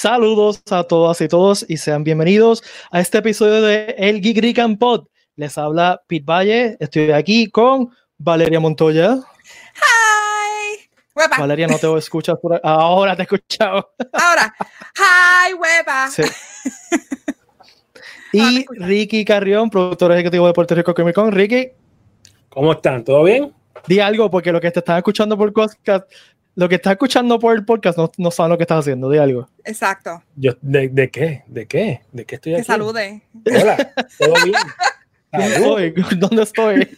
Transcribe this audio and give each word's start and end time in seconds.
Saludos 0.00 0.62
a 0.70 0.84
todas 0.84 1.20
y 1.20 1.28
todos 1.28 1.66
y 1.68 1.76
sean 1.76 2.04
bienvenidos 2.04 2.64
a 2.90 3.00
este 3.00 3.18
episodio 3.18 3.60
de 3.60 3.94
El 3.98 4.22
Geek 4.22 4.38
Rican 4.38 4.78
Pod. 4.78 5.08
Les 5.36 5.58
habla 5.58 6.00
Pete 6.06 6.24
Valle, 6.24 6.78
estoy 6.80 7.10
aquí 7.10 7.50
con 7.50 7.90
Valeria 8.16 8.60
Montoya. 8.60 9.18
Hi. 9.74 10.88
Huepa. 11.14 11.36
Valeria, 11.38 11.66
no 11.66 11.76
te 11.76 11.94
escuchas 11.98 12.38
por 12.40 12.54
ahí. 12.54 12.60
Ahora 12.62 13.14
te 13.14 13.20
he 13.20 13.24
escuchado. 13.24 13.92
Ahora. 14.14 14.54
Hi, 14.96 15.52
huepa. 15.52 16.08
Sí. 16.10 16.22
Y 18.32 18.64
Ricky 18.70 19.26
Carrión, 19.26 19.68
productor 19.68 20.12
ejecutivo 20.12 20.46
de 20.46 20.54
Puerto 20.54 20.74
Rico 20.74 20.94
Comic 20.94 21.14
Con. 21.14 21.30
Ricky, 21.30 21.72
¿Cómo 22.48 22.72
están? 22.72 23.04
¿Todo 23.04 23.24
bien? 23.24 23.52
di 23.86 24.00
algo 24.00 24.30
porque 24.30 24.50
lo 24.50 24.62
que 24.62 24.70
te 24.70 24.78
están 24.78 24.96
escuchando 24.96 25.36
por 25.36 25.52
podcast, 25.52 26.10
lo 26.56 26.68
que 26.68 26.74
estás 26.76 26.92
escuchando 26.92 27.38
por 27.38 27.54
el 27.54 27.64
podcast 27.64 27.96
no, 27.98 28.10
no 28.18 28.30
saben 28.30 28.50
lo 28.50 28.58
que 28.58 28.64
estás 28.64 28.80
haciendo. 28.80 29.08
Di 29.10 29.18
algo. 29.18 29.48
Exacto. 29.64 30.22
Yo, 30.36 30.52
¿de, 30.60 30.88
de 30.88 31.10
qué? 31.10 31.44
¿De 31.46 31.66
qué? 31.66 32.00
¿De 32.12 32.24
qué 32.24 32.34
estoy 32.36 32.52
Que 32.52 32.58
aquí? 32.58 32.66
salude. 32.66 33.22
Hola, 33.46 33.92
¿todo 34.18 34.34
bien? 34.44 34.56
¿Dónde 35.32 35.54
estoy? 35.54 35.94
¿Dónde 36.16 36.42
estoy? 36.42 36.88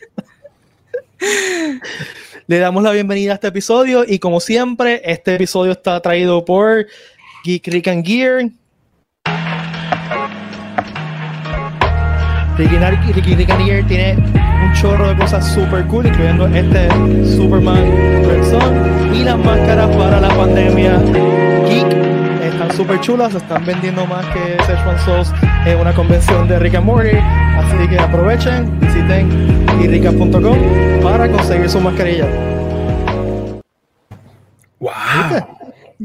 Le 2.47 2.59
damos 2.59 2.83
la 2.83 2.91
bienvenida 2.93 3.33
a 3.33 3.35
este 3.35 3.49
episodio 3.49 4.05
y 4.07 4.19
como 4.19 4.41
siempre, 4.41 5.01
este 5.05 5.35
episodio 5.35 5.73
está 5.73 6.01
traído 6.01 6.45
por 6.45 6.87
Geek 7.45 7.67
Rick 7.69 7.89
and 7.89 8.07
Gear. 8.07 8.51
Ricky, 12.69 13.13
Ricky 13.13 13.35
Rick 13.35 13.51
and 13.51 13.65
Gear 13.65 13.87
tiene 13.87 14.15
un 14.15 14.73
chorro 14.75 15.09
de 15.09 15.17
cosas 15.17 15.45
super 15.53 15.85
cool, 15.87 16.07
incluyendo 16.07 16.47
este 16.47 16.89
Superman 17.37 17.85
Red 18.25 19.15
y 19.15 19.25
las 19.25 19.39
máscaras 19.39 19.97
para 19.97 20.21
la 20.21 20.29
pandemia 20.29 21.01
Geek. 21.69 21.93
Están 22.43 22.73
super 22.77 23.01
chulas, 23.01 23.35
están 23.35 23.65
vendiendo 23.65 24.07
más 24.07 24.25
que 24.27 24.57
Szechuan 24.63 24.99
Sauce 25.05 25.33
en 25.67 25.79
una 25.79 25.93
convención 25.93 26.47
de 26.47 26.59
Rick 26.59 26.77
and 26.77 26.87
Morty. 26.87 27.17
Así 27.17 27.89
que 27.89 27.99
aprovechen, 27.99 28.79
visiten 28.81 29.29
irrica.com 29.81 30.59
para 31.03 31.29
conseguir 31.31 31.69
su 31.69 31.81
mascarilla. 31.81 32.27
¡Wow! 34.79 35.52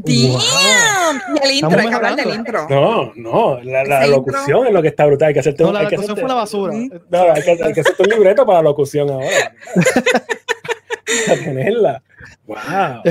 Damn. 0.08 1.20
Y 1.36 1.46
el 1.46 1.52
intro, 1.54 1.78
hay 1.80 1.88
que 1.88 1.94
hablar 1.94 2.16
del 2.16 2.34
intro. 2.34 2.66
No, 2.68 3.12
no, 3.16 3.60
la, 3.62 3.84
la 3.84 4.06
locución 4.06 4.66
es 4.66 4.72
lo 4.72 4.82
que 4.82 4.88
está 4.88 5.06
brutal. 5.06 5.28
Hay 5.28 5.34
que 5.34 5.40
hacerte 5.40 5.62
No, 5.62 5.68
un- 5.68 5.74
la 5.74 5.80
hay 5.80 5.86
que 5.88 5.96
locución 5.96 6.16
hacerte- 6.16 6.20
fue 6.20 6.24
una 6.26 6.34
basura. 6.34 6.74
No, 7.10 7.32
hay 7.34 7.42
que, 7.42 7.50
hay 7.64 7.72
que 7.72 7.80
hacerte 7.80 8.02
un 8.02 8.08
libreto 8.10 8.46
para 8.46 8.58
la 8.58 8.62
locución 8.62 9.10
ahora. 9.10 9.26
Para 11.26 11.40
tenerla. 11.40 12.02
¡Wow! 12.46 13.02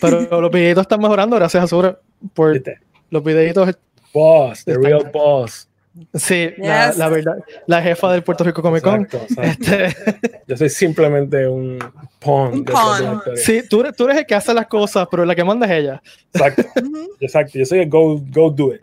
Pero 0.00 0.40
los 0.40 0.50
videitos 0.50 0.82
están 0.82 1.00
mejorando, 1.00 1.36
gracias 1.36 1.64
a 1.64 1.66
Sura 1.66 1.98
por 2.34 2.52
¿Viste? 2.52 2.78
los 3.10 3.22
videitos. 3.24 3.76
Boss, 4.12 4.64
the 4.64 4.74
real 4.78 5.10
boss. 5.12 5.68
Sí, 6.14 6.50
la, 6.56 6.88
Yes. 6.88 6.96
la 6.96 7.08
verdad, 7.08 7.36
la 7.66 7.82
jefa 7.82 8.10
del 8.12 8.22
Puerto 8.22 8.44
Rico 8.44 8.62
Comic 8.62 8.82
Con. 8.82 9.02
Exacto, 9.02 9.26
exacto. 9.28 9.74
Este, 9.74 10.42
Yo 10.46 10.56
soy 10.56 10.70
simplemente 10.70 11.46
un 11.46 11.78
pawn. 12.18 12.52
Un 12.54 12.64
de 12.64 12.72
la 12.72 12.78
pawn. 12.78 13.22
sí, 13.36 13.62
tú 13.68 13.80
eres, 13.80 13.94
tú 13.94 14.04
eres 14.04 14.18
el 14.18 14.26
que 14.26 14.34
hace 14.34 14.54
las 14.54 14.66
cosas, 14.68 15.06
pero 15.10 15.24
la 15.24 15.34
que 15.34 15.44
manda 15.44 15.66
es 15.66 15.72
ella. 15.72 16.02
Exacto, 16.32 16.62
exacto. 17.20 17.58
Yo 17.58 17.66
soy 17.66 17.80
el 17.80 17.90
go, 17.90 18.18
go 18.30 18.50
do 18.50 18.74
it. 18.74 18.80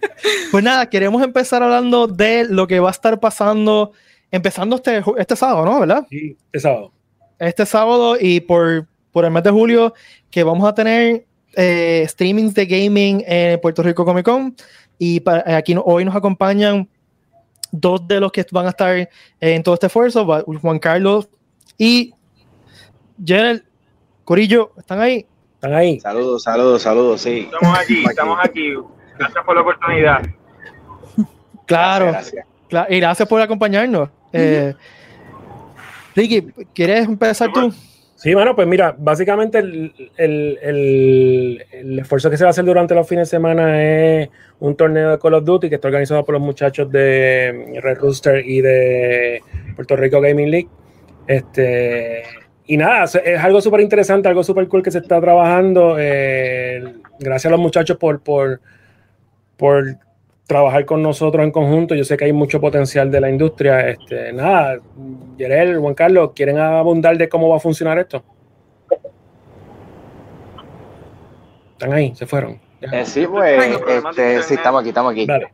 Pues 0.50 0.62
nada, 0.62 0.88
queremos 0.88 1.22
empezar 1.22 1.62
hablando 1.62 2.06
de 2.06 2.44
lo 2.44 2.66
que 2.66 2.78
va 2.78 2.88
a 2.88 2.92
estar 2.92 3.19
pasando, 3.19 3.92
empezando 4.31 4.76
este, 4.76 5.02
este 5.19 5.34
sábado, 5.34 5.64
¿no? 5.64 5.81
¿Verdad? 5.81 6.06
Y 6.10 6.36
este 6.47 6.60
sábado. 6.60 6.92
Este 7.38 7.66
sábado 7.66 8.16
y 8.20 8.41
por, 8.41 8.86
por 9.10 9.25
el 9.25 9.31
mes 9.31 9.42
de 9.42 9.50
julio, 9.50 9.94
que 10.31 10.42
vamos 10.44 10.69
a 10.69 10.75
tener 10.75 11.25
eh, 11.54 12.04
streamings 12.08 12.54
de 12.54 12.66
gaming 12.66 13.25
en 13.26 13.60
Puerto 13.60 13.82
Rico 13.82 14.04
Comic 14.04 14.25
Con. 14.25 14.54
Y 14.98 15.20
pa- 15.20 15.41
eh, 15.47 15.54
aquí 15.54 15.75
no- 15.75 15.82
hoy 15.82 16.04
nos 16.04 16.14
acompañan 16.14 16.88
dos 17.70 18.06
de 18.06 18.20
los 18.20 18.30
que 18.32 18.44
van 18.50 18.66
a 18.66 18.70
estar 18.70 18.94
eh, 18.97 19.08
en 19.41 19.62
todo 19.62 19.75
este 19.75 19.86
esfuerzo, 19.86 20.25
Juan 20.60 20.78
Carlos 20.78 21.28
y 21.78 22.14
Jenel 23.25 23.64
Corillo, 24.25 24.72
¿están 24.76 25.00
ahí? 25.00 25.26
¿Están 25.54 25.75
ahí? 25.75 26.00
Saludos, 26.00 26.42
saludos, 26.42 26.82
saludos, 26.82 27.20
sí. 27.20 27.48
Estamos 27.52 27.78
aquí, 27.78 28.04
estamos 28.04 28.38
aquí. 28.42 28.75
Gracias 29.19 29.44
por 29.44 29.54
la 29.54 29.60
oportunidad. 29.62 30.22
Claro, 31.66 32.06
Gracias. 32.06 32.44
cla- 32.69 32.86
y 32.91 32.98
gracias 33.00 33.26
por 33.28 33.41
acompañarnos. 33.41 34.10
Eh, 34.32 34.75
Ricky, 36.14 36.42
¿quieres 36.75 37.06
empezar 37.06 37.50
tú? 37.52 37.72
Sí, 38.22 38.34
bueno, 38.34 38.55
pues 38.55 38.69
mira, 38.69 38.94
básicamente 38.97 39.59
el, 39.59 39.93
el- 40.16 40.59
el- 41.72 41.99
esfuerzo 41.99 42.31
que 42.31 42.37
se 42.37 42.44
va 42.44 42.49
a 42.49 42.53
hacer 42.53 42.65
durante 42.65 42.94
los 42.94 43.09
fines 43.09 43.28
de 43.28 43.37
semana 43.37 43.83
es 43.83 44.28
un 44.60 44.77
torneo 44.77 45.10
de 45.10 45.19
Call 45.19 45.34
of 45.34 45.44
Duty 45.44 45.69
que 45.69 45.75
está 45.75 45.88
organizado 45.88 46.25
por 46.25 46.34
los 46.34 46.43
muchachos 46.43 46.88
de 46.93 47.81
Red 47.82 47.99
Rooster 47.99 48.47
y 48.47 48.61
de 48.61 49.43
Puerto 49.75 49.97
Rico 49.97 50.21
Gaming 50.21 50.50
League. 50.53 50.69
Este, 51.27 52.22
y 52.66 52.77
nada, 52.77 53.05
es 53.05 53.16
es 53.16 53.41
algo 53.41 53.61
súper 53.61 53.81
interesante, 53.81 54.28
algo 54.28 54.44
súper 54.44 54.69
cool 54.69 54.84
que 54.84 54.93
se 54.93 54.99
está 54.99 55.21
trabajando. 55.21 55.97
eh, 55.99 56.94
gracias 57.19 57.47
a 57.47 57.50
los 57.50 57.61
muchachos 57.61 57.97
por, 57.97 58.21
por, 58.22 58.61
por 59.56 59.97
trabajar 60.52 60.84
con 60.84 61.02
nosotros 61.02 61.42
en 61.42 61.50
conjunto. 61.50 61.94
Yo 61.94 62.04
sé 62.04 62.16
que 62.16 62.26
hay 62.26 62.32
mucho 62.32 62.60
potencial 62.60 63.10
de 63.10 63.20
la 63.20 63.30
industria. 63.30 63.88
Este, 63.88 64.32
nada, 64.34 64.78
Yerel, 65.38 65.78
Juan 65.78 65.94
Carlos, 65.94 66.32
¿quieren 66.34 66.58
abundar 66.58 67.16
de 67.16 67.28
cómo 67.28 67.48
va 67.48 67.56
a 67.56 67.60
funcionar 67.60 67.98
esto? 67.98 68.22
Están 71.72 71.92
ahí, 71.94 72.14
se 72.14 72.26
fueron. 72.26 72.60
Eh, 72.82 73.04
sí, 73.06 73.26
pues, 73.26 73.80
este, 73.88 74.42
sí, 74.42 74.54
estamos 74.54 74.80
aquí, 74.80 74.90
estamos 74.90 75.12
aquí. 75.12 75.24
Dale. 75.24 75.52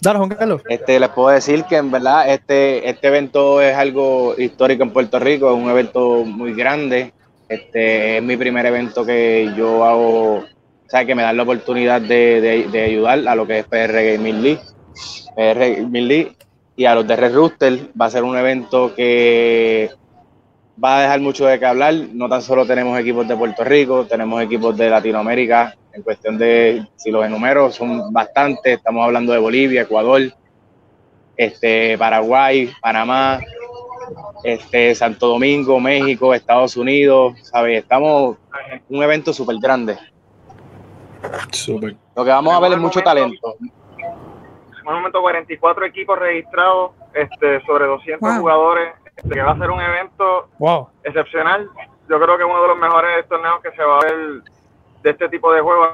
Dale, 0.00 0.18
Juan 0.18 0.30
Carlos. 0.30 0.62
Este, 0.68 1.00
les 1.00 1.08
puedo 1.10 1.28
decir 1.30 1.64
que 1.64 1.76
en 1.76 1.90
verdad 1.90 2.32
este, 2.32 2.88
este 2.88 3.08
evento 3.08 3.60
es 3.60 3.76
algo 3.76 4.34
histórico 4.38 4.84
en 4.84 4.92
Puerto 4.92 5.18
Rico, 5.18 5.50
es 5.50 5.56
un 5.60 5.68
evento 5.68 6.24
muy 6.24 6.54
grande. 6.54 7.12
Este, 7.48 8.18
es 8.18 8.22
mi 8.22 8.36
primer 8.36 8.64
evento 8.64 9.04
que 9.04 9.52
yo 9.56 9.84
hago, 9.84 10.44
o 10.90 10.92
sea, 10.92 11.04
que 11.04 11.14
me 11.14 11.22
dan 11.22 11.36
la 11.36 11.44
oportunidad 11.44 12.00
de, 12.00 12.66
de- 12.68 12.82
ayudar 12.82 13.20
a 13.28 13.36
lo 13.36 13.46
que 13.46 13.60
es 13.60 13.64
PR 13.64 13.92
Gaming 13.92 14.42
League, 14.42 14.60
PR 15.36 15.76
Gaming 15.82 16.08
League 16.08 16.36
y 16.74 16.84
a 16.84 16.96
los 16.96 17.06
de 17.06 17.14
Red 17.14 17.32
Rooster. 17.32 17.78
Va 18.00 18.06
a 18.06 18.10
ser 18.10 18.24
un 18.24 18.36
evento 18.36 18.92
que 18.96 19.88
va 20.82 20.98
a 20.98 21.02
dejar 21.02 21.20
mucho 21.20 21.46
de 21.46 21.60
qué 21.60 21.66
hablar. 21.66 21.94
No 22.12 22.28
tan 22.28 22.42
solo 22.42 22.66
tenemos 22.66 22.98
equipos 22.98 23.28
de 23.28 23.36
Puerto 23.36 23.62
Rico, 23.62 24.04
tenemos 24.04 24.42
equipos 24.42 24.76
de 24.76 24.90
Latinoamérica. 24.90 25.76
En 25.92 26.02
cuestión 26.02 26.36
de, 26.36 26.84
si 26.96 27.12
los 27.12 27.24
enumero, 27.24 27.70
son 27.70 28.12
bastantes. 28.12 28.78
Estamos 28.78 29.04
hablando 29.04 29.32
de 29.32 29.38
Bolivia, 29.38 29.82
Ecuador, 29.82 30.22
este, 31.36 31.96
Paraguay, 31.98 32.68
Panamá, 32.82 33.38
este, 34.42 34.92
Santo 34.96 35.28
Domingo, 35.28 35.78
México, 35.78 36.34
Estados 36.34 36.76
Unidos. 36.76 37.34
¿sabes? 37.44 37.80
Estamos 37.82 38.38
un 38.88 39.02
evento 39.04 39.32
súper 39.32 39.54
grande. 39.60 39.96
Lo 42.16 42.24
que 42.24 42.30
vamos 42.30 42.54
a 42.54 42.60
ver 42.60 42.72
es 42.72 42.78
mucho 42.78 43.00
momento- 43.00 43.02
talento. 43.04 43.54
En 44.82 44.88
un 44.88 44.94
momento 44.94 45.20
44 45.20 45.84
equipos 45.84 46.18
registrados, 46.18 46.92
este, 47.14 47.60
sobre 47.66 47.86
200 47.86 48.28
Wow. 48.28 48.40
jugadores, 48.40 48.94
este, 49.16 49.34
que 49.34 49.42
va 49.42 49.52
a 49.52 49.58
ser 49.58 49.70
un 49.70 49.80
evento 49.80 50.48
Wow. 50.58 50.88
excepcional. 51.04 51.68
Yo 52.08 52.18
creo 52.20 52.36
que 52.38 52.44
uno 52.44 52.62
de 52.62 52.68
los 52.68 52.78
mejores 52.78 53.28
torneos 53.28 53.60
que 53.60 53.70
se 53.72 53.84
va 53.84 53.98
a 53.98 54.04
ver 54.04 54.42
de 55.02 55.10
este 55.10 55.28
tipo 55.28 55.52
de 55.52 55.60
juegos. 55.60 55.88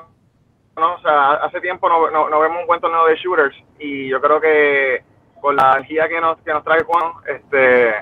¿no? 0.77 0.95
O 0.95 1.01
sea, 1.01 1.33
hace 1.37 1.59
tiempo 1.63 1.89
no, 1.89 2.11
no- 2.11 2.29
no 2.29 2.39
vemos 2.39 2.61
un 2.61 2.67
buen 2.67 2.81
torneo 2.83 3.07
de 3.07 3.17
shooters 3.17 3.57
y 3.79 4.09
yo 4.11 4.21
creo 4.21 4.39
que 4.43 5.03
con 5.41 5.57
la 5.57 5.73
energía 5.73 6.07
que 6.07 6.21
nos, 6.21 6.39
que 6.43 6.53
nos 6.53 6.63
trae 6.65 6.83
Juan 6.85 7.13
este, 7.27 7.95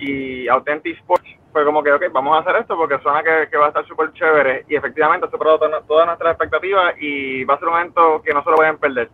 y 0.00 0.48
Authentic 0.48 0.96
Sports 0.98 1.28
fue 1.52 1.64
como 1.64 1.82
que, 1.82 1.92
ok, 1.92 2.04
vamos 2.12 2.36
a 2.36 2.40
hacer 2.40 2.60
esto 2.60 2.76
porque 2.76 2.98
suena 3.02 3.22
que, 3.22 3.48
que 3.50 3.56
va 3.56 3.66
a 3.66 3.68
estar 3.68 3.86
súper 3.86 4.12
chévere 4.12 4.64
y 4.68 4.76
efectivamente 4.76 5.26
ha 5.26 5.30
superado 5.30 5.58
to- 5.58 5.82
todas 5.86 6.06
nuestras 6.06 6.32
expectativas 6.32 6.94
y 7.00 7.44
va 7.44 7.54
a 7.54 7.58
ser 7.58 7.68
un 7.68 7.78
evento 7.78 8.22
que 8.22 8.32
no 8.32 8.42
se 8.44 8.50
lo 8.50 8.56
pueden 8.56 8.78
perder. 8.78 9.08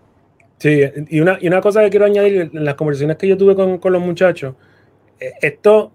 Sí, 0.59 0.83
y 1.09 1.21
una, 1.21 1.39
y 1.41 1.49
una 1.49 1.61
cosa 1.61 1.83
que 1.83 1.91
quiero 1.91 2.07
añadir 2.07 2.51
en 2.53 2.65
las 2.65 2.75
conversaciones 2.75 3.17
que 3.17 3.29
yo 3.29 3.37
tuve 3.37 3.55
con, 3.55 3.79
con 3.79 3.93
los 3.93 4.01
muchachos, 4.01 4.55
eh, 5.21 5.33
esto, 5.43 5.93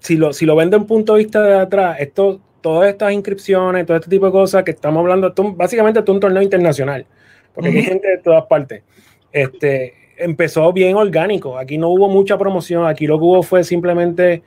si 0.00 0.16
lo, 0.16 0.32
si 0.32 0.44
lo 0.44 0.54
ven 0.56 0.70
de 0.70 0.76
un 0.76 0.86
punto 0.86 1.14
de 1.14 1.20
vista 1.20 1.42
de 1.42 1.58
atrás, 1.58 1.96
esto, 1.98 2.40
todas 2.60 2.90
estas 2.90 3.12
inscripciones, 3.12 3.86
todo 3.86 3.96
este 3.96 4.10
tipo 4.10 4.26
de 4.26 4.32
cosas 4.32 4.64
que 4.64 4.72
estamos 4.72 5.00
hablando, 5.00 5.28
esto, 5.28 5.52
básicamente 5.54 6.00
esto 6.00 6.12
es 6.12 6.14
un 6.16 6.20
torneo 6.20 6.42
internacional, 6.42 7.06
porque 7.54 7.70
hay 7.70 7.82
gente 7.82 8.08
de 8.08 8.18
todas 8.18 8.44
partes. 8.44 8.82
Este, 9.32 9.94
empezó 10.18 10.72
bien 10.72 10.94
orgánico, 10.96 11.58
aquí 11.58 11.78
no 11.78 11.88
hubo 11.88 12.08
mucha 12.08 12.36
promoción, 12.36 12.86
aquí 12.86 13.06
lo 13.06 13.18
que 13.18 13.24
hubo 13.24 13.42
fue 13.42 13.64
simplemente 13.64 14.42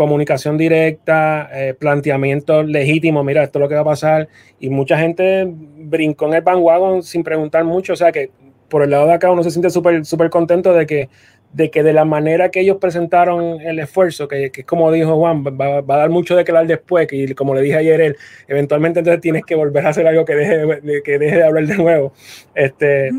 comunicación 0.00 0.56
directa, 0.56 1.50
eh, 1.52 1.74
planteamiento 1.74 2.62
legítimo, 2.62 3.22
mira, 3.22 3.44
esto 3.44 3.58
es 3.58 3.60
lo 3.60 3.68
que 3.68 3.74
va 3.74 3.82
a 3.82 3.84
pasar, 3.84 4.28
y 4.58 4.70
mucha 4.70 4.96
gente 4.96 5.46
brincó 5.46 6.26
en 6.26 6.32
el 6.32 6.40
bandwagon 6.40 7.02
sin 7.02 7.22
preguntar 7.22 7.64
mucho, 7.64 7.92
o 7.92 7.96
sea 7.96 8.10
que 8.10 8.30
por 8.70 8.82
el 8.82 8.88
lado 8.88 9.06
de 9.06 9.12
acá 9.12 9.30
uno 9.30 9.42
se 9.42 9.50
siente 9.50 9.68
súper 9.68 10.06
súper 10.06 10.30
contento 10.30 10.72
de 10.72 10.86
que 10.86 11.10
de 11.52 11.70
que 11.70 11.82
de 11.82 11.92
la 11.92 12.06
manera 12.06 12.50
que 12.50 12.60
ellos 12.60 12.78
presentaron 12.78 13.60
el 13.60 13.78
esfuerzo, 13.78 14.26
que, 14.26 14.50
que 14.50 14.62
es 14.62 14.66
como 14.66 14.90
dijo 14.90 15.18
Juan, 15.18 15.44
va, 15.44 15.82
va, 15.82 15.94
a 15.96 15.98
dar 15.98 16.08
mucho 16.08 16.34
de 16.34 16.44
que 16.44 16.50
hablar 16.50 16.66
después, 16.66 17.06
que 17.06 17.34
como 17.34 17.54
le 17.54 17.60
dije 17.60 17.76
ayer, 17.76 18.00
él, 18.00 18.16
eventualmente 18.48 19.00
entonces 19.00 19.20
tienes 19.20 19.44
que 19.44 19.54
volver 19.54 19.84
a 19.84 19.90
hacer 19.90 20.06
algo 20.06 20.24
que 20.24 20.34
deje 20.34 20.56
de, 20.56 21.02
que 21.02 21.18
deje 21.18 21.36
de 21.36 21.44
hablar 21.44 21.66
de 21.66 21.76
nuevo. 21.76 22.14
Este, 22.54 23.10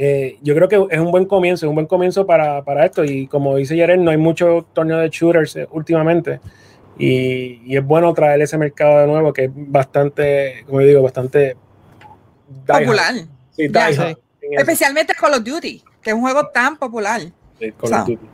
eh, 0.00 0.38
yo 0.42 0.54
creo 0.54 0.68
que 0.68 0.76
es 0.94 1.00
un 1.00 1.10
buen 1.10 1.24
comienzo, 1.24 1.66
es 1.66 1.68
un 1.68 1.74
buen 1.74 1.88
comienzo 1.88 2.24
para, 2.24 2.62
para 2.62 2.86
esto 2.86 3.02
y 3.02 3.26
como 3.26 3.56
dice 3.56 3.74
Yerel, 3.74 4.04
no 4.04 4.12
hay 4.12 4.16
mucho 4.16 4.64
torneo 4.72 4.98
de 4.98 5.08
shooters 5.08 5.56
eh, 5.56 5.66
últimamente 5.72 6.38
y, 6.96 7.62
y, 7.64 7.76
es 7.76 7.84
bueno 7.84 8.14
traer 8.14 8.40
ese 8.40 8.56
mercado 8.58 9.00
de 9.00 9.08
nuevo 9.08 9.32
que 9.32 9.46
es 9.46 9.50
bastante, 9.52 10.62
como 10.66 10.78
digo, 10.78 11.02
bastante 11.02 11.56
popular. 12.64 13.14
Sí, 13.50 13.68
Especialmente 14.56 15.14
Call 15.14 15.34
of 15.34 15.42
Duty 15.42 15.82
que 16.00 16.10
es 16.10 16.14
un 16.14 16.22
juego 16.22 16.46
tan 16.50 16.76
popular. 16.76 17.20
Sí, 17.58 17.72
Call 17.72 17.92
of 17.92 18.06
Duty. 18.06 18.28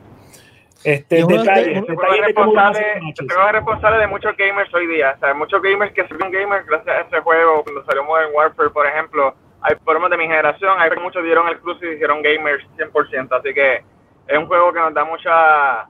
Este, 0.84 1.20
yo 1.20 1.26
detalle, 1.26 1.78
este 1.78 1.94
juego 1.94 2.12
responsable, 2.26 2.80
este 3.08 3.52
responsable 3.52 3.98
de 4.00 4.06
muchos 4.06 4.36
gamers 4.36 4.74
hoy 4.74 4.86
día. 4.86 5.14
O 5.16 5.18
sea, 5.18 5.32
muchos 5.32 5.62
gamers 5.62 5.94
que 5.94 6.06
son 6.06 6.18
gamers 6.30 6.66
gracias 6.66 6.94
a 6.94 7.00
ese 7.00 7.20
juego, 7.20 7.64
cuando 7.64 7.82
salió 7.86 8.04
Modern 8.04 8.34
Warfare, 8.34 8.68
por 8.68 8.86
ejemplo, 8.86 9.34
hay 9.64 9.76
por 9.76 10.10
de 10.10 10.16
mi 10.18 10.24
generación, 10.24 10.78
hay 10.78 10.90
muchos 11.00 11.24
dieron 11.24 11.48
el 11.48 11.58
cruce 11.58 11.86
y 11.86 11.94
hicieron 11.94 12.20
gamers 12.20 12.62
100%. 12.76 13.28
Así 13.32 13.54
que 13.54 13.82
es 14.26 14.38
un 14.38 14.46
juego 14.46 14.72
que 14.74 14.78
nos 14.78 14.92
da 14.92 15.04
mucha 15.04 15.86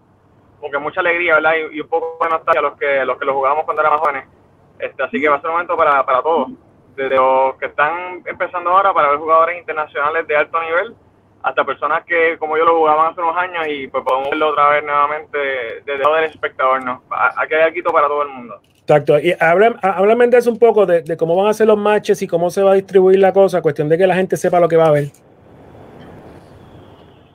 porque 0.61 0.79
mucha 0.79 1.01
alegría, 1.01 1.35
¿verdad? 1.35 1.55
Y, 1.73 1.81
un 1.81 1.89
poco 1.89 2.25
de 2.25 2.31
nostalgia 2.31 2.61
a 2.61 2.63
los 2.63 2.79
que, 2.79 3.05
los 3.05 3.19
que 3.19 3.25
lo 3.25 3.35
jugábamos 3.35 3.65
cuando 3.65 3.83
éramos 3.83 4.01
jóvenes. 4.01 4.29
Este, 4.79 5.03
así 5.03 5.21
que 5.21 5.29
va 5.29 5.37
a 5.37 5.41
ser 5.41 5.51
un 5.51 5.57
momento 5.57 5.77
para, 5.77 6.07
para 6.07 6.23
todos. 6.23 6.51
Desde 6.95 7.17
los 7.17 7.57
que 7.57 7.67
están 7.67 8.23
empezando 8.25 8.71
ahora 8.71 8.95
para 8.95 9.11
ver 9.11 9.19
jugadores 9.19 9.59
internacionales 9.59 10.27
de 10.29 10.37
alto 10.37 10.63
nivel 10.63 10.95
hasta 11.45 11.63
personas 11.63 12.05
que 12.07 12.39
como 12.39 12.57
yo 12.57 12.65
lo 12.65 12.79
jugaban 12.79 13.13
hace 13.13 13.21
unos 13.21 13.37
años 13.37 13.67
y 13.69 13.87
pues 13.89 14.03
podemos 14.03 14.31
verlo 14.31 14.49
otra 14.49 14.71
vez 14.71 14.83
nuevamente 14.83 15.39
desde 15.85 16.03
todo 16.03 16.17
el 16.17 16.25
espectador, 16.25 16.83
¿no? 16.83 17.03
Aquí 17.37 17.55
hay 17.55 17.63
algo 17.63 17.93
para 17.93 18.09
todo 18.09 18.23
el 18.23 18.29
mundo. 18.31 18.61
Exacto, 18.81 19.19
y 19.19 19.35
háblame 19.39 20.27
de 20.29 20.39
eso 20.39 20.51
un 20.51 20.59
poco, 20.59 20.87
de, 20.87 21.03
de, 21.03 21.17
cómo 21.17 21.37
van 21.37 21.49
a 21.49 21.55
ser 21.55 21.67
los 21.67 21.77
matches 21.77 22.21
y 22.23 22.27
cómo 22.27 22.51
se 22.51 22.63
va 22.63 22.73
a 22.73 22.75
distribuir 22.75 23.19
la 23.19 23.33
cosa, 23.33 23.61
cuestión 23.61 23.89
de 23.89 23.99
que 23.99 24.07
la 24.07 24.15
gente 24.15 24.37
sepa 24.39 24.59
lo 24.59 24.69
que 24.69 24.77
va 24.77 24.87
a 24.87 24.91
ver. 24.91 25.05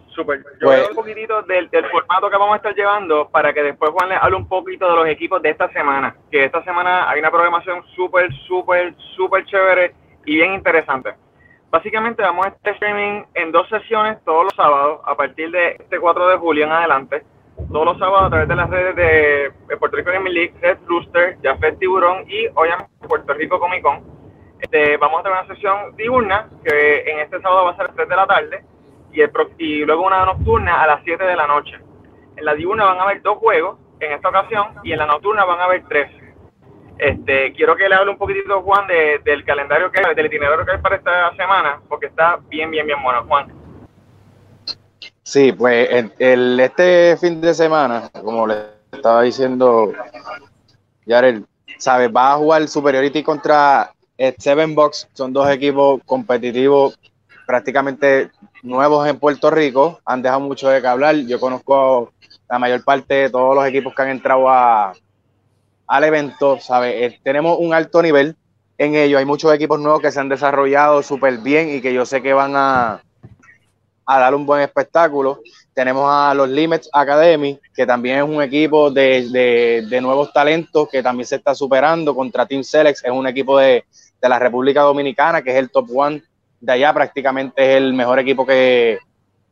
Super. 0.10 0.40
Yo 0.60 0.68
pues, 0.68 0.90
un 0.90 0.96
poquitito 0.96 1.42
del, 1.44 1.70
del, 1.70 1.86
formato 1.86 2.30
que 2.30 2.38
vamos 2.38 2.54
a 2.54 2.58
estar 2.58 2.76
llevando 2.76 3.30
para 3.30 3.54
que 3.54 3.64
después 3.64 3.92
Juan 3.92 4.10
le 4.10 4.16
hable 4.16 4.36
un 4.38 4.48
poquito 4.48 4.90
de 4.90 4.96
los 4.96 5.08
equipos 5.08 5.42
de 5.42 5.52
esta 5.52 5.72
semana. 5.72 6.16
Que 6.30 6.46
esta 6.46 6.64
semana 6.64 7.10
hay 7.10 7.20
una 7.20 7.32
programación 7.32 7.84
súper, 7.96 8.30
súper, 8.48 8.94
súper 9.16 9.46
chévere 9.46 9.94
y 10.26 10.36
bien 10.36 10.54
interesante. 10.54 11.14
Básicamente 11.72 12.24
vamos 12.24 12.48
a 12.48 12.50
estar 12.50 12.74
streaming 12.74 13.26
en 13.36 13.52
dos 13.52 13.70
sesiones 13.70 14.18
todos 14.26 14.46
los 14.46 14.56
sábados 14.56 15.02
a 15.06 15.16
partir 15.16 15.52
de 15.52 15.78
este 15.80 16.00
4 16.00 16.28
de 16.30 16.38
julio 16.38 16.66
en 16.66 16.72
adelante. 16.72 17.24
Todos 17.72 17.86
los 17.86 18.00
sábados 18.00 18.26
a 18.26 18.30
través 18.30 18.48
de 18.48 18.56
las 18.56 18.70
redes 18.72 18.96
de, 18.96 19.78
Puerto 19.78 19.98
Rico 19.98 20.12
Gaming 20.12 20.34
League, 20.34 20.54
Red 20.62 20.80
Rooster, 20.88 21.38
Jafet 21.44 21.78
Tiburón 21.78 22.26
y 22.28 22.48
obviamente 22.56 22.90
Puerto 23.08 23.34
Rico 23.36 23.60
Comic 23.60 23.84
Con. 23.84 24.02
Este, 24.60 24.98
vamos 24.98 25.20
a 25.20 25.24
tener 25.24 25.38
una 25.38 25.54
sesión 25.54 25.96
diurna 25.96 26.50
que 26.64 27.02
en 27.02 27.20
este 27.20 27.40
sábado 27.40 27.66
va 27.66 27.72
a 27.72 27.76
ser 27.76 27.86
a 27.86 27.88
las 27.90 27.96
3 27.96 28.10
de 28.10 28.16
la 28.16 28.28
tarde 28.28 28.64
y, 29.12 29.22
el, 29.22 29.32
y 29.60 29.86
luego 29.86 30.08
una 30.08 30.26
nocturna 30.26 30.82
a 30.82 30.88
las 30.88 31.04
7 31.04 31.24
de 31.24 31.36
la 31.36 31.46
noche. 31.46 31.78
En 32.36 32.46
la 32.46 32.56
diurna 32.56 32.86
van 32.86 32.98
a 32.98 33.04
haber 33.04 33.22
dos 33.22 33.38
juegos 33.38 33.78
en 34.00 34.14
esta 34.14 34.30
ocasión 34.30 34.68
y 34.84 34.92
en 34.92 34.98
la 34.98 35.06
nocturna 35.06 35.46
van 35.46 35.60
a 35.60 35.66
haber 35.66 35.84
tres. 35.88 36.10
Este, 37.00 37.54
quiero 37.54 37.78
que 37.78 37.88
le 37.88 37.96
hable 37.96 38.12
un 38.12 38.18
poquitito, 38.18 38.62
Juan, 38.62 38.86
del 39.24 39.46
calendario 39.46 39.90
que 39.90 40.02
hay, 40.06 40.14
del 40.14 40.26
itinerario 40.26 40.66
que 40.66 40.74
hay 40.74 40.78
para 40.80 40.98
esta 40.98 41.34
semana, 41.38 41.80
porque 41.88 42.08
está 42.08 42.38
bien, 42.50 42.70
bien, 42.70 42.86
bien 42.86 43.02
bueno, 43.02 43.24
Juan. 43.26 43.48
Sí, 45.24 45.54
pues 45.54 45.88
el, 46.20 46.60
este 46.60 47.16
fin 47.16 47.40
de 47.40 47.54
semana, 47.54 48.10
como 48.22 48.46
le 48.46 48.56
estaba 48.92 49.22
diciendo 49.22 49.94
Yarel, 51.06 51.46
¿sabes? 51.78 52.10
Va 52.14 52.34
a 52.34 52.38
jugar 52.38 52.68
Superiority 52.68 53.24
contra 53.24 53.94
Seven 54.38 54.76
Box, 54.76 55.08
son 55.14 55.32
dos 55.32 55.50
equipos 55.50 56.02
competitivos 56.06 57.00
prácticamente 57.48 58.30
nuevos 58.62 59.08
en 59.08 59.20
Puerto 59.20 59.50
Rico, 59.50 60.02
han 60.04 60.22
dejado 60.22 60.42
mucho 60.42 60.68
de 60.68 60.82
que 60.82 60.88
hablar. 60.88 61.16
Yo 61.16 61.40
conozco 61.40 62.12
la 62.50 62.60
mayor 62.60 62.84
parte 62.84 63.14
de 63.14 63.30
todos 63.30 63.56
los 63.56 63.66
equipos 63.66 63.96
que 63.96 64.02
han 64.02 64.10
entrado 64.10 64.50
a, 64.50 64.94
al 65.90 66.04
evento, 66.04 66.60
¿sabes? 66.60 66.94
Eh, 66.96 67.20
tenemos 67.24 67.58
un 67.60 67.74
alto 67.74 68.02
nivel 68.02 68.36
en 68.78 68.96
ello. 68.96 69.18
Hay 69.18 69.26
muchos 69.26 69.54
equipos 69.54 69.80
nuevos 69.80 70.02
que 70.02 70.12
se 70.12 70.20
han 70.20 70.30
desarrollado 70.30 71.02
súper 71.02 71.40
bien 71.40 71.76
y 71.76 71.82
que 71.82 71.94
yo 71.94 72.06
sé 72.06 72.22
que 72.22 72.32
van 72.32 72.54
a, 72.56 73.02
a 74.06 74.20
dar 74.20 74.36
un 74.36 74.46
buen 74.46 74.62
espectáculo. 74.62 75.42
Tenemos 75.74 76.06
a 76.08 76.34
los 76.36 76.48
Limits 76.48 76.90
Academy, 76.94 77.60
que 77.74 77.88
también 77.88 78.20
es 78.20 78.24
un 78.24 78.40
equipo 78.42 78.92
de, 78.92 79.82
de, 79.90 80.02
nuevos 80.02 80.32
talentos 80.32 80.88
que 80.90 81.02
también 81.02 81.26
se 81.26 81.38
está 81.38 81.56
superando 81.56 82.14
contra 82.14 82.46
Team 82.46 82.64
Selex. 82.64 83.04
Es 83.04 83.12
un 83.12 83.26
equipo 83.26 83.58
de, 83.58 83.84
de, 84.22 84.30
la 84.30 84.38
República 84.38 84.82
Dominicana, 84.82 85.42
que 85.42 85.50
es 85.50 85.58
el 85.58 85.72
top 85.72 85.90
one 85.96 86.22
de 86.60 86.72
allá. 86.72 86.94
Prácticamente 86.94 87.64
es 87.64 87.78
el 87.78 87.94
mejor 87.94 88.20
equipo 88.20 88.46
que, 88.46 89.00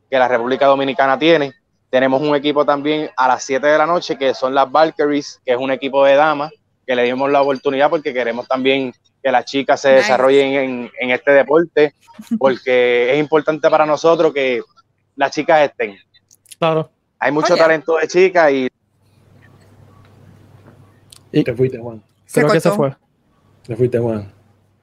que 0.08 0.18
la 0.18 0.28
República 0.28 0.66
Dominicana 0.66 1.18
tiene. 1.18 1.52
Tenemos 1.90 2.20
un 2.20 2.34
equipo 2.34 2.64
también 2.64 3.10
a 3.16 3.28
las 3.28 3.42
7 3.44 3.66
de 3.66 3.78
la 3.78 3.86
noche 3.86 4.18
que 4.18 4.34
son 4.34 4.54
las 4.54 4.70
Valkyries, 4.70 5.40
que 5.44 5.52
es 5.52 5.58
un 5.58 5.70
equipo 5.70 6.04
de 6.04 6.16
damas, 6.16 6.52
que 6.86 6.94
le 6.94 7.04
dimos 7.04 7.30
la 7.30 7.40
oportunidad 7.40 7.88
porque 7.88 8.12
queremos 8.12 8.46
también 8.46 8.92
que 9.22 9.32
las 9.32 9.46
chicas 9.46 9.80
se 9.80 9.90
desarrollen 9.90 10.90
en, 10.98 11.10
este 11.10 11.30
deporte, 11.32 11.94
porque 12.38 13.12
es 13.12 13.18
importante 13.18 13.70
para 13.70 13.86
nosotros 13.86 14.34
que 14.34 14.60
las 15.16 15.30
chicas 15.30 15.62
estén. 15.62 15.96
Claro. 16.58 16.90
Hay 17.18 17.32
mucho 17.32 17.56
talento 17.56 17.96
de 17.96 18.06
chicas 18.06 18.52
y... 18.52 18.68
y... 21.32 21.42
Te 21.42 21.54
fuiste, 21.54 21.78
Juan. 21.78 22.02
Creo 22.32 22.50
que 22.50 22.60
se 22.60 22.70
fue. 22.70 22.94
Te 23.66 23.76
fuiste, 23.76 23.98
Juan. 23.98 24.30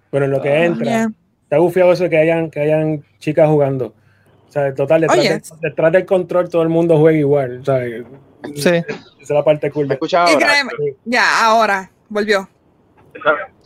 Pero 0.09 0.25
en 0.25 0.31
lo 0.31 0.41
que 0.41 0.49
ah, 0.49 0.65
entra, 0.65 1.07
está 1.43 1.57
gufiado 1.57 1.91
eso 1.91 2.09
que 2.09 2.17
hayan, 2.17 2.49
que 2.49 2.61
hayan 2.61 3.05
chicas 3.19 3.47
jugando 3.47 3.93
sea, 4.51 4.73
total, 4.73 5.07
detrás, 5.61 5.91
del 5.91 6.05
control 6.05 6.49
todo 6.49 6.61
el 6.61 6.69
mundo 6.69 6.97
juega 6.97 7.17
igual. 7.17 7.59
O 7.61 7.65
sea, 7.65 7.79
sí. 8.55 8.69
Esa 8.69 8.85
es 9.19 9.29
la 9.29 9.43
parte 9.43 9.71
cool. 9.71 9.87
¿Me 9.87 9.95
escuchas 9.95 10.31
ahora? 10.31 10.47
Ya, 11.05 11.45
ahora, 11.45 11.91
volvió. 12.09 12.47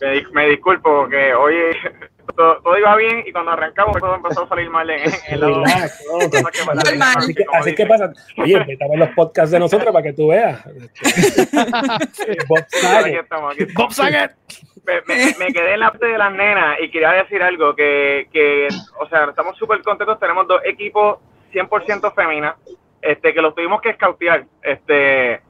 Me, 0.00 0.22
me 0.32 0.48
disculpo 0.48 1.02
porque 1.02 1.34
hoy 1.34 1.54
todo, 2.36 2.78
iba 2.78 2.96
bien 2.96 3.24
y 3.26 3.32
cuando 3.32 3.52
arrancamos 3.52 3.98
todo 3.98 4.14
empezó 4.14 4.44
a 4.44 4.48
salir 4.48 4.70
mal 4.70 4.88
en, 4.88 5.00
el 5.28 5.40
lado. 5.40 5.62
así, 7.16 7.34
que, 7.34 7.44
así 7.52 7.74
que 7.74 7.86
pasa. 7.86 8.12
Oye, 8.38 8.58
ver 8.58 8.98
los 8.98 9.10
podcasts 9.10 9.50
de 9.50 9.58
nosotros 9.58 9.92
para 9.92 10.02
que 10.02 10.12
tú 10.12 10.28
veas. 10.28 10.62
Bob 12.48 12.64
Saget. 12.68 13.26
Bob 13.74 13.92
Saget 13.92 14.32
me, 14.84 15.52
quedé 15.52 15.74
en 15.74 15.80
la 15.80 15.90
parte 15.90 16.06
de 16.06 16.18
las 16.18 16.32
nenas 16.32 16.78
y 16.80 16.90
quería 16.90 17.12
decir 17.12 17.42
algo, 17.42 17.74
que, 17.74 18.28
que 18.32 18.68
o 18.98 19.08
sea, 19.08 19.24
estamos 19.24 19.56
súper 19.56 19.82
contentos, 19.82 20.18
tenemos 20.18 20.46
dos 20.46 20.60
equipos 20.64 21.18
100% 21.52 22.14
femeninas, 22.14 22.56
este, 23.02 23.34
que 23.34 23.42
los 23.42 23.54
tuvimos 23.54 23.80
que 23.80 23.90
escautear, 23.90 24.44
este, 24.62 25.42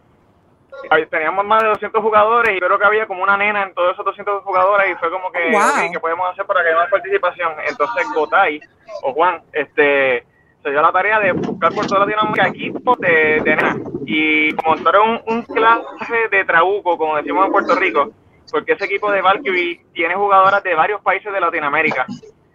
teníamos 1.10 1.44
más 1.44 1.62
de 1.62 1.68
200 1.68 2.02
jugadores 2.02 2.56
y 2.56 2.60
creo 2.60 2.78
que 2.78 2.84
había 2.84 3.06
como 3.06 3.22
una 3.22 3.36
nena 3.36 3.62
en 3.62 3.74
todos 3.74 3.92
esos 3.92 4.04
200 4.04 4.42
jugadores 4.42 4.90
y 4.90 4.94
fue 4.96 5.10
como 5.10 5.30
que, 5.30 5.50
wow. 5.50 5.90
¿qué 5.92 6.00
podemos 6.00 6.30
hacer 6.30 6.46
para 6.46 6.62
que 6.62 6.68
haya 6.68 6.78
más 6.78 6.90
participación? 6.90 7.52
Entonces 7.68 8.06
Gotay 8.14 8.60
o 9.02 9.12
Juan, 9.12 9.42
este, 9.52 10.24
se 10.62 10.70
dio 10.70 10.82
la 10.82 10.92
tarea 10.92 11.20
de 11.20 11.32
buscar 11.32 11.72
por 11.72 11.86
toda 11.86 12.00
Latinoamérica 12.00 12.48
equipos 12.48 12.98
de, 12.98 13.40
de 13.42 13.56
nenas 13.56 13.76
y 14.06 14.50
montaron 14.64 15.22
un, 15.26 15.34
un 15.34 15.42
clase 15.42 16.28
de 16.30 16.44
trabuco, 16.44 16.96
como 16.96 17.16
decimos 17.16 17.46
en 17.46 17.52
Puerto 17.52 17.74
Rico, 17.76 18.10
porque 18.50 18.72
ese 18.72 18.84
equipo 18.84 19.10
de 19.10 19.22
Valkyrie 19.22 19.84
tiene 19.92 20.14
jugadoras 20.14 20.62
de 20.62 20.74
varios 20.74 21.00
países 21.02 21.32
de 21.32 21.40
Latinoamérica. 21.40 22.06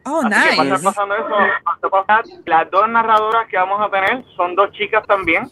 Oh, 0.05 0.21
Así 0.23 0.29
nice. 0.29 0.49
Que 0.51 0.55
va 0.57 0.63
a 0.63 0.75
estar 0.75 0.93
pasando 0.93 1.15
eso. 1.15 1.35
Las 2.45 2.69
dos 2.69 2.89
narradoras 2.89 3.47
que 3.47 3.57
vamos 3.57 3.81
a 3.81 3.89
tener 3.89 4.23
son 4.35 4.55
dos 4.55 4.71
chicas 4.71 5.05
también. 5.07 5.49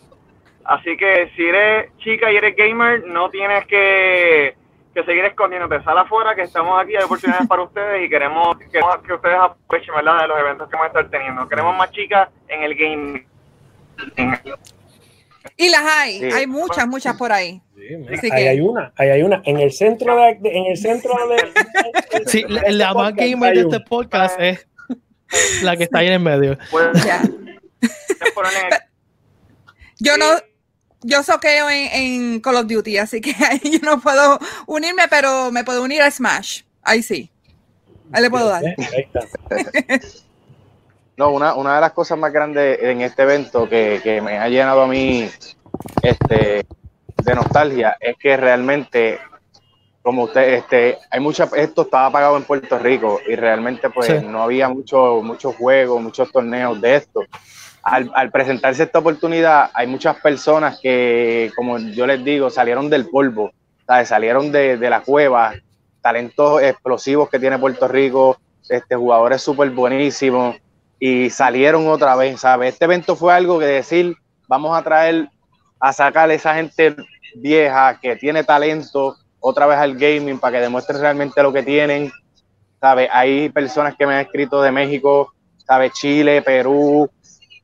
Así 0.66 0.96
que 0.96 1.32
si 1.36 1.44
eres 1.44 1.96
chica 1.98 2.32
y 2.32 2.38
eres 2.38 2.56
gamer, 2.56 3.06
no 3.06 3.30
tienes 3.30 3.66
que, 3.66 4.56
que 4.94 5.04
seguir 5.04 5.26
escondiéndote. 5.26 5.84
Sal 5.84 5.98
afuera, 5.98 6.36
que 6.36 6.44
estamos 6.44 6.82
aquí, 6.82 6.96
hay 6.96 7.04
oportunidades 7.04 7.48
para 7.48 7.64
ustedes 7.64 8.06
y 8.06 8.10
queremos 8.10 8.58
que, 8.58 8.80
que 9.06 9.14
ustedes 9.14 9.38
aprovechen 9.40 9.96
¿verdad? 9.96 10.22
de 10.22 10.28
los 10.28 10.40
eventos 10.40 10.70
que 10.70 10.76
vamos 10.76 10.86
a 10.86 11.00
estar 11.00 11.10
teniendo. 11.10 11.50
Queremos 11.50 11.76
más 11.76 11.92
chicas 11.92 12.30
en 12.48 12.64
el 12.64 12.76
gaming. 12.76 13.28
Y 15.58 15.70
las 15.70 15.84
hay, 15.84 16.24
hay 16.24 16.48
muchas, 16.48 16.88
muchas 16.88 17.16
por 17.18 17.32
ahí. 17.32 17.62
Sí, 18.22 18.30
ahí 18.32 18.48
hay 18.48 18.60
una, 18.62 18.94
ahí 18.96 19.10
hay 19.10 19.24
una. 19.24 19.42
En 19.46 19.60
el 19.60 19.72
centro 19.72 20.16
de, 20.16 20.40
en 20.44 20.66
el 20.68 20.78
centro 20.78 21.14
de. 21.28 21.52
sí, 22.28 22.46
el 22.66 22.78
la 22.78 22.94
más 22.94 23.14
gamer 23.14 23.56
de 23.56 23.62
este 23.62 23.80
podcast 23.82 24.40
es 24.40 24.66
la 25.64 25.76
que 25.76 25.84
está 25.84 26.00
ahí 26.00 26.08
en 26.08 26.14
el 26.14 26.20
medio. 26.20 26.58
yo 30.00 30.18
no, 30.18 30.26
yo 31.02 31.24
soqueo 31.24 31.70
en, 31.70 31.88
en, 31.92 32.40
Call 32.42 32.56
of 32.56 32.68
Duty, 32.68 32.98
así 32.98 33.20
que 33.22 33.36
ahí 33.44 33.60
yo 33.64 33.80
no 33.84 34.00
puedo 34.00 34.40
unirme, 34.66 35.04
pero 35.10 35.52
me 35.52 35.64
puedo 35.64 35.84
unir 35.84 36.02
a 36.02 36.10
Smash. 36.10 36.62
Ahí 36.82 37.04
sí. 37.04 37.30
Ahí 38.12 38.22
le 38.22 38.30
puedo 38.30 38.48
dar. 38.48 38.64
Ahí 38.66 38.76
está. 38.98 39.22
No, 41.18 41.30
una, 41.30 41.54
una 41.54 41.76
de 41.76 41.82
las 41.82 41.92
cosas 41.92 42.18
más 42.18 42.34
grandes 42.34 42.80
en 42.82 43.02
este 43.02 43.24
evento 43.24 43.70
que, 43.70 44.00
que 44.04 44.20
me 44.22 44.38
ha 44.40 44.50
llenado 44.50 44.82
a 44.82 44.88
mí 44.88 45.30
este, 46.02 46.66
de 47.24 47.36
nostalgia 47.36 47.96
es 48.00 48.18
que 48.18 48.36
realmente, 48.36 49.20
como 50.02 50.24
usted, 50.24 50.56
este, 50.56 50.98
hay 51.12 51.20
mucha, 51.20 51.48
esto 51.56 51.84
estaba 51.84 52.12
pagado 52.12 52.36
en 52.36 52.44
Puerto 52.44 52.80
Rico 52.80 53.20
y 53.28 53.36
realmente 53.36 53.90
pues 53.92 54.08
Sí. 54.08 54.26
no 54.26 54.42
había 54.42 54.70
mucho, 54.70 55.22
muchos 55.24 55.56
juegos, 55.56 56.02
muchos 56.02 56.32
torneos 56.32 56.82
de 56.82 56.96
esto. 56.96 57.22
Al, 57.84 58.10
al 58.16 58.32
presentarse 58.32 58.84
esta 58.84 59.00
oportunidad, 59.00 59.70
hay 59.74 59.88
muchas 59.88 60.16
personas 60.16 60.80
que, 60.82 61.52
como 61.56 61.78
yo 61.78 62.08
les 62.08 62.24
digo, 62.24 62.50
salieron 62.50 62.90
del 62.90 63.08
polvo, 63.10 63.52
¿sabes? 63.86 64.08
salieron 64.08 64.52
de, 64.52 64.78
de 64.78 64.90
la 64.90 65.02
cueva, 65.02 65.54
talentos 66.02 66.62
explosivos 66.62 67.30
que 67.30 67.40
tiene 67.40 67.60
Puerto 67.60 67.88
Rico, 67.88 68.38
este, 68.70 68.96
jugadores 68.96 69.42
súper 69.42 69.70
buenísimos 69.70 70.56
y 71.06 71.30
salieron 71.30 71.86
otra 71.90 72.16
vez, 72.16 72.40
¿sabes? 72.40 72.72
Este 72.72 72.86
evento 72.86 73.18
fue 73.18 73.34
algo 73.34 73.60
que 73.60 73.66
decir, 73.66 74.16
vamos 74.48 74.74
a 74.74 74.82
traer, 74.82 75.28
a 75.78 75.92
sacar 75.92 76.30
a 76.30 76.34
esa 76.34 76.56
gente 76.56 76.96
vieja 77.36 78.00
que 78.02 78.16
tiene 78.16 78.46
talento 78.46 79.18
otra 79.42 79.66
vez 79.66 79.80
al 79.80 79.98
gaming 79.98 80.40
para 80.40 80.54
que 80.54 80.64
demuestren 80.64 81.02
realmente 81.02 81.44
lo 81.44 81.52
que 81.52 81.62
tienen, 81.62 82.10
¿sabes? 82.80 83.10
Hay 83.12 83.50
personas 83.50 83.98
que 83.98 84.08
me 84.08 84.14
han 84.14 84.22
escrito 84.22 84.62
de 84.62 84.72
México, 84.72 85.34
¿sabes? 85.68 85.92
Chile, 85.92 86.42
Perú, 86.42 87.12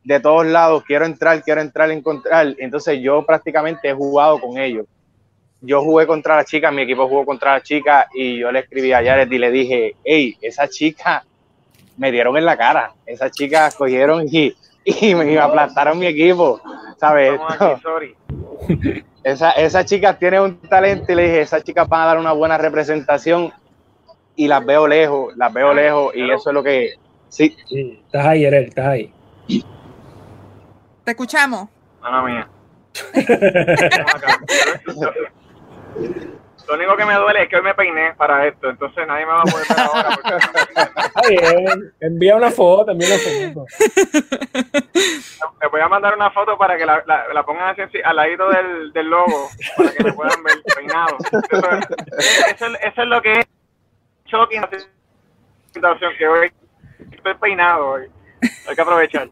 de 0.04 0.20
todos 0.20 0.46
lados, 0.46 0.84
quiero 0.86 1.06
entrar, 1.06 1.42
quiero 1.42 1.62
entrar, 1.62 1.90
encontrar. 1.92 2.54
Entonces 2.58 3.00
yo 3.02 3.26
prácticamente 3.26 3.88
he 3.88 3.94
jugado 3.94 4.42
con 4.42 4.58
ellos. 4.58 4.86
Yo 5.62 5.82
jugué 5.82 6.06
contra 6.06 6.36
la 6.36 6.44
chica, 6.44 6.72
mi 6.72 6.82
equipo 6.82 7.08
jugó 7.08 7.26
contra 7.26 7.54
la 7.54 7.64
chica 7.64 8.10
y 8.14 8.38
yo 8.38 8.52
le 8.52 8.60
escribí 8.60 8.92
a 8.92 9.02
Jared 9.02 9.32
y 9.32 9.38
le 9.38 9.50
dije, 9.50 9.96
hey, 10.04 10.38
esa 10.42 10.68
chica 10.68 11.24
me 12.00 12.12
dieron 12.12 12.36
en 12.38 12.46
la 12.46 12.58
cara. 12.58 12.94
Esas 13.06 13.32
chicas 13.32 13.76
cogieron 13.76 14.26
y, 14.32 14.56
y 14.86 15.14
me 15.14 15.38
aplastaron 15.38 16.00
mi 16.00 16.08
equipo, 16.08 16.60
¿sabes? 16.98 17.34
Estamos 17.34 17.62
aquí, 17.62 17.82
sorry. 17.82 18.16
Esa, 19.24 19.52
esa 19.52 19.84
chica 19.84 20.18
tiene 20.18 20.40
un 20.40 20.60
talento 20.62 21.12
y 21.12 21.16
le 21.16 21.24
dije, 21.24 21.42
esas 21.42 21.64
chicas 21.64 21.88
van 21.88 22.02
a 22.02 22.06
dar 22.06 22.18
una 22.18 22.32
buena 22.32 22.58
representación 22.58 23.52
y 24.36 24.48
las 24.48 24.66
veo 24.66 24.88
lejos, 24.88 25.36
las 25.36 25.54
veo 25.54 25.74
lejos 25.74 26.16
y 26.16 26.30
eso 26.32 26.50
es 26.50 26.54
lo 26.54 26.64
que, 26.64 26.94
sí, 27.28 27.56
Sí, 27.68 28.02
estás 28.06 28.26
ahí, 28.26 28.46
Erel, 28.46 28.66
estás 28.66 28.88
ahí. 28.88 29.14
Te 31.04 31.12
escuchamos. 31.12 31.68
Mala 32.02 32.22
mía. 32.24 32.50
Lo 36.70 36.76
único 36.76 36.96
que 36.96 37.06
me 37.06 37.16
duele 37.16 37.44
es 37.44 37.50
que 37.50 37.56
hoy 37.56 37.64
me 37.64 37.74
peiné 37.74 38.14
para 38.16 38.46
esto, 38.48 38.70
entonces 38.70 39.08
nadie 39.08 39.26
me 39.26 39.32
va 39.32 39.42
a 39.42 39.44
poder 39.44 39.66
ver 39.68 39.80
ahora. 39.80 40.10
Porque 41.14 41.36
bien. 41.36 41.94
Envía 42.00 42.36
una 42.36 42.52
foto, 42.52 42.92
envía 42.92 43.08
una 43.08 43.18
foto. 43.18 43.66
les 45.62 45.72
voy 45.72 45.82
a 45.82 45.88
mandar 45.88 46.14
una 46.16 46.30
foto 46.32 46.58
para 46.58 46.78
que 46.78 46.86
la, 46.86 47.04
la, 47.08 47.26
la 47.34 47.44
pongan 47.44 47.70
así 47.70 47.82
al 48.04 48.16
ladito 48.16 48.50
del, 48.50 48.94
del 48.94 49.08
logo, 49.10 49.50
para 49.78 49.92
que 49.92 50.04
me 50.04 50.14
puedan 50.14 50.44
ver 50.44 50.56
peinado. 50.76 51.18
Eso 51.52 51.58
es, 51.72 52.56
eso 52.56 52.66
es- 52.68 52.80
eso 52.84 53.02
es 53.02 53.08
lo 53.08 53.22
que 53.22 53.34
es 53.34 53.48
shocking 54.26 54.62
la 54.62 54.70
situación, 55.74 56.12
que 56.18 56.28
hoy 56.28 56.52
estoy 57.12 57.34
peinado 57.36 57.90
hoy. 57.90 58.04
Hay 58.68 58.76
que 58.76 58.82
aprovechar. 58.82 59.28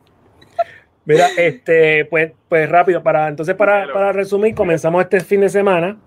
Mira, 1.05 1.27
este, 1.37 2.03
pues, 2.05 2.33
pues 2.49 2.67
rápido, 2.69 3.01
para 3.01 3.27
entonces 3.27 3.55
para, 3.55 3.87
para 3.93 4.11
resumir, 4.11 4.53
comenzamos 4.55 5.01
este 5.03 5.19
fin 5.21 5.41
de 5.41 5.49
semana. 5.49 5.97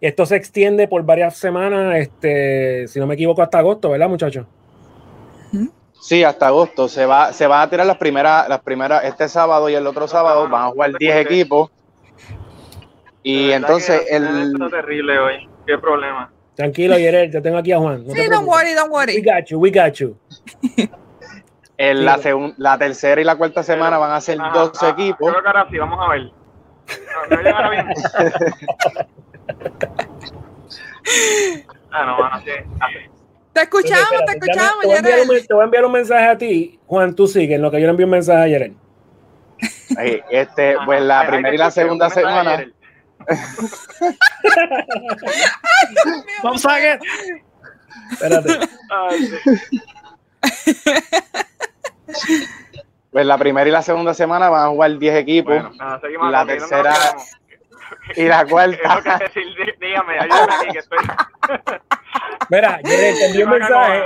Esto 0.00 0.24
se 0.24 0.36
extiende 0.36 0.88
por 0.88 1.02
varias 1.04 1.36
semanas, 1.36 1.96
este, 1.96 2.88
si 2.88 2.98
no 2.98 3.06
me 3.06 3.14
equivoco, 3.14 3.42
hasta 3.42 3.58
agosto, 3.58 3.90
¿verdad, 3.90 4.08
muchachos? 4.08 4.46
sí, 6.00 6.24
hasta 6.24 6.46
agosto 6.46 6.88
se 6.88 7.04
va, 7.04 7.30
se 7.34 7.46
van 7.46 7.60
a 7.60 7.68
tirar 7.68 7.86
las 7.86 7.98
primeras, 7.98 8.48
las 8.48 8.60
primeras, 8.62 9.04
este 9.04 9.28
sábado 9.28 9.68
y 9.68 9.74
el 9.74 9.86
otro 9.86 10.08
sábado 10.08 10.48
van 10.48 10.62
a 10.62 10.68
jugar 10.68 10.92
10 10.98 11.16
equipos 11.16 11.70
y 13.22 13.50
entonces 13.50 14.00
que 14.08 14.16
el, 14.16 14.52
Está 14.54 14.70
terrible 14.70 15.18
hoy. 15.18 15.48
Qué 15.66 15.76
problema. 15.76 16.32
Tranquilo, 16.54 16.96
Yerel, 16.98 17.30
yo 17.30 17.42
tengo 17.42 17.58
aquí 17.58 17.72
a 17.72 17.78
Juan. 17.78 18.06
No 18.06 18.12
te 18.14 18.22
Sí, 18.22 18.28
don't 18.30 18.46
preocupes. 18.46 18.48
worry, 18.56 18.74
don't 18.74 18.88
We 18.90 18.94
worry. 18.96 19.22
got 19.22 19.44
you, 19.50 19.58
we 19.58 19.70
got 19.70 19.92
you. 19.92 20.16
el- 21.76 22.04
la, 22.06 22.16
segun- 22.16 22.54
la 22.56 22.78
tercera 22.78 23.20
y 23.20 23.24
la 23.24 23.36
cuarta 23.36 23.62
semana 23.62 23.98
van 23.98 24.12
a 24.12 24.20
ser 24.22 24.40
Ajá, 24.40 24.58
12 24.58 24.86
ah, 24.86 24.88
equipos. 24.88 25.18
Yo 25.26 25.32
creo 25.32 25.42
que 25.42 25.48
ahora 25.48 25.66
sí, 25.70 25.78
vamos 25.78 25.98
a 26.00 26.08
ver. 26.12 26.22
No. 27.30 27.36
ah, 31.92 32.04
no, 32.06 32.16
bueno, 32.16 32.40
sí. 32.40 32.50
Te 33.52 33.62
escuchamos, 33.62 34.08
te 34.26 34.32
escuchamos, 34.38 34.76
me- 34.78 34.82
te, 34.82 34.86
voy 34.86 34.94
a 34.94 34.98
enviar 34.98 35.20
un, 35.20 35.26
Yerel. 35.28 35.46
te 35.46 35.54
voy 35.54 35.62
a 35.62 35.64
enviar 35.64 35.84
un 35.84 35.92
mensaje 35.92 36.26
a 36.26 36.38
ti, 36.38 36.78
Juan, 36.86 37.14
tú 37.14 37.26
sigue, 37.26 37.56
en 37.56 37.62
lo 37.62 37.70
que 37.70 37.80
yo 37.80 37.86
le 37.86 37.90
envío 37.90 38.06
un 38.06 38.12
mensaje 38.12 38.42
a 38.42 38.46
Yerel. 38.48 38.76
Ahí, 39.96 40.20
Este, 40.30 40.76
pues 40.84 41.02
la 41.02 41.26
primera 41.26 41.54
y 41.54 41.58
la 41.58 41.70
segunda 41.70 42.08
semana. 42.10 42.64
Vamos 46.42 46.64
a 46.64 46.74
ver. 46.76 46.98
Espérate. 48.12 48.58
Ay, 48.90 49.26
sí. 49.26 49.36
Pues 53.10 53.26
la 53.26 53.36
primera 53.38 53.68
y 53.68 53.72
la 53.72 53.82
segunda 53.82 54.14
semana 54.14 54.48
van 54.48 54.66
a 54.66 54.68
jugar 54.68 54.96
10 54.98 55.16
equipos 55.16 55.52
Bueno, 55.52 55.70
La 55.78 55.94
acá, 55.94 56.06
ok, 56.06 56.12
¿dónde 56.12 56.54
tercera-? 56.54 57.16
Y 58.16 58.24
la 58.24 58.44
Tengo 58.44 58.60
que 58.60 58.78
cuarta. 58.82 59.18
decir, 59.18 59.44
dí- 59.56 59.74
dígame, 59.80 60.18
ayúdame 60.18 60.52
aquí 60.54 60.68
que 60.72 60.78
estoy. 60.78 60.98
Mira, 62.50 62.80
Yerel, 62.82 63.14
te 63.18 63.26
envío 63.26 63.44
un 63.46 63.50
mensaje. 63.52 64.02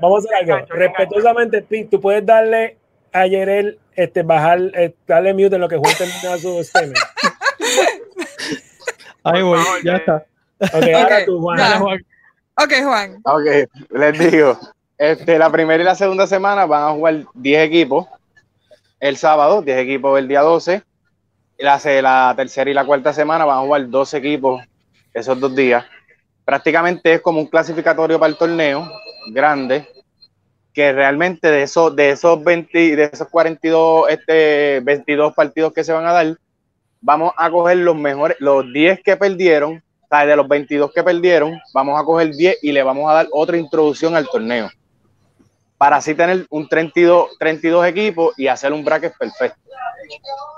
vamos 0.00 0.24
a 0.26 0.28
hacer 0.38 0.50
algo. 0.50 0.66
Respetuosamente, 0.68 1.62
Pi, 1.62 1.84
tú 1.84 2.00
puedes 2.00 2.24
darle 2.24 2.76
a 3.12 3.26
Yerel, 3.26 3.78
este, 3.94 4.22
bajar, 4.22 4.58
eh, 4.74 4.94
darle 5.06 5.34
mute 5.34 5.54
en 5.56 5.60
lo 5.60 5.68
que 5.68 5.76
Juan 5.76 5.94
termina 5.96 6.38
su 6.38 6.62
statement. 6.64 6.98
Ahí 9.24 9.42
voy, 9.42 9.60
ya 9.84 9.96
está. 9.96 10.24
Ok, 10.60 10.84
ahora 10.94 11.24
tú, 11.24 11.40
Juan. 11.40 11.58
Dale, 11.58 11.76
Juan. 11.78 12.04
Ok, 12.56 12.72
Juan. 12.84 13.20
Ok, 13.24 13.68
les 13.90 14.18
digo. 14.30 14.58
Este, 14.98 15.38
la 15.38 15.50
primera 15.50 15.82
y 15.82 15.84
la 15.84 15.94
segunda 15.96 16.26
semana 16.26 16.66
van 16.66 16.84
a 16.84 16.90
jugar 16.92 17.14
10 17.34 17.66
equipos 17.66 18.06
el 19.00 19.16
sábado, 19.16 19.62
10 19.62 19.78
equipos 19.78 20.18
el 20.18 20.28
día 20.28 20.42
12. 20.42 20.82
La, 21.62 21.80
la 22.02 22.34
tercera 22.36 22.68
y 22.68 22.74
la 22.74 22.84
cuarta 22.84 23.12
semana 23.12 23.44
van 23.44 23.58
a 23.58 23.60
jugar 23.60 23.88
12 23.88 24.16
equipos 24.16 24.62
esos 25.14 25.38
dos 25.38 25.54
días. 25.54 25.84
Prácticamente 26.44 27.14
es 27.14 27.20
como 27.20 27.38
un 27.38 27.46
clasificatorio 27.46 28.18
para 28.18 28.30
el 28.30 28.36
torneo 28.36 28.90
grande, 29.28 29.86
que 30.74 30.92
realmente 30.92 31.48
de 31.52 31.62
esos, 31.62 31.94
de 31.94 32.10
esos 32.10 32.42
20, 32.42 32.96
de 32.96 33.04
esos 33.04 33.28
42, 33.28 34.10
este, 34.10 34.80
22 34.82 35.34
partidos 35.34 35.72
que 35.72 35.84
se 35.84 35.92
van 35.92 36.04
a 36.04 36.12
dar, 36.12 36.36
vamos 37.00 37.32
a 37.36 37.48
coger 37.48 37.76
los 37.76 37.94
mejores, 37.94 38.36
los 38.40 38.64
10 38.72 39.00
que 39.04 39.16
perdieron, 39.16 39.76
o 39.76 40.08
sea, 40.08 40.26
de 40.26 40.34
los 40.34 40.48
22 40.48 40.92
que 40.92 41.04
perdieron, 41.04 41.60
vamos 41.72 42.00
a 42.00 42.04
coger 42.04 42.34
10 42.34 42.58
y 42.62 42.72
le 42.72 42.82
vamos 42.82 43.08
a 43.08 43.14
dar 43.14 43.28
otra 43.30 43.56
introducción 43.56 44.16
al 44.16 44.26
torneo. 44.26 44.68
Para 45.82 45.96
así 45.96 46.14
tener 46.14 46.46
un 46.48 46.68
32, 46.68 47.36
32 47.40 47.86
equipos 47.86 48.38
y 48.38 48.46
hacer 48.46 48.72
un 48.72 48.84
bracket 48.84 49.18
perfecto. 49.18 49.58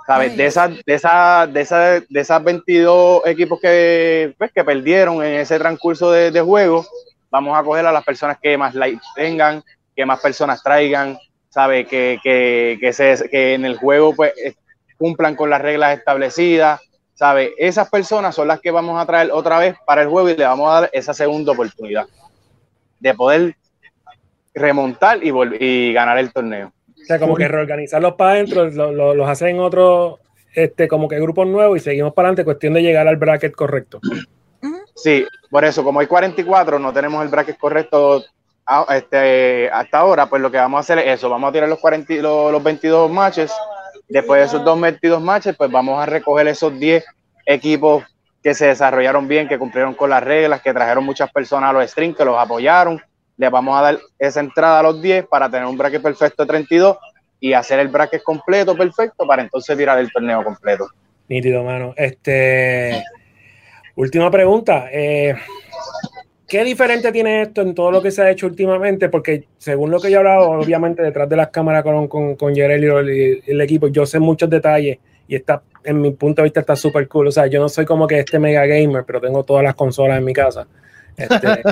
¿Sabes? 0.06 0.36
De 0.36 0.44
esas, 0.44 0.70
de 0.84 0.94
esas, 0.94 1.50
de 1.50 1.60
esas, 1.62 2.02
de 2.10 2.20
esas 2.20 2.44
22 2.44 3.22
equipos 3.24 3.58
que, 3.58 4.34
pues, 4.36 4.52
que 4.52 4.62
perdieron 4.62 5.24
en 5.24 5.40
ese 5.40 5.58
transcurso 5.58 6.12
de, 6.12 6.30
de 6.30 6.42
juego, 6.42 6.84
vamos 7.30 7.56
a 7.58 7.62
coger 7.62 7.86
a 7.86 7.92
las 7.92 8.04
personas 8.04 8.36
que 8.38 8.58
más 8.58 8.74
likes 8.74 9.00
tengan, 9.16 9.64
que 9.96 10.04
más 10.04 10.20
personas 10.20 10.62
traigan, 10.62 11.16
¿sabe? 11.48 11.86
Que, 11.86 12.18
que, 12.22 12.76
que, 12.78 12.92
se, 12.92 13.26
que 13.30 13.54
en 13.54 13.64
el 13.64 13.78
juego 13.78 14.14
pues, 14.14 14.34
eh, 14.36 14.52
cumplan 14.98 15.36
con 15.36 15.48
las 15.48 15.62
reglas 15.62 15.96
establecidas, 15.96 16.82
¿sabe? 17.14 17.54
Esas 17.56 17.88
personas 17.88 18.34
son 18.34 18.48
las 18.48 18.60
que 18.60 18.70
vamos 18.70 19.00
a 19.00 19.06
traer 19.06 19.32
otra 19.32 19.58
vez 19.58 19.74
para 19.86 20.02
el 20.02 20.08
juego 20.08 20.28
y 20.28 20.36
le 20.36 20.44
vamos 20.44 20.68
a 20.68 20.80
dar 20.82 20.90
esa 20.92 21.14
segunda 21.14 21.52
oportunidad 21.52 22.04
de 23.00 23.14
poder 23.14 23.56
remontar 24.54 25.18
y, 25.22 25.32
y 25.60 25.92
ganar 25.92 26.18
el 26.18 26.32
torneo. 26.32 26.72
O 26.88 27.06
sea, 27.06 27.18
como 27.18 27.34
que 27.34 27.48
reorganizarlos 27.48 28.14
para 28.14 28.32
adentro, 28.32 28.64
lo- 28.70 28.92
lo- 28.92 29.14
los 29.14 29.28
hacen 29.28 29.58
otros, 29.58 30.18
este, 30.54 30.88
como 30.88 31.08
que 31.08 31.20
grupos 31.20 31.46
nuevos 31.46 31.76
y 31.76 31.80
seguimos 31.80 32.14
para 32.14 32.28
adelante, 32.28 32.44
cuestión 32.44 32.72
de 32.74 32.82
llegar 32.82 33.06
al 33.08 33.16
bracket 33.16 33.54
correcto. 33.54 34.00
Sí, 34.94 35.26
por 35.50 35.64
eso, 35.64 35.82
como 35.84 36.00
hay 36.00 36.06
44, 36.06 36.78
no 36.78 36.92
tenemos 36.92 37.22
el 37.22 37.28
bracket 37.30 37.58
correcto 37.58 38.24
a- 38.64 38.86
este, 38.96 39.68
hasta 39.70 39.98
ahora, 39.98 40.26
pues 40.26 40.40
lo 40.40 40.50
que 40.50 40.56
vamos 40.56 40.78
a 40.78 40.80
hacer 40.80 40.98
es 41.06 41.18
eso, 41.18 41.28
vamos 41.28 41.50
a 41.50 41.52
tirar 41.52 41.68
los, 41.68 41.78
40, 41.80 42.12
y- 42.14 42.20
los, 42.22 42.50
los 42.52 42.62
22 42.62 43.10
matches, 43.10 43.52
después 44.08 44.40
de 44.40 44.46
esos 44.46 44.64
dos 44.64 44.80
22 44.80 45.20
matches, 45.20 45.56
pues 45.56 45.70
vamos 45.70 46.00
a 46.02 46.06
recoger 46.06 46.46
esos 46.48 46.78
10 46.78 47.04
equipos 47.44 48.04
que 48.42 48.54
se 48.54 48.66
desarrollaron 48.68 49.26
bien, 49.28 49.48
que 49.48 49.58
cumplieron 49.58 49.94
con 49.94 50.08
las 50.10 50.22
reglas, 50.22 50.62
que 50.62 50.72
trajeron 50.72 51.04
muchas 51.04 51.30
personas 51.32 51.70
a 51.70 51.72
los 51.72 51.90
streams, 51.90 52.16
que 52.16 52.24
los 52.24 52.38
apoyaron, 52.38 53.02
les 53.36 53.50
vamos 53.50 53.78
a 53.78 53.82
dar 53.82 53.98
esa 54.18 54.40
entrada 54.40 54.80
a 54.80 54.82
los 54.82 55.02
10 55.02 55.26
para 55.26 55.50
tener 55.50 55.66
un 55.66 55.76
bracket 55.76 56.02
perfecto 56.02 56.42
de 56.42 56.48
32 56.48 56.96
y 57.40 57.52
hacer 57.52 57.78
el 57.80 57.88
bracket 57.88 58.22
completo 58.22 58.76
perfecto 58.76 59.26
para 59.26 59.42
entonces 59.42 59.76
tirar 59.76 59.98
el 59.98 60.10
torneo 60.10 60.42
completo. 60.42 60.86
Nítido, 61.28 61.62
mano. 61.62 61.92
Este, 61.96 63.02
última 63.96 64.30
pregunta. 64.30 64.88
eh, 64.92 65.34
¿qué 66.46 66.58
¿qué 66.58 66.64
diferente 66.64 67.10
tiene 67.12 67.42
esto 67.42 67.62
en 67.62 67.74
todo 67.74 67.90
lo 67.90 68.00
que 68.00 68.10
se 68.10 68.22
ha 68.22 68.30
hecho 68.30 68.46
últimamente? 68.46 69.08
Porque 69.08 69.48
según 69.58 69.90
lo 69.90 70.00
que 70.00 70.10
yo 70.10 70.16
he 70.16 70.18
hablado, 70.18 70.50
obviamente 70.52 71.02
detrás 71.02 71.28
de 71.28 71.36
las 71.36 71.48
cámaras 71.48 71.82
con, 71.82 72.08
con, 72.08 72.36
con 72.36 72.56
y 72.56 72.60
el, 72.60 73.42
el, 73.46 73.60
equipo, 73.60 73.88
yo 73.88 74.06
sé 74.06 74.18
muchos 74.18 74.48
detalles 74.48 74.98
y 75.26 75.36
está, 75.36 75.62
en 75.82 76.00
mi 76.00 76.12
punto 76.12 76.42
de 76.42 76.44
vista, 76.44 76.60
está 76.60 76.76
súper 76.76 77.08
cool. 77.08 77.28
O 77.28 77.32
sea, 77.32 77.46
yo 77.46 77.60
no 77.60 77.68
soy 77.68 77.84
como 77.84 78.06
que 78.06 78.20
este 78.20 78.38
mega 78.38 78.66
gamer, 78.66 79.04
pero 79.04 79.20
tengo 79.20 79.42
todas 79.42 79.64
las 79.64 79.74
consolas 79.74 80.18
en 80.18 80.24
mi 80.24 80.32
casa. 80.32 80.66
Este, 81.16 81.62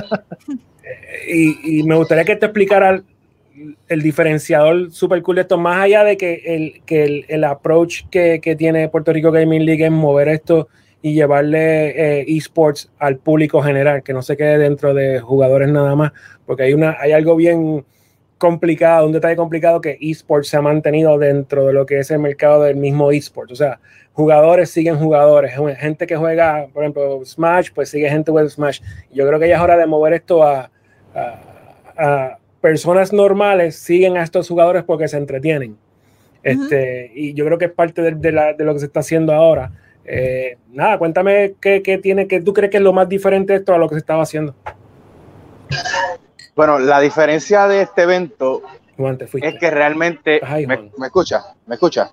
y, 1.27 1.83
me 1.83 1.95
gustaría 1.95 2.25
que 2.25 2.35
te 2.35 2.45
explicara 2.45 3.01
el 3.87 4.01
diferenciador 4.01 4.91
super 4.91 5.21
cool 5.21 5.35
de 5.35 5.41
esto, 5.43 5.57
más 5.57 5.83
allá 5.83 6.03
de 6.03 6.17
que 6.17 6.41
el, 6.45 6.81
que 6.85 7.03
el, 7.03 7.25
el 7.27 7.43
approach 7.43 8.03
que, 8.09 8.39
que, 8.41 8.55
tiene 8.55 8.89
Puerto 8.89 9.13
Rico 9.13 9.31
Gaming 9.31 9.65
League 9.65 9.85
es 9.85 9.91
mover 9.91 10.27
esto 10.27 10.67
y 11.03 11.13
llevarle 11.13 12.19
eh, 12.21 12.25
esports 12.27 12.89
al 12.97 13.17
público 13.17 13.61
general, 13.61 14.03
que 14.03 14.13
no 14.13 14.21
se 14.21 14.37
quede 14.37 14.57
dentro 14.57 14.93
de 14.93 15.19
jugadores 15.19 15.69
nada 15.69 15.95
más, 15.95 16.13
porque 16.45 16.63
hay, 16.63 16.73
una, 16.73 16.97
hay 16.99 17.11
algo 17.11 17.35
bien 17.35 17.85
complicado, 18.37 19.05
un 19.05 19.11
detalle 19.11 19.35
complicado 19.35 19.81
que 19.81 19.97
esports 20.01 20.47
se 20.47 20.57
ha 20.57 20.61
mantenido 20.61 21.17
dentro 21.17 21.67
de 21.67 21.73
lo 21.73 21.85
que 21.85 21.99
es 21.99 22.09
el 22.09 22.19
mercado 22.19 22.63
del 22.63 22.77
mismo 22.77 23.11
esports, 23.11 23.51
o 23.51 23.55
sea, 23.55 23.79
jugadores 24.13 24.69
siguen 24.69 24.97
jugadores, 24.97 25.53
gente 25.77 26.07
que 26.07 26.15
juega, 26.15 26.67
por 26.73 26.83
ejemplo, 26.83 27.21
Smash, 27.25 27.71
pues 27.73 27.89
sigue 27.89 28.09
gente 28.09 28.31
de 28.31 28.49
Smash. 28.49 28.79
Yo 29.11 29.27
creo 29.27 29.39
que 29.39 29.49
ya 29.49 29.55
es 29.55 29.61
hora 29.61 29.75
de 29.75 29.87
mover 29.87 30.13
esto 30.13 30.43
a, 30.43 30.69
a, 31.15 31.39
a 31.97 32.37
personas 32.61 33.11
normales 33.11 33.75
siguen 33.75 34.17
a 34.17 34.23
estos 34.23 34.47
jugadores 34.47 34.83
porque 34.83 35.07
se 35.07 35.17
entretienen. 35.17 35.77
Este, 36.43 37.11
Y 37.15 37.33
yo 37.33 37.45
creo 37.45 37.57
que 37.57 37.65
es 37.65 37.71
parte 37.71 38.01
de, 38.01 38.11
de, 38.11 38.31
la, 38.31 38.53
de, 38.53 38.63
lo 38.63 38.73
que 38.73 38.79
se 38.79 38.85
está 38.85 38.99
haciendo 38.99 39.33
ahora. 39.33 39.71
Eh, 40.05 40.57
nada, 40.71 40.97
cuéntame 40.97 41.55
qué, 41.61 41.81
qué, 41.81 41.97
tiene, 41.97 42.27
que 42.27 42.41
tú 42.41 42.53
crees 42.53 42.69
que 42.69 42.77
es 42.77 42.83
lo 42.83 42.91
más 42.91 43.07
diferente 43.07 43.53
de 43.53 43.59
esto 43.59 43.73
a 43.73 43.77
lo 43.77 43.87
que 43.87 43.95
se 43.95 43.99
estaba 43.99 44.23
haciendo. 44.23 44.53
Bueno, 46.55 46.77
la 46.79 46.99
diferencia 46.99 47.67
de 47.67 47.81
este 47.81 48.03
evento 48.03 48.61
es 49.41 49.59
que 49.59 49.71
realmente... 49.71 50.39
Ay, 50.43 50.67
me, 50.67 50.91
me, 50.97 51.07
escucha? 51.07 51.55
¿Me 51.65 51.75
escucha? 51.75 52.11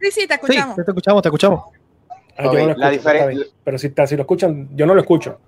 Sí, 0.00 0.10
sí, 0.10 0.26
te 0.26 0.34
escuchamos. 0.34 0.76
Sí, 0.76 0.84
te 0.84 0.90
escuchamos, 0.90 1.22
te 1.22 1.28
escuchamos. 1.28 1.64
Ah, 2.36 2.48
okay, 2.48 2.66
no 2.66 2.74
la 2.74 2.90
diferencia... 2.90 3.46
Pero 3.64 3.78
si, 3.78 3.92
si, 4.06 4.16
lo 4.16 4.22
escuchan, 4.22 4.68
yo 4.74 4.86
no 4.86 4.94
lo 4.94 5.00
escucho. 5.00 5.38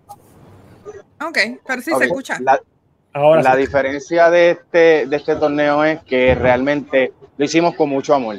Ok, 1.21 1.39
pero 1.67 1.83
sí 1.83 1.93
okay. 1.93 1.99
se 1.99 2.05
escucha. 2.07 2.39
La, 2.41 2.61
Ahora 3.13 3.43
la 3.43 3.53
sí. 3.53 3.59
diferencia 3.59 4.31
de 4.31 4.51
este, 4.51 5.07
de 5.07 5.17
este 5.17 5.37
torneo 5.37 5.85
es 5.85 6.01
que 6.03 6.35
realmente 6.35 7.13
lo 7.37 7.45
hicimos 7.45 7.75
con 7.75 7.91
mucho 7.91 8.15
amor 8.15 8.37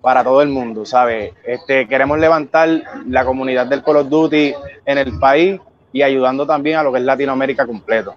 para 0.00 0.22
todo 0.24 0.42
el 0.42 0.48
mundo, 0.48 0.84
¿sabes? 0.84 1.32
Este, 1.44 1.86
queremos 1.86 2.18
levantar 2.18 2.68
la 3.06 3.24
comunidad 3.24 3.66
del 3.66 3.82
Call 3.82 3.96
of 3.96 4.08
Duty 4.08 4.54
en 4.84 4.98
el 4.98 5.18
país 5.18 5.60
y 5.92 6.02
ayudando 6.02 6.46
también 6.46 6.76
a 6.76 6.82
lo 6.82 6.92
que 6.92 6.98
es 6.98 7.04
Latinoamérica 7.04 7.66
completo. 7.66 8.14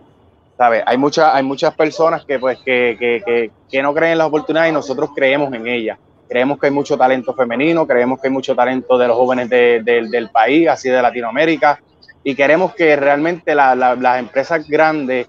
¿Sabes? 0.57 0.83
Hay, 0.85 0.97
mucha, 0.97 1.35
hay 1.35 1.43
muchas 1.43 1.75
personas 1.75 2.23
que, 2.23 2.39
pues, 2.39 2.57
que, 2.59 2.95
que, 2.97 3.21
que, 3.25 3.51
que 3.69 3.81
no 3.83 3.93
creen 3.93 4.13
en 4.13 4.17
las 4.19 4.27
oportunidades 4.27 4.71
y 4.71 4.73
nosotros 4.73 5.09
creemos 5.13 5.53
en 5.53 5.67
ellas. 5.67 5.99
Creemos 6.29 6.57
que 6.57 6.67
hay 6.67 6.71
mucho 6.71 6.97
talento 6.97 7.33
femenino, 7.33 7.85
creemos 7.85 8.21
que 8.21 8.29
hay 8.29 8.33
mucho 8.33 8.55
talento 8.55 8.97
de 8.97 9.07
los 9.07 9.17
jóvenes 9.17 9.49
de, 9.49 9.81
de, 9.83 10.07
del 10.07 10.29
país, 10.29 10.69
así 10.69 10.89
de 10.89 11.01
Latinoamérica, 11.01 11.79
y 12.23 12.33
queremos 12.35 12.73
que 12.73 12.95
realmente 12.95 13.53
la, 13.53 13.75
la, 13.75 13.95
las 13.95 14.17
empresas 14.17 14.65
grandes 14.67 15.27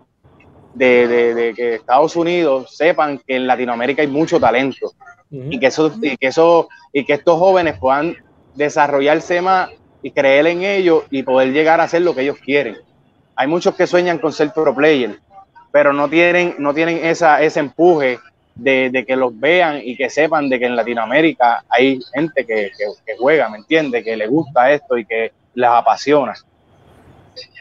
de, 0.76 1.08
de, 1.08 1.34
de, 1.34 1.54
que 1.54 1.74
Estados 1.76 2.14
Unidos 2.16 2.76
sepan 2.76 3.18
que 3.26 3.36
en 3.36 3.46
Latinoamérica 3.46 4.02
hay 4.02 4.08
mucho 4.08 4.38
talento 4.38 4.92
uh 5.30 5.36
-huh. 5.36 5.54
y, 5.54 5.58
que 5.58 5.68
eso, 5.68 5.90
y, 6.02 6.16
que 6.18 6.26
eso, 6.26 6.68
y 6.92 7.04
que 7.04 7.14
estos 7.14 7.38
jóvenes 7.38 7.78
puedan 7.78 8.14
desarrollarse 8.54 9.40
más 9.40 9.70
y 10.02 10.10
creer 10.10 10.46
en 10.46 10.62
ellos 10.62 11.04
y 11.10 11.22
poder 11.22 11.52
llegar 11.52 11.80
a 11.80 11.84
hacer 11.84 12.02
lo 12.02 12.14
que 12.14 12.22
ellos 12.22 12.36
quieren. 12.44 12.76
Hay 13.34 13.46
muchos 13.48 13.74
que 13.74 13.86
sueñan 13.86 14.18
con 14.18 14.32
ser 14.32 14.52
pro 14.52 14.74
player, 14.74 15.18
pero 15.72 15.92
no 15.94 16.08
tienen, 16.08 16.54
no 16.58 16.74
tienen 16.74 17.04
esa, 17.04 17.42
ese 17.42 17.60
empuje 17.60 18.18
de, 18.54 18.90
de, 18.90 19.06
que 19.06 19.16
los 19.16 19.38
vean 19.38 19.80
y 19.82 19.96
que 19.96 20.10
sepan 20.10 20.48
de 20.50 20.58
que 20.58 20.66
en 20.66 20.76
Latinoamérica 20.76 21.64
hay 21.70 22.00
gente 22.14 22.44
que, 22.44 22.70
que, 22.76 22.84
que 23.04 23.16
juega, 23.18 23.48
¿me 23.48 23.58
entiende? 23.58 24.04
Que 24.04 24.16
le 24.16 24.26
gusta 24.26 24.70
esto 24.72 24.98
y 24.98 25.06
que 25.06 25.32
les 25.54 25.70
apasiona. 25.70 26.34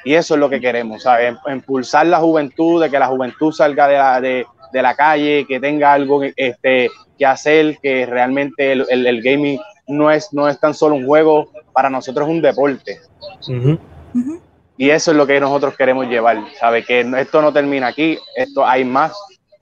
Y 0.03 0.13
eso 0.13 0.35
es 0.35 0.39
lo 0.39 0.49
que 0.49 0.61
queremos, 0.61 1.03
¿sabes? 1.03 1.35
Impulsar 1.47 2.05
la 2.07 2.19
juventud, 2.19 2.81
de 2.81 2.89
que 2.89 2.99
la 2.99 3.07
juventud 3.07 3.51
salga 3.51 3.87
de 3.87 3.97
la, 3.97 4.21
de, 4.21 4.45
de 4.71 4.81
la 4.81 4.95
calle, 4.95 5.45
que 5.47 5.59
tenga 5.59 5.93
algo 5.93 6.23
este, 6.23 6.89
que 7.17 7.25
hacer, 7.25 7.77
que 7.81 8.05
realmente 8.05 8.71
el, 8.71 8.85
el, 8.89 9.07
el, 9.07 9.21
gaming 9.21 9.59
no 9.87 10.11
es, 10.11 10.33
no 10.33 10.47
es 10.47 10.59
tan 10.59 10.73
solo 10.73 10.95
un 10.95 11.05
juego, 11.05 11.49
para 11.73 11.89
nosotros 11.89 12.27
es 12.27 12.33
un 12.33 12.41
deporte. 12.41 12.99
Uh 13.47 13.51
-huh. 13.51 13.79
Uh 14.13 14.19
-huh. 14.19 14.41
Y 14.77 14.89
eso 14.89 15.11
es 15.11 15.17
lo 15.17 15.25
que 15.25 15.39
nosotros 15.39 15.75
queremos 15.75 16.07
llevar, 16.07 16.37
¿sabes? 16.59 16.85
Que 16.85 17.01
esto 17.17 17.41
no 17.41 17.53
termina 17.53 17.87
aquí, 17.87 18.17
esto 18.35 18.65
hay 18.65 18.83
más, 18.83 19.13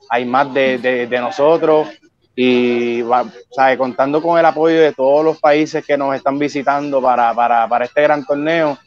hay 0.09 0.25
más 0.25 0.53
de, 0.53 0.79
de, 0.79 1.07
de 1.07 1.19
nosotros 1.19 1.87
y 2.35 3.03
¿sabe? 3.51 3.77
contando 3.77 4.21
con 4.21 4.39
el 4.39 4.45
apoyo 4.45 4.81
de 4.81 4.93
todos 4.93 5.23
los 5.23 5.39
países 5.39 5.85
que 5.85 5.97
nos 5.97 6.15
están 6.15 6.39
visitando 6.39 7.01
para, 7.01 7.33
para, 7.33 7.67
para 7.67 7.85
este 7.85 8.01
gran 8.01 8.25
torneo, 8.25 8.77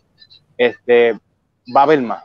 este, 0.56 1.12
va 1.74 1.80
a 1.80 1.84
haber 1.84 2.00
más. 2.02 2.24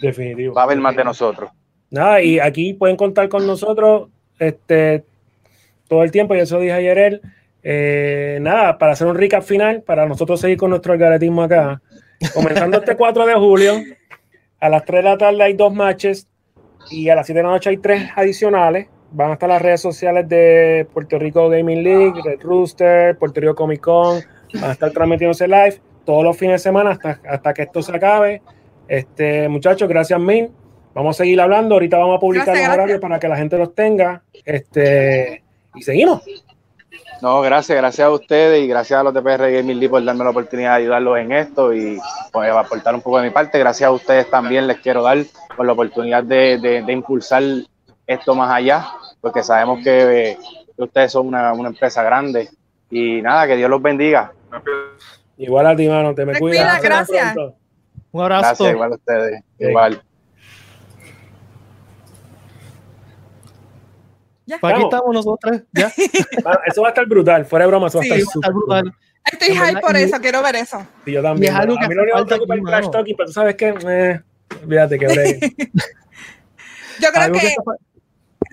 Definitivo. 0.00 0.54
Va 0.54 0.62
a 0.62 0.64
haber 0.64 0.78
más 0.78 0.96
de 0.96 1.04
nosotros. 1.04 1.50
Nada, 1.90 2.22
y 2.22 2.38
aquí 2.38 2.74
pueden 2.74 2.96
contar 2.96 3.28
con 3.28 3.46
nosotros 3.46 4.08
este, 4.38 5.04
todo 5.88 6.02
el 6.02 6.10
tiempo, 6.10 6.34
y 6.34 6.40
eso 6.40 6.58
dije 6.58 6.72
ayer 6.72 6.98
él. 6.98 7.20
Eh, 7.62 8.38
nada, 8.40 8.78
para 8.78 8.92
hacer 8.92 9.06
un 9.06 9.14
recap 9.14 9.42
final, 9.42 9.82
para 9.82 10.06
nosotros 10.06 10.40
seguir 10.40 10.56
con 10.56 10.70
nuestro 10.70 10.94
algoritmo 10.94 11.42
acá. 11.42 11.80
Comenzando 12.34 12.78
este 12.78 12.96
4 12.96 13.26
de 13.26 13.34
julio, 13.34 13.74
a 14.58 14.68
las 14.68 14.84
3 14.84 15.04
de 15.04 15.10
la 15.10 15.18
tarde 15.18 15.42
hay 15.42 15.52
dos 15.54 15.72
matches 15.72 16.28
y 16.90 17.08
a 17.08 17.14
las 17.14 17.26
7 17.26 17.38
de 17.38 17.44
la 17.44 17.50
noche 17.50 17.70
hay 17.70 17.76
tres 17.76 18.10
adicionales. 18.16 18.88
Van 19.10 19.30
a 19.30 19.32
estar 19.34 19.48
las 19.48 19.60
redes 19.60 19.80
sociales 19.80 20.28
de 20.28 20.86
Puerto 20.92 21.18
Rico 21.18 21.48
Gaming 21.50 21.82
League, 21.82 22.20
Red 22.24 22.40
Rooster, 22.40 23.16
Puerto 23.18 23.40
Rico 23.40 23.54
Comic 23.54 23.80
Con. 23.80 24.20
Van 24.54 24.70
a 24.70 24.72
estar 24.72 24.90
transmitiéndose 24.90 25.46
live 25.46 25.80
todos 26.04 26.24
los 26.24 26.36
fines 26.36 26.54
de 26.54 26.58
semana 26.58 26.90
hasta, 26.90 27.20
hasta 27.28 27.54
que 27.54 27.62
esto 27.62 27.82
se 27.82 27.94
acabe. 27.94 28.42
Este, 28.88 29.48
muchachos, 29.48 29.88
gracias 29.88 30.18
Min. 30.20 30.50
Vamos 30.94 31.16
a 31.16 31.22
seguir 31.22 31.40
hablando. 31.40 31.74
Ahorita 31.74 31.98
vamos 31.98 32.16
a 32.16 32.20
publicar 32.20 32.46
gracias, 32.46 32.68
los 32.68 32.74
horarios 32.74 33.00
para 33.00 33.18
que 33.18 33.28
la 33.28 33.36
gente 33.36 33.58
los 33.58 33.74
tenga. 33.74 34.22
Este, 34.44 35.42
y 35.74 35.82
seguimos. 35.82 36.22
No, 37.22 37.40
gracias, 37.40 37.78
gracias 37.78 38.04
a 38.04 38.10
ustedes 38.10 38.64
y 38.64 38.66
gracias 38.66 38.98
a 38.98 39.02
los 39.04 39.14
de 39.14 39.22
PR 39.22 39.50
Gaming 39.50 39.78
League 39.78 39.90
por 39.90 40.04
darme 40.04 40.24
la 40.24 40.30
oportunidad 40.30 40.70
de 40.70 40.82
ayudarlos 40.82 41.18
en 41.18 41.32
esto 41.32 41.72
y 41.72 41.98
pues, 42.32 42.50
aportar 42.50 42.94
un 42.94 43.00
poco 43.00 43.18
de 43.18 43.28
mi 43.28 43.30
parte. 43.30 43.60
Gracias 43.60 43.86
a 43.86 43.92
ustedes 43.92 44.28
también 44.28 44.66
les 44.66 44.78
quiero 44.78 45.02
dar 45.02 45.18
por 45.56 45.64
la 45.64 45.72
oportunidad 45.72 46.24
de, 46.24 46.58
de, 46.58 46.82
de 46.82 46.92
impulsar 46.92 47.42
esto 48.06 48.34
más 48.34 48.52
allá, 48.52 48.86
porque 49.20 49.42
sabemos 49.42 49.78
que, 49.84 50.36
que 50.76 50.82
ustedes 50.82 51.12
son 51.12 51.28
una, 51.28 51.52
una, 51.52 51.68
empresa 51.68 52.02
grande 52.02 52.50
y 52.90 53.22
nada, 53.22 53.46
que 53.46 53.56
Dios 53.56 53.70
los 53.70 53.80
bendiga. 53.80 54.32
Igual 55.36 55.66
a 55.66 55.76
ti, 55.76 55.88
mano, 55.88 56.14
te 56.14 56.24
me 56.24 56.38
cuidas. 56.38 56.82
Gracias. 56.82 57.36
Un 58.12 58.22
abrazo. 58.22 58.42
Gracias, 58.42 58.72
igual 58.72 58.92
a 58.92 58.94
ustedes. 58.94 59.40
Sí. 59.58 59.64
Igual. 59.64 60.02
Ya. 64.44 64.56
Aquí 64.60 64.82
estamos 64.82 65.14
nosotros. 65.14 65.62
¿Ya? 65.72 65.86
eso 66.66 66.82
va 66.82 66.88
a 66.88 66.90
estar 66.90 67.06
brutal. 67.06 67.46
Fuera 67.46 67.64
de 67.64 67.68
broma, 67.68 67.86
eso 67.86 67.98
va 67.98 68.04
sí, 68.04 68.10
a 68.10 68.16
estar, 68.16 68.34
estar 68.34 68.52
brutal. 68.52 68.92
Estoy 69.30 69.56
hype 69.56 69.80
por 69.80 69.96
eso, 69.96 70.20
quiero 70.20 70.42
ver 70.42 70.56
eso. 70.56 70.84
Sí, 71.04 71.12
yo 71.12 71.22
también. 71.22 71.52
Y 71.52 71.54
es 71.54 71.60
algo 71.60 71.76
que 71.78 71.84
a 71.84 71.88
mí 71.88 71.94
no 71.94 72.02
me 72.02 72.24
preocupa 72.24 72.54
el 72.54 72.62
trash 72.62 72.90
talking, 72.90 73.16
pero 73.16 73.26
tú 73.28 73.32
sabes 73.32 73.54
que, 73.54 73.68
eh, 73.68 74.20
fíjate 74.68 74.98
que 74.98 75.06
yo 77.00 77.08
creo 77.12 77.32
que. 77.32 77.40
que 77.40 77.56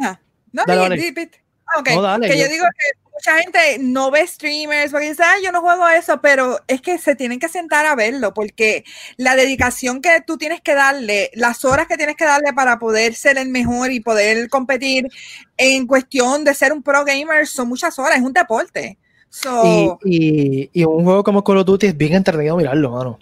ah, 0.04 0.20
no, 0.52 0.64
dale, 0.66 0.82
dale. 0.82 1.32
Okay. 1.80 1.96
no, 1.96 2.02
dale, 2.02 2.28
que 2.28 2.38
yo, 2.38 2.46
yo 2.46 2.52
digo 2.52 2.66
que 2.66 2.99
mucha 3.20 3.42
gente 3.42 3.60
no 3.80 4.12
ve 4.12 4.26
streamers 4.26 4.92
porque 4.92 5.10
dice, 5.10 5.24
yo 5.44 5.52
no 5.52 5.62
juego 5.62 5.84
a 5.84 5.98
eso, 5.98 6.22
pero 6.22 6.60
es 6.68 6.82
que 6.82 6.98
se 6.98 7.16
tienen 7.16 7.40
que 7.40 7.50
sentar 7.50 7.86
a 7.86 7.96
verlo 7.96 8.34
porque 8.34 8.86
la 9.18 9.36
dedicación 9.36 10.02
que 10.02 10.22
tú 10.26 10.38
tienes 10.38 10.62
que 10.62 10.74
darle, 10.74 11.30
las 11.34 11.66
horas 11.66 11.88
que 11.88 11.98
tienes 11.98 12.16
que 12.16 12.26
darle 12.26 12.54
para 12.54 12.80
poder 12.80 13.16
ser 13.16 13.38
el 13.38 13.50
mejor 13.50 13.92
y 13.92 14.00
poder 14.00 14.50
competir 14.50 15.10
en 15.58 15.86
cuestión 15.86 16.46
de 16.46 16.54
ser 16.54 16.72
un 16.72 16.82
pro 16.82 17.04
gamer 17.04 17.46
son 17.48 17.68
muchas 17.68 18.00
horas, 18.00 18.18
es 18.18 18.24
un 18.24 18.34
deporte. 18.34 18.98
So, 19.30 20.00
y, 20.04 20.70
y, 20.74 20.82
y, 20.82 20.86
un 20.86 21.04
juego 21.04 21.24
como 21.24 21.44
Call 21.44 21.58
of 21.58 21.66
Duty 21.66 21.88
es 21.88 21.98
bien 21.98 22.14
entretenido 22.14 22.58
mirarlo, 22.58 22.92
mano. 22.92 23.20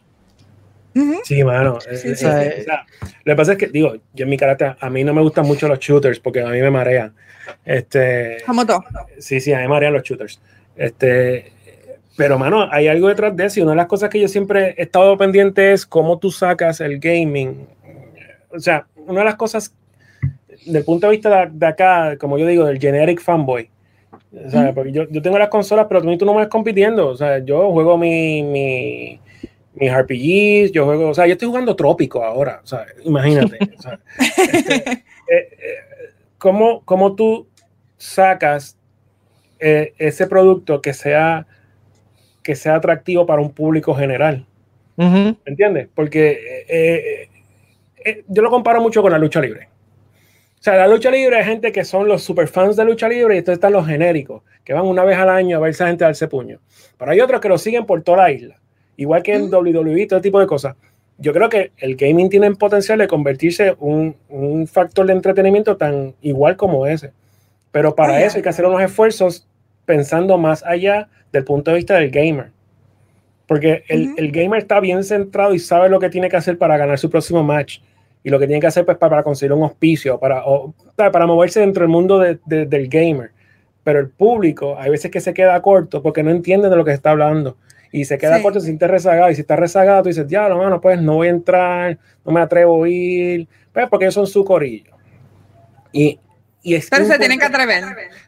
Uh 0.98 1.14
-huh. 1.14 1.20
Sí, 1.24 1.44
mano. 1.44 1.80
Sí, 1.80 1.96
sí, 1.96 2.16
sí. 2.16 2.26
O 2.26 2.30
sea, 2.30 2.86
lo 3.24 3.34
que 3.34 3.36
pasa 3.36 3.52
es 3.54 3.58
que, 3.58 3.68
digo, 3.68 3.96
yo 4.14 4.24
en 4.24 4.30
mi 4.30 4.38
carácter, 4.38 4.76
a 4.80 4.90
mí 4.90 5.04
no 5.04 5.14
me 5.14 5.22
gustan 5.22 5.46
mucho 5.46 5.68
los 5.68 5.80
shooters 5.80 6.20
porque 6.20 6.42
a 6.42 6.50
mí 6.50 6.62
me 6.62 6.72
marean. 6.72 7.14
Este, 7.66 8.38
Como 8.46 8.66
todo. 8.66 8.84
Sí, 9.20 9.40
sí, 9.40 9.54
a 9.54 9.58
mí 9.58 9.64
me 9.64 9.70
marean 9.70 9.94
los 9.94 10.04
shooters. 10.04 10.40
Este, 10.76 11.52
pero, 12.16 12.40
mano, 12.40 12.68
hay 12.72 12.88
algo 12.88 13.10
detrás 13.10 13.36
de 13.36 13.46
eso 13.46 13.60
y 13.60 13.64
una 13.64 13.72
de 13.72 13.78
las 13.78 13.88
cosas 13.88 14.10
que 14.10 14.20
yo 14.20 14.28
siempre 14.28 14.76
he 14.78 14.84
estado 14.84 15.18
pendiente 15.18 15.74
es 15.74 15.86
cómo 15.86 16.18
tú 16.18 16.32
sacas 16.32 16.82
el 16.82 17.00
gaming. 17.00 17.68
O 18.50 18.60
sea, 18.60 18.88
una 18.96 19.20
de 19.20 19.26
las 19.26 19.36
cosas, 19.36 19.74
del 20.66 20.84
punto 20.84 21.08
de 21.08 21.12
vista 21.12 21.46
de, 21.46 21.52
de 21.52 21.66
acá, 21.68 22.18
como 22.18 22.38
yo 22.38 22.48
digo, 22.48 22.66
del 22.66 22.80
generic 22.80 23.22
fanboy, 23.22 23.70
o 24.46 24.50
sea, 24.50 24.74
porque 24.74 24.92
yo, 24.92 25.10
yo, 25.10 25.22
tengo 25.22 25.38
las 25.38 25.50
consolas, 25.50 25.88
pero 25.88 26.02
tú 26.18 26.26
no 26.26 26.34
me 26.34 26.42
ves 26.42 26.50
compitiendo. 26.50 27.08
O 27.08 27.16
sea, 27.16 27.40
yo 27.40 27.72
juego 27.72 27.98
mi, 27.98 28.44
mi, 28.44 29.20
mis 29.80 29.92
RPGs, 29.92 30.72
yo 30.72 30.86
juego, 30.86 31.10
o 31.10 31.14
sea, 31.14 31.28
yo 31.28 31.34
estoy 31.34 31.48
jugando 31.48 31.76
Trópico 31.76 32.24
ahora, 32.24 32.62
o 32.64 32.68
sea, 32.68 32.86
imagínate. 33.04 33.60
Este, 34.18 34.92
eh, 34.94 35.04
eh, 35.30 35.76
¿cómo, 36.38 36.82
¿cómo, 36.86 37.16
tú 37.16 37.48
sacas 37.98 38.78
eh, 39.60 39.94
ese 39.98 40.26
producto 40.28 40.82
que 40.82 40.94
sea, 40.94 41.46
que 42.44 42.56
sea 42.56 42.76
atractivo 42.76 43.26
para 43.26 43.42
un 43.42 43.52
público 43.52 43.94
general? 43.94 44.46
¿Me 44.96 45.36
entiendes? 45.46 45.90
Porque 45.94 47.28
yo 48.28 48.42
lo 48.42 48.50
comparo 48.50 48.82
mucho 48.82 49.02
con 49.02 49.12
la 49.12 49.20
lucha 49.20 49.42
libre. 49.42 49.68
O 50.60 50.64
sea, 50.64 50.76
la 50.76 50.88
lucha 50.88 51.12
libre 51.12 51.38
hay 51.38 51.44
gente 51.44 51.72
que 51.72 51.84
son 51.84 52.08
los 52.08 52.24
superfans 52.24 52.76
de 52.76 52.86
lucha 52.86 53.08
libre 53.08 53.36
y 53.36 53.38
entonces 53.40 53.58
están 53.58 53.74
los 53.74 53.86
genéricos, 53.86 54.42
que 54.64 54.74
van 54.74 54.86
una 54.86 55.04
vez 55.04 55.18
al 55.18 55.30
año 55.30 55.58
a 55.58 55.60
ver 55.60 55.72
esa 55.72 55.88
gente 55.88 56.04
darse 56.04 56.28
puño. 56.28 56.60
Pero 56.98 57.12
hay 57.12 57.22
otros 57.22 57.42
que 57.42 57.50
lo 57.50 57.58
siguen 57.58 57.86
por 57.86 58.02
toda 58.02 58.24
la 58.24 58.32
isla. 58.32 58.60
Igual 58.98 59.24
que 59.24 59.34
en 59.34 59.54
WWE, 59.54 60.08
todo 60.08 60.22
tipo 60.22 60.40
de 60.40 60.48
cosas. 60.48 60.76
Yo 61.20 61.34
creo 61.34 61.50
que 61.50 61.72
el 61.78 61.96
gaming 61.96 62.30
tiene 62.30 62.48
el 62.48 62.58
potencial 62.58 63.00
de 63.00 63.08
convertirse 63.08 63.70
en 63.70 63.76
un, 63.80 64.16
un, 64.30 64.68
factor 64.68 65.08
de 65.08 65.14
entretenimiento 65.14 65.78
tan 65.78 66.14
igual 66.22 66.58
como 66.58 66.86
ese. 66.86 67.12
Pero 67.72 67.96
para 67.96 68.24
eso 68.24 68.38
hay 68.38 68.44
que 68.44 68.50
hacer 68.50 68.66
unos 68.66 68.82
esfuerzos 68.82 69.48
pensando 69.86 70.38
más 70.38 70.64
allá 70.64 71.10
del 71.32 71.44
punto 71.44 71.72
de 71.72 71.78
vista 71.78 71.96
del 71.96 72.12
gamer. 72.12 72.52
Porque 73.48 73.84
el, 73.88 74.14
el, 74.18 74.32
gamer 74.32 74.60
está 74.60 74.80
bien 74.80 75.04
centrado 75.04 75.54
y 75.54 75.60
sabe 75.60 75.90
lo 75.90 76.00
que 76.00 76.10
tiene 76.10 76.30
que 76.30 76.36
hacer 76.36 76.58
para 76.58 76.78
ganar 76.78 77.00
su 77.00 77.10
próximo 77.10 77.44
match 77.44 77.80
y 78.24 78.30
lo 78.30 78.40
que 78.40 78.48
tiene 78.48 78.60
que 78.60 78.68
hacer 78.68 78.86
pues, 78.86 78.98
para, 78.98 79.24
conseguir 79.24 79.54
un 79.54 79.64
auspicio, 79.64 80.20
para, 80.20 80.44
para 80.96 81.26
moverse 81.26 81.62
dentro 81.62 81.84
del 81.84 81.90
mundo 81.90 82.20
de, 82.20 82.38
del 82.46 82.90
gamer. 82.90 83.32
Pero 83.86 84.00
el 84.00 84.10
público 84.10 84.76
hay 84.78 84.92
veces 84.92 85.10
que 85.10 85.22
se 85.22 85.34
queda 85.34 85.62
corto 85.62 86.04
porque 86.04 86.24
no 86.24 86.32
entiende 86.32 86.70
de 86.70 86.76
lo 86.76 86.84
que 86.84 86.92
está 86.92 87.12
hablando. 87.12 87.56
Y 87.92 88.06
se 88.06 88.18
queda 88.18 88.42
corto, 88.42 88.60
se 88.60 88.68
siente 88.68 88.88
rezagado. 88.88 89.30
Y 89.32 89.36
si 89.36 89.42
está 89.42 89.56
rezagado, 89.56 90.04
tú 90.04 90.10
dices, 90.10 90.28
ya, 90.28 90.50
no, 90.50 90.58
mano, 90.58 90.82
pues 90.82 91.02
no 91.02 91.16
voy 91.16 91.28
a 91.28 91.32
entrar, 91.32 91.98
no 92.26 92.32
me 92.32 92.42
atrevo 92.42 92.84
a 92.84 92.90
ir. 92.90 93.48
Pues 93.72 93.88
porque 93.90 94.06
ellos 94.06 94.16
son 94.16 94.28
su 94.28 94.44
corillo. 94.44 94.92
Y, 95.92 96.20
y 96.64 96.80
Pero 96.90 97.06
se 97.06 97.18
tienen 97.18 97.40
que 97.40 97.46
atrever. 97.46 97.84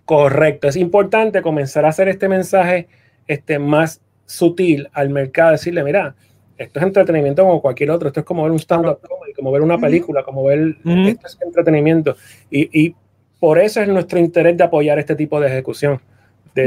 Correcto. 0.06 0.68
Es 0.68 0.76
importante 0.76 1.42
comenzar 1.42 1.86
a 1.86 1.90
hacer 1.90 2.08
este 2.08 2.30
mensaje 2.30 2.88
este, 3.28 3.60
más 3.60 4.02
sutil 4.26 4.90
al 4.94 5.10
mercado, 5.10 5.52
decirle, 5.52 5.84
mira, 5.84 6.16
esto 6.58 6.80
es 6.80 6.86
entretenimiento 6.86 7.44
como 7.44 7.62
cualquier 7.62 7.90
otro, 7.92 8.10
esto 8.10 8.20
es 8.20 8.26
como 8.26 8.44
ver 8.44 8.52
un 8.52 8.60
stand-up 8.60 9.00
como 9.36 9.52
ver 9.52 9.62
una 9.62 9.78
película, 9.78 10.24
como 10.24 10.44
ver, 10.44 10.76
esto 10.84 11.28
es 11.28 11.38
entretenimiento. 11.42 12.16
Y, 12.52 12.88
y, 12.88 12.96
por 13.40 13.58
eso 13.58 13.82
es 13.82 13.88
nuestro 13.88 14.20
interés 14.20 14.58
de 14.58 14.66
apoyar 14.66 15.00
este 15.00 15.16
tipo 15.16 15.40
de 15.40 15.48
ejecución, 15.48 16.02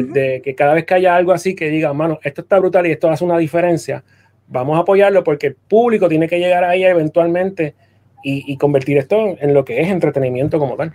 de, 0.00 0.40
que 0.42 0.54
cada 0.54 0.74
vez 0.74 0.84
que 0.84 0.94
haya 0.94 1.14
algo 1.14 1.32
así 1.32 1.54
que 1.54 1.68
diga, 1.68 1.92
mano, 1.92 2.18
esto 2.22 2.42
está 2.42 2.58
brutal 2.58 2.86
y 2.86 2.92
esto 2.92 3.10
hace 3.10 3.24
una 3.24 3.38
diferencia, 3.38 4.04
vamos 4.48 4.76
a 4.78 4.80
apoyarlo 4.80 5.24
porque 5.24 5.48
el 5.48 5.54
público 5.54 6.08
tiene 6.08 6.28
que 6.28 6.38
llegar 6.38 6.64
ahí 6.64 6.84
eventualmente 6.84 7.74
y, 8.22 8.50
y 8.52 8.56
convertir 8.56 8.98
esto 8.98 9.36
en 9.40 9.52
lo 9.52 9.64
que 9.64 9.80
es 9.80 9.88
entretenimiento 9.88 10.58
como 10.58 10.76
tal. 10.76 10.92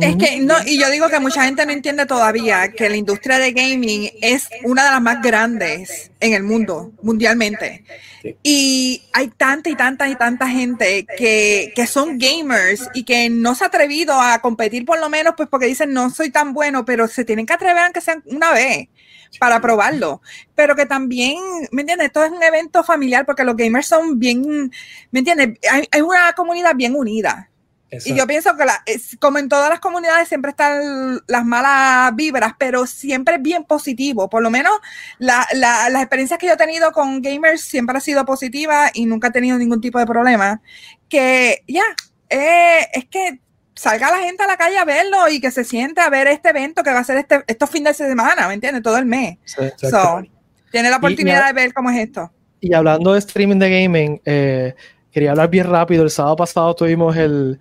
Es 0.00 0.16
que 0.16 0.40
no, 0.40 0.54
y 0.64 0.80
yo 0.80 0.90
digo 0.90 1.10
que 1.10 1.20
mucha 1.20 1.44
gente 1.44 1.66
no 1.66 1.72
entiende 1.72 2.06
todavía 2.06 2.72
que 2.72 2.88
la 2.88 2.96
industria 2.96 3.38
de 3.38 3.52
gaming 3.52 4.10
es 4.22 4.48
una 4.64 4.84
de 4.84 4.90
las 4.90 5.02
más 5.02 5.20
grandes 5.20 6.10
en 6.18 6.32
el 6.32 6.42
mundo, 6.42 6.92
mundialmente. 7.02 7.84
Y 8.42 9.02
hay 9.12 9.28
tanta 9.28 9.68
y 9.68 9.74
tanta 9.74 10.08
y 10.08 10.14
tanta 10.14 10.48
gente 10.48 11.06
que, 11.18 11.72
que, 11.76 11.86
son 11.86 12.16
gamers 12.16 12.88
y 12.94 13.04
que 13.04 13.28
no 13.28 13.54
se 13.54 13.64
ha 13.64 13.66
atrevido 13.66 14.18
a 14.18 14.38
competir 14.40 14.86
por 14.86 14.98
lo 14.98 15.10
menos, 15.10 15.34
pues 15.36 15.48
porque 15.50 15.66
dicen 15.66 15.92
no 15.92 16.08
soy 16.08 16.30
tan 16.30 16.54
bueno, 16.54 16.86
pero 16.86 17.06
se 17.06 17.26
tienen 17.26 17.44
que 17.44 17.52
atrever 17.52 17.84
aunque 17.84 18.00
sea 18.00 18.16
una 18.24 18.50
vez 18.52 18.88
para 19.38 19.60
probarlo. 19.60 20.22
Pero 20.54 20.74
que 20.74 20.86
también, 20.86 21.36
¿me 21.70 21.82
entiendes? 21.82 22.06
Esto 22.06 22.24
es 22.24 22.30
un 22.30 22.42
evento 22.42 22.82
familiar 22.82 23.26
porque 23.26 23.44
los 23.44 23.56
gamers 23.56 23.88
son 23.88 24.18
bien, 24.18 24.70
¿me 25.10 25.18
entiendes? 25.18 25.58
Hay, 25.70 25.86
hay 25.90 26.00
una 26.00 26.32
comunidad 26.32 26.74
bien 26.74 26.94
unida. 26.96 27.50
Y 28.04 28.14
yo 28.14 28.26
pienso 28.26 28.56
que, 28.56 28.64
la, 28.64 28.82
como 29.20 29.38
en 29.38 29.48
todas 29.48 29.68
las 29.68 29.80
comunidades, 29.80 30.28
siempre 30.28 30.50
están 30.50 31.20
las 31.26 31.44
malas 31.44 32.14
vibras, 32.16 32.54
pero 32.58 32.86
siempre 32.86 33.34
es 33.34 33.42
bien 33.42 33.64
positivo. 33.64 34.30
Por 34.30 34.42
lo 34.42 34.50
menos 34.50 34.72
la, 35.18 35.46
la, 35.54 35.90
las 35.90 36.02
experiencias 36.02 36.38
que 36.38 36.46
yo 36.46 36.54
he 36.54 36.56
tenido 36.56 36.92
con 36.92 37.20
gamers 37.20 37.60
siempre 37.60 37.98
ha 37.98 38.00
sido 38.00 38.24
positiva 38.24 38.90
y 38.94 39.04
nunca 39.04 39.28
he 39.28 39.32
tenido 39.32 39.58
ningún 39.58 39.80
tipo 39.80 39.98
de 39.98 40.06
problema. 40.06 40.62
Que 41.08 41.64
ya, 41.68 41.84
eh, 42.30 42.88
es 42.94 43.04
que 43.06 43.40
salga 43.74 44.10
la 44.10 44.18
gente 44.18 44.42
a 44.42 44.46
la 44.46 44.56
calle 44.56 44.78
a 44.78 44.84
verlo 44.84 45.28
y 45.28 45.40
que 45.40 45.50
se 45.50 45.64
siente 45.64 46.00
a 46.00 46.08
ver 46.08 46.28
este 46.28 46.50
evento 46.50 46.82
que 46.82 46.92
va 46.92 47.00
a 47.00 47.04
ser 47.04 47.18
este, 47.18 47.42
estos 47.46 47.68
fines 47.68 47.98
de 47.98 48.08
semana, 48.08 48.48
¿me 48.48 48.54
entiendes? 48.54 48.82
Todo 48.82 48.96
el 48.96 49.06
mes. 49.06 49.38
tiene 50.70 50.88
la 50.88 50.96
oportunidad 50.96 51.46
de 51.46 51.52
ver 51.52 51.74
cómo 51.74 51.90
es 51.90 51.98
esto. 51.98 52.32
Y 52.60 52.74
hablando 52.74 53.12
de 53.12 53.18
streaming 53.18 53.58
de 53.58 53.82
gaming, 53.82 54.20
eh, 54.24 54.74
quería 55.12 55.30
hablar 55.30 55.50
bien 55.50 55.68
rápido. 55.68 56.02
El 56.02 56.10
sábado 56.10 56.36
pasado 56.36 56.74
tuvimos 56.74 57.16
el, 57.16 57.60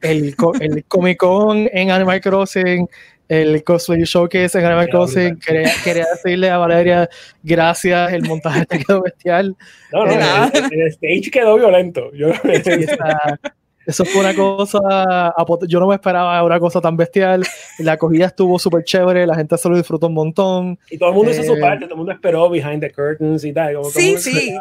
el, 0.00 0.34
el 0.60 0.84
Comic 0.88 1.18
Con 1.18 1.68
en 1.72 1.90
Animal 1.90 2.20
Crossing, 2.20 2.88
el 3.28 3.64
Cosplay 3.64 4.02
Showcase 4.02 4.58
en 4.58 4.64
Animal 4.64 4.88
Crossing. 4.88 5.38
Quería, 5.38 5.70
quería, 5.82 6.06
decirle 6.12 6.50
a 6.50 6.58
Valeria 6.58 7.08
gracias, 7.42 8.12
el 8.12 8.22
montaje 8.22 8.66
quedó 8.66 9.02
bestial. 9.02 9.56
No, 9.92 10.06
no, 10.06 10.12
eh, 10.12 10.50
el, 10.70 10.86
stage 10.88 11.30
quedó 11.30 11.56
violento. 11.56 12.12
Yo, 12.14 12.28
eso 13.86 14.04
fue 14.04 14.20
una 14.20 14.34
cosa, 14.34 15.34
yo 15.66 15.80
no 15.80 15.88
me 15.88 15.94
esperaba 15.94 16.42
una 16.44 16.60
cosa 16.60 16.80
tan 16.80 16.96
bestial. 16.96 17.44
La 17.78 17.92
acogida 17.92 18.26
estuvo 18.26 18.58
súper 18.58 18.84
chévere, 18.84 19.26
la 19.26 19.34
gente 19.34 19.56
se 19.56 19.68
lo 19.68 19.76
disfrutó 19.76 20.08
un 20.08 20.14
montón. 20.14 20.78
Y 20.90 20.98
todo 20.98 21.08
el 21.08 21.14
mundo 21.14 21.30
hizo 21.32 21.42
su 21.42 21.54
eh, 21.54 21.60
parte, 21.60 21.86
todo 21.86 21.94
el 21.94 21.98
mundo 21.98 22.12
esperó 22.12 22.50
behind 22.50 22.80
the 22.80 22.92
curtains 22.92 23.44
y 23.44 23.52
tal. 23.52 23.76
sí, 23.92 24.16
sí. 24.18 24.56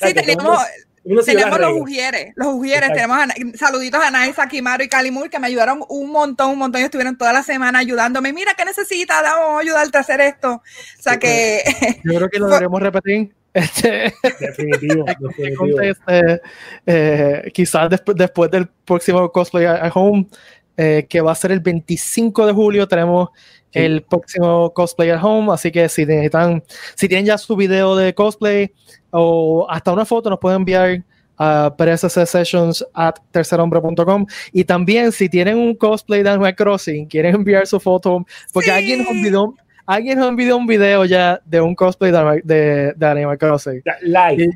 Sí, 0.00 0.14
tenemos 1.24 1.58
los 1.58 1.72
ujieres, 1.80 2.32
los 2.36 2.48
ujieres, 2.48 2.92
tenemos 2.92 3.18
saluditos 3.54 4.02
a 4.02 4.10
Naisa, 4.10 4.48
Kimaro 4.48 4.82
y 4.82 4.88
Kalimur 4.88 5.30
que 5.30 5.38
me 5.38 5.46
ayudaron 5.46 5.84
un 5.88 6.10
montón, 6.10 6.50
un 6.50 6.58
montón, 6.58 6.82
estuvieron 6.82 7.16
toda 7.16 7.32
la 7.32 7.42
semana 7.42 7.78
ayudándome, 7.78 8.32
mira, 8.32 8.52
¿qué 8.56 8.64
necesitas? 8.64 9.22
Vamos 9.22 9.58
a 9.58 9.60
ayudarte 9.60 9.98
a 9.98 10.00
hacer 10.00 10.20
esto. 10.20 10.52
O 10.54 11.02
sea 11.02 11.18
que... 11.18 11.62
Yo 12.04 12.14
creo 12.14 12.28
que 12.28 12.38
lo 12.38 12.46
deberíamos 12.46 12.82
repetir. 12.82 13.34
Este, 13.54 14.12
definitivo. 14.40 15.04
Este, 15.82 16.42
eh, 16.86 17.50
quizás 17.52 17.88
después, 17.90 18.16
después 18.16 18.50
del 18.50 18.68
próximo 18.84 19.30
cosplay 19.32 19.64
at 19.64 19.90
home, 19.94 20.26
eh, 20.76 21.06
que 21.08 21.20
va 21.20 21.32
a 21.32 21.34
ser 21.34 21.52
el 21.52 21.60
25 21.60 22.46
de 22.46 22.52
julio, 22.52 22.86
tenemos 22.86 23.30
el 23.72 24.02
próximo 24.02 24.72
cosplay 24.72 25.10
at 25.10 25.22
home, 25.22 25.52
así 25.52 25.70
que 25.70 25.88
si 25.88 26.06
necesitan, 26.06 26.62
si 26.94 27.08
tienen 27.08 27.26
ya 27.26 27.38
su 27.38 27.56
video 27.56 27.96
de 27.96 28.14
cosplay, 28.14 28.72
o 29.10 29.66
hasta 29.68 29.92
una 29.92 30.04
foto 30.04 30.30
nos 30.30 30.38
pueden 30.38 30.58
enviar 30.58 31.02
a 31.38 31.72
sessions 31.96 32.84
at 32.94 33.14
tercerhombre.com 33.30 34.26
y 34.52 34.64
también 34.64 35.12
si 35.12 35.28
tienen 35.28 35.56
un 35.56 35.74
cosplay 35.74 36.24
de 36.24 36.30
Animal 36.30 36.56
Crossing 36.56 37.06
quieren 37.06 37.36
enviar 37.36 37.64
su 37.64 37.78
foto 37.78 38.26
porque 38.52 38.72
alguien 38.72 39.04
nos 39.04 39.12
envió 39.12 39.54
alguien 39.86 40.18
nos 40.18 40.30
envió 40.30 40.56
un 40.56 40.66
video 40.66 41.04
ya 41.04 41.40
de 41.44 41.60
un 41.60 41.76
cosplay 41.76 42.10
de, 42.42 42.92
de, 42.96 43.06
Animal 43.06 43.38
Crossing 43.38 43.80
live 44.02 44.50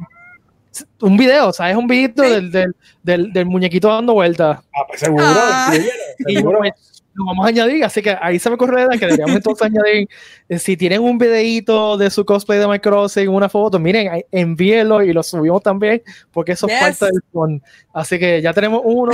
un 1.00 1.16
video, 1.16 1.48
o 1.48 1.52
sea, 1.52 1.70
es 1.70 1.76
un 1.76 1.86
video 1.86 2.10
del, 2.30 2.74
del, 3.02 3.32
del, 3.32 3.46
muñequito 3.46 3.88
dando 3.88 4.14
vueltas. 4.14 4.58
Ah, 4.74 4.84
pues 4.88 5.00
seguro. 5.00 5.24
Ah. 5.26 5.72
seguro. 6.18 6.64
Y, 6.64 6.70
lo 7.14 7.26
vamos 7.26 7.44
a 7.44 7.48
añadir, 7.48 7.84
así 7.84 8.02
que 8.02 8.16
ahí 8.20 8.38
se 8.38 8.48
me 8.48 8.54
ocurre 8.54 8.86
que 8.98 9.06
deberíamos 9.06 9.36
entonces 9.36 9.66
añadir, 9.66 10.08
eh, 10.48 10.58
si 10.58 10.76
tienen 10.76 11.02
un 11.02 11.18
videito 11.18 11.96
de 11.96 12.10
su 12.10 12.24
cosplay 12.24 12.58
de 12.58 12.66
Microsoft, 12.66 13.26
una 13.28 13.48
foto, 13.48 13.78
miren, 13.78 14.24
envíenlo 14.30 15.02
y 15.02 15.12
lo 15.12 15.22
subimos 15.22 15.62
también, 15.62 16.02
porque 16.30 16.52
eso 16.52 16.66
es 16.66 16.80
parte 16.80 17.06
del 17.06 17.22
fondo. 17.32 17.62
Así 17.92 18.18
que 18.18 18.40
ya 18.40 18.52
tenemos 18.52 18.80
uno, 18.84 19.12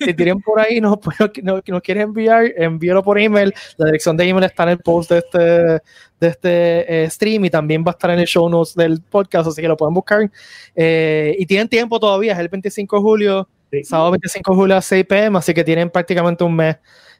si 0.00 0.14
tienen 0.14 0.40
por 0.40 0.60
ahí, 0.60 0.80
nos, 0.80 0.98
nos, 1.42 1.62
nos 1.66 1.82
quieren 1.82 2.04
enviar, 2.04 2.52
envíelo 2.56 3.02
por 3.02 3.18
email, 3.18 3.52
la 3.76 3.86
dirección 3.86 4.16
de 4.16 4.28
email 4.28 4.44
está 4.44 4.62
en 4.64 4.68
el 4.70 4.78
post 4.78 5.10
de 5.10 5.18
este, 5.18 5.38
de 5.38 6.28
este 6.28 7.04
eh, 7.04 7.10
stream 7.10 7.44
y 7.44 7.50
también 7.50 7.82
va 7.84 7.90
a 7.90 7.92
estar 7.92 8.10
en 8.10 8.20
el 8.20 8.26
show 8.26 8.48
notes 8.48 8.74
del 8.74 9.02
podcast, 9.02 9.48
así 9.48 9.60
que 9.60 9.68
lo 9.68 9.76
pueden 9.76 9.94
buscar. 9.94 10.30
Eh, 10.74 11.34
y 11.38 11.46
tienen 11.46 11.68
tiempo 11.68 11.98
todavía, 11.98 12.32
es 12.32 12.38
el 12.38 12.48
25 12.48 12.96
de 12.96 13.02
julio, 13.02 13.48
sábado 13.82 14.12
25 14.12 14.52
de 14.52 14.56
julio 14.56 14.76
a 14.76 14.82
6 14.82 15.04
pm, 15.04 15.38
así 15.38 15.52
que 15.52 15.64
tienen 15.64 15.90
prácticamente 15.90 16.44
un 16.44 16.54
mes 16.54 16.76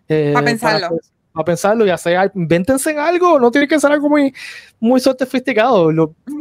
eh, 0.09 0.33
para 0.33 0.45
pensarlo. 0.45 0.99
Para, 1.33 1.45
pensarlo 1.45 1.87
y 1.87 1.91
hacer, 1.91 2.31
invéntense 2.35 2.91
en 2.93 2.99
algo, 2.99 3.41
no 3.41 3.51
tiene 3.51 3.67
que 3.67 3.81
ser 3.81 3.91
algo 3.91 4.09
muy, 4.09 4.33
muy 4.79 5.01
sofisticado. 5.01 5.91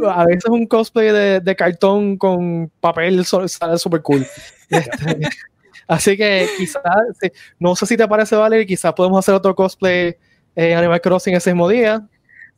a 0.10 0.26
veces 0.26 0.46
un 0.50 0.68
cosplay 0.68 1.12
de, 1.12 1.40
de 1.40 1.56
cartón 1.56 2.18
con 2.18 2.72
papel 2.80 3.26
sale 3.26 3.78
súper 3.78 4.02
cool. 4.02 4.26
Este, 4.70 5.30
así 5.88 6.18
que 6.18 6.48
quizás, 6.58 6.84
no 7.60 7.76
sé 7.76 7.86
si 7.86 7.96
te 7.96 8.08
parece, 8.08 8.36
Vale, 8.36 8.66
quizás 8.66 8.92
podemos 8.94 9.20
hacer 9.20 9.36
otro 9.36 9.54
cosplay 9.54 10.16
en 10.56 10.78
Animal 10.78 11.00
Crossing 11.00 11.36
ese 11.36 11.52
mismo 11.52 11.70
día. 11.70 12.08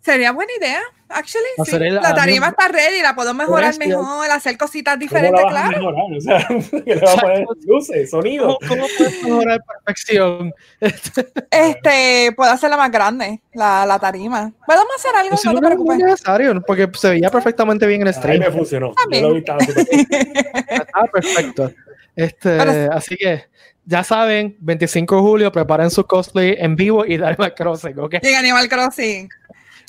Sería 0.06 0.32
buena 0.34 0.52
idea, 0.60 0.82
actually. 1.10 1.48
Sí. 1.66 1.80
la 1.80 2.14
tarima 2.14 2.50
está 2.50 2.68
ready, 2.68 3.02
la 3.02 3.16
puedo 3.16 3.34
mejorar 3.34 3.76
mejor, 3.80 4.30
hacer 4.30 4.56
cositas 4.56 5.00
diferentes, 5.00 5.42
¿Cómo 5.42 5.52
la 5.52 5.62
vas 5.64 5.70
claro. 5.72 5.90
A 5.90 5.92
mejorar? 5.92 6.18
O 6.18 6.22
sea, 6.22 6.82
que 6.86 6.96
le 6.96 7.02
va 7.02 7.14
a 7.14 7.18
poner 7.18 7.46
luces, 7.66 8.12
sonido. 8.12 8.60
¿Cómo, 8.60 8.70
¿Cómo, 8.70 8.88
puedes 9.00 9.24
mejorar 9.24 9.64
perfección? 9.84 10.54
este, 11.50 12.34
puedo 12.36 12.52
hacerla 12.52 12.78
más 12.78 12.92
grande, 12.92 13.42
la, 13.56 13.88
la 13.88 13.98
tarima. 13.98 14.54
Podemos 14.68 14.96
hacer 14.96 15.16
algo, 15.16 15.36
no, 15.44 15.54
no 15.54 15.60
te 15.60 15.66
preocupes. 15.66 15.98
Es 15.98 16.06
necesario, 16.06 16.62
porque 16.62 16.88
se 16.94 17.10
veía 17.10 17.32
perfectamente 17.32 17.88
bien 17.88 18.02
en 18.02 18.08
el 18.08 18.14
stream. 18.14 18.44
Ahí 18.44 18.48
me 18.48 18.56
funcionó. 18.56 18.94
Yo 19.12 19.22
lo 19.22 19.34
vi, 19.34 19.40
estaba 19.40 19.60
ah, 20.94 21.06
perfecto. 21.12 21.72
Este, 22.16 22.60
así 22.92 23.18
que 23.18 23.46
ya 23.86 24.04
saben, 24.04 24.56
25 24.60 25.16
de 25.16 25.22
julio, 25.22 25.52
preparen 25.52 25.92
su 25.92 26.06
cosplay 26.06 26.56
en 26.58 26.76
vivo 26.76 27.06
y 27.06 27.16
Animal 27.16 27.54
Crossing, 27.54 28.00
¿ok? 28.00 28.16
Y 28.24 28.34
Animal 28.34 28.68
Crossing. 28.68 29.30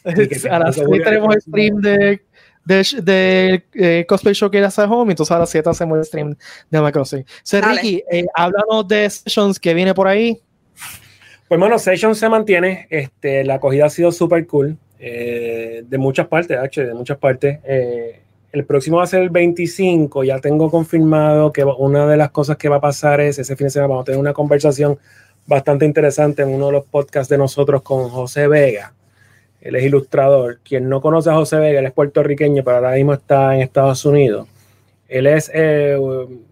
a 0.50 0.58
las 0.58 0.74
6 0.76 0.86
tenemos 1.04 1.34
el 1.34 1.40
stream 1.40 1.80
de, 1.80 2.20
de, 2.64 2.86
de 3.02 3.64
eh, 3.74 4.06
Cosplay 4.08 4.34
Showcase 4.34 4.80
at 4.80 4.90
Home, 4.90 5.12
entonces 5.12 5.34
a 5.34 5.38
las 5.38 5.50
7 5.50 5.68
hacemos 5.68 5.98
el 5.98 6.04
stream 6.04 6.36
de 6.70 6.78
Animal 6.78 6.92
Crossing. 6.92 7.24
So, 7.42 7.60
Ricky, 7.60 8.02
eh, 8.10 8.24
háblanos 8.34 8.86
de 8.88 9.10
Sessions 9.10 9.58
que 9.58 9.74
viene 9.74 9.94
por 9.94 10.08
ahí. 10.08 10.40
Pues 11.48 11.60
bueno, 11.60 11.78
Sessions 11.78 12.18
se 12.18 12.28
mantiene, 12.28 12.86
este, 12.90 13.44
la 13.44 13.54
acogida 13.54 13.86
ha 13.86 13.90
sido 13.90 14.10
súper 14.10 14.46
cool, 14.46 14.76
eh, 14.98 15.84
de 15.86 15.98
muchas 15.98 16.26
partes, 16.26 16.58
de 16.74 16.94
muchas 16.94 17.18
partes. 17.18 17.60
Eh, 17.64 18.20
el 18.52 18.64
próximo 18.64 18.96
va 18.96 19.04
a 19.04 19.06
ser 19.06 19.22
el 19.22 19.30
25. 19.30 20.24
Ya 20.24 20.40
tengo 20.40 20.70
confirmado 20.70 21.52
que 21.52 21.62
una 21.62 22.06
de 22.06 22.16
las 22.16 22.30
cosas 22.30 22.56
que 22.56 22.68
va 22.68 22.76
a 22.76 22.80
pasar 22.80 23.20
es 23.20 23.38
ese 23.38 23.54
fin 23.54 23.66
de 23.66 23.70
semana 23.70 23.88
vamos 23.88 24.02
a 24.02 24.06
tener 24.06 24.18
una 24.18 24.32
conversación 24.32 24.98
bastante 25.46 25.84
interesante 25.84 26.42
en 26.42 26.48
uno 26.48 26.66
de 26.66 26.72
los 26.72 26.84
podcasts 26.86 27.28
de 27.28 27.38
nosotros 27.38 27.82
con 27.82 28.08
José 28.08 28.48
Vega. 28.48 28.94
Él 29.66 29.74
es 29.74 29.84
ilustrador. 29.84 30.60
Quien 30.62 30.88
no 30.88 31.00
conoce 31.00 31.30
a 31.30 31.34
José 31.34 31.58
Vega, 31.58 31.80
él 31.80 31.86
es 31.86 31.92
puertorriqueño, 31.92 32.62
pero 32.62 32.76
ahora 32.76 32.92
mismo 32.92 33.14
está 33.14 33.54
en 33.54 33.62
Estados 33.62 34.04
Unidos. 34.04 34.46
Él 35.08 35.26
es 35.26 35.50
eh, 35.52 35.98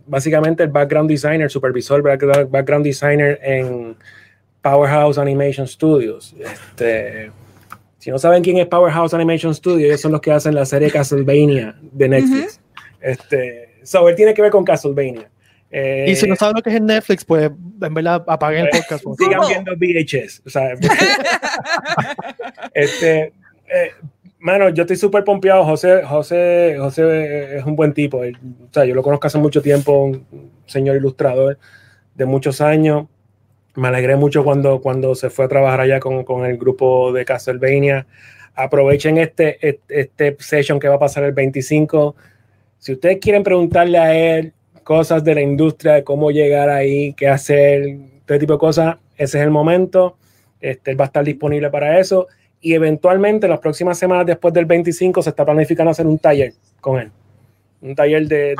básicamente 0.07 0.65
el 0.65 0.71
background 0.71 1.09
designer, 1.09 1.51
supervisor, 1.51 2.03
background 2.03 2.85
designer 2.85 3.39
en 3.43 3.97
Powerhouse 4.63 5.19
Animation 5.19 5.67
Studios. 5.69 6.35
Este, 6.39 7.31
si 7.99 8.11
no 8.11 8.19
saben 8.19 8.43
quién 8.43 8.59
es 8.59 8.67
Powerhouse 8.67 9.15
Animation 9.15 9.55
Studio, 9.55 9.87
ellos 9.87 10.01
son 10.01 10.13
los 10.13 10.21
que 10.21 10.33
hacen 10.33 10.55
la 10.55 10.65
serie 10.65 10.91
Castlevania 10.91 11.77
de 11.81 12.09
Netflix. 12.09 12.61
Este, 13.01 13.79
so, 13.83 14.09
él 14.09 14.17
tiene 14.17 14.35
que 14.35 14.43
ver 14.43 14.51
con 14.51 14.65
Castlevania. 14.65 15.31
Eh, 15.71 16.07
y 16.09 16.17
si 16.17 16.29
no 16.29 16.37
saben 16.37 16.57
lo 16.57 16.63
que 16.63 16.71
es 16.71 16.77
en 16.77 16.87
Netflix, 16.87 17.25
pues 17.25 17.51
en 17.81 17.95
verdad 17.95 18.25
apaguen 18.27 18.67
el 18.67 18.71
pues, 18.71 19.03
podcast. 19.03 19.19
Sigan 19.19 19.41
viendo 19.49 19.73
VHS. 19.77 20.43
O 20.47 20.51
sea, 20.51 20.75
este, 22.75 23.23
eh, 23.23 23.33
mano, 24.39 24.69
yo 24.69 24.83
estoy 24.83 24.97
súper 24.97 25.25
pompeado. 25.25 25.65
José, 25.65 26.03
José, 26.05 26.77
José 26.79 27.59
es 27.59 27.65
un 27.65 27.75
buen 27.75 27.93
tipo. 27.93 28.19
o 28.19 28.73
sea, 28.73 28.85
yo 28.85 28.95
lo 28.95 29.03
conozco 29.03 29.27
hace 29.27 29.39
mucho 29.39 29.63
tiempo, 29.63 30.05
un 30.05 30.51
señor 30.67 30.97
ilustrador 30.97 31.59
de 32.15 32.25
muchos 32.25 32.61
años 32.61 33.07
me 33.77 33.89
alegré 33.89 34.17
mucho 34.17 34.45
cuando, 34.45 34.81
cuando 34.81 35.15
se 35.15 35.31
fue 35.31 35.47
a 35.47 35.49
trabajar 35.49 35.81
allá 35.81 36.01
con, 36.01 36.25
con 36.25 36.47
el 36.47 36.57
grupo 36.57 37.13
de 37.13 37.25
Castlevania. 37.25 38.07
Aprovechen 38.55 39.19
este, 39.19 39.59
este, 39.67 40.01
este, 40.01 40.37
session 40.39 40.79
que 40.79 40.89
va 40.89 40.95
a 40.95 41.01
pasar 41.01 41.25
el 41.25 41.33
25. 41.33 42.15
Si 42.79 42.93
ustedes 42.93 43.19
quieren 43.21 43.43
preguntarle 43.43 43.99
a 43.99 44.15
él 44.15 44.53
cosas 44.85 45.25
de 45.25 45.35
la 45.35 45.41
industria, 45.41 45.95
de 45.95 46.05
cómo 46.05 46.31
llegar 46.31 46.69
ahí, 46.69 47.13
qué 47.15 47.29
hacer, 47.29 47.97
este 48.21 48.39
tipo 48.39 48.53
de 48.55 48.59
cosas, 48.59 48.97
ese 49.17 49.39
es 49.39 49.45
el 49.45 49.51
momento. 49.51 50.17
Este, 50.61 50.93
él 50.93 51.01
va 51.01 51.05
a 51.05 51.07
estar 51.07 51.25
disponible 51.25 51.71
para 51.71 51.99
eso. 51.99 52.29
Y 52.61 52.75
eventualmente, 52.75 53.49
las 53.49 53.59
próximas 53.59 53.99
semanas 53.99 54.27
después 54.27 54.55
del 54.55 54.65
25, 54.65 55.23
se 55.23 55.31
está 55.31 55.45
planificando 55.45 55.91
hacer 55.91 56.07
un 56.07 56.19
taller 56.19 56.53
con 56.81 57.01
él. 57.01 57.11
Un 57.83 57.95
taller 57.95 58.27
de, 58.27 58.55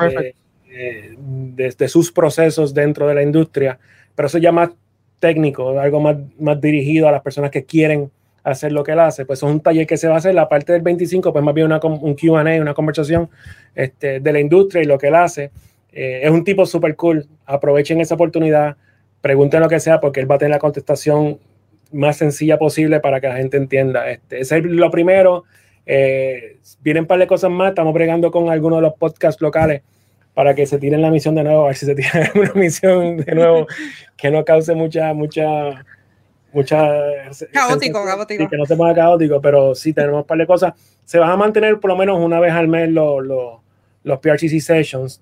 de, 0.67 1.75
de 1.77 1.87
sus 1.87 2.11
procesos 2.11 2.73
dentro 2.73 3.07
de 3.07 3.15
la 3.15 3.23
industria. 3.23 3.79
Pero 4.13 4.27
eso 4.27 4.37
ya 4.37 4.51
más 4.51 4.69
técnico, 5.19 5.79
algo 5.79 5.99
más, 5.99 6.17
más 6.39 6.61
dirigido 6.61 7.07
a 7.07 7.11
las 7.11 7.21
personas 7.21 7.49
que 7.49 7.65
quieren 7.65 8.11
hacer 8.43 8.71
lo 8.71 8.83
que 8.83 8.91
él 8.91 8.99
hace. 8.99 9.25
Pues 9.25 9.39
es 9.39 9.43
un 9.43 9.59
taller 9.59 9.87
que 9.87 9.97
se 9.97 10.07
va 10.07 10.15
a 10.15 10.17
hacer, 10.17 10.35
la 10.35 10.47
parte 10.47 10.71
del 10.73 10.83
25, 10.83 11.33
pues 11.33 11.43
más 11.43 11.53
bien 11.53 11.65
una, 11.65 11.79
un 11.79 12.15
QA, 12.15 12.61
una 12.61 12.73
conversación 12.73 13.29
este, 13.73 14.19
de 14.19 14.33
la 14.33 14.39
industria 14.39 14.83
y 14.83 14.85
lo 14.85 14.97
que 14.97 15.07
él 15.07 15.15
hace. 15.15 15.51
Eh, 15.95 16.19
es 16.23 16.29
un 16.29 16.43
tipo 16.43 16.65
súper 16.65 16.95
cool. 16.97 17.25
Aprovechen 17.45 18.01
esa 18.01 18.15
oportunidad, 18.15 18.75
pregunten 19.21 19.61
lo 19.61 19.69
que 19.69 19.79
sea, 19.79 20.01
porque 20.01 20.19
él 20.19 20.29
va 20.29 20.35
a 20.35 20.37
tener 20.37 20.51
la 20.51 20.59
contestación 20.59 21.39
más 21.91 22.17
sencilla 22.17 22.59
posible 22.59 22.99
para 22.99 23.21
que 23.21 23.29
la 23.29 23.37
gente 23.37 23.55
entienda. 23.55 24.11
Este, 24.11 24.41
ese 24.41 24.57
es 24.57 24.65
lo 24.65 24.91
primero. 24.91 25.45
Eh, 25.85 26.57
vienen 26.81 27.03
un 27.03 27.07
par 27.07 27.17
de 27.17 27.27
cosas 27.27 27.49
más. 27.49 27.69
Estamos 27.69 27.93
bregando 27.93 28.29
con 28.29 28.49
algunos 28.49 28.79
de 28.79 28.81
los 28.83 28.93
podcasts 28.95 29.41
locales 29.41 29.81
para 30.33 30.53
que 30.53 30.65
se 30.65 30.77
tiren 30.77 31.01
la 31.01 31.09
misión 31.09 31.33
de 31.33 31.45
nuevo, 31.45 31.63
a 31.63 31.67
ver 31.67 31.77
si 31.77 31.85
se 31.85 31.95
tiran 31.95 32.29
una 32.35 32.51
misión 32.55 33.17
de 33.17 33.33
nuevo 33.33 33.67
que 34.17 34.29
no 34.29 34.43
cause 34.43 34.75
mucha, 34.75 35.13
mucha, 35.13 35.85
mucha... 36.51 36.77
Caótico, 37.53 38.03
caótico. 38.03 38.49
Que 38.49 38.57
no 38.57 38.65
se 38.65 38.75
ponga 38.75 38.93
caótico, 38.93 39.39
pero 39.39 39.73
sí 39.73 39.93
tenemos 39.93 40.23
un 40.23 40.27
par 40.27 40.37
de 40.37 40.45
cosas. 40.45 40.73
Se 41.05 41.19
van 41.19 41.31
a 41.31 41.37
mantener 41.37 41.79
por 41.79 41.89
lo 41.89 41.95
menos 41.95 42.19
una 42.19 42.41
vez 42.41 42.51
al 42.51 42.67
mes 42.67 42.89
los, 42.89 43.25
los, 43.25 43.59
los 44.03 44.19
PRCC 44.19 44.59
sessions 44.59 45.21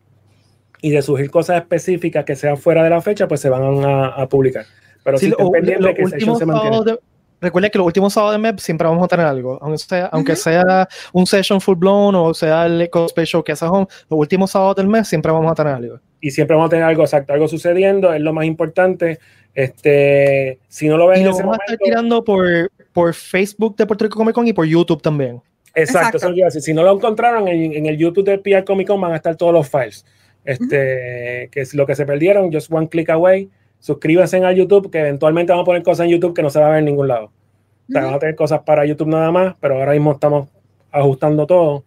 y 0.84 0.90
de 0.90 1.02
surgir 1.02 1.32
cosas 1.32 1.62
específicas 1.62 2.26
que 2.26 2.36
sean 2.36 2.58
fuera 2.58 2.84
de 2.84 2.90
la 2.90 3.02
fecha, 3.02 3.26
pues 3.26 3.40
se 3.40 3.48
van 3.48 3.86
a, 3.86 4.08
a 4.08 4.28
publicar. 4.28 4.66
Pero 5.02 5.18
sí, 5.18 5.28
si 5.28 5.58
estén 5.58 5.96
que 5.96 6.08
session 6.08 6.36
se 6.38 6.46
mantiene. 6.46 6.98
Recuerda 7.40 7.70
que 7.70 7.78
los 7.78 7.88
últimos 7.88 8.12
sábados 8.14 8.36
de 8.36 8.40
MEP 8.40 8.60
siempre 8.60 8.86
vamos 8.86 9.02
a 9.02 9.08
tener 9.08 9.26
algo, 9.26 9.58
aunque 9.62 9.78
sea, 9.78 10.06
aunque 10.08 10.36
sea 10.36 10.88
un 11.14 11.26
session 11.26 11.60
full 11.60 11.76
blown 11.76 12.16
o 12.16 12.34
sea 12.34 12.66
el 12.66 12.90
cosplay 12.90 13.26
show 13.26 13.44
que 13.44 13.54
hace 13.54 13.66
home, 13.66 13.86
los 14.10 14.20
últimos 14.20 14.52
sábados 14.52 14.76
del 14.76 14.88
mes 14.88 15.08
siempre 15.08 15.32
vamos 15.32 15.52
a 15.52 15.56
tener 15.56 15.74
algo. 15.74 16.00
Y 16.20 16.32
siempre 16.32 16.56
vamos 16.56 16.68
a 16.68 16.72
tener 16.72 16.86
algo 16.86 17.04
exacto, 17.04 17.32
algo 17.32 17.48
sucediendo, 17.48 18.14
es 18.14 18.22
lo 18.22 18.34
más 18.34 18.46
importante. 18.46 19.20
Este, 19.54 20.60
si 20.68 20.90
no 20.90 20.98
lo 20.98 21.08
ven, 21.08 21.22
y 21.22 21.24
lo 21.24 21.32
vamos 21.38 21.58
a 21.60 21.64
estar 21.64 21.78
tirando 21.78 22.26
por, 22.26 22.70
por 22.92 23.14
Facebook 23.14 23.78
de 23.78 23.86
Puerto 23.86 24.04
Rico 24.04 24.18
Comic 24.18 24.36
Con 24.36 24.48
y 24.48 24.54
por 24.54 24.66
YouTube 24.66 25.02
también. 25.02 25.42
Exacto, 25.76 26.18
Eso 26.18 26.30
decir. 26.30 26.62
Si 26.62 26.74
no 26.74 26.84
lo 26.84 26.92
encontraron 26.92 27.48
en, 27.48 27.74
en, 27.74 27.86
el 27.86 27.98
YouTube 27.98 28.26
de 28.26 28.38
PR 28.38 28.66
Comic 28.66 28.88
Con 28.88 29.00
van 29.00 29.14
a 29.14 29.16
estar 29.16 29.36
todos 29.38 29.54
los 29.54 29.70
files. 29.70 30.06
Este, 30.46 31.50
que 31.52 31.62
es 31.62 31.74
lo 31.74 31.86
que 31.86 31.96
se 31.96 32.06
perdieron, 32.06 32.52
just 32.52 32.72
one 32.72 32.90
click 32.90 33.10
away 33.10 33.50
suscríbanse 33.84 34.38
al 34.38 34.56
YouTube, 34.56 34.90
que 34.90 35.00
eventualmente 35.00 35.52
vamos 35.52 35.64
a 35.64 35.66
poner 35.66 35.84
cosas 35.84 36.06
en 36.06 36.12
YouTube 36.12 36.34
que 36.34 36.42
no 36.42 36.50
se 36.50 36.58
va 36.58 36.68
a 36.68 36.70
ver 36.70 36.80
en 36.80 36.86
ningún 36.86 37.10
lado. 37.10 37.26
O 37.26 37.92
sea, 37.92 38.02
vamos 38.02 38.16
a 38.16 38.20
tener 38.20 38.36
cosas 38.36 38.62
para 38.62 38.86
YouTube 38.86 39.10
nada 39.10 39.30
más, 39.30 39.56
pero 39.60 39.76
ahora 39.76 39.92
mismo 39.92 40.14
estamos 40.14 40.48
ajustando 40.90 41.46
todo. 41.46 41.84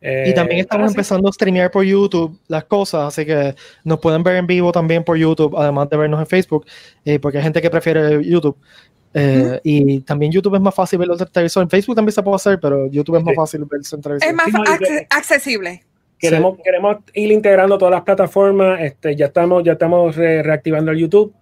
y 0.00 0.32
también 0.32 0.60
eh, 0.60 0.62
estamos 0.62 0.92
empezando 0.92 1.28
a 1.28 1.32
streamear 1.32 1.70
por 1.70 1.84
YouTube 1.84 2.40
las 2.48 2.64
cosas, 2.64 3.08
así 3.08 3.26
que 3.26 3.54
nos 3.84 4.00
pueden 4.00 4.22
ver 4.22 4.36
en 4.36 4.46
vivo 4.46 4.72
también 4.72 5.04
por 5.04 5.18
YouTube, 5.18 5.54
además 5.58 5.90
de 5.90 5.98
vernos 5.98 6.18
en 6.18 6.26
Facebook, 6.26 6.64
eh, 7.04 7.18
porque 7.18 7.36
hay 7.36 7.44
gente 7.44 7.60
que 7.60 7.68
prefiere 7.68 8.24
YouTube. 8.24 8.56
Eh, 9.12 9.60
y 9.62 10.00
también 10.00 10.32
YouTube 10.32 10.54
es 10.54 10.62
más 10.62 10.74
fácil 10.74 10.98
verlo 10.98 11.14
en 11.18 11.26
televisor. 11.26 11.62
En 11.62 11.68
Facebook 11.68 11.94
también 11.94 12.14
se 12.14 12.22
puede 12.22 12.36
hacer, 12.36 12.58
pero 12.58 12.86
YouTube 12.86 13.16
es 13.16 13.22
más 13.22 13.34
fácil 13.34 13.60
verlo 13.66 13.84
en 13.92 14.00
televisor. 14.00 14.30
Es 14.30 14.34
más 14.34 14.48
accesible. 15.10 15.84
Queremos, 16.18 16.58
queremos 16.62 16.96
ir 17.12 17.30
integrando 17.32 17.76
todas 17.76 17.92
las 17.92 18.02
plataformas. 18.02 18.80
Este, 18.80 19.14
ya 19.16 19.26
estamos, 19.26 19.62
ya 19.64 19.72
estamos 19.72 20.16
reactivando 20.16 20.90
el 20.90 20.98
YouTube. 20.98 21.34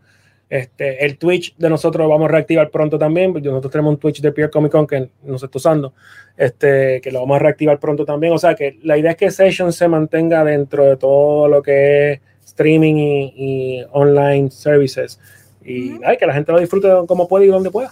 Este, 0.53 1.03
el 1.07 1.17
Twitch 1.17 1.57
de 1.57 1.71
nosotros 1.71 2.05
lo 2.05 2.11
vamos 2.11 2.29
a 2.29 2.33
reactivar 2.33 2.69
pronto 2.69 2.99
también. 2.99 3.33
Nosotros 3.33 3.73
tenemos 3.73 3.95
un 3.95 3.99
Twitch 3.99 4.21
de 4.21 4.33
Pierre 4.33 4.51
Comic 4.51 4.71
Con 4.71 4.87
que 4.87 5.09
no 5.23 5.39
se 5.39 5.47
está 5.47 5.57
usando, 5.57 5.95
este, 6.37 7.01
que 7.01 7.11
lo 7.11 7.21
vamos 7.21 7.37
a 7.37 7.39
reactivar 7.39 7.79
pronto 7.79 8.05
también. 8.05 8.35
O 8.35 8.39
sea 8.39 8.55
que 8.55 8.79
la 8.83 8.99
idea 8.99 9.13
es 9.13 9.17
que 9.17 9.31
Session 9.31 9.73
se 9.73 9.89
mantenga 9.89 10.45
dentro 10.45 10.85
de 10.85 10.99
todo 10.99 11.49
lo 11.49 11.63
que 11.63 12.13
es 12.13 12.21
streaming 12.45 13.31
y, 13.35 13.83
online 13.93 14.51
services. 14.51 15.19
Y 15.65 15.99
que 16.19 16.27
la 16.27 16.35
gente 16.35 16.53
lo 16.53 16.61
disfrute 16.61 16.89
como 17.07 17.27
puede 17.27 17.47
y 17.47 17.49
donde 17.49 17.71
pueda. 17.71 17.91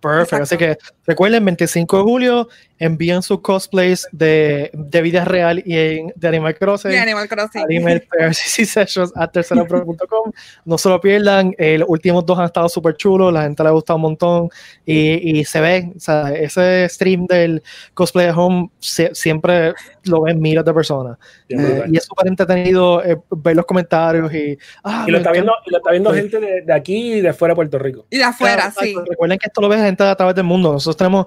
Perfecto. 0.00 0.44
Así 0.44 0.56
que 0.56 0.78
recuerden, 1.06 1.44
25 1.44 1.96
de 1.98 2.02
julio, 2.02 2.48
envíen 2.78 3.22
sus 3.22 3.40
cosplays 3.40 4.06
de, 4.12 4.70
de 4.72 5.02
vida 5.02 5.24
real 5.24 5.62
y 5.64 5.74
de 6.14 6.28
Animal 6.28 6.54
Crossing. 6.56 6.90
De 6.90 6.98
Animal 6.98 7.28
Crossing. 7.28 7.62
Animal 7.62 8.02
Sessions 8.32 9.12
a 9.14 9.26
tercerapro.com. 9.28 10.32
No 10.64 10.78
se 10.78 10.88
lo 10.88 11.00
pierdan. 11.00 11.54
Eh, 11.58 11.78
los 11.78 11.88
últimos 11.88 12.24
dos 12.26 12.38
han 12.38 12.46
estado 12.46 12.68
súper 12.68 12.96
chulos. 12.96 13.32
La 13.32 13.42
gente 13.42 13.62
le 13.62 13.68
ha 13.70 13.72
gustado 13.72 13.96
un 13.96 14.02
montón. 14.02 14.48
Y, 14.84 15.38
y 15.38 15.44
se 15.44 15.60
ve, 15.60 15.92
o 15.96 16.00
sea, 16.00 16.32
ese 16.32 16.88
stream 16.88 17.26
del 17.26 17.62
cosplay 17.94 18.26
at 18.26 18.36
home 18.36 18.70
siempre 18.80 19.74
lo 20.04 20.22
ven 20.22 20.40
miles 20.40 20.64
de 20.64 20.74
personas. 20.74 21.18
Eh, 21.48 21.84
y 21.90 21.96
es 21.96 22.04
súper 22.04 22.28
entretenido 22.28 23.02
eh, 23.02 23.18
ver 23.30 23.56
los 23.56 23.64
comentarios. 23.64 24.32
Y, 24.34 24.58
ah, 24.84 25.04
y 25.06 25.10
lo, 25.10 25.18
está 25.18 25.32
viendo, 25.32 25.52
lo 25.66 25.78
está 25.78 25.90
viendo 25.90 26.12
gente 26.12 26.40
de, 26.40 26.62
de, 26.62 26.72
aquí 26.72 27.14
y 27.14 27.20
de 27.20 27.32
fuera 27.32 27.52
de 27.52 27.56
Puerto 27.56 27.78
Rico. 27.78 28.06
Y 28.10 28.18
de 28.18 28.24
afuera, 28.24 28.70
sí. 28.78 28.94
Recuerden 29.08 29.38
que 29.38 29.46
esto 29.46 29.60
lo 29.60 29.68
ve 29.68 29.78
gente 29.78 30.04
a 30.04 30.14
través 30.14 30.34
del 30.34 30.44
mundo. 30.44 30.72
Nosotros 30.72 30.96
tenemos 30.96 31.26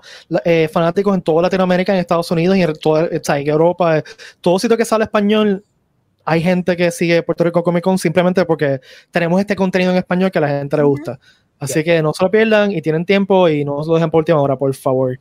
fanáticos 0.72 1.16
en 1.16 1.22
todo 1.22 1.39
Latinoamérica, 1.42 1.94
en 1.94 2.00
Estados 2.00 2.30
Unidos 2.32 2.58
y 2.58 2.64
en 2.64 2.74
toda 2.74 3.10
en 3.12 3.48
Europa, 3.48 4.04
todo 4.42 4.60
sitio 4.60 4.78
que 4.78 4.86
sale 4.86 5.06
español, 5.06 5.64
hay 6.26 6.42
gente 6.42 6.78
que 6.78 6.92
sigue 6.92 7.24
Puerto 7.24 7.44
Rico 7.44 7.64
Comic 7.64 7.84
Con 7.84 7.98
simplemente 7.98 8.46
porque 8.46 8.82
tenemos 9.10 9.40
este 9.40 9.56
contenido 9.56 9.92
en 9.92 9.98
español 9.98 10.32
que 10.32 10.38
a 10.38 10.42
la 10.42 10.50
gente 10.50 10.78
le 10.78 10.84
gusta. 10.84 11.20
Así 11.60 11.84
que 11.84 12.02
no 12.02 12.14
se 12.14 12.24
lo 12.24 12.32
pierdan 12.32 12.72
y 12.72 12.82
tienen 12.82 13.06
tiempo 13.06 13.50
y 13.50 13.66
no 13.66 13.84
se 13.84 13.90
lo 13.90 13.96
dejen 13.96 14.12
por 14.12 14.20
última 14.20 14.42
hora, 14.42 14.56
por 14.56 14.74
favor. 14.76 15.20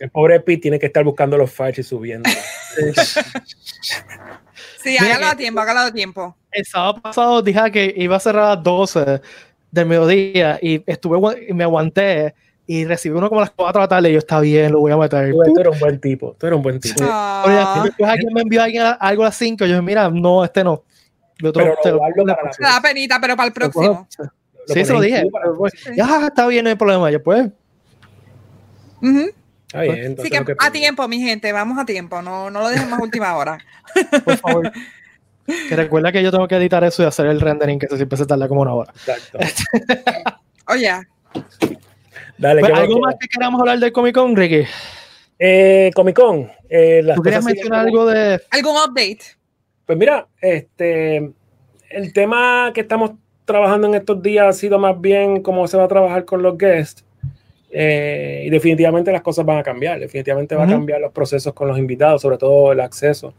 El 0.00 0.10
pobre 0.10 0.40
Pete 0.40 0.62
tiene 0.62 0.78
que 0.78 0.86
estar 0.86 1.04
buscando 1.04 1.36
los 1.36 1.50
files 1.50 1.78
y 1.78 1.82
subiendo. 1.82 2.28
sí, 4.82 4.96
hágalo 4.98 5.26
a 5.26 5.36
tiempo, 5.36 5.60
hágalo 5.60 5.80
a 5.80 5.92
tiempo. 5.92 6.36
El 6.50 6.64
sábado 6.64 7.00
pasado 7.00 7.42
dije 7.42 7.70
que 7.72 7.94
iba 7.96 8.16
a 8.16 8.20
cerrar 8.20 8.44
a 8.44 8.54
las 8.56 8.64
12 8.64 9.20
del 9.70 9.86
mediodía 9.86 10.58
y 10.60 10.82
estuve 10.86 11.46
y 11.48 11.52
me 11.52 11.64
aguanté 11.64 12.34
y 12.66 12.84
recibí 12.84 13.16
uno 13.16 13.28
como 13.28 13.40
a 13.40 13.44
las 13.44 13.50
4 13.50 13.80
de 13.80 13.84
la 13.84 13.88
tarde 13.88 14.10
y 14.10 14.12
yo 14.12 14.18
está 14.18 14.40
bien, 14.40 14.72
lo 14.72 14.80
voy 14.80 14.92
a 14.92 14.96
meter. 14.96 15.32
Tú, 15.32 15.60
eres 15.60 15.72
un 15.72 15.78
buen 15.78 16.00
tipo, 16.00 16.34
tú 16.38 16.46
eres 16.46 16.56
un 16.56 16.62
buen 16.62 16.80
tipo. 16.80 17.02
Ah. 17.02 17.44
Oye, 17.46 18.04
alguien 18.04 18.32
me 18.32 18.40
envió 18.42 18.62
algo 18.62 19.22
a 19.22 19.26
las 19.26 19.36
5, 19.36 19.64
yo 19.64 19.66
dije, 19.66 19.82
mira, 19.82 20.08
no, 20.10 20.44
este 20.44 20.64
no. 20.64 20.82
Lo 21.38 21.50
otro, 21.50 21.64
pero 21.82 21.98
lo, 22.16 22.24
la 22.24 22.36
da 22.58 22.80
penita, 22.80 23.20
pero 23.20 23.36
para 23.36 23.48
el 23.48 23.52
próximo. 23.52 24.08
Sí, 24.66 24.84
se 24.84 24.92
lo 24.92 25.00
dije. 25.00 25.24
ya 25.96 26.26
está 26.26 26.46
bien, 26.46 26.64
no 26.64 26.70
hay 26.70 26.76
problema. 26.76 27.10
Ya 27.10 27.18
pues. 27.18 27.50
Está 29.66 29.80
bien, 29.80 30.16
sí, 30.22 30.30
que 30.30 30.54
a 30.58 30.70
tiempo, 30.70 31.06
mi 31.08 31.20
gente, 31.20 31.52
vamos 31.52 31.78
a 31.78 31.84
tiempo, 31.84 32.22
no, 32.22 32.48
no 32.50 32.60
lo 32.60 32.68
dejen 32.68 32.88
más 32.88 33.00
última 33.00 33.36
hora. 33.36 33.58
Por 34.24 34.36
favor. 34.38 34.72
que 35.68 35.76
recuerda 35.76 36.12
que 36.12 36.22
yo 36.22 36.30
tengo 36.30 36.48
que 36.48 36.56
editar 36.56 36.84
eso 36.84 37.02
y 37.02 37.06
hacer 37.06 37.26
el 37.26 37.40
rendering, 37.40 37.78
que 37.78 37.86
eso 37.86 37.96
siempre 37.96 38.16
se 38.16 38.26
tarda 38.26 38.48
como 38.48 38.62
una 38.62 38.72
hora. 38.72 38.92
Exacto. 38.92 39.38
Oye. 40.68 40.92
Dale, 42.38 42.60
pues, 42.60 42.72
¿Algo 42.72 43.00
más 43.00 43.16
que 43.20 43.28
queramos 43.28 43.60
hablar 43.60 43.78
del 43.78 43.92
Comic 43.92 44.14
Con, 44.14 44.34
Ricky? 44.34 44.66
Eh, 45.38 45.90
Comic 45.94 46.16
Con. 46.16 46.50
Eh, 46.68 47.04
¿Tú 47.14 47.22
querías 47.22 47.44
mencionar 47.44 47.86
algo 47.86 48.06
de. 48.06 48.40
¿Algún 48.50 48.76
update? 48.76 49.20
Pues 49.86 49.98
mira, 49.98 50.26
este. 50.40 51.30
El 51.90 52.12
tema 52.12 52.72
que 52.74 52.80
estamos 52.80 53.12
trabajando 53.44 53.86
en 53.86 53.94
estos 53.94 54.20
días 54.22 54.46
ha 54.46 54.52
sido 54.52 54.78
más 54.78 55.00
bien 55.00 55.42
cómo 55.42 55.68
se 55.68 55.76
va 55.76 55.84
a 55.84 55.88
trabajar 55.88 56.24
con 56.24 56.42
los 56.42 56.58
guests. 56.58 57.04
Eh, 57.70 58.44
y 58.46 58.50
definitivamente 58.50 59.10
las 59.10 59.22
cosas 59.22 59.44
van 59.44 59.58
a 59.58 59.62
cambiar. 59.62 60.00
Definitivamente 60.00 60.54
va 60.54 60.64
a 60.64 60.68
cambiar 60.68 61.00
los 61.00 61.12
procesos 61.12 61.52
con 61.54 61.68
los 61.68 61.78
invitados, 61.78 62.22
sobre 62.22 62.38
todo 62.38 62.72
el 62.72 62.80
acceso. 62.80 63.34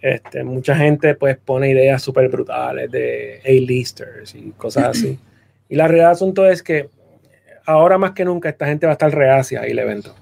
Este, 0.00 0.44
mucha 0.44 0.76
gente 0.76 1.14
pues 1.14 1.36
pone 1.36 1.70
ideas 1.70 2.02
súper 2.02 2.28
brutales 2.28 2.90
de 2.90 3.40
A-listers 3.44 4.34
y 4.34 4.52
cosas 4.56 4.84
así. 4.84 5.18
Y 5.68 5.76
la 5.76 5.86
realidad 5.86 6.08
del 6.08 6.14
asunto 6.14 6.48
es 6.48 6.64
que 6.64 6.88
ahora 7.70 7.98
más 7.98 8.12
que 8.12 8.24
nunca 8.24 8.48
esta 8.48 8.66
gente 8.66 8.86
va 8.86 8.92
a 8.92 8.94
estar 8.94 9.12
reacia 9.14 9.62
el 9.62 9.78
evento. 9.78 10.14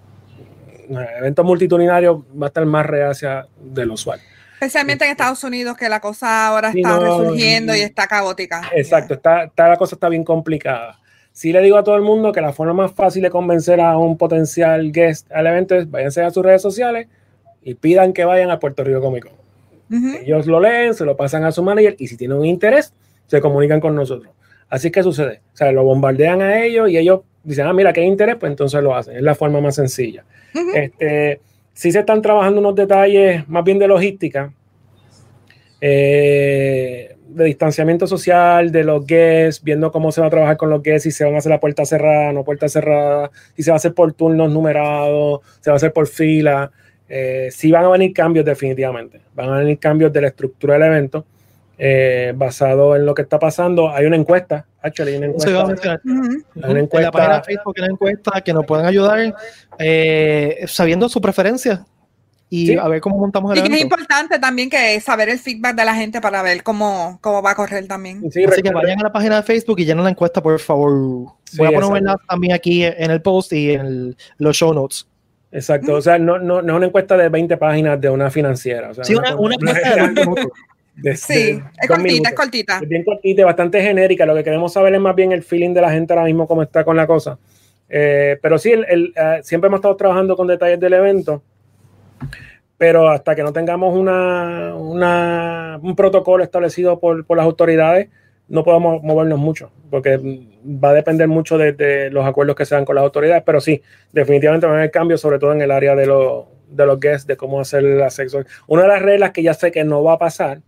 El 0.89 0.97
evento 1.19 1.45
multitudinario 1.45 2.25
va 2.41 2.47
a 2.47 2.49
estar 2.49 2.65
más 2.65 2.87
reacia 2.87 3.47
del 3.61 3.91
usual. 3.91 4.21
Especialmente 4.55 5.05
en 5.05 5.13
Estados 5.13 5.45
Unidos, 5.45 5.77
que 5.77 5.89
la 5.89 6.01
cosa 6.01 6.49
ahora 6.49 6.71
está 6.71 6.99
resurgiendo 6.99 7.77
y 7.77 7.81
está 7.81 8.07
caótica. 8.07 8.63
Exacto, 8.75 9.15
está, 9.15 9.45
está, 9.45 9.69
la 9.69 9.77
cosa 9.77 9.95
está 9.95 10.09
bien 10.09 10.25
complicada. 10.25 10.99
Sí 11.31 11.53
le 11.53 11.63
digo 11.63 11.77
a 11.77 11.85
todo 11.85 11.95
el 11.95 12.03
mundo 12.03 12.33
que 12.33 12.41
la 12.41 12.53
forma 12.53 12.73
más 12.73 12.93
fácil 12.93 13.23
de 13.23 13.31
convencer 13.31 13.81
a 13.81 13.97
un 13.97 14.19
potencial 14.19 14.91
guest 14.91 15.31
al 15.31 15.47
evento 15.47 15.77
es 15.77 15.89
váyanse 15.89 16.23
a 16.23 16.31
sus 16.31 16.45
redes 16.45 16.61
sociales 16.61 17.07
y 17.63 17.75
pidan 17.75 18.13
que 18.13 18.25
vayan 18.25 18.51
a 18.51 18.59
Puerto 18.59 18.83
Rico 18.83 19.01
Comic 19.01 19.27
Con. 19.27 19.39
Ellos 20.17 20.47
lo 20.47 20.59
leen, 20.59 20.95
se 20.95 21.05
lo 21.05 21.17
pasan 21.17 21.45
a 21.45 21.53
su 21.53 21.63
manager 21.63 21.95
y 21.99 22.09
si 22.09 22.17
tienen 22.17 22.39
un 22.39 22.45
interés, 22.45 22.93
se 23.27 23.41
comunican 23.41 23.79
con 23.79 23.95
nosotros. 23.95 24.33
Así 24.69 24.91
que 24.91 25.03
sucede. 25.03 25.41
O 25.55 25.57
sea, 25.57 25.73
lo 25.73 25.85
bombardean 25.85 26.43
a 26.43 26.63
ellos 26.63 26.91
y 26.91 26.99
ellos 26.99 27.21
dicen, 27.43 27.67
ah, 27.67 27.73
mira, 27.73 27.93
qué 27.93 28.03
interés, 28.03 28.37
pues 28.37 28.51
entonces 28.51 28.83
lo 28.83 28.95
hacen. 28.95 29.17
Es 29.17 29.23
la 29.23 29.35
forma 29.35 29.61
más 29.61 29.75
sencilla. 29.75 30.25
este, 30.75 31.41
sí 31.73 31.93
se 31.93 32.01
están 32.01 32.23
trabajando 32.23 32.61
unos 32.61 32.75
detalles 32.75 33.49
más 33.49 33.65
bien 33.65 33.79
de 33.79 33.89
logística, 33.89 34.53
eh, 35.81 37.17
de 37.29 37.45
distanciamiento 37.45 38.07
social, 38.07 38.73
de 38.73 38.85
los 38.85 39.07
guests, 39.07 39.63
viendo 39.63 39.93
cómo 39.93 40.11
se 40.11 40.21
va 40.21 40.27
a 40.27 40.31
trabajar 40.31 40.57
con 40.57 40.71
los 40.71 40.83
guests, 40.83 41.05
si 41.05 41.11
se 41.11 41.25
van 41.25 41.35
a 41.35 41.39
hacer 41.39 41.51
la 41.51 41.61
puerta 41.61 41.85
cerrada, 41.85 42.33
no 42.33 42.43
puerta 42.43 42.69
cerrada, 42.69 43.31
si 43.55 43.63
se 43.63 43.71
va 43.71 43.77
a 43.77 43.77
hacer 43.77 43.95
por 43.95 44.13
turnos 44.13 44.51
numerados, 44.51 45.41
se 45.61 45.71
va 45.71 45.75
a 45.75 45.77
hacer 45.77 45.93
por 45.93 46.09
fila. 46.09 46.71
Eh, 47.09 47.49
sí 47.51 47.71
van 47.71 47.85
a 47.85 47.89
venir 47.91 48.13
cambios 48.13 48.45
definitivamente. 48.45 49.21
Van 49.35 49.51
a 49.51 49.59
venir 49.59 49.79
cambios 49.79 50.13
de 50.13 50.21
la 50.21 50.29
estructura 50.29 50.75
del 50.75 50.85
evento. 50.85 51.25
Eh, 51.81 52.33
basado 52.35 52.97
en 52.97 53.07
lo 53.07 53.15
que 53.15 53.23
está 53.23 53.39
pasando. 53.39 53.91
Hay 53.91 54.05
una 54.05 54.17
encuesta, 54.17 54.67
actually, 54.83 55.13
hay 55.13 55.19
una 55.19 55.27
encuesta. 55.27 56.01
hay 56.03 56.71
una 56.71 56.81
encuesta. 56.81 56.99
En 56.99 57.05
la 57.05 57.13
página 57.13 57.37
de 57.37 57.43
Facebook 57.45 57.75
hay 57.77 57.83
una 57.85 57.93
encuesta 57.93 58.41
que 58.41 58.53
nos 58.53 58.67
pueden 58.67 58.85
ayudar 58.85 59.35
eh, 59.79 60.65
sabiendo 60.67 61.09
su 61.09 61.21
preferencia 61.21 61.87
y 62.51 62.77
a 62.77 62.89
ver 62.89 63.01
cómo 63.01 63.19
montamos 63.19 63.57
el 63.57 63.71
y 63.71 63.75
es 63.75 63.83
importante 63.83 64.39
también 64.39 64.71
que 64.71 64.99
saber 65.01 65.29
el 65.29 65.39
feedback 65.39 65.77
de 65.77 65.85
la 65.85 65.95
gente 65.95 66.21
para 66.21 66.43
ver 66.43 66.63
cómo, 66.63 67.19
cómo 67.21 67.43
va 67.43 67.51
a 67.51 67.55
correr 67.55 67.87
también. 67.87 68.23
Así 68.27 68.63
que 68.63 68.71
vayan 68.71 68.99
a 69.01 69.05
la 69.05 69.13
página 69.13 69.37
de 69.37 69.43
Facebook 69.43 69.79
y 69.81 69.85
llenen 69.85 70.05
la 70.05 70.11
encuesta, 70.11 70.43
por 70.43 70.59
favor. 70.59 70.91
Voy 70.93 71.67
a 71.67 71.71
poner 71.71 71.85
un 71.85 71.97
enlace 71.99 72.25
también 72.29 72.55
aquí 72.55 72.85
en 72.85 73.11
el 73.11 73.21
post 73.21 73.53
y 73.53 73.73
en 73.73 74.17
los 74.39 74.57
show 74.57 74.73
notes. 74.73 75.07
Exacto, 75.51 75.95
o 75.95 76.01
sea, 76.01 76.19
no, 76.19 76.39
no, 76.39 76.61
no, 76.61 76.73
es 76.73 76.77
una 76.77 76.87
encuesta 76.87 77.17
de 77.17 77.29
20 77.29 77.57
páginas 77.57 78.01
de 78.01 78.11
una 78.11 78.31
financiera. 78.31 78.91
O 78.91 78.95
sea, 78.95 79.05
sí, 79.05 79.15
una, 79.15 79.35
una, 79.37 79.55
encuesta 79.55 79.95
de 79.95 80.49
sí, 81.15 81.61
es 81.81 81.89
cortita, 81.89 82.29
es 82.31 82.35
cortita. 82.35 82.79
Es 82.83 82.89
bien 82.89 83.05
cortita, 83.05 83.45
bastante 83.45 83.83
genérica. 83.83 84.27
Lo 84.27 84.35
que 84.35 84.45
queremos 84.45 84.73
saber 84.73 84.95
es 84.95 85.01
más 85.01 85.15
bien 85.15 85.33
el 85.33 85.43
feeling 85.43 85.75
de 85.75 85.81
la 85.81 85.91
gente 85.91 86.13
ahora 86.13 86.25
mismo, 86.25 86.47
cómo 86.47 86.63
está 86.63 86.85
con 86.85 86.97
la 86.97 87.07
cosa. 87.07 87.39
Eh, 87.89 88.39
pero 88.43 88.59
sí, 88.59 88.73
el, 88.73 89.13
eh, 89.17 89.41
siempre 89.43 89.69
hemos 89.69 89.79
estado 89.79 89.97
trabajando 89.97 90.37
con 90.37 90.47
detalles 90.47 90.79
del 90.79 90.93
evento 90.93 91.43
pero 92.79 93.09
hasta 93.09 93.35
que 93.35 93.43
no 93.43 93.53
tengamos 93.53 93.95
una, 93.95 94.75
un 95.83 95.97
protocolo 95.97 96.45
establecido 96.45 97.01
por, 97.01 97.27
las 97.37 97.45
autoridades, 97.45 98.09
no 98.47 98.65
podemos 98.65 99.03
movernos 99.03 99.39
mucho, 99.39 99.73
porque 99.91 100.17
va 100.65 100.91
a 100.91 100.95
depender 100.95 101.27
mucho 101.27 101.59
de, 101.59 102.09
los 102.11 102.25
acuerdos 102.25 102.55
que 102.55 102.65
se 102.65 102.77
dan 102.77 102.85
con 102.85 102.95
las 102.95 103.03
autoridades, 103.03 103.43
pero 103.45 103.61
sí, 103.61 103.83
definitivamente 104.13 104.67
va 104.67 104.75
a 104.75 104.77
haber 104.77 104.93
cambios, 104.93 105.21
sobre 105.21 105.41
todo 105.41 105.53
en 105.53 105.61
el 105.61 105.73
área 105.73 105.97
de, 105.97 106.07
de 106.69 106.87
los 106.87 107.01
guests, 107.01 107.27
de 107.27 107.37
cómo 107.37 107.61
hacer 107.61 107.83
la 107.83 108.11
sexo. 108.11 108.45
Una 108.69 108.83
de 108.83 108.89
las 108.89 109.03
reglas 109.03 109.33
que 109.33 109.43
ya 109.43 109.55
sé 109.55 109.73
que 109.73 109.83
no 109.83 110.05
va 110.05 110.15
a 110.15 110.19
pasar, 110.19 110.61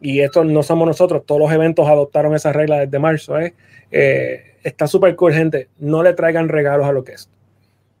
y 0.00 0.20
esto 0.20 0.44
no 0.44 0.62
somos 0.62 0.86
nosotros, 0.86 1.24
todos 1.26 1.40
los 1.40 1.52
eventos 1.52 1.88
adoptaron 1.88 2.34
esa 2.34 2.52
regla 2.52 2.80
desde 2.80 2.98
marzo, 2.98 3.38
es, 3.38 3.52
eh, 3.90 4.56
está 4.62 4.86
súper 4.86 5.16
cool, 5.16 5.32
gente, 5.32 5.68
no 5.78 6.02
le 6.02 6.12
traigan 6.12 6.48
regalos 6.48 6.86
a 6.86 6.92
los 6.92 7.04
guests. 7.04 7.30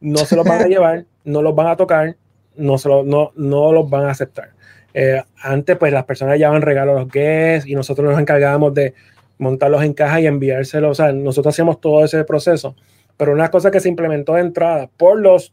No 0.00 0.18
se 0.18 0.36
los 0.36 0.44
van 0.44 0.62
a 0.62 0.66
llevar, 0.68 1.06
no 1.24 1.42
los 1.42 1.54
van 1.54 1.68
a 1.68 1.76
tocar, 1.76 2.16
no, 2.56 2.78
se 2.78 2.88
no, 2.88 3.32
no 3.34 3.72
los 3.72 3.88
van 3.88 4.04
a 4.04 4.10
aceptar. 4.10 4.50
Eh, 4.92 5.22
antes, 5.42 5.76
pues 5.76 5.92
las 5.92 6.04
personas 6.04 6.38
llevaban 6.38 6.62
regalos 6.62 6.96
a 6.96 7.00
los 7.00 7.12
guests 7.12 7.68
y 7.68 7.74
nosotros 7.74 8.10
nos 8.10 8.18
encargábamos 8.18 8.72
de 8.74 8.94
montarlos 9.38 9.82
en 9.82 9.92
caja 9.92 10.20
y 10.20 10.26
enviárselos. 10.26 10.90
O 10.90 10.94
sea, 10.94 11.12
nosotros 11.12 11.54
hacíamos 11.54 11.80
todo 11.80 12.04
ese 12.04 12.24
proceso. 12.24 12.74
Pero 13.16 13.32
una 13.32 13.50
cosa 13.50 13.70
que 13.70 13.80
se 13.80 13.88
implementó 13.88 14.34
de 14.34 14.40
entrada 14.40 14.88
por 14.96 15.20
los 15.20 15.52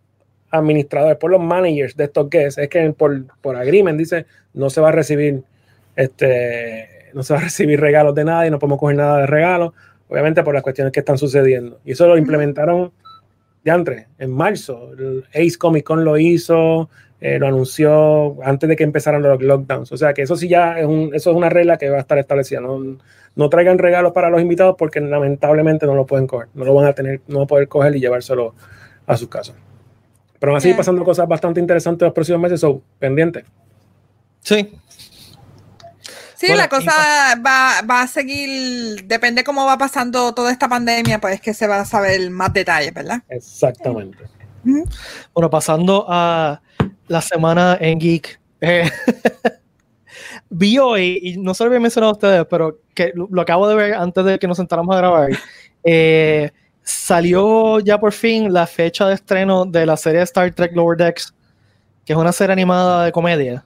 administradores, 0.49 1.17
por 1.17 1.31
los 1.31 1.41
managers 1.41 1.95
de 1.97 2.05
estos 2.05 2.29
guests, 2.29 2.57
es 2.57 2.69
que 2.69 2.91
por, 2.91 3.25
por 3.41 3.55
agreement 3.55 3.97
dice 3.97 4.25
no 4.53 4.69
se 4.69 4.81
va 4.81 4.89
a 4.89 4.91
recibir 4.91 5.43
este 5.95 7.11
no 7.13 7.23
se 7.23 7.33
va 7.33 7.39
a 7.39 7.43
recibir 7.43 7.79
regalos 7.79 8.15
de 8.15 8.25
nadie, 8.25 8.49
no 8.49 8.59
podemos 8.59 8.79
coger 8.79 8.97
nada 8.97 9.19
de 9.19 9.27
regalos, 9.27 9.73
obviamente 10.07 10.43
por 10.43 10.53
las 10.53 10.63
cuestiones 10.63 10.91
que 10.91 10.99
están 10.99 11.17
sucediendo. 11.17 11.79
Y 11.85 11.91
eso 11.91 12.07
lo 12.07 12.17
implementaron 12.17 12.91
de 13.63 13.71
antes, 13.71 14.07
en 14.17 14.31
marzo. 14.31 14.91
El 14.97 15.25
Ace 15.33 15.57
Comic 15.57 15.85
Con 15.85 16.03
lo 16.03 16.17
hizo, 16.17 16.89
eh, 17.21 17.39
lo 17.39 17.47
anunció 17.47 18.43
antes 18.43 18.67
de 18.67 18.75
que 18.75 18.83
empezaran 18.83 19.21
los 19.21 19.41
lockdowns. 19.41 19.91
O 19.91 19.97
sea 19.97 20.13
que 20.13 20.23
eso 20.23 20.35
sí 20.35 20.47
ya 20.47 20.79
es, 20.79 20.85
un, 20.85 21.11
eso 21.13 21.31
es 21.31 21.37
una 21.37 21.49
regla 21.49 21.77
que 21.77 21.89
va 21.89 21.97
a 21.97 22.01
estar 22.01 22.17
establecida. 22.17 22.59
No, 22.59 22.97
no 23.35 23.49
traigan 23.49 23.77
regalos 23.77 24.11
para 24.11 24.29
los 24.29 24.41
invitados 24.41 24.75
porque 24.77 24.99
lamentablemente 24.99 25.85
no 25.85 25.95
lo 25.95 26.05
pueden 26.05 26.27
coger. 26.27 26.49
No 26.53 26.65
lo 26.65 26.73
van 26.73 26.87
a 26.87 26.93
tener, 26.93 27.21
no 27.27 27.39
van 27.39 27.45
a 27.45 27.47
poder 27.47 27.67
coger 27.67 27.95
y 27.95 27.99
llevárselo 27.99 28.53
a 29.05 29.17
sus 29.17 29.29
casas. 29.29 29.55
Pero 30.39 30.51
aún 30.51 30.57
así 30.57 30.73
pasando 30.73 31.05
cosas 31.05 31.27
bastante 31.27 31.61
interesantes 31.61 32.05
los 32.05 32.13
próximos 32.13 32.41
meses, 32.41 32.59
son 32.59 32.81
pendientes. 32.99 33.45
Sí, 34.41 34.77
Sí, 36.45 36.53
la 36.53 36.67
cosa 36.67 36.91
va, 37.45 37.81
va, 37.89 38.01
a 38.01 38.07
seguir, 38.07 39.05
depende 39.05 39.45
cómo 39.45 39.65
va 39.65 39.77
pasando 39.77 40.33
toda 40.33 40.51
esta 40.51 40.67
pandemia, 40.67 41.19
pues 41.19 41.39
que 41.39 41.53
se 41.53 41.67
va 41.67 41.79
a 41.79 41.85
saber 41.85 42.29
más 42.31 42.51
detalles, 42.51 42.93
¿verdad? 42.93 43.21
Exactamente. 43.29 44.17
Bueno, 45.33 45.49
pasando 45.49 46.05
a 46.09 46.61
la 47.07 47.21
semana 47.21 47.77
en 47.79 47.97
Geek. 47.97 48.39
Eh, 48.59 48.89
vi 50.49 50.77
hoy, 50.77 51.19
y 51.21 51.37
no 51.37 51.53
se 51.53 51.63
lo 51.63 51.69
había 51.69 51.79
mencionado 51.79 52.11
a 52.11 52.13
ustedes, 52.13 52.45
pero 52.49 52.79
que 52.93 53.13
lo, 53.15 53.41
acabo 53.41 53.67
de 53.69 53.75
ver 53.75 53.93
antes 53.93 54.25
de 54.25 54.37
que 54.37 54.47
nos 54.47 54.57
sentáramos 54.57 54.93
a 54.95 54.99
grabar. 54.99 55.29
Eh, 55.83 56.51
salió 56.81 57.79
ya 57.79 57.99
por 57.99 58.11
fin 58.11 58.51
la 58.51 58.67
fecha 58.67 59.07
de 59.07 59.15
estreno 59.15 59.65
de 59.65 59.85
la 59.85 59.95
serie 59.95 60.21
Star 60.23 60.51
Trek 60.51 60.75
Lower 60.75 60.97
Decks, 60.97 61.33
que 62.05 62.13
es 62.13 62.19
una 62.19 62.31
serie 62.31 62.53
animada 62.53 63.05
de 63.05 63.11
comedia. 63.13 63.65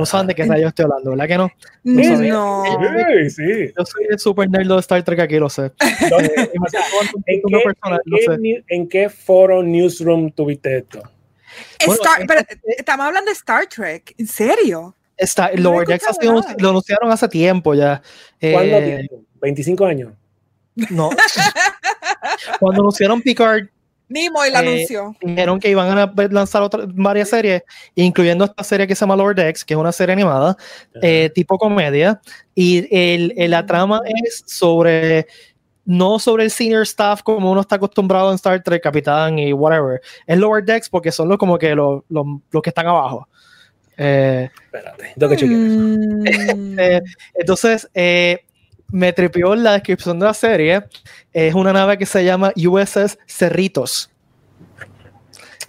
No 0.00 0.06
saben 0.06 0.28
de 0.28 0.34
qué 0.34 0.46
yo 0.46 0.68
estoy 0.68 0.84
hablando, 0.84 1.10
¿verdad 1.10 1.28
que 1.28 1.36
no? 1.36 1.50
No. 1.84 2.64
Sí, 3.28 3.72
Yo 3.76 3.84
soy 3.84 4.06
el 4.08 4.18
super 4.18 4.48
nerd 4.48 4.66
de 4.66 4.78
Star 4.78 5.02
Trek 5.02 5.20
aquí, 5.20 5.38
lo 5.38 5.50
sé. 5.50 5.72
¿En, 8.66 8.88
qué, 8.88 9.10
foro 9.10 9.62
newsroom 9.62 10.32
tuviste 10.32 10.78
esto? 10.78 11.02
estamos 12.78 13.06
hablando 13.06 13.28
de 13.28 13.34
Star 13.34 13.66
Trek, 13.66 14.14
¿en 14.16 14.26
serio? 14.26 14.96
Está, 15.18 15.50
lo, 15.52 15.82
lo, 15.82 16.68
anunciaron 16.70 17.12
hace 17.12 17.28
tiempo 17.28 17.74
ya. 17.74 18.00
¿Cuándo 18.40 18.76
eh, 18.78 19.06
tiempo? 19.06 19.22
¿25 19.42 19.86
años? 19.86 20.12
No. 20.88 21.10
cuando 22.58 22.80
anunciaron 22.80 23.20
Picard, 23.20 23.66
Nimoy 24.10 24.50
la 24.50 24.62
eh, 24.62 24.68
anunció. 24.68 25.16
Dijeron 25.22 25.60
que 25.60 25.70
iban 25.70 25.96
a 25.96 26.12
lanzar 26.30 26.62
otras 26.62 26.86
varias 26.92 27.30
series, 27.30 27.62
incluyendo 27.94 28.44
esta 28.44 28.62
serie 28.64 28.86
que 28.86 28.94
se 28.94 29.00
llama 29.00 29.16
Lord 29.16 29.38
X, 29.38 29.64
que 29.64 29.74
es 29.74 29.80
una 29.80 29.92
serie 29.92 30.12
animada, 30.12 30.56
eh, 31.00 31.30
tipo 31.34 31.56
comedia. 31.56 32.20
Y 32.54 32.86
el, 32.90 33.32
la 33.50 33.64
trama 33.64 34.00
es 34.24 34.42
sobre 34.46 35.26
no 35.86 36.18
sobre 36.18 36.44
el 36.44 36.50
senior 36.50 36.82
staff 36.82 37.22
como 37.22 37.50
uno 37.50 37.62
está 37.62 37.76
acostumbrado 37.76 38.30
en 38.30 38.34
Star 38.34 38.62
Trek, 38.62 38.82
Capitán 38.82 39.38
y 39.38 39.52
whatever. 39.52 40.00
Es 40.26 40.38
Lower 40.38 40.64
Decks 40.64 40.88
porque 40.88 41.10
son 41.10 41.28
los 41.28 41.38
como 41.38 41.56
que 41.58 41.74
los, 41.74 42.02
los, 42.08 42.26
los 42.50 42.62
que 42.62 42.70
están 42.70 42.88
abajo. 42.88 43.28
Eh, 43.96 44.48
Espérate, 44.64 45.14
tengo 45.18 45.36
que 45.36 45.46
mm. 45.46 46.24
eh, 46.78 47.02
entonces, 47.34 47.88
eh, 47.94 48.44
me 48.92 49.12
tripió 49.12 49.54
la 49.54 49.72
descripción 49.72 50.18
de 50.18 50.26
la 50.26 50.34
serie. 50.34 50.84
Es 51.32 51.54
una 51.54 51.72
nave 51.72 51.98
que 51.98 52.06
se 52.06 52.24
llama 52.24 52.52
USS 52.56 53.18
Cerritos. 53.26 54.10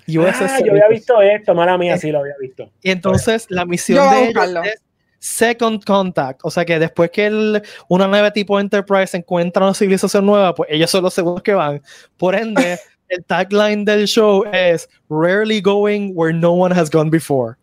USS 0.07 0.41
ah, 0.41 0.59
yo 0.65 0.71
había 0.71 0.87
visto 0.89 1.21
esto, 1.21 1.53
mala 1.53 1.77
mía, 1.77 1.97
sí 1.97 2.11
lo 2.11 2.19
había 2.19 2.33
visto. 2.39 2.69
Y 2.81 2.91
entonces 2.91 3.45
la 3.49 3.65
misión 3.65 4.09
de 4.11 4.29
ellos 4.29 4.65
es 4.65 4.81
Second 5.19 5.83
Contact, 5.85 6.41
o 6.43 6.49
sea 6.49 6.65
que 6.65 6.79
después 6.79 7.11
que 7.11 7.27
el, 7.27 7.61
una 7.87 8.07
nave 8.07 8.31
tipo 8.31 8.59
Enterprise 8.59 9.15
encuentra 9.15 9.63
una 9.63 9.75
civilización 9.75 10.25
nueva, 10.25 10.55
pues 10.55 10.69
ellos 10.71 10.89
son 10.89 11.03
los 11.03 11.13
segundos 11.13 11.43
que 11.43 11.53
van. 11.53 11.81
Por 12.17 12.35
ende, 12.35 12.79
el 13.09 13.23
tagline 13.25 13.85
del 13.85 14.07
show 14.07 14.43
es 14.51 14.89
Rarely 15.09 15.61
going 15.61 16.11
where 16.15 16.33
no 16.33 16.51
one 16.51 16.73
has 16.73 16.89
gone 16.89 17.09
before. 17.09 17.55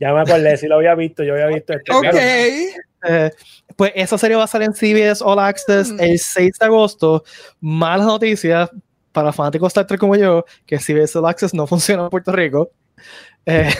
Ya 0.00 0.12
me 0.12 0.20
acordé, 0.20 0.56
si 0.56 0.66
lo 0.66 0.76
había 0.76 0.94
visto, 0.96 1.22
yo 1.22 1.34
había 1.34 1.46
visto 1.46 1.74
este. 1.74 1.92
Ok. 1.92 2.14
Eh, 3.06 3.30
pues 3.76 3.92
esa 3.94 4.18
serie 4.18 4.36
va 4.36 4.44
a 4.44 4.48
salir 4.48 4.68
en 4.68 4.74
CBS 4.74 5.22
All 5.24 5.38
Access 5.38 5.92
mm. 5.92 6.00
el 6.00 6.18
6 6.18 6.58
de 6.58 6.66
agosto. 6.66 7.24
Malas 7.60 8.06
noticias 8.06 8.70
para 9.12 9.32
fanáticos 9.32 9.66
de 9.66 9.68
Star 9.68 9.86
Trek 9.86 10.00
como 10.00 10.16
yo, 10.16 10.44
que 10.66 10.78
CBS 10.78 11.16
All 11.18 11.26
Access 11.26 11.54
no 11.54 11.66
funciona 11.68 12.04
en 12.04 12.10
Puerto 12.10 12.32
Rico. 12.32 12.70
Eh, 13.46 13.72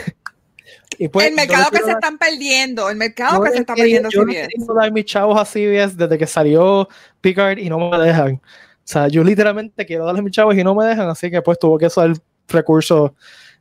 pues, 1.13 1.27
el 1.27 1.35
mercado 1.35 1.71
que 1.71 1.79
se 1.79 1.91
están 1.91 2.19
perdiendo, 2.19 2.89
el 2.89 2.97
mercado 2.97 3.43
que 3.43 3.51
se 3.51 3.59
está 3.59 3.75
perdiendo. 3.75 4.09
Yo 4.11 4.23
CBS. 4.23 4.49
no 4.59 4.75
dar 4.75 4.93
mis 4.93 5.05
chavos 5.05 5.39
a 5.41 5.45
CBS 5.45 5.97
desde 5.97 6.19
que 6.19 6.27
salió 6.27 6.89
Picard 7.21 7.59
y 7.59 7.69
no 7.69 7.79
me 7.91 7.99
dejan. 7.99 8.35
O 8.35 8.87
sea, 8.87 9.09
yo 9.09 9.25
literalmente 9.25 9.87
quiero 9.87 10.05
darle 10.05 10.23
mis 10.23 10.33
chavos 10.33 10.55
y 10.57 10.63
no 10.63 10.75
me 10.75 10.85
dejan, 10.85 11.09
así 11.09 11.31
que 11.31 11.41
pues 11.41 11.59
tuvo 11.59 11.79
que 11.79 11.87
usar 11.87 12.13
recursos 12.49 13.13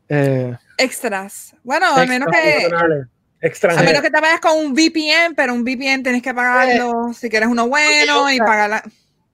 eh, 0.10 0.56
extras. 0.78 1.56
Bueno, 1.64 1.88
a 1.96 2.06
menos 2.06 2.28
que 2.30 2.68
a 3.70 3.84
menos 3.84 4.02
que 4.02 4.10
te 4.10 4.22
vayas 4.22 4.40
con 4.40 4.58
un 4.58 4.74
VPN, 4.74 5.36
pero 5.36 5.54
un 5.54 5.64
VPN 5.64 6.02
tienes 6.02 6.22
que 6.22 6.34
pagarlo 6.34 7.10
eh, 7.10 7.14
si 7.14 7.30
quieres 7.30 7.50
uno 7.50 7.68
bueno 7.68 8.32
y 8.32 8.38
pagarla. 8.38 8.84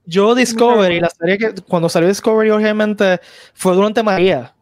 Yo 0.05 0.34
Discovery, 0.34 0.99
la 0.99 1.10
serie 1.10 1.38
que 1.38 1.53
cuando 1.68 1.88
salió 1.88 2.10
Discovery 2.10 2.49
obviamente 2.49 3.20
fue 3.53 3.76
durante 3.76 4.01
María. 4.01 4.53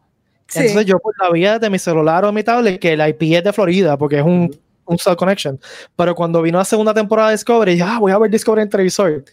Entonces 0.53 0.85
yo 0.85 0.99
pues, 0.99 1.15
la 1.19 1.31
vi 1.31 1.59
de 1.59 1.69
mi 1.69 1.79
celular 1.79 2.25
o 2.25 2.31
mi 2.31 2.43
tablet 2.43 2.79
que 2.79 2.97
la 2.97 3.07
IP 3.07 3.21
es 3.23 3.43
de 3.43 3.53
Florida 3.53 3.97
porque 3.97 4.17
es 4.17 4.23
un, 4.23 4.53
un 4.85 4.97
cell 4.97 5.15
connection. 5.15 5.59
Pero 5.95 6.15
cuando 6.15 6.41
vino 6.41 6.57
la 6.57 6.65
segunda 6.65 6.93
temporada 6.93 7.29
de 7.29 7.35
Discovery, 7.35 7.73
dije, 7.73 7.85
ah, 7.87 7.99
voy 7.99 8.11
a 8.11 8.17
ver 8.17 8.29
Discovery 8.29 8.63
en 8.63 8.69
televisor. 8.69 9.23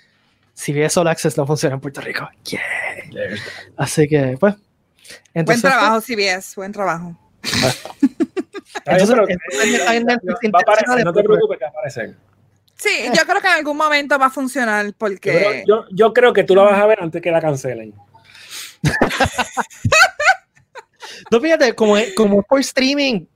Si 0.52 0.72
bien 0.72 0.88
All 0.94 1.08
Access 1.08 1.36
no 1.36 1.46
funciona 1.46 1.74
en 1.74 1.80
Puerto 1.80 2.00
Rico. 2.00 2.28
Yeah. 2.44 2.60
Así 3.76 4.06
que, 4.06 4.36
pues. 4.38 4.54
buen 5.34 5.60
trabajo, 5.60 6.00
CBS, 6.00 6.54
buen 6.54 6.70
trabajo. 6.70 7.16
Entonces, 8.86 9.16
va 9.16 10.58
a 10.58 10.62
aparecer, 10.62 11.04
no 11.04 11.12
te 11.12 11.22
preocupes 11.22 11.58
que 11.58 11.64
va 11.64 11.68
a 11.68 11.70
aparecer. 11.70 12.14
Sí, 12.76 12.90
yo 13.14 13.24
creo 13.24 13.40
que 13.40 13.46
en 13.46 13.54
algún 13.54 13.76
momento 13.76 14.18
va 14.18 14.26
a 14.26 14.30
funcionar 14.30 14.92
porque... 14.98 15.64
Yo, 15.66 15.84
yo, 15.90 16.12
creo 16.12 16.32
que 16.32 16.44
tú 16.44 16.54
la 16.54 16.64
vas 16.64 16.78
a 16.78 16.86
ver 16.86 17.00
antes 17.00 17.22
que 17.22 17.30
la 17.30 17.40
cancelen. 17.40 17.94
No, 21.30 21.40
fíjate, 21.40 21.74
como, 21.74 21.96
como 22.16 22.42
por 22.42 22.60
streaming, 22.60 23.26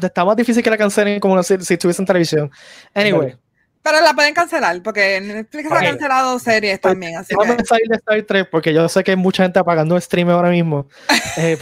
está 0.00 0.24
más 0.24 0.36
difícil 0.36 0.62
que 0.62 0.70
la 0.70 0.78
cancelen 0.78 1.20
como 1.20 1.42
si, 1.42 1.58
si 1.60 1.74
estuviese 1.74 2.02
en 2.02 2.06
televisión. 2.06 2.50
Anyway. 2.94 3.36
Pero 3.82 4.00
la 4.00 4.14
pueden 4.14 4.32
cancelar, 4.32 4.82
porque 4.82 5.20
Netflix 5.20 5.70
ha 5.70 5.80
cancelado 5.82 6.38
series 6.38 6.78
pues, 6.78 6.92
también. 6.92 7.18
Así 7.18 7.34
vamos 7.34 7.56
a 7.58 7.64
salir 7.64 7.86
de 7.88 7.96
Star 7.96 8.22
Trek, 8.22 8.48
porque 8.50 8.72
yo 8.72 8.88
sé 8.88 9.04
que 9.04 9.10
hay 9.10 9.16
mucha 9.16 9.42
gente 9.42 9.58
apagando 9.58 10.00
stream 10.00 10.30
ahora 10.30 10.48
mismo. 10.48 10.86
eh, 11.36 11.58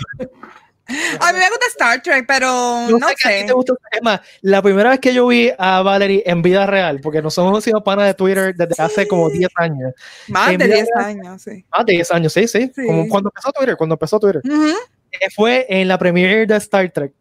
a 0.88 1.32
mí 1.32 1.38
me 1.38 1.48
gusta 1.48 1.66
Star 1.68 2.02
Trek, 2.02 2.24
pero 2.26 2.88
no 2.90 3.08
sé. 3.16 3.46
Es 3.46 4.02
más, 4.02 4.20
la 4.40 4.62
primera 4.62 4.90
vez 4.90 5.00
que 5.00 5.14
yo 5.14 5.26
vi 5.26 5.50
a 5.58 5.82
Valerie 5.82 6.22
en 6.26 6.42
vida 6.42 6.66
real, 6.66 7.00
porque 7.00 7.22
nos 7.22 7.36
hemos 7.38 7.62
sido 7.62 7.82
panas 7.82 8.06
de 8.06 8.14
Twitter 8.14 8.54
desde 8.54 8.82
hace 8.82 9.06
como 9.08 9.30
10 9.30 9.50
años. 9.56 9.92
Más 10.28 10.56
de 10.58 10.66
10 10.66 10.88
años, 10.96 11.42
sí. 11.42 11.64
Más 11.70 11.86
de 11.86 11.92
10 11.92 12.10
años, 12.10 12.32
sí, 12.32 12.48
sí. 12.48 12.70
Como 12.74 13.08
cuando 13.08 13.30
empezó 13.30 13.52
Twitter, 13.52 13.76
cuando 13.76 13.94
empezó 13.94 14.18
Twitter. 14.18 14.42
Eh, 14.44 15.30
fue 15.34 15.66
en 15.68 15.88
la 15.88 15.98
premiere 15.98 16.46
de 16.46 16.56
Star 16.56 16.90
Trek. 16.90 17.12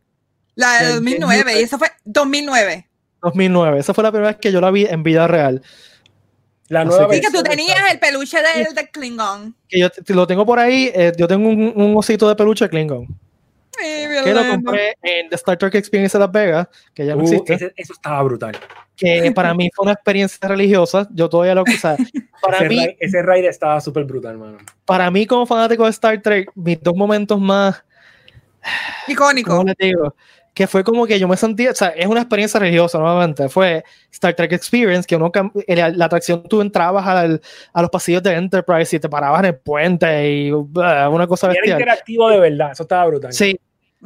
La 0.55 0.81
de 0.81 0.93
2009, 0.93 1.59
y 1.59 1.63
eso 1.63 1.77
fue 1.77 1.89
2009. 2.05 2.87
2009, 3.21 3.79
esa 3.79 3.93
fue 3.93 4.03
la 4.03 4.11
primera 4.11 4.31
vez 4.31 4.39
que 4.39 4.51
yo 4.51 4.59
la 4.59 4.71
vi 4.71 4.85
en 4.85 5.03
vida 5.03 5.27
real. 5.27 5.61
La 6.67 6.85
nueva 6.85 7.13
sí, 7.13 7.19
que 7.19 7.29
tú 7.29 7.43
tenías 7.43 7.91
el 7.91 7.99
peluche 7.99 8.37
del 8.41 8.73
de 8.73 8.89
Klingon. 8.89 9.53
Que 9.67 9.77
yo 9.77 9.89
lo 10.07 10.25
tengo 10.25 10.45
por 10.45 10.57
ahí, 10.57 10.89
eh, 10.95 11.11
yo 11.17 11.27
tengo 11.27 11.49
un, 11.49 11.93
osito 11.97 12.29
de 12.29 12.35
peluche 12.35 12.65
de 12.65 12.69
Klingon. 12.69 13.07
Que 13.71 14.33
lo 14.33 14.47
compré 14.47 14.95
en 15.01 15.29
The 15.29 15.35
Star 15.35 15.57
Trek 15.57 15.75
Experience 15.75 16.17
de 16.17 16.23
Las 16.23 16.31
Vegas, 16.31 16.67
que 16.93 17.05
ya 17.05 17.15
no 17.15 17.23
uh, 17.23 17.27
existe. 17.27 17.73
eso 17.75 17.93
estaba 17.93 18.21
brutal. 18.23 18.57
Que 18.95 19.31
para 19.33 19.53
mí 19.53 19.69
fue 19.73 19.83
una 19.83 19.93
experiencia 19.93 20.47
religiosa. 20.47 21.07
Yo 21.11 21.29
todavía 21.29 21.55
lo. 21.55 21.63
O 21.63 21.65
sea, 21.79 21.95
para 22.41 22.57
ese 22.57 22.69
mí. 22.69 22.97
ese 22.99 23.21
raid 23.21 23.45
estaba 23.45 23.81
súper 23.81 24.03
brutal, 24.03 24.33
hermano. 24.33 24.57
Para 24.85 25.09
mí, 25.09 25.25
como 25.25 25.45
fanático 25.45 25.85
de 25.85 25.89
Star 25.89 26.21
Trek, 26.21 26.51
mis 26.55 26.81
dos 26.81 26.95
momentos 26.95 27.39
más. 27.39 27.83
Icónicos. 29.07 29.65
Que 30.53 30.67
fue 30.67 30.83
como 30.83 31.05
que 31.07 31.17
yo 31.17 31.27
me 31.27 31.37
sentía, 31.37 31.71
o 31.71 31.75
sea, 31.75 31.89
es 31.89 32.07
una 32.07 32.21
experiencia 32.21 32.59
religiosa 32.59 32.97
nuevamente, 32.99 33.47
fue 33.47 33.83
Star 34.11 34.33
Trek 34.33 34.51
Experience, 34.51 35.07
que 35.07 35.15
uno, 35.15 35.31
la, 35.67 36.05
atracción 36.05 36.43
tú 36.43 36.61
entrabas 36.61 37.07
al, 37.07 37.41
a 37.71 37.81
los 37.81 37.89
pasillos 37.89 38.21
de 38.21 38.33
Enterprise 38.33 38.95
y 38.95 38.99
te 38.99 39.07
parabas 39.07 39.39
en 39.39 39.45
el 39.45 39.55
puente 39.55 40.29
y 40.29 40.51
uh, 40.51 40.67
una 41.09 41.27
cosa 41.27 41.47
bestial. 41.47 41.67
Era 41.67 41.79
interactivo 41.79 42.29
de 42.29 42.39
verdad, 42.39 42.71
eso 42.73 42.83
estaba 42.83 43.05
brutal. 43.07 43.31
Sí, 43.31 43.57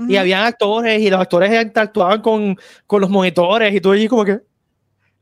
y 0.07 0.17
habían 0.17 0.43
actores 0.43 1.01
y 1.01 1.09
los 1.09 1.19
actores 1.19 1.49
interactuaban 1.63 2.21
con, 2.21 2.57
con 2.85 3.01
los 3.01 3.09
monitores 3.09 3.73
y 3.73 3.81
tú 3.81 3.91
allí 3.91 4.07
como 4.07 4.25
que... 4.25 4.39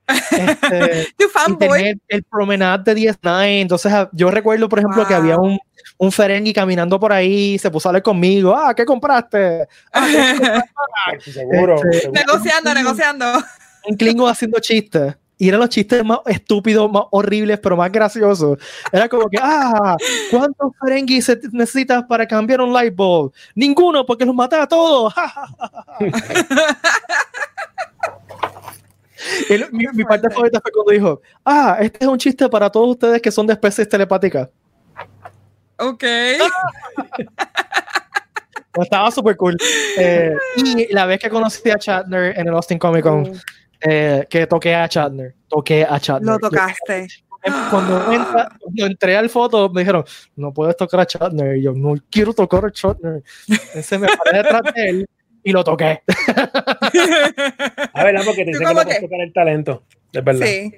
Este, 0.31 1.07
tu 1.17 1.29
fanboy. 1.29 1.97
El, 2.09 2.23
promenade 2.23 2.93
de 2.93 3.01
DS9. 3.01 3.61
Entonces, 3.61 3.89
ah, 3.93 4.09
yo 4.11 4.29
recuerdo, 4.29 4.67
por 4.67 4.79
ejemplo, 4.79 5.07
que 5.07 5.13
había 5.13 5.37
un, 5.37 5.57
un 6.03 6.11
Ferengi 6.11 6.53
caminando 6.53 6.99
por 6.99 7.13
ahí, 7.13 7.57
se 7.57 7.71
puso 7.71 7.87
a 7.87 7.91
hablar 7.91 8.03
conmigo. 8.03 8.53
Ah, 8.55 8.75
¿qué 8.75 8.85
compraste? 8.85 9.67
Ah, 9.91 10.05
seguro, 11.19 11.81
este, 11.89 12.11
Negociando, 12.11 12.73
negociando. 12.73 13.25
Un 13.87 13.95
Klingon 13.95 14.29
haciendo 14.29 14.59
chistes. 14.59 15.15
Y 15.37 15.47
eran 15.47 15.61
los 15.61 15.69
chistes 15.69 16.03
más 16.05 16.19
estúpidos, 16.25 16.91
más 16.91 17.03
horribles, 17.11 17.59
pero 17.59 17.75
más 17.75 17.91
graciosos. 17.91 18.59
Era 18.91 19.09
como 19.09 19.27
que, 19.29 19.37
ah, 19.41 19.97
¿cuántos 20.29 20.73
Ferengi 20.79 21.19
necesitas 21.51 22.03
para 22.03 22.27
cambiar 22.27 22.61
un 22.61 22.71
light 22.71 22.95
bulb? 22.95 23.33
Ninguno, 23.55 24.05
porque 24.05 24.25
los 24.25 24.35
mata 24.35 24.61
a 24.61 24.67
todos. 24.67 25.11
mi, 29.71 30.03
parte 30.03 30.29
favorita 30.29 30.61
fue 30.61 30.71
cuando 30.71 30.91
dijo, 30.91 31.21
ah, 31.43 31.77
este 31.81 31.97
es 32.01 32.07
un 32.07 32.17
chiste 32.17 32.47
para 32.47 32.69
todos 32.69 32.89
ustedes 32.89 33.21
que 33.21 33.31
son 33.31 33.47
de 33.47 33.53
especies 33.53 33.89
telepáticas. 33.89 34.49
Ok. 35.77 36.03
estaba 38.81 39.11
súper 39.11 39.37
cool. 39.37 39.57
Eh, 39.97 40.35
y 40.57 40.93
la 40.93 41.05
vez 41.05 41.19
que 41.19 41.29
conocí 41.29 41.69
a 41.69 41.77
Chatner 41.77 42.37
en 42.37 42.47
el 42.47 42.53
Austin 42.53 42.79
Comic 42.79 43.03
Con, 43.03 43.31
eh, 43.81 44.25
que 44.29 44.47
toqué 44.47 44.75
a 44.75 44.87
Chatner, 44.87 45.35
toqué 45.47 45.85
a 45.87 45.99
Chatner. 45.99 46.33
Lo 46.33 46.39
tocaste. 46.39 47.07
Cuando, 47.69 48.05
entré 48.77 49.17
al 49.17 49.29
foto, 49.29 49.69
me 49.69 49.81
dijeron, 49.81 50.05
no 50.37 50.53
puedes 50.53 50.77
tocar 50.77 51.01
a 51.01 51.05
Chatner. 51.05 51.57
Y 51.57 51.63
yo, 51.63 51.73
no 51.73 51.95
quiero 52.09 52.33
tocar 52.33 52.65
a 52.65 52.71
Chatner. 52.71 53.21
Entonces 53.47 53.99
me 53.99 54.07
paré 54.07 54.37
detrás 54.37 54.61
de 54.73 54.89
él 54.89 55.09
y 55.43 55.51
lo 55.51 55.63
toqué. 55.63 56.01
a 57.93 58.03
ver, 58.03 58.15
porque 58.25 58.45
te 58.45 58.51
dice 58.51 58.59
que 58.59 58.65
no 58.65 58.73
puedes 58.73 59.01
tocar 59.01 59.21
el 59.21 59.33
talento, 59.33 59.83
es 60.13 60.23
verdad. 60.23 60.45
Sí. 60.45 60.73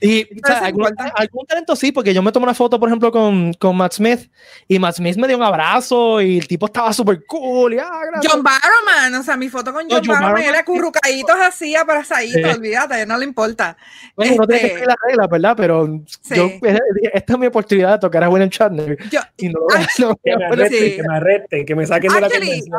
Y 0.00 0.26
algún, 0.46 1.46
talento 1.46 1.76
sí, 1.76 1.92
porque 1.92 2.14
yo 2.14 2.22
me 2.22 2.32
tomé 2.32 2.44
una 2.44 2.54
foto, 2.54 2.80
por 2.80 2.88
ejemplo, 2.88 3.12
con, 3.12 3.52
con 3.54 3.76
Matt 3.76 3.92
Smith 3.92 4.30
y 4.66 4.78
Matt 4.78 4.96
Smith 4.96 5.16
me 5.16 5.28
dio 5.28 5.36
un 5.36 5.42
abrazo 5.42 6.20
y 6.22 6.38
el 6.38 6.48
tipo 6.48 6.66
estaba 6.66 6.92
súper 6.92 7.24
cool. 7.26 7.74
Y, 7.74 7.78
ah, 7.78 7.90
John 8.22 8.42
Barrowman, 8.42 9.14
o 9.20 9.22
sea, 9.22 9.36
mi 9.36 9.48
foto 9.48 9.72
con 9.72 9.86
John, 9.90 10.02
Barrowman, 10.06 10.42
era 10.42 10.64
currucaditos 10.64 11.36
así, 11.38 11.76
abrazaditos, 11.76 12.50
sí. 12.50 12.58
olvídate, 12.58 13.04
no 13.04 13.18
le 13.18 13.24
importa. 13.24 13.76
Bueno, 14.16 14.36
no 14.36 14.46
tiene 14.46 14.62
que 14.62 14.68
seguir 14.70 14.86
las 14.86 14.96
reglas, 15.06 15.28
¿verdad? 15.28 15.54
Pero 15.56 15.86
yo, 16.34 16.44
eh, 16.46 16.78
esta 17.12 17.32
es 17.34 17.38
mi 17.38 17.46
oportunidad 17.46 17.92
de 17.92 17.98
tocar 17.98 18.24
a 18.24 18.28
William 18.30 18.50
Chandler. 18.50 18.96
y 19.36 19.48
no, 19.48 19.60
no, 19.98 20.16
que, 20.16 20.36
me 20.36 20.44
arresten, 20.46 20.96
que 20.96 21.02
me 21.02 21.16
arresten, 21.16 21.66
que 21.66 21.74
me 21.74 21.86
saquen 21.86 22.12
de 22.12 22.20
la 22.20 22.28
convención. 22.30 22.72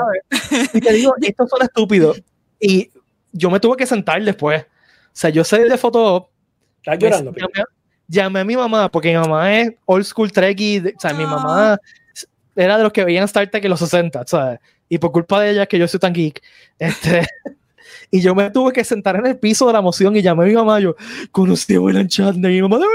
Y 0.74 0.82
te 0.82 0.94
digo, 0.94 1.14
estos 1.22 1.50
son 1.50 1.62
estúpidos. 1.62 2.22
Y 2.60 2.92
yo 3.32 3.50
me 3.50 3.60
tuve 3.60 3.78
que 3.78 3.86
sentar 3.86 4.22
después. 4.24 4.64
O 4.64 5.14
sea, 5.14 5.30
yo 5.30 5.44
sé 5.44 5.64
de 5.64 5.78
foto 5.78 6.31
¿Estás 6.84 7.00
llorando? 7.00 7.34
llamé 8.12 8.42
a 8.42 8.44
mi 8.44 8.58
mamá, 8.58 8.90
porque 8.92 9.10
mi 9.10 9.18
mamá 9.18 9.58
es 9.58 9.74
old 9.86 10.04
school 10.04 10.32
trekkie, 10.32 10.94
o 10.96 11.00
sea, 11.00 11.14
mi 11.14 11.26
mamá 11.26 11.80
era 12.56 12.78
de 12.78 12.84
los 12.84 12.92
que 12.92 13.06
veían 13.06 13.24
Star 13.24 13.50
Trek 13.50 13.64
en 13.64 13.70
los 13.70 13.80
60, 13.80 14.26
¿sabes? 14.28 14.60
Y 14.90 14.98
por 14.98 15.12
culpa 15.14 15.40
de 15.40 15.52
ella 15.52 15.66
que 15.66 15.80
yo 15.80 15.88
soy 15.88 16.00
tan 16.00 16.14
geek, 16.14 16.42
este, 16.78 17.26
y 18.12 18.22
yo 18.22 18.36
me 18.36 18.52
tuve 18.52 18.74
que 18.74 18.84
sentar 18.84 19.16
en 19.16 19.26
el 19.26 19.40
piso 19.40 19.66
de 19.68 19.74
la 19.74 19.80
emoción 19.80 20.16
y 20.16 20.22
llamé 20.22 20.44
a 20.44 20.48
mi 20.48 20.54
mamá, 20.54 20.80
yo, 20.80 20.96
conocí 21.32 21.76
a 21.76 21.80
William 21.80 22.08
Shatner, 22.08 22.52
y 22.52 22.56
mi 22.56 22.62
mamá, 22.68 22.80
de 22.80 22.86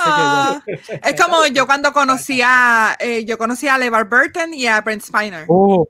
ah, 0.00 0.60
es 0.66 1.22
como 1.22 1.46
yo 1.46 1.66
cuando 1.66 1.92
conocí 1.92 2.40
a, 2.44 2.96
eh, 2.98 3.24
yo 3.24 3.38
conocí 3.38 3.68
a 3.68 3.78
LeVar 3.78 4.08
Burton 4.08 4.52
y 4.52 4.66
a 4.66 4.80
Brent 4.80 5.02
Spiner. 5.02 5.44
Oh, 5.46 5.88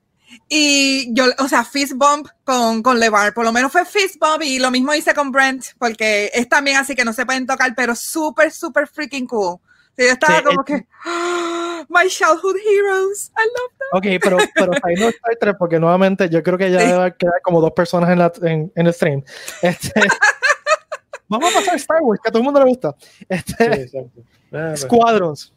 y 0.49 1.12
yo, 1.14 1.24
o 1.39 1.49
sea, 1.49 1.64
fist 1.64 1.95
bump 1.95 2.29
con, 2.45 2.83
con 2.83 2.99
LeVar, 2.99 3.35
por 3.35 3.45
lo 3.45 3.53
menos 3.53 3.72
fue 3.72 3.85
fist 3.85 4.16
bump 4.20 4.43
y 4.43 4.59
lo 4.59 4.70
mismo 4.70 4.95
hice 4.95 5.14
con 5.14 5.33
Brent, 5.33 5.64
porque 5.79 6.31
es 6.33 6.49
también 6.49 6.77
así 6.77 6.95
que 6.95 7.05
no 7.05 7.12
se 7.12 7.27
pueden 7.27 7.47
tocar, 7.47 7.74
pero 7.77 7.95
súper, 7.95 8.51
súper 8.53 8.87
freaking 8.87 9.27
cool. 9.27 9.59
yo 9.97 10.05
estaba 10.05 10.43
como 10.43 10.64
que, 10.64 10.87
oh, 11.07 11.85
my 11.89 12.09
childhood 12.09 12.57
heroes, 12.57 13.33
I 13.37 13.43
love 13.45 13.72
them. 13.79 14.16
Ok, 14.16 14.22
pero, 14.22 14.37
pero 14.55 14.72
ahí 14.83 14.95
no 14.97 15.09
Star 15.09 15.37
Trek, 15.41 15.57
porque 15.59 15.81
nuevamente 15.81 16.29
yo 16.29 16.43
creo 16.43 16.59
que 16.59 16.70
ya 16.70 16.79
debe 16.79 17.14
quedar 17.16 17.41
como 17.43 17.61
dos 17.61 17.72
personas 17.72 18.11
en, 18.11 18.18
la, 18.18 18.33
en, 18.43 18.72
en 18.74 18.87
el 18.87 18.95
stream. 18.95 19.24
Este, 19.62 19.93
vamos 21.29 21.51
a 21.51 21.55
pasar 21.55 21.74
a 21.74 21.77
Star 21.77 22.03
Wars, 22.03 22.20
que 22.22 22.29
a 22.29 22.33
todo 22.33 22.41
el 22.41 22.45
mundo 22.45 22.61
le 22.61 22.66
gusta. 22.66 22.95
Este, 23.29 23.89
ah, 23.93 24.03
pues. 24.51 24.81
Squadrons. 24.81 25.53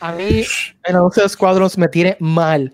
A 0.00 0.12
mí 0.12 0.44
el 0.84 0.96
anuncio 0.96 1.22
de 1.22 1.28
Squadrons 1.28 1.78
me 1.78 1.88
tiene 1.88 2.16
mal 2.20 2.72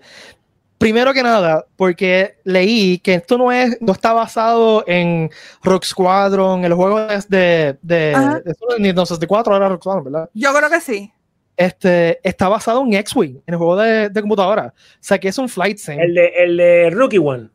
primero 0.83 1.13
que 1.13 1.23
nada, 1.23 1.65
porque 1.77 2.35
leí 2.43 2.99
que 2.99 3.13
esto 3.13 3.37
no 3.37 3.53
es, 3.53 3.77
no 3.79 3.93
está 3.93 4.11
basado 4.11 4.83
en 4.85 5.29
Rock 5.63 5.85
Squadron, 5.85 6.65
el 6.65 6.73
juego 6.73 6.99
es 7.09 7.29
de, 7.29 7.77
de, 7.81 8.41
de, 8.43 8.53
Nintendo 8.79 9.05
64, 9.05 9.53
ahora 9.53 9.69
Rock 9.69 9.83
Squadron, 9.83 10.03
¿verdad? 10.03 10.29
Yo 10.33 10.53
creo 10.53 10.69
que 10.69 10.81
sí. 10.81 11.09
Este, 11.55 12.19
está 12.27 12.49
basado 12.49 12.83
en 12.83 12.95
X-Wing, 12.95 13.37
en 13.47 13.53
el 13.53 13.57
juego 13.57 13.77
de, 13.77 14.09
de, 14.09 14.21
computadora. 14.21 14.73
O 14.75 14.97
sea, 14.99 15.17
que 15.17 15.29
es 15.29 15.37
un 15.37 15.47
flight 15.47 15.77
sim. 15.77 15.97
El 15.97 16.15
de, 16.15 16.27
el 16.35 16.57
de 16.57 16.89
Rookie 16.89 17.19
One. 17.19 17.47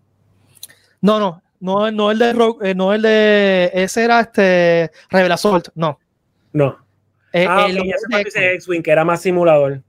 No, 1.02 1.20
no, 1.20 1.42
no, 1.60 1.90
no 1.90 2.10
el 2.10 2.18
de 2.18 2.32
Rock, 2.32 2.64
eh, 2.64 2.74
no 2.74 2.94
el 2.94 3.02
de, 3.02 3.70
ese 3.74 4.04
era 4.04 4.20
este, 4.20 4.90
Rebel 5.10 5.32
Assault, 5.32 5.68
no. 5.74 6.00
No. 6.54 6.78
Eh, 7.34 7.46
ah, 7.46 7.66
el, 7.68 7.78
okay, 7.78 7.90
ya 7.90 8.30
se 8.30 8.54
X-Wing, 8.54 8.80
que 8.80 8.90
era 8.90 9.04
más 9.04 9.20
simulador 9.20 9.82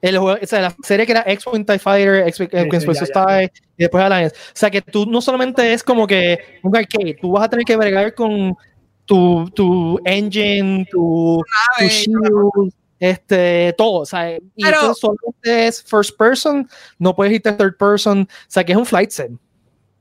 el 0.00 0.18
juego, 0.18 0.38
o 0.40 0.46
sea, 0.46 0.60
la 0.60 0.76
serie 0.82 1.06
que 1.06 1.12
era 1.12 1.24
X-Wing 1.26 1.64
TIE 1.64 1.78
Fighter, 1.78 2.28
X-Wing 2.28 2.48
sí, 2.50 3.04
TIE, 3.12 3.52
y 3.76 3.82
después 3.82 4.04
Alliance. 4.04 4.36
O 4.36 4.50
sea, 4.54 4.70
que 4.70 4.82
tú 4.82 5.06
no 5.06 5.20
solamente 5.20 5.72
es 5.72 5.82
como 5.82 6.06
que 6.06 6.38
un 6.62 6.76
arcade, 6.76 7.18
tú 7.20 7.32
vas 7.32 7.44
a 7.44 7.48
tener 7.48 7.64
que 7.64 7.76
bregar 7.76 8.14
con 8.14 8.56
tu, 9.04 9.50
tu 9.54 9.98
engine, 10.04 10.86
tu, 10.90 11.42
tu 11.78 11.84
shield, 11.84 12.72
este, 13.00 13.74
todo. 13.76 14.02
O 14.02 14.06
sea, 14.06 14.36
y 14.36 14.40
Pero, 14.56 14.94
solamente 14.94 15.66
es 15.66 15.82
first 15.82 16.16
person, 16.16 16.68
no 16.98 17.16
puedes 17.16 17.32
irte 17.32 17.52
third 17.52 17.76
person. 17.76 18.22
O 18.22 18.26
sea, 18.46 18.64
que 18.64 18.72
es 18.72 18.78
un 18.78 18.86
flight 18.86 19.10
sim. 19.10 19.38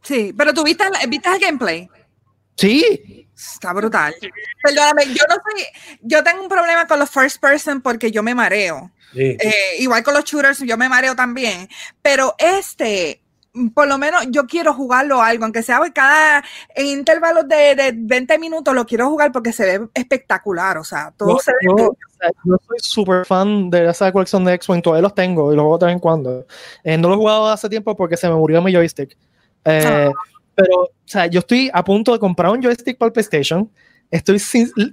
Sí, 0.04 0.34
pero 0.38 0.54
tú 0.54 0.64
viste, 0.64 0.84
viste 1.08 1.30
el 1.30 1.40
gameplay. 1.40 1.90
Sí. 2.56 3.17
Está 3.38 3.72
brutal. 3.72 4.16
Perdóname, 4.64 5.06
yo 5.14 5.24
no 5.30 5.36
soy, 5.36 5.64
yo 6.02 6.24
tengo 6.24 6.42
un 6.42 6.50
problema 6.50 6.88
con 6.88 6.98
los 6.98 7.10
first 7.10 7.40
person 7.40 7.82
porque 7.82 8.10
yo 8.10 8.24
me 8.24 8.34
mareo. 8.34 8.92
Eh, 9.16 9.78
igual 9.80 10.04
con 10.04 10.16
los 10.16 10.24
shooters, 10.26 10.60
yo 10.60 10.76
me 10.76 10.90
mareo 10.90 11.16
también. 11.16 11.70
Pero 12.02 12.34
este, 12.40 13.22
por 13.76 13.88
lo 13.88 14.00
menos 14.00 14.26
yo 14.32 14.48
quiero 14.48 14.74
jugarlo 14.74 15.22
algo, 15.22 15.44
aunque 15.44 15.62
sea 15.62 15.80
cada 15.94 16.44
en 16.74 16.88
intervalos 16.88 17.48
de, 17.48 17.76
de 17.76 17.94
20 17.96 18.40
minutos, 18.40 18.74
lo 18.74 18.86
quiero 18.86 19.08
jugar 19.08 19.32
porque 19.32 19.54
se 19.54 19.66
ve 19.66 19.88
espectacular. 19.94 20.80
O 20.80 20.84
sea, 20.84 21.14
todo 21.16 21.38
se 21.38 21.52
ve. 21.52 21.58
Yo, 21.78 21.96
yo 22.44 22.56
soy 22.68 22.78
súper 22.80 23.24
fan 23.24 23.70
de 23.70 23.88
esa 23.88 24.12
colección 24.12 24.46
de 24.46 24.54
X-Wing, 24.56 24.82
todavía 24.82 25.04
los 25.04 25.14
tengo 25.14 25.54
y 25.54 25.56
los 25.56 25.62
juego 25.62 25.78
de 25.78 25.86
vez 25.86 25.94
en 25.94 26.00
cuando. 26.00 26.48
Eh, 26.84 26.98
no 26.98 27.10
lo 27.10 27.14
he 27.14 27.18
jugado 27.18 27.48
hace 27.50 27.70
tiempo 27.70 27.96
porque 27.96 28.18
se 28.18 28.28
me 28.28 28.36
murió 28.36 28.64
mi 28.64 28.74
joystick. 28.74 29.16
Eh, 29.64 30.12
ah. 30.12 30.37
Pero, 30.58 30.76
o 30.82 30.92
sea, 31.06 31.28
yo 31.28 31.40
estoy 31.40 31.70
a 31.72 31.84
punto 31.84 32.12
de 32.14 32.20
comprar 32.20 32.52
un 32.52 32.64
joystick 32.64 32.98
para 32.98 33.08
el 33.08 33.14
PlayStation. 33.14 33.70
Estoy, 34.10 34.42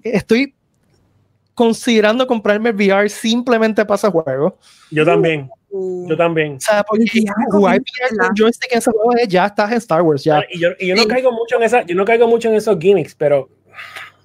estoy 0.02 0.54
considerando 1.54 2.26
comprarme 2.26 2.68
el 2.68 2.76
VR 2.76 3.08
simplemente 3.08 3.82
para 3.86 3.96
ese 3.96 4.10
juego. 4.10 4.58
Yo 4.90 5.06
también. 5.06 5.48
Uh. 5.70 6.06
Yo 6.06 6.18
también. 6.18 6.56
O 6.56 6.60
sea, 6.60 6.84
porque 6.84 7.06
jugar 7.50 7.80
VR 7.80 8.16
con 8.18 8.36
joystick 8.36 8.72
en 8.72 8.78
ese 8.78 8.90
juego 8.90 9.12
ya 9.26 9.46
estás 9.46 9.70
en 9.70 9.78
Star 9.78 10.02
Wars. 10.02 10.22
Ya. 10.22 10.44
Y 10.50 10.60
yo, 10.60 10.68
y 10.78 10.88
yo 10.88 10.96
no 10.96 11.06
caigo 11.06 11.32
mucho 11.32 11.56
en 11.56 11.62
esa, 11.62 11.82
yo 11.82 11.94
no 11.94 12.04
caigo 12.04 12.28
mucho 12.28 12.50
en 12.50 12.56
esos 12.56 12.78
gimmicks, 12.78 13.14
pero 13.14 13.48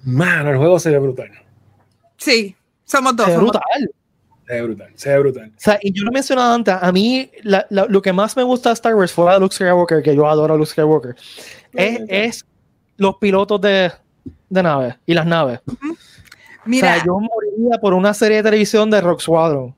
mano, 0.04 0.50
el 0.50 0.58
juego 0.58 0.78
se 0.78 0.90
ve 0.90 0.98
brutal. 0.98 1.30
Sí, 2.18 2.54
somos 2.84 3.16
dos. 3.16 3.24
Se 3.24 3.32
ve 3.32 3.38
brutal. 3.38 3.90
Se 4.50 4.56
ve 4.56 4.62
brutal, 4.62 4.88
se 4.96 5.10
ve 5.10 5.18
brutal. 5.20 5.52
O 5.56 5.60
sea, 5.60 5.78
y 5.80 5.92
yo 5.92 6.02
lo 6.02 6.10
he 6.10 6.14
mencionado 6.14 6.52
antes, 6.52 6.74
a 6.74 6.90
mí 6.90 7.30
la, 7.44 7.64
la, 7.70 7.86
lo 7.86 8.02
que 8.02 8.12
más 8.12 8.36
me 8.36 8.42
gusta 8.42 8.70
de 8.70 8.72
Star 8.72 8.96
Wars 8.96 9.12
fue 9.12 9.32
a 9.32 9.38
Luke 9.38 9.54
Skywalker, 9.54 10.02
que 10.02 10.12
yo 10.12 10.28
adoro 10.28 10.54
a 10.54 10.56
Luke 10.56 10.70
Skywalker, 10.70 11.14
es, 11.72 12.00
es 12.08 12.46
los 12.96 13.14
pilotos 13.18 13.60
de, 13.60 13.92
de 14.48 14.62
naves 14.62 14.96
y 15.06 15.14
las 15.14 15.24
naves. 15.24 15.60
Uh 15.66 15.70
-huh. 15.70 15.96
Mira, 16.64 16.88
o 16.88 16.94
sea, 16.94 17.04
yo 17.06 17.20
moriría 17.20 17.78
por 17.80 17.94
una 17.94 18.12
serie 18.12 18.38
de 18.38 18.42
televisión 18.42 18.90
de 18.90 19.00
Rock 19.00 19.20
Squadron. 19.20 19.72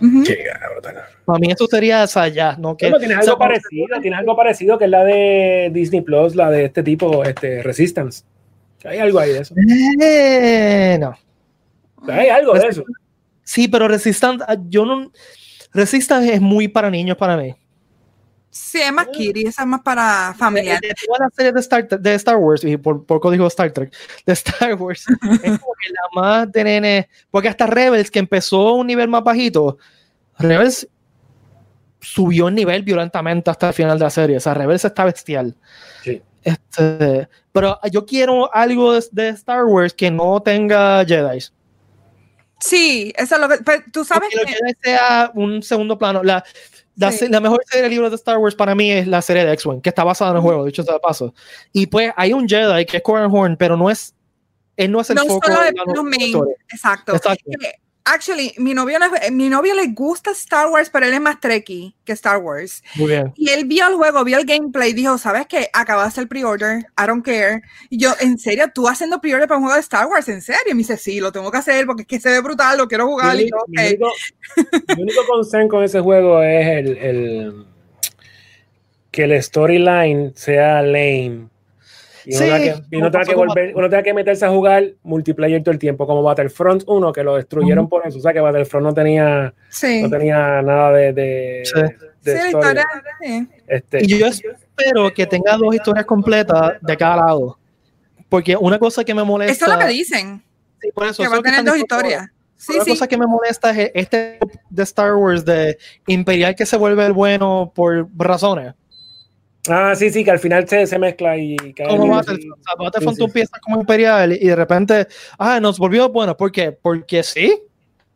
Uh 0.00 0.04
-huh. 0.04 1.04
Para 1.24 1.38
mí 1.38 1.52
eso 1.52 1.68
sería, 1.68 2.02
o 2.02 2.06
sea, 2.08 2.26
ya, 2.26 2.56
¿no? 2.56 2.76
Que, 2.76 2.90
tienes 2.90 3.18
algo 3.18 3.20
o 3.20 3.24
sea, 3.24 3.36
parecido, 3.36 4.00
tienes 4.00 4.18
algo 4.18 4.34
parecido 4.34 4.76
que 4.76 4.86
es 4.86 4.90
la 4.90 5.04
de 5.04 5.70
Disney 5.72 6.00
Plus, 6.00 6.34
la 6.34 6.50
de 6.50 6.64
este 6.64 6.82
tipo, 6.82 7.22
este, 7.22 7.62
Resistance. 7.62 8.24
Hay 8.84 8.98
algo 8.98 9.20
ahí 9.20 9.30
de 9.30 9.38
eso. 9.38 9.54
Eh, 10.02 10.98
no. 10.98 11.16
Hay 12.08 12.28
algo 12.28 12.54
de 12.54 12.66
eso. 12.66 12.82
Sí, 13.50 13.66
pero 13.66 13.88
Resistance, 13.88 14.44
ah, 14.46 14.56
yo 14.68 14.86
no. 14.86 15.10
Resistance 15.72 16.32
es 16.32 16.40
muy 16.40 16.68
para 16.68 16.88
niños 16.88 17.16
para 17.16 17.36
mí. 17.36 17.52
Sí, 18.48 18.80
es 18.80 18.92
más 18.92 19.08
Kiri, 19.08 19.42
esa 19.42 19.62
es 19.62 19.66
más 19.66 19.80
para 19.80 20.32
familiares. 20.38 20.80
De, 20.80 20.86
de, 20.86 20.94
toda 21.04 21.18
la 21.18 21.30
serie 21.30 21.50
de 21.50 21.58
Star, 21.58 21.88
de 21.88 22.14
Star 22.14 22.36
Wars, 22.36 22.62
y 22.62 22.76
por 22.76 23.04
poco 23.04 23.28
digo 23.28 23.48
Star 23.48 23.72
Trek, 23.72 23.92
de 24.24 24.32
Star 24.34 24.74
Wars, 24.74 25.04
es 25.42 25.58
como 25.58 25.72
que 25.82 25.90
la 25.92 26.20
más 26.22 26.52
de 26.52 26.62
nene, 26.62 27.08
porque 27.28 27.48
hasta 27.48 27.66
Rebels, 27.66 28.08
que 28.12 28.20
empezó 28.20 28.68
a 28.68 28.74
un 28.74 28.86
nivel 28.86 29.08
más 29.08 29.24
bajito, 29.24 29.78
Rebels 30.38 30.88
subió 32.00 32.46
el 32.46 32.54
nivel 32.54 32.84
violentamente 32.84 33.50
hasta 33.50 33.68
el 33.68 33.74
final 33.74 33.98
de 33.98 34.04
la 34.04 34.10
serie, 34.10 34.36
o 34.36 34.40
sea, 34.40 34.54
Rebels 34.54 34.84
está 34.84 35.04
bestial. 35.04 35.56
Sí. 36.04 36.22
Este, 36.44 37.28
pero 37.50 37.80
yo 37.90 38.06
quiero 38.06 38.54
algo 38.54 38.92
de, 38.92 39.04
de, 39.10 39.28
Star 39.30 39.64
Wars 39.64 39.92
que 39.92 40.08
no 40.08 40.40
tenga 40.40 41.04
Jedi. 41.04 41.40
Sí, 42.60 43.12
eso 43.16 43.34
es 43.34 43.40
lo 43.40 43.48
que. 43.48 43.58
Pero 43.64 43.82
tú 43.92 44.04
sabes 44.04 44.28
que. 44.30 44.46
Jedi 44.46 44.72
sea 44.82 45.30
un 45.34 45.62
segundo 45.62 45.98
plano. 45.98 46.22
La, 46.22 46.44
la, 46.96 47.12
sí. 47.12 47.28
la, 47.28 47.40
mejor 47.40 47.62
serie 47.66 47.84
de 47.84 47.88
libros 47.88 48.10
de 48.10 48.16
Star 48.16 48.38
Wars 48.38 48.54
para 48.54 48.74
mí 48.74 48.90
es 48.90 49.06
la 49.06 49.22
serie 49.22 49.44
de 49.44 49.52
X-Wing, 49.54 49.80
que 49.80 49.88
está 49.88 50.04
basada 50.04 50.32
en 50.32 50.36
el 50.36 50.42
juego, 50.42 50.64
dicho 50.64 50.82
sea 50.82 50.94
de 50.94 51.00
paso. 51.00 51.34
Y 51.72 51.86
pues 51.86 52.12
hay 52.16 52.32
un 52.32 52.46
Jedi 52.46 52.84
que 52.84 52.98
es 52.98 53.02
Coran 53.02 53.30
Horn, 53.32 53.56
pero 53.56 53.76
no 53.76 53.90
es. 53.90 54.14
Él 54.76 54.92
no 54.92 55.00
es 55.00 55.10
el 55.10 55.16
no 55.16 55.26
foco 55.26 55.46
solo 55.46 55.62
de 55.62 55.72
la 55.72 56.02
main. 56.02 56.36
Exacto. 56.70 57.14
Exacto. 57.14 57.50
Actually, 58.04 58.54
mi 58.56 58.72
novio, 58.72 58.98
mi 59.30 59.48
novio 59.48 59.74
le 59.74 59.88
gusta 59.88 60.30
Star 60.30 60.68
Wars, 60.68 60.90
pero 60.90 61.06
él 61.06 61.12
es 61.12 61.20
más 61.20 61.38
trekkie 61.38 61.94
que 62.04 62.12
Star 62.12 62.38
Wars. 62.38 62.82
Muy 62.96 63.08
bien. 63.08 63.32
Y 63.36 63.50
él 63.50 63.66
vio 63.66 63.86
el 63.88 63.94
juego, 63.94 64.24
vio 64.24 64.38
el 64.38 64.46
gameplay, 64.46 64.92
dijo, 64.92 65.18
¿sabes 65.18 65.46
qué? 65.46 65.68
Acabaste 65.72 66.20
el 66.20 66.28
pre-order, 66.28 66.78
I 66.98 67.06
don't 67.06 67.24
care. 67.24 67.62
Y 67.90 67.98
yo, 67.98 68.12
¿en 68.20 68.38
serio? 68.38 68.70
¿Tú 68.74 68.88
haciendo 68.88 69.20
pre-order 69.20 69.46
para 69.46 69.58
un 69.58 69.64
juego 69.64 69.76
de 69.76 69.82
Star 69.82 70.06
Wars? 70.06 70.28
¿En 70.28 70.40
serio? 70.40 70.62
Y 70.70 70.74
me 70.74 70.78
dice, 70.78 70.96
sí, 70.96 71.20
lo 71.20 71.30
tengo 71.30 71.50
que 71.50 71.58
hacer 71.58 71.86
porque 71.86 72.02
es 72.02 72.08
que 72.08 72.20
se 72.20 72.30
ve 72.30 72.40
brutal, 72.40 72.78
lo 72.78 72.88
quiero 72.88 73.06
jugar. 73.06 73.36
Mi, 73.36 73.42
y 73.42 73.50
yo, 73.50 73.56
okay. 73.58 73.96
mi, 73.98 74.04
único, 74.04 74.12
mi 74.96 75.02
único 75.02 75.26
concern 75.26 75.68
con 75.68 75.84
ese 75.84 76.00
juego 76.00 76.42
es 76.42 76.66
el, 76.66 76.96
el 76.96 77.66
que 79.10 79.24
el 79.24 79.42
storyline 79.42 80.32
sea 80.34 80.82
lame 80.82 81.48
y 82.30 82.36
uno, 82.36 82.44
sí, 82.44 82.44
tenga 82.44 82.58
que, 82.58 82.82
y 82.90 82.96
uno, 82.96 83.10
tenga 83.10 83.24
que 83.24 83.34
volver, 83.34 83.72
uno 83.74 83.90
tenga 83.90 84.02
que 84.04 84.14
meterse 84.14 84.46
a 84.46 84.50
jugar 84.50 84.84
multiplayer 85.02 85.60
todo 85.64 85.72
el 85.72 85.80
tiempo, 85.80 86.06
como 86.06 86.22
Battlefront 86.22 86.84
1, 86.86 87.12
que 87.12 87.24
lo 87.24 87.34
destruyeron 87.34 87.84
uh 87.84 87.88
-huh. 87.88 87.90
por 87.90 88.06
eso. 88.06 88.18
O 88.18 88.20
sea, 88.20 88.32
que 88.32 88.38
Battlefront 88.38 88.86
no 88.86 88.94
tenía, 88.94 89.52
sí. 89.68 90.02
no 90.02 90.10
tenía 90.10 90.62
nada 90.62 90.92
de, 90.92 91.12
de, 91.12 91.62
sí. 91.64 91.80
de 92.22 92.40
sí, 92.40 92.46
historia. 92.46 92.86
Este, 93.66 94.04
y 94.04 94.18
yo 94.18 94.26
espero 94.28 95.12
que 95.12 95.26
tenga 95.26 95.56
dos 95.56 95.74
historias 95.74 96.06
completas 96.06 96.74
de 96.80 96.96
cada 96.96 97.16
lado. 97.16 97.58
Porque 98.28 98.56
una 98.56 98.78
cosa 98.78 99.02
que 99.02 99.12
me 99.12 99.24
molesta. 99.24 99.52
Eso 99.52 99.64
es 99.66 99.72
lo 99.72 99.78
que 99.78 99.92
dicen. 99.92 100.42
Sí, 100.80 100.90
por 100.94 101.06
eso, 101.06 101.22
que 101.24 101.28
va 101.28 101.38
a 101.38 101.42
tener 101.42 101.64
dos 101.64 101.76
historias. 101.76 102.28
Sí, 102.56 102.74
una 102.74 102.84
sí. 102.84 102.90
cosa 102.90 103.08
que 103.08 103.16
me 103.16 103.26
molesta 103.26 103.70
es 103.70 103.90
este 103.92 104.38
de 104.68 104.82
Star 104.84 105.14
Wars 105.14 105.44
de 105.44 105.78
Imperial 106.06 106.54
que 106.54 106.64
se 106.64 106.76
vuelve 106.76 107.04
el 107.06 107.12
bueno 107.12 107.72
por 107.74 108.06
razones. 108.16 108.74
Ah, 109.70 109.94
sí, 109.94 110.10
sí, 110.10 110.24
que 110.24 110.30
al 110.30 110.38
final 110.38 110.68
se, 110.68 110.86
se 110.86 110.98
mezcla 110.98 111.36
y 111.36 111.56
cae. 111.74 111.88
Como 111.88 112.08
Battlefront, 112.08 112.58
o 112.58 112.62
sea, 112.62 112.74
Battlefront 112.78 113.16
sí, 113.16 113.20
tú 113.20 113.26
empiezas 113.26 113.60
como 113.60 113.80
Imperial 113.80 114.32
y 114.32 114.46
de 114.46 114.56
repente, 114.56 115.06
ah, 115.38 115.60
nos 115.60 115.78
volvió 115.78 116.08
bueno, 116.08 116.36
¿por 116.36 116.50
qué? 116.50 116.72
Porque 116.72 117.22
sí. 117.22 117.60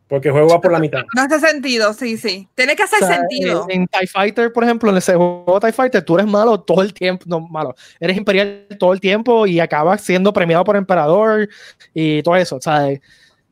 Porque 0.07 0.29
juego 0.29 0.49
va 0.49 0.61
por 0.61 0.71
la 0.71 0.79
mitad. 0.79 1.01
No 1.15 1.23
hace 1.23 1.39
sentido, 1.39 1.91
sí, 1.93 2.17
sí. 2.17 2.47
Tiene 2.53 2.75
que 2.75 2.83
hacer 2.83 2.99
sentido. 2.99 3.65
En, 3.69 3.87
TIE 3.87 4.05
Fighter, 4.05 4.53
por 4.53 4.63
ejemplo, 4.63 4.91
en 4.91 4.97
ese 4.97 5.15
juego 5.15 5.59
TIE 5.59 5.71
Fighter, 5.71 6.03
tú 6.03 6.15
eres 6.15 6.27
malo 6.27 6.59
todo 6.59 6.83
el 6.83 6.93
tiempo. 6.93 7.25
No, 7.27 7.39
malo. 7.39 7.73
Eres 7.99 8.15
imperial 8.15 8.67
todo 8.79 8.93
el 8.93 8.99
tiempo 8.99 9.47
y 9.47 9.59
acabas 9.59 10.01
siendo 10.01 10.31
premiado 10.31 10.63
por 10.63 10.75
emperador 10.75 11.49
y 11.93 12.21
todo 12.21 12.35
eso, 12.35 12.59
¿sabes? 12.61 13.01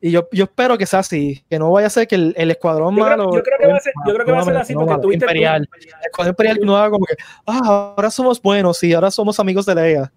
Y 0.05 0.11
yo, 0.11 0.27
yo 0.33 0.43
espero 0.43 0.77
que 0.77 0.85
sea 0.85 0.99
así, 0.99 1.45
que 1.49 1.57
no 1.57 1.71
vaya 1.71 1.87
a 1.87 1.89
ser 1.89 2.05
que 2.09 2.15
el, 2.15 2.33
el 2.35 2.51
escuadrón 2.51 2.93
malo. 2.93 3.33
Yo 3.33 3.41
creo 3.41 3.57
que 3.57 3.67
va 3.67 3.77
a 3.77 3.79
ser, 3.79 3.93
yo 4.05 4.13
creo 4.13 4.25
que 4.25 4.31
va 4.33 4.41
a 4.41 4.43
ser 4.43 4.57
así 4.57 4.73
porque 4.73 4.97
tú 5.01 5.13
imperial. 5.13 5.65
El 5.73 6.05
escuadrón 6.07 6.33
imperial 6.33 6.59
no 6.61 6.75
haga 6.75 6.89
como 6.89 7.05
que, 7.05 7.15
ah, 7.47 7.93
ahora 7.95 8.11
somos 8.11 8.41
buenos 8.41 8.83
y 8.83 8.91
ahora 8.91 9.09
somos 9.09 9.39
amigos 9.39 9.65
de 9.65 9.75
Leia. 9.75 10.11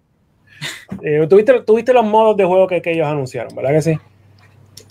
Eh, 1.01 1.25
¿tuviste, 1.29 1.61
tuviste 1.61 1.93
los 1.93 2.03
modos 2.03 2.35
de 2.35 2.43
juego 2.43 2.67
que, 2.67 2.81
que 2.81 2.91
ellos 2.91 3.07
anunciaron, 3.07 3.55
¿verdad 3.55 3.71
que 3.71 3.81
sí? 3.81 3.97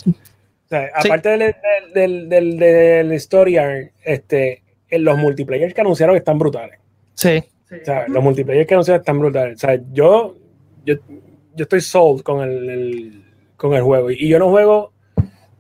O 0.07 0.69
sea, 0.71 0.91
aparte 0.95 1.29
del, 1.29 1.55
del, 1.93 2.29
del, 2.31 2.59
del, 2.59 3.13
story 3.13 3.59
este, 4.03 4.63
los 4.93 5.19
multiplayers 5.19 5.75
que 5.75 5.81
anunciaron 5.83 6.17
están 6.17 6.39
brutales. 6.39 6.79
Sí. 7.13 7.45
O 7.71 7.85
sea, 7.85 8.09
los 8.09 8.25
multiplayers 8.25 8.67
que 8.67 8.73
anunciaron 8.73 9.01
están 9.03 9.19
brutales. 9.19 9.57
O 9.57 9.59
sea, 9.59 9.79
yo, 9.93 10.37
yo, 10.87 10.95
yo 11.55 11.63
estoy 11.65 11.83
sold 11.83 12.23
con 12.23 12.41
el 12.41 13.26
con 13.57 13.75
el 13.75 13.83
juego. 13.83 14.11
Y 14.11 14.29
yo 14.29 14.39
no 14.39 14.51
juego, 14.51 14.93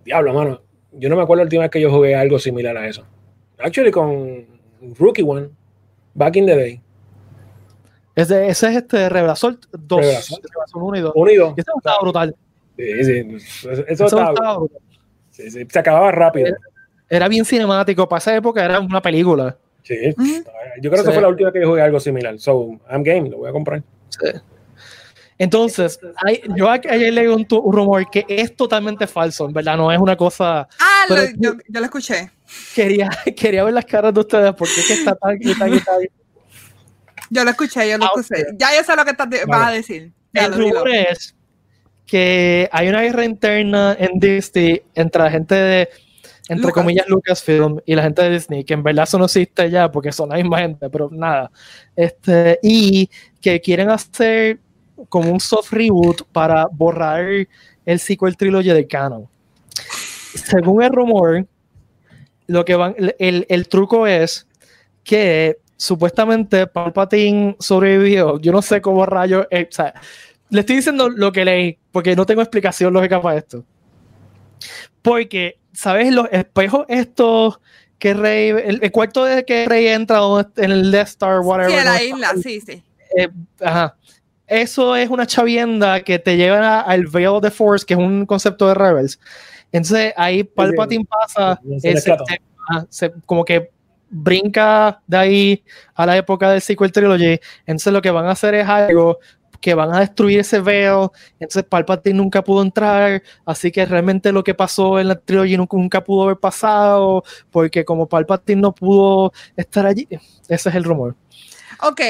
diablo, 0.05 0.35
mano. 0.35 0.61
Yo 0.93 1.09
no 1.09 1.17
me 1.17 1.23
acuerdo 1.23 1.43
la 1.43 1.45
última 1.45 1.63
vez 1.63 1.71
que 1.71 1.81
yo 1.81 1.91
jugué 1.91 2.15
algo 2.15 2.39
similar 2.39 2.77
a 2.77 2.87
eso. 2.89 3.05
Actually, 3.59 3.91
con 3.91 4.47
Rookie 4.99 5.23
One, 5.23 5.51
back 6.15 6.37
in 6.37 6.47
the 6.47 6.57
day. 6.57 6.81
Ese, 8.15 8.49
ese 8.49 8.69
es 8.69 8.77
este 8.77 9.09
Revelasol 9.09 9.59
2. 9.73 10.01
Revelasol 10.01 10.41
1 10.83 10.97
y 10.97 11.01
2. 11.01 11.13
1 11.15 11.31
y 11.31 11.37
2. 11.37 11.55
Eso 11.59 11.73
estaba 11.77 11.99
brutal. 12.01 12.37
Sí, 12.77 13.05
sí. 13.05 13.37
Eso, 13.89 14.07
estaba, 14.07 14.33
brutal. 14.33 14.81
Sí, 15.31 15.51
sí. 15.51 15.67
Se 15.69 15.79
acababa 15.79 16.11
rápido. 16.13 16.47
Era, 16.47 16.57
era, 17.11 17.29
bien 17.29 17.45
cinemático. 17.45 18.09
Para 18.09 18.19
esa 18.19 18.35
época 18.35 18.65
era 18.65 18.81
una 18.81 19.03
película. 19.03 19.57
Sí. 19.83 20.15
Yo 20.81 20.91
creo 20.91 20.91
que 20.91 21.01
esa 21.01 21.13
fue 21.13 21.23
la 21.23 21.29
última 21.29 21.53
que 21.53 21.61
yo 21.61 21.69
jugué 21.69 21.83
algo 21.83 22.01
similar. 22.01 22.39
So, 22.39 22.79
I'm 22.91 23.03
game. 23.03 23.29
Lo 23.29 23.39
voy 23.39 23.51
a 23.51 23.53
comprar. 23.53 23.83
Sí. 24.09 24.31
Entonces, 25.39 25.99
hay, 26.25 26.41
yo 26.57 26.71
ayer 26.71 27.13
leí 27.13 27.27
un, 27.27 27.47
un, 27.51 27.73
rumor 27.73 28.09
que 28.11 28.25
es 28.29 28.57
totalmente 28.57 29.07
falso, 29.07 29.47
en 29.47 29.53
verdad, 29.53 29.77
no 29.77 29.93
es 29.93 29.99
una 29.99 30.17
cosa. 30.17 30.67
Ah, 30.79 31.05
lo, 31.09 31.17
yo, 31.37 31.55
yo, 31.69 31.81
lo 31.81 31.85
escuché. 31.85 32.31
Quería, 32.75 33.11
quería 33.37 33.65
ver 33.65 33.75
las 33.75 33.85
caras 33.85 34.15
de 34.15 34.21
ustedes, 34.21 34.55
porque 34.57 34.73
es 34.79 34.87
que 34.87 34.95
está 34.95 35.15
tan 35.15 35.37
y 35.41 35.55
tan. 35.55 35.71
Yo 37.29 37.45
lo 37.45 37.51
escuché, 37.51 37.91
yo 37.91 37.99
lo 37.99 38.05
ah, 38.05 38.11
escuché. 38.17 38.47
Ya 38.57 38.69
yo 38.77 38.83
sé 38.83 38.97
lo 38.97 39.05
que 39.05 39.13
vas 39.47 39.69
a 39.69 39.71
decir. 39.73 40.13
el 40.33 40.55
rumor 40.55 40.89
es 40.89 41.35
que 42.07 42.69
hay 42.73 42.89
una 42.89 43.03
guerra 43.03 43.25
interna 43.25 43.97
en 43.99 44.19
Disney 44.19 44.83
entre 44.95 45.23
la 45.23 45.31
gente 45.31 45.55
de, 45.55 45.89
entre 46.49 46.71
comillas, 46.71 47.09
Lucasfilm 47.09 47.81
y 47.85 47.95
la 47.95 48.05
gente 48.05 48.23
de 48.23 48.31
Disney, 48.31 48.65
que 48.65 48.75
en 48.75 48.83
verdad 48.83 49.05
eso 49.05 49.19
no 49.19 49.25
existe 49.25 49.69
ya 49.69 49.91
porque 49.91 50.13
son 50.13 50.29
la 50.29 50.37
misma 50.37 50.61
gente, 50.61 50.89
pero 50.89 51.11
nada. 51.11 51.51
Este, 51.97 52.59
y 52.63 53.11
que 53.41 53.61
quieren 53.61 53.91
hacer 53.91 54.61
como 55.09 55.31
un 55.31 55.41
soft 55.41 55.73
reboot 55.73 56.23
para 56.33 56.67
borrar 56.71 57.47
el 57.85 58.01
sequel 58.01 58.37
trilogy 58.37 58.71
de 58.71 58.87
canon. 58.87 59.29
Según 60.35 60.83
el 60.83 60.93
rumor, 60.93 61.47
lo 62.47 62.65
que 62.65 62.75
van, 62.75 62.95
el, 63.19 63.47
el 63.49 63.69
truco 63.69 64.07
es 64.07 64.47
que 65.05 65.59
supuestamente 65.77 66.67
Palpatine 66.67 67.57
sobrevivió. 67.59 68.41
Yo 68.41 68.53
no 68.53 68.63
sé 68.63 68.81
cómo 68.81 69.07
rayo. 69.07 69.47
Eh, 69.51 69.69
o 69.71 69.73
sea, 69.73 69.95
le 70.51 70.61
estoy 70.61 70.77
diciendo 70.77 71.09
lo 71.09 71.33
que 71.33 71.45
leí, 71.45 71.79
porque 71.93 72.17
no 72.17 72.27
tengo 72.27 72.43
explicación 72.43 72.93
lógica 72.93 73.21
para 73.21 73.39
esto. 73.39 73.65
Porque, 75.03 75.59
¿sabes? 75.73 76.13
Los 76.13 76.29
espejos 76.33 76.87
estos 76.89 77.61
que 77.99 78.13
Rey, 78.13 78.51
el, 78.51 78.93
cuarto 78.93 79.25
de 79.25 79.45
que 79.45 79.67
Rey 79.67 79.87
entra 79.87 80.21
en 80.57 80.71
el 80.71 80.91
Death 80.91 81.09
Star, 81.09 81.41
whatever. 81.41 81.71
Sí, 81.71 81.79
en 81.79 81.85
la 81.85 82.03
isla, 82.03 82.35
sí, 82.43 82.61
sí. 82.61 82.83
Eh, 83.17 83.29
ajá 83.61 83.97
eso 84.47 84.95
es 84.97 85.11
una 85.11 85.27
chavienda 85.27 86.01
que 86.03 86.19
te 86.19 86.37
lleva 86.37 86.81
al 86.81 87.07
Veil 87.07 87.29
of 87.29 87.43
the 87.43 87.51
Force, 87.51 87.85
que 87.85 87.95
es 87.95 88.01
un 88.01 88.27
concepto 88.27 88.69
de 88.69 88.75
Rebels. 88.75 89.19
Entonces 89.73 90.13
ahí 90.17 90.45
Palpatine 90.45 91.05
pasa, 91.05 91.61
como 93.27 93.45
que 93.45 93.71
brinca 94.09 95.01
de 95.07 95.17
ahí 95.17 95.65
a 95.95 96.07
la 96.07 96.17
época 96.17 96.51
del 96.51 96.61
sequel 96.61 96.93
trilogy. 96.93 97.41
Entonces 97.67 97.93
lo 97.93 98.01
que 98.01 98.11
van 98.11 98.27
a 98.27 98.31
hacer 98.31 98.55
es 98.55 98.69
algo 98.69 99.19
que 99.61 99.75
van 99.75 99.93
a 99.93 100.01
destruir 100.01 100.41
ese 100.41 100.61
veil. 100.61 101.09
Entonces 101.41 101.65
Palpatine 101.65 102.17
nunca 102.17 102.43
pudo 102.43 102.63
entrar, 102.63 103.23
así 103.45 103.73
que 103.73 103.85
realmente 103.85 104.31
lo 104.31 104.45
que 104.45 104.55
pasó 104.55 105.01
en 105.01 105.09
la 105.09 105.17
trilogy 105.17 105.57
nunca, 105.57 105.77
nunca 105.77 106.05
pudo 106.05 106.25
haber 106.25 106.37
pasado, 106.37 107.25
porque 107.51 107.85
como 107.85 108.09
Palpatine 108.09 108.61
no 108.61 108.73
pudo 108.75 109.33
estar 109.57 109.87
allí, 109.87 110.07
ese 110.49 110.69
es 110.69 110.75
el 110.75 110.85
rumor. 110.85 111.17
Ok, 111.83 112.01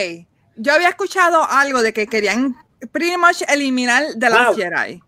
yo 0.56 0.74
había 0.74 0.88
escuchado 0.88 1.48
algo 1.48 1.82
de 1.82 1.92
que 1.92 2.06
querían 2.06 2.56
pretty 2.92 3.16
much 3.16 3.42
eliminar 3.48 4.04
de 4.14 4.30
la 4.30 4.54
Jedi. 4.54 5.00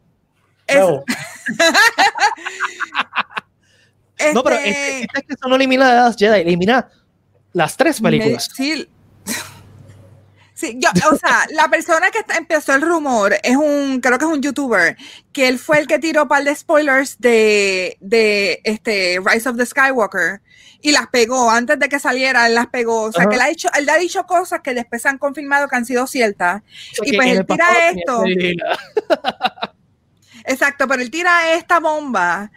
No. 0.75 1.05
no, 4.35 4.43
pero 4.43 4.57
este, 4.57 5.03
es 5.03 5.23
que 5.27 5.35
eso 5.35 5.49
no 5.49 5.57
elimina 5.57 5.89
de 5.89 5.97
las 5.97 6.17
Jedi, 6.17 6.41
elimina 6.41 6.89
las 7.53 7.77
tres 7.77 8.01
películas. 8.01 8.49
Sí. 8.55 8.89
Sí, 10.59 10.77
yo, 10.77 10.89
o 11.13 11.17
sea, 11.17 11.47
la 11.53 11.69
persona 11.69 12.11
que 12.11 12.19
empezó 12.37 12.75
el 12.75 12.83
rumor 12.83 13.33
es 13.45 13.57
un, 13.57 14.01
creo 14.01 14.19
que 14.19 14.25
es 14.25 14.31
un 14.31 14.43
youtuber, 14.43 14.97
que 15.33 15.47
él 15.47 15.57
fue 15.57 15.79
el 15.79 15.87
que 15.87 16.01
tiró 16.01 16.23
un 16.23 16.29
par 16.29 16.43
de 16.43 16.53
spoilers 16.53 17.17
de, 17.21 17.97
de 18.01 18.61
este 18.65 19.21
Rise 19.25 19.49
of 19.49 19.57
the 19.57 19.65
Skywalker 19.65 20.41
y 20.83 20.91
las 20.91 21.07
pegó 21.13 21.49
antes 21.49 21.79
de 21.79 21.89
que 21.89 22.01
saliera, 22.01 22.49
él 22.49 22.57
las 22.57 22.67
pegó. 22.67 23.03
O 23.03 23.13
sea, 23.13 23.27
que 23.27 23.37
él 23.37 23.41
ha, 23.41 23.47
dicho, 23.47 23.69
él 23.79 23.89
ha 23.89 23.99
dicho 23.99 24.25
cosas 24.25 24.61
que 24.61 24.75
después 24.75 25.01
se 25.01 25.09
han 25.09 25.19
confirmado 25.19 25.69
que 25.69 25.77
han 25.77 25.85
sido 25.85 26.09
ciertas. 26.09 26.61
y 27.05 27.15
pues 27.15 27.39
él 27.39 27.47
tira 27.47 27.91
esto. 27.91 28.25
Exacto, 30.45 30.89
pero 30.89 31.01
él 31.01 31.11
tira 31.13 31.55
esta 31.55 31.79
bomba. 31.79 32.51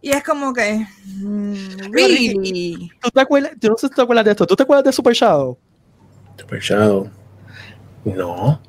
Y 0.00 0.10
es 0.10 0.22
como 0.22 0.52
que. 0.52 0.86
Mm, 1.06 1.90
really? 1.90 2.88
¿Tú 3.00 3.10
te 3.10 3.20
acuerdas? 3.20 3.50
Yo 3.58 3.70
no 3.70 3.76
sé 3.76 3.88
si 3.88 3.94
te 3.94 4.02
acuerdas 4.02 4.24
de 4.26 4.30
esto. 4.30 4.46
¿Tú 4.46 4.54
te 4.54 4.62
acuerdas 4.62 4.84
de 4.84 4.92
Super 4.92 5.12
Shadow? 5.12 5.58
Super 6.36 6.60
Shadow. 6.60 7.17
No 8.04 8.60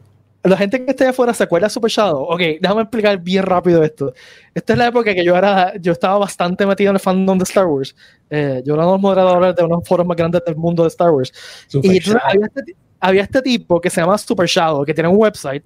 la 0.43 0.57
gente 0.57 0.83
que 0.83 0.91
esté 0.91 1.07
afuera 1.07 1.33
se 1.33 1.43
acuerda 1.43 1.67
de 1.67 1.71
Super 1.71 1.91
Shadow. 1.91 2.23
Ok, 2.23 2.39
déjame 2.61 2.81
explicar 2.81 3.17
bien 3.19 3.43
rápido 3.43 3.83
esto. 3.83 4.13
Esta 4.53 4.73
es 4.73 4.79
la 4.79 4.87
época 4.87 5.13
que 5.13 5.23
yo 5.23 5.35
era, 5.35 5.73
yo 5.77 5.91
estaba 5.91 6.17
bastante 6.17 6.65
metido 6.65 6.91
en 6.91 6.95
el 6.95 6.99
fandom 6.99 7.37
de 7.37 7.43
Star 7.43 7.65
Wars. 7.65 7.95
Eh, 8.29 8.61
yo 8.65 8.73
era 8.73 8.83
uno 8.83 8.91
de 8.91 8.95
los 8.95 9.01
moderadores 9.01 9.55
de 9.55 9.63
uno 9.63 9.75
de 9.75 9.81
los 9.81 9.87
foros 9.87 10.05
más 10.07 10.15
grandes 10.15 10.41
del 10.45 10.55
mundo 10.55 10.83
de 10.83 10.89
Star 10.89 11.11
Wars. 11.11 11.33
y 11.73 11.77
había 11.87 12.45
este, 12.45 12.75
había 12.99 13.23
este, 13.23 13.41
tipo 13.41 13.81
que 13.81 13.89
se 13.89 13.99
llama 13.99 14.17
Super 14.17 14.47
Shadow, 14.47 14.85
que 14.85 14.93
tiene 14.93 15.09
un 15.09 15.17
website. 15.17 15.63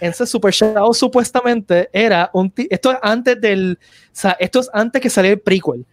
Ese 0.00 0.26
Super 0.26 0.52
Shadow 0.52 0.92
supuestamente 0.94 1.88
era 1.92 2.30
un 2.32 2.52
esto 2.70 2.92
es 2.92 2.98
antes 3.02 3.40
del, 3.40 3.78
o 3.80 4.08
sea, 4.12 4.36
esto 4.38 4.60
es 4.60 4.70
antes 4.72 5.00
que 5.00 5.10
saliera 5.10 5.34
el 5.34 5.40
prequel. 5.40 5.84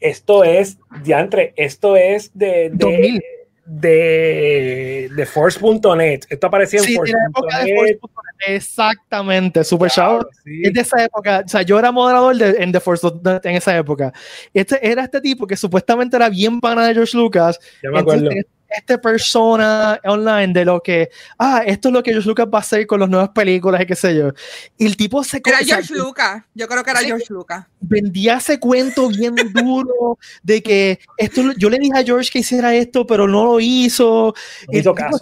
Esto 0.00 0.44
es, 0.44 0.78
diantre, 1.02 1.52
esto 1.56 1.96
es 1.96 2.30
de, 2.34 2.70
de 2.70 2.72
2000 2.74 3.22
de, 3.66 5.10
de 5.14 5.26
Force.net. 5.26 6.20
Esto 6.28 6.46
aparecía 6.46 6.80
en 6.80 6.94
Force.net. 6.94 7.98
Exactamente, 8.46 9.64
Super 9.64 9.90
Shadow. 9.90 10.26
Es 10.62 10.72
de 10.72 10.80
esa 10.80 11.04
época. 11.04 11.42
O 11.44 11.48
sea, 11.48 11.62
yo 11.62 11.78
era 11.78 11.90
moderador 11.90 12.36
de, 12.36 12.62
en 12.62 12.72
The 12.72 12.80
Force 12.80 13.06
en 13.44 13.56
esa 13.56 13.76
época. 13.76 14.12
Este 14.54 14.86
era 14.88 15.04
este 15.04 15.20
tipo 15.20 15.46
que 15.46 15.56
supuestamente 15.56 16.16
era 16.16 16.28
bien 16.28 16.60
pana 16.60 16.86
de 16.86 16.94
George 16.94 17.16
Lucas. 17.16 17.58
Ya 17.82 17.90
me 17.90 17.98
acuerdo 17.98 18.30
esta 18.68 19.00
persona 19.00 20.00
online 20.04 20.52
de 20.52 20.64
lo 20.64 20.80
que, 20.80 21.10
ah, 21.38 21.62
esto 21.66 21.88
es 21.88 21.94
lo 21.94 22.02
que 22.02 22.12
George 22.12 22.28
Lucas 22.28 22.46
va 22.52 22.58
a 22.58 22.60
hacer 22.60 22.86
con 22.86 23.00
las 23.00 23.08
nuevas 23.08 23.30
películas 23.30 23.82
y 23.82 23.86
qué 23.86 23.94
sé 23.94 24.16
yo. 24.16 24.30
Y 24.76 24.86
el 24.86 24.96
tipo 24.96 25.22
se... 25.24 25.40
Era 25.44 25.58
George 25.58 25.94
Lucas, 25.94 26.44
yo 26.54 26.66
creo 26.68 26.84
que 26.84 26.90
era 26.90 27.00
George 27.00 27.26
Lucas. 27.30 27.66
Vendía 27.80 28.36
ese 28.36 28.58
cuento 28.58 29.08
bien 29.08 29.34
duro 29.54 30.18
de 30.42 30.62
que 30.62 30.98
esto, 31.16 31.42
yo 31.56 31.70
le 31.70 31.78
dije 31.78 31.98
a 31.98 32.04
George 32.04 32.30
que 32.30 32.40
hiciera 32.40 32.74
esto, 32.74 33.06
pero 33.06 33.26
no 33.26 33.44
lo 33.44 33.60
hizo. 33.60 34.34
No 34.70 34.78
hizo 34.78 34.94
caso. 34.94 35.18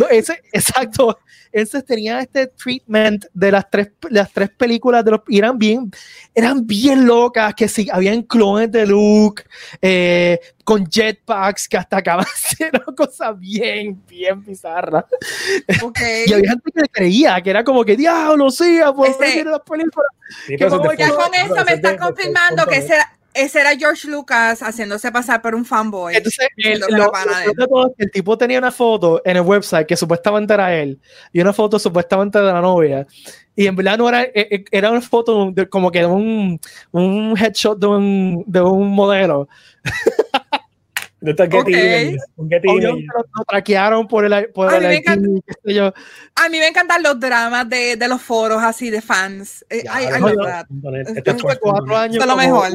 No, 0.00 0.08
ese, 0.08 0.40
exacto. 0.52 1.18
Entonces 1.52 1.84
tenía 1.84 2.20
este 2.20 2.46
treatment 2.46 3.26
de 3.34 3.52
las 3.52 3.68
tres, 3.68 3.90
las 4.08 4.32
tres 4.32 4.50
películas 4.50 5.04
de 5.04 5.10
los, 5.10 5.20
y 5.28 5.38
eran 5.38 5.58
bien, 5.58 5.90
eran 6.34 6.66
bien 6.66 7.06
locas, 7.06 7.54
que 7.54 7.68
sí, 7.68 7.88
habían 7.92 8.22
clones 8.22 8.70
de 8.72 8.86
Luke, 8.86 9.42
eh, 9.82 10.40
con 10.64 10.86
jetpacks 10.86 11.68
que 11.68 11.76
hasta 11.76 11.98
acaban 11.98 12.24
haciendo 12.34 12.82
cosas 12.96 13.38
bien, 13.38 14.00
bien 14.08 14.42
bizarras. 14.42 15.04
y 16.26 16.32
había 16.32 16.50
gente 16.50 16.70
que 16.72 16.88
creía 16.90 17.40
que 17.42 17.50
era 17.50 17.62
como 17.62 17.84
que 17.84 17.96
diablo, 17.96 18.50
sí, 18.50 18.78
por 18.96 19.06
este, 19.06 19.44
las 19.44 19.60
películas. 19.60 20.08
ya 20.58 20.68
con 20.70 21.34
eso 21.34 21.64
me 21.66 21.74
está 21.74 21.98
confirmando 21.98 22.64
que 22.66 22.80
será 22.80 23.19
ese 23.34 23.60
era 23.60 23.76
George 23.76 24.08
Lucas 24.08 24.60
haciéndose 24.60 25.10
pasar 25.12 25.40
por 25.40 25.54
un 25.54 25.64
fanboy. 25.64 26.16
Entonces, 26.16 26.48
el, 26.56 26.82
el 27.98 28.10
tipo 28.10 28.36
tenía 28.36 28.58
una 28.58 28.72
foto 28.72 29.22
en 29.24 29.36
el 29.36 29.42
website 29.42 29.86
que 29.86 29.96
supuestamente 29.96 30.52
era 30.54 30.74
él 30.74 30.98
y 31.32 31.40
una 31.40 31.52
foto 31.52 31.78
supuestamente 31.78 32.38
de 32.38 32.52
la 32.52 32.60
novia. 32.60 33.06
y 33.54 33.66
en 33.66 33.76
verdad 33.76 33.98
no 33.98 34.08
era, 34.08 34.22
e, 34.22 34.32
e, 34.34 34.64
era 34.70 34.90
una 34.90 35.00
foto 35.00 35.50
de, 35.52 35.68
como 35.68 35.90
que 35.90 36.04
un, 36.04 36.60
un 36.92 37.34
headshot 37.38 37.78
de 37.78 37.86
un, 37.86 38.44
de 38.46 38.60
un 38.60 38.88
modelo. 38.90 39.48
De 41.20 41.32
okay. 41.32 42.16
un 42.36 42.48
lo, 42.48 42.94
lo, 42.94 43.44
traquearon 43.46 44.08
por 44.08 44.24
el, 44.24 44.48
por 44.54 44.72
a, 44.72 44.78
el 44.78 44.88
mí 44.88 44.94
encanta, 44.94 45.28
yo. 45.66 45.92
a 46.34 46.48
mí 46.48 46.58
me 46.58 46.66
encantan 46.66 47.02
los 47.02 47.20
dramas 47.20 47.68
de, 47.68 47.96
de 47.96 48.08
los 48.08 48.22
foros 48.22 48.62
así 48.62 48.88
de 48.88 49.02
fans. 49.02 49.62
Eh, 49.68 49.84
I, 49.84 50.16
I 50.16 50.18
love 50.18 50.34
that. 50.46 50.66
Este 51.14 51.34
fue 51.34 51.58
cuatro 51.58 51.94
años. 51.94 52.24
lo 52.24 52.36
mejor. 52.36 52.70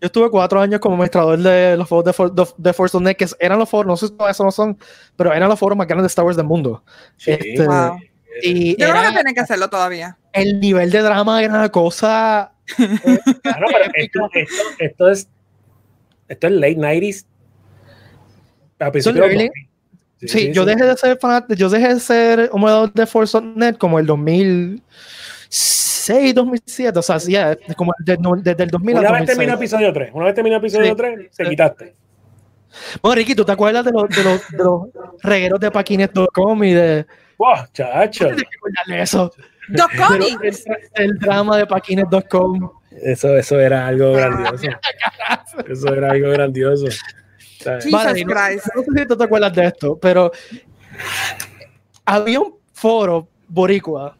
Yo 0.00 0.06
estuve 0.06 0.30
cuatro 0.30 0.60
años 0.60 0.80
como 0.80 0.94
administrador 0.94 1.38
de 1.38 1.76
los 1.76 1.88
foros 1.88 2.04
de, 2.04 2.12
For, 2.12 2.32
de, 2.32 2.46
de 2.56 2.72
Force 2.72 3.00
Net, 3.00 3.16
que 3.16 3.26
eran 3.40 3.58
los 3.58 3.68
foros, 3.68 3.86
no 3.86 3.96
sé 3.96 4.08
si 4.08 4.14
eso 4.28 4.44
no 4.44 4.52
son, 4.52 4.78
pero 5.16 5.32
eran 5.32 5.48
los 5.48 5.58
foros 5.58 5.76
más 5.76 5.88
grandes 5.88 6.04
de 6.04 6.08
Star 6.08 6.24
Wars 6.24 6.36
del 6.36 6.46
mundo. 6.46 6.84
Sí. 7.16 7.32
Este, 7.32 7.66
wow. 7.66 7.98
y 8.42 8.80
Yo 8.80 8.90
creo 8.90 9.02
que 9.02 9.12
tienen 9.12 9.34
que 9.34 9.40
hacerlo 9.40 9.68
todavía. 9.68 10.16
El 10.32 10.60
nivel 10.60 10.90
de 10.90 11.00
drama 11.00 11.42
era 11.42 11.54
una 11.54 11.68
cosa. 11.70 12.52
claro, 12.76 13.66
pero 13.72 13.90
esto, 13.94 14.30
esto, 14.34 14.54
esto, 14.78 15.10
es. 15.10 15.28
Esto 16.28 16.46
es 16.46 16.52
late 16.52 16.76
90s. 16.76 17.26
A 18.78 18.92
principios 18.92 19.28
de 19.28 19.50
Sí, 20.20 20.28
sí, 20.28 20.52
yo 20.52 20.64
dejé 20.64 20.84
de 20.84 20.96
ser 20.96 21.16
fanático, 21.18 21.54
yo 21.54 21.68
dejé 21.68 21.94
de 21.94 22.00
ser 22.00 22.50
un 22.52 22.60
moderador 22.60 22.92
de 22.92 23.06
Force 23.06 23.40
Net 23.40 23.78
como 23.78 24.00
el 24.00 24.06
2000. 24.06 24.82
2006, 26.08 26.34
2007, 26.34 26.98
o 26.98 27.02
sea, 27.02 27.18
ya, 27.18 27.56
como 27.76 27.92
desde, 27.98 28.22
desde 28.42 28.64
el 28.64 28.70
2000 28.70 28.98
Una 28.98 29.12
vez 29.12 29.26
terminó 29.26 29.54
episodio 29.54 29.92
3, 29.92 30.10
una 30.12 30.24
vez 30.26 30.34
terminó 30.34 30.56
episodio 30.56 30.90
sí. 30.90 30.96
3, 30.96 31.30
te 31.36 31.44
quitaste. 31.44 31.94
Bueno, 33.02 33.16
Ricky, 33.16 33.34
¿tú 33.34 33.44
te 33.44 33.52
acuerdas 33.52 33.84
de 33.84 33.92
los, 33.92 34.08
de 34.08 34.24
los, 34.24 34.50
de 34.50 34.58
los 34.58 34.88
regueros 35.22 35.60
de 35.60 35.70
paquines.com 35.70 36.64
y 36.64 36.72
de... 36.72 37.06
¡Wow, 37.38 37.56
chacho! 37.72 38.28
eso. 38.88 39.32
Dos 39.68 39.86
el, 40.42 40.56
el, 40.94 41.18
drama 41.18 41.58
de 41.58 41.66
paquines.com. 41.66 42.70
Eso, 42.90 43.36
eso 43.36 43.60
era 43.60 43.86
algo 43.86 44.12
grandioso. 44.12 44.66
eso 45.68 45.94
era 45.94 46.12
algo 46.12 46.30
grandioso. 46.30 46.86
Vale, 47.64 48.24
no, 48.24 48.34
no, 48.34 48.54
sé 48.58 48.70
si 48.96 49.06
tú 49.06 49.16
te 49.16 49.24
acuerdas 49.24 49.52
de 49.52 49.66
esto, 49.66 49.98
pero 49.98 50.30
había 52.04 52.40
un 52.40 52.54
foro 52.72 53.28
boricua 53.48 54.16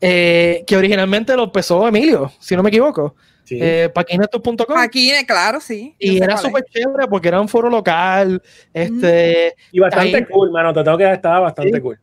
eh, 0.00 0.64
que 0.66 0.76
originalmente 0.76 1.34
lo 1.36 1.44
empezó 1.44 1.86
Emilio, 1.86 2.32
si 2.38 2.56
no 2.56 2.62
me 2.62 2.68
equivoco. 2.68 3.14
Sí. 3.44 3.58
Eh, 3.60 3.90
Paquinetos.com. 3.94 4.56
Paquine, 4.66 5.26
claro, 5.26 5.60
sí. 5.60 5.94
Y 5.98 6.22
era 6.22 6.36
súper 6.36 6.64
chévere 6.64 7.06
porque 7.08 7.28
era 7.28 7.40
un 7.40 7.48
foro 7.48 7.68
local. 7.68 8.42
Este, 8.72 9.54
y 9.70 9.80
bastante 9.80 10.16
ahí, 10.16 10.24
cool, 10.24 10.50
mano. 10.50 10.72
Te 10.72 10.82
tengo 10.82 10.96
que 10.96 11.12
estaba 11.12 11.40
bastante 11.40 11.76
sí. 11.76 11.80
cool. 11.80 11.98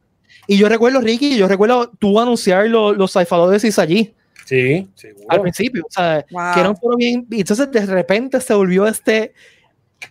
Y 0.48 0.58
yo 0.58 0.70
recuerdo, 0.70 1.02
Ricky, 1.02 1.38
yo 1.38 1.48
recuerdo 1.48 1.92
tú 2.00 2.20
anunciar 2.20 2.68
lo, 2.68 2.94
los 2.94 3.14
cifadores 3.14 3.80
allí. 3.80 4.14
Sí, 4.46 4.88
seguro. 4.96 5.26
Al 5.30 5.42
principio, 5.42 5.84
o 5.88 5.92
sea, 5.92 6.26
wow. 6.30 6.54
que 6.54 6.60
era 6.60 6.70
un 6.70 6.78
foro 6.78 6.98
bien. 6.98 7.26
Y 7.32 7.42
entonces 7.42 7.72
de 7.72 7.86
repente 7.86 8.40
se 8.42 8.54
volvió 8.54 8.86
este 8.86 9.34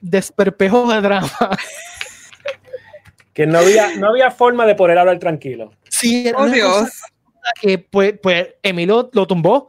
desperpejo 0.00 0.92
de 0.92 1.00
drama. 1.00 1.30
que 3.32 3.46
no 3.46 3.58
había, 3.58 3.96
no 3.96 4.08
había 4.08 4.30
forma 4.30 4.66
de 4.66 4.74
poder 4.74 4.98
hablar 4.98 5.18
tranquilo. 5.18 5.72
Sí, 5.88 6.28
era 6.28 6.38
oh, 6.38 6.46
Dios. 6.46 6.72
Cosa, 6.72 7.06
que 7.60 7.78
pues, 7.78 8.14
pues 8.22 8.48
Emilio 8.62 9.10
lo 9.12 9.26
tumbó. 9.26 9.68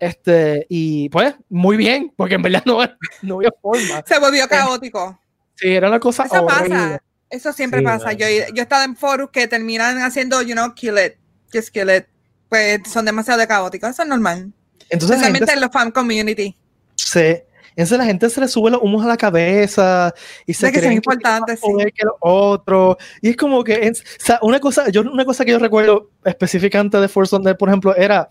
Este, 0.00 0.66
y 0.70 1.08
pues, 1.10 1.34
muy 1.50 1.76
bien, 1.76 2.12
porque 2.16 2.36
en 2.36 2.42
verdad 2.42 2.62
no, 2.64 2.78
no 3.22 3.36
había 3.36 3.50
forma. 3.60 4.02
Se 4.06 4.18
volvió 4.18 4.48
caótico. 4.48 5.18
Sí, 5.56 5.68
era 5.68 5.88
una 5.88 6.00
cosa 6.00 6.24
Eso 6.24 6.42
horrible. 6.44 6.74
pasa. 6.74 7.02
Eso 7.28 7.52
siempre 7.52 7.80
sí, 7.80 7.84
pasa. 7.84 8.12
Yo, 8.12 8.26
yo 8.26 8.54
he 8.56 8.60
estado 8.60 8.84
en 8.84 8.96
foros 8.96 9.30
que 9.30 9.46
terminan 9.46 9.98
haciendo, 9.98 10.42
you 10.42 10.54
know, 10.54 10.74
kill 10.74 10.98
it, 10.98 11.16
just 11.52 11.68
kill 11.68 11.90
it. 11.90 12.06
Pues 12.48 12.80
son 12.90 13.04
demasiado 13.04 13.46
caóticos. 13.46 13.90
Eso 13.90 14.02
es 14.02 14.08
normal. 14.08 14.52
Entonces, 14.88 15.16
Especialmente 15.16 15.38
gente, 15.38 15.52
en 15.52 15.60
los 15.60 15.70
fan 15.70 15.90
community. 15.92 16.56
Sí. 16.96 17.36
Entonces 17.70 17.98
la 17.98 18.04
gente 18.04 18.28
se 18.30 18.40
le 18.40 18.48
sube 18.48 18.70
los 18.70 18.82
humos 18.82 19.04
a 19.04 19.08
la 19.08 19.16
cabeza 19.16 20.12
y 20.46 20.54
se 20.54 20.70
cree 20.72 20.88
que, 20.88 20.94
importante, 20.94 21.56
sí. 21.56 21.62
que 21.94 22.04
lo 22.04 22.16
otro. 22.20 22.98
Y 23.22 23.30
es 23.30 23.36
como 23.36 23.62
que, 23.64 23.74
es, 23.86 24.00
o 24.00 24.24
sea, 24.24 24.38
una 24.42 24.60
cosa, 24.60 24.88
yo, 24.90 25.02
una 25.02 25.24
cosa 25.24 25.44
que 25.44 25.52
yo 25.52 25.58
recuerdo 25.58 26.10
específicamente 26.24 26.98
de 26.98 27.08
Force 27.08 27.34
Undead, 27.34 27.56
por 27.56 27.68
ejemplo, 27.68 27.94
era 27.96 28.28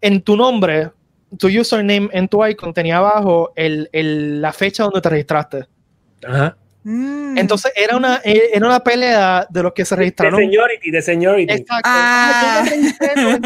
en 0.00 0.22
tu 0.22 0.36
nombre, 0.36 0.90
tu 1.38 1.48
username 1.48 2.08
en 2.12 2.28
tu 2.28 2.44
icon 2.44 2.72
tenía 2.72 2.98
abajo 2.98 3.52
el, 3.56 3.88
el, 3.92 4.40
la 4.40 4.52
fecha 4.52 4.84
donde 4.84 5.00
te 5.00 5.08
registraste. 5.08 5.66
Ajá. 6.24 6.56
Mm. 6.88 7.36
Entonces 7.36 7.72
era 7.74 7.96
una, 7.96 8.20
era 8.22 8.64
una 8.64 8.78
pelea 8.78 9.44
de 9.50 9.62
los 9.64 9.72
que 9.72 9.84
se 9.84 9.96
registraron. 9.96 10.38
De 10.38 10.46
seniority, 10.46 10.90
de 10.92 11.02
seniority. 11.02 11.52
Exacto. 11.52 11.82
Ah. 11.84 12.64
Yo, 13.16 13.38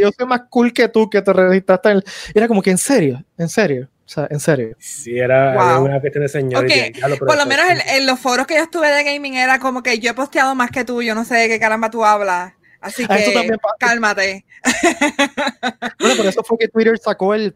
yo, 0.00 0.10
soy 0.10 0.26
más 0.26 0.42
cool 0.50 0.72
que 0.72 0.88
tú 0.88 1.08
que 1.08 1.22
te 1.22 1.32
registraste. 1.32 1.90
En, 1.90 2.02
era 2.34 2.48
como 2.48 2.60
que 2.60 2.72
en 2.72 2.78
serio, 2.78 3.24
en 3.38 3.48
serio. 3.48 3.88
O 4.10 4.12
sea, 4.12 4.26
en 4.28 4.40
serio. 4.40 4.74
Sí, 4.80 5.16
era, 5.16 5.76
wow. 5.76 5.84
una 5.84 6.00
cuestión 6.00 6.26
de. 6.26 6.56
Okay. 6.56 6.92
Lo 7.08 7.16
Por 7.16 7.36
lo 7.36 7.46
menos 7.46 7.64
en, 7.70 7.78
en, 7.96 8.06
los 8.06 8.18
foros 8.18 8.44
que 8.44 8.54
yo 8.56 8.62
estuve 8.62 8.88
de 8.88 9.04
gaming 9.04 9.34
era 9.34 9.60
como 9.60 9.84
que 9.84 10.00
yo 10.00 10.10
he 10.10 10.14
posteado 10.14 10.52
más 10.56 10.72
que 10.72 10.84
tú. 10.84 11.00
Yo 11.00 11.14
no 11.14 11.24
sé 11.24 11.36
de 11.36 11.48
qué 11.48 11.60
caramba 11.60 11.90
tú 11.90 12.04
hablas. 12.04 12.54
Así 12.80 13.06
que 13.06 13.12
ah, 13.12 13.74
cálmate. 13.78 14.44
Bueno, 16.00 16.16
por 16.16 16.26
eso 16.26 16.42
fue 16.42 16.58
que 16.58 16.66
Twitter 16.66 16.98
sacó 16.98 17.34
el, 17.34 17.54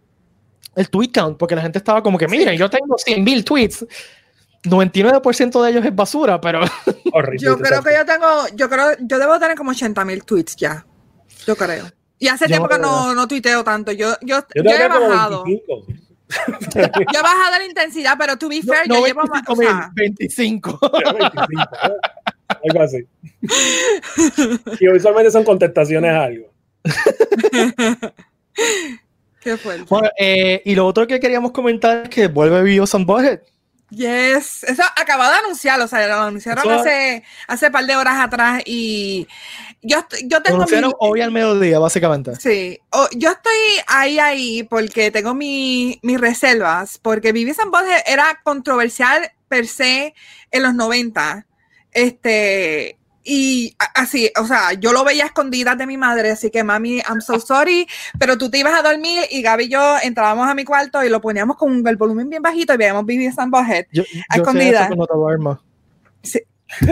el 0.77 0.89
tweet 0.91 1.11
count, 1.13 1.39
porque 1.39 1.57
la 1.57 1.63
gente 1.63 1.79
estaba 1.79 2.05
como 2.05 2.19
que, 2.19 2.29
miren, 2.29 2.57
yo 2.57 2.71
tengo 2.71 2.97
100 2.99 3.25
mil 3.25 3.45
tweets 3.45 3.85
99% 4.63 5.63
de 5.63 5.71
ellos 5.71 5.85
es 5.85 5.95
basura, 5.95 6.41
pero. 6.41 6.61
Horrible, 7.13 7.45
yo 7.45 7.59
creo 7.59 7.83
que 7.83 7.95
yo 7.95 8.05
tengo, 8.07 8.27
yo 8.55 8.71
creo, 8.71 8.97
yo 9.01 9.19
debo 9.19 9.41
tener 9.41 9.57
como 9.57 9.73
80 9.73 10.05
mil 10.05 10.23
tweets 10.23 10.55
ya. 10.55 10.87
Yo 11.47 11.57
creo. 11.57 11.87
Y 12.19 12.29
hace 12.29 12.45
yo 12.45 12.49
tiempo 12.49 12.69
que 12.69 12.79
no, 12.79 13.13
no 13.13 13.27
tuiteo 13.27 13.65
tanto. 13.65 13.91
Yo, 13.91 14.15
yo, 14.23 14.39
yo, 14.55 14.63
yo 14.63 14.71
he 14.71 14.89
bajado. 14.89 15.45
yo 16.75 17.19
he 17.19 17.23
bajado 17.23 17.59
la 17.59 17.65
intensidad, 17.65 18.17
pero 18.19 18.37
to 18.37 18.49
be 18.49 18.63
fair, 18.63 18.89
no, 18.89 18.95
yo 18.95 19.01
no 19.01 19.07
llevo 19.07 19.23
más. 19.25 19.43
O 19.47 19.57
sea, 19.57 19.91
25. 19.95 20.81
25 20.81 21.59
algo 22.65 22.83
así. 22.83 23.07
Y 24.81 24.89
usualmente 24.89 25.31
son 25.31 25.45
contestaciones 25.45 26.11
a 26.11 26.25
algo. 26.25 26.51
Qué 29.41 29.57
fuerte. 29.57 29.85
Bueno, 29.89 30.09
eh, 30.19 30.63
y 30.65 30.75
lo 30.75 30.87
otro 30.87 31.07
que 31.07 31.21
queríamos 31.21 31.53
comentar 31.53 32.05
es 32.05 32.09
que 32.09 32.29
vuelve 32.29 32.63
Bios 32.63 32.95
on 32.95 33.05
Budget. 33.05 33.43
Yes, 33.91 34.65
eso 34.65 34.83
acaba 34.97 35.31
de 35.31 35.39
anunciarlo, 35.39 35.85
o 35.85 35.89
sea, 35.89 36.07
lo 36.09 36.15
anunciaron 36.15 36.65
eso, 36.65 36.81
hace 36.81 37.23
hace 37.47 37.71
par 37.71 37.85
de 37.87 37.95
horas 37.95 38.19
atrás 38.19 38.63
y 38.65 39.29
yo, 39.85 40.05
yo 40.25 40.43
tengo 40.43 40.59
lo 40.59 40.63
anunciaron 40.65 40.91
mi, 40.91 40.95
hoy 40.99 41.21
al 41.21 41.31
mediodía, 41.31 41.79
básicamente. 41.79 42.35
Sí, 42.37 42.79
oh, 42.91 43.07
yo 43.13 43.31
estoy 43.31 43.53
ahí, 43.87 44.19
ahí, 44.19 44.63
porque 44.65 45.11
tengo 45.11 45.35
mi, 45.35 46.01
mis 46.03 46.21
reservas, 46.21 46.99
porque 46.99 47.33
Vivis 47.33 47.59
and 47.59 47.71
Budget 47.71 48.03
era 48.07 48.41
controversial 48.43 49.31
per 49.49 49.67
se 49.67 50.15
en 50.51 50.63
los 50.63 50.75
90, 50.75 51.47
este, 51.93 52.99
y 53.23 53.75
así, 53.95 54.31
o 54.39 54.47
sea, 54.47 54.75
yo 54.75 54.93
lo 54.93 55.03
veía 55.05 55.25
escondidas 55.25 55.79
de 55.79 55.87
mi 55.87 55.97
madre, 55.97 56.31
así 56.31 56.51
que 56.51 56.63
mami, 56.63 56.99
I'm 57.09 57.21
so 57.21 57.41
sorry, 57.41 57.87
pero 58.19 58.37
tú 58.37 58.51
te 58.51 58.59
ibas 58.59 58.75
a 58.75 58.83
dormir 58.83 59.23
y 59.31 59.43
Gaby 59.43 59.65
y 59.65 59.69
yo 59.69 59.97
entrábamos 60.03 60.49
a 60.49 60.55
mi 60.55 60.65
cuarto 60.65 61.03
y 61.05 61.09
lo 61.09 61.21
poníamos 61.21 61.57
con 61.57 61.87
el 61.87 61.97
volumen 61.97 62.29
bien 62.29 62.43
bajito 62.43 62.75
y 62.75 62.77
veíamos 62.77 63.07
Vivi 63.07 63.31
San 63.33 63.51
Bojet 63.51 63.89
a 64.29 64.37
escondidas. 64.37 64.91
No 64.91 65.61
sí. 66.23 66.41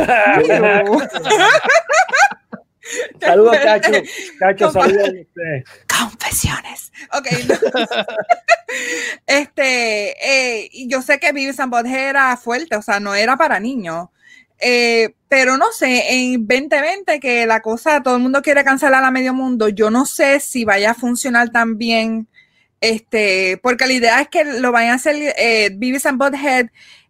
saludos, 3.20 3.56
Cacho. 3.62 3.92
Cacho, 4.38 4.72
saludos. 4.72 5.10
Confesiones. 5.88 6.92
Ok. 7.12 7.26
No. 7.48 7.54
este, 9.26 10.62
eh, 10.62 10.70
yo 10.86 11.02
sé 11.02 11.18
que 11.18 11.32
Vivi 11.32 11.52
San 11.52 11.70
Bojet 11.70 12.10
era 12.10 12.36
fuerte, 12.36 12.76
o 12.76 12.82
sea, 12.82 13.00
no 13.00 13.14
era 13.14 13.36
para 13.36 13.60
niños. 13.60 14.08
Eh, 14.64 15.16
pero 15.28 15.56
no 15.56 15.72
sé, 15.72 16.14
en 16.14 16.46
2020 16.46 17.18
que 17.18 17.46
la 17.46 17.60
cosa, 17.60 18.00
todo 18.00 18.14
el 18.14 18.22
mundo 18.22 18.42
quiere 18.42 18.62
cancelar 18.62 19.02
a 19.02 19.10
medio 19.10 19.34
mundo, 19.34 19.68
yo 19.68 19.90
no 19.90 20.06
sé 20.06 20.38
si 20.38 20.64
vaya 20.64 20.92
a 20.92 20.94
funcionar 20.94 21.50
tan 21.50 21.78
bien, 21.78 22.28
este, 22.80 23.58
porque 23.60 23.88
la 23.88 23.92
idea 23.92 24.20
es 24.20 24.28
que 24.28 24.44
lo 24.44 24.70
vayan 24.70 24.92
a 24.92 24.96
hacer 24.96 25.16
eh, 25.36 25.70
Beavis 25.74 26.06
and 26.06 26.16
Butthead 26.16 26.66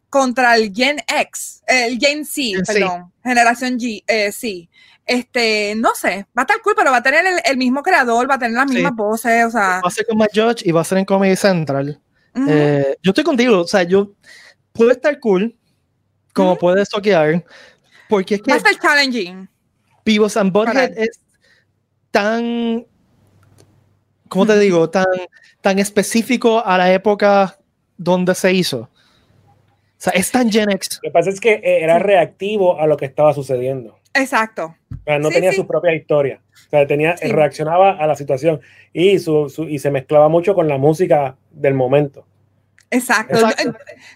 contra 0.08 0.56
el 0.56 0.72
Gen 0.74 1.02
X, 1.06 1.62
el 1.66 1.98
Gen 1.98 2.24
C, 2.24 2.42
Gen 2.42 2.62
perdón, 2.62 3.12
C. 3.22 3.28
generación 3.28 3.78
G, 3.78 4.02
eh, 4.06 4.32
sí. 4.32 4.70
Este, 5.04 5.74
no 5.76 5.94
sé, 5.94 6.26
va 6.36 6.42
a 6.42 6.46
estar 6.46 6.60
cool, 6.62 6.74
pero 6.76 6.90
va 6.90 6.98
a 6.98 7.02
tener 7.02 7.26
el, 7.26 7.40
el 7.44 7.56
mismo 7.56 7.82
creador, 7.82 8.30
va 8.30 8.36
a 8.36 8.38
tener 8.38 8.56
las 8.56 8.68
sí. 8.68 8.76
mismas 8.76 8.94
voces, 8.94 9.46
o 9.46 9.50
sea. 9.50 9.80
Va 9.84 9.88
a 9.88 9.90
ser 9.90 10.06
con 10.06 10.16
Matt 10.16 10.30
Judge 10.32 10.62
y 10.64 10.72
va 10.72 10.80
a 10.80 10.84
ser 10.84 10.98
en 10.98 11.04
Comedy 11.04 11.36
Central. 11.36 12.00
Uh 12.34 12.40
-huh. 12.40 12.46
eh, 12.48 12.96
yo 13.02 13.10
estoy 13.10 13.24
contigo, 13.24 13.60
o 13.60 13.66
sea, 13.66 13.82
yo 13.82 14.12
puede 14.72 14.92
estar 14.92 15.18
cool, 15.18 15.56
como 16.32 16.52
uh 16.52 16.54
-huh. 16.54 16.60
puedes 16.60 16.88
toquear, 16.88 17.44
porque 18.08 18.36
es 18.36 18.42
que 18.42 18.52
va 18.52 18.56
a 18.56 18.60
ser 18.60 18.78
challenging. 18.78 19.48
Pivos 20.04 20.36
and 20.36 20.52
Butthead 20.52 20.96
es 20.96 21.20
tan, 22.10 22.86
¿cómo 24.28 24.46
te 24.46 24.58
digo? 24.58 24.88
Tan, 24.88 25.04
tan 25.60 25.78
específico 25.78 26.64
a 26.64 26.78
la 26.78 26.92
época 26.92 27.58
donde 27.96 28.34
se 28.34 28.52
hizo. 28.52 28.78
O 28.80 30.04
sea, 30.04 30.12
es 30.14 30.30
tan 30.30 30.50
Gen 30.50 30.70
X. 30.70 30.98
Lo 31.02 31.08
que 31.08 31.12
pasa 31.12 31.30
es 31.30 31.38
que 31.38 31.60
era 31.62 31.98
reactivo 31.98 32.80
a 32.80 32.86
lo 32.86 32.96
que 32.96 33.04
estaba 33.04 33.32
sucediendo. 33.34 33.98
Exacto. 34.14 34.76
no 35.06 35.30
tenía 35.30 35.52
su 35.52 35.66
propia 35.66 35.94
historia. 35.94 36.40
O 36.52 36.70
sea, 36.70 36.86
tenía, 36.86 37.14
reaccionaba 37.22 37.92
a 37.92 38.06
la 38.06 38.14
situación 38.14 38.60
y, 38.92 39.18
su, 39.18 39.66
y 39.68 39.78
se 39.78 39.90
mezclaba 39.90 40.28
mucho 40.28 40.54
con 40.54 40.68
la 40.68 40.78
música 40.78 41.36
del 41.50 41.74
momento. 41.74 42.26
Exacto. 42.90 43.38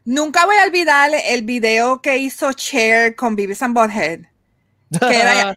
Nunca 0.04 0.44
voy 0.44 0.56
a 0.56 0.66
olvidar 0.66 1.10
el 1.28 1.42
video 1.42 2.02
que 2.02 2.18
hizo 2.18 2.52
Cher 2.52 3.16
con 3.16 3.34
Beavis 3.34 3.62
and 3.62 3.74
Butthead. 3.74 4.20
Que 5.00 5.20
era 5.20 5.56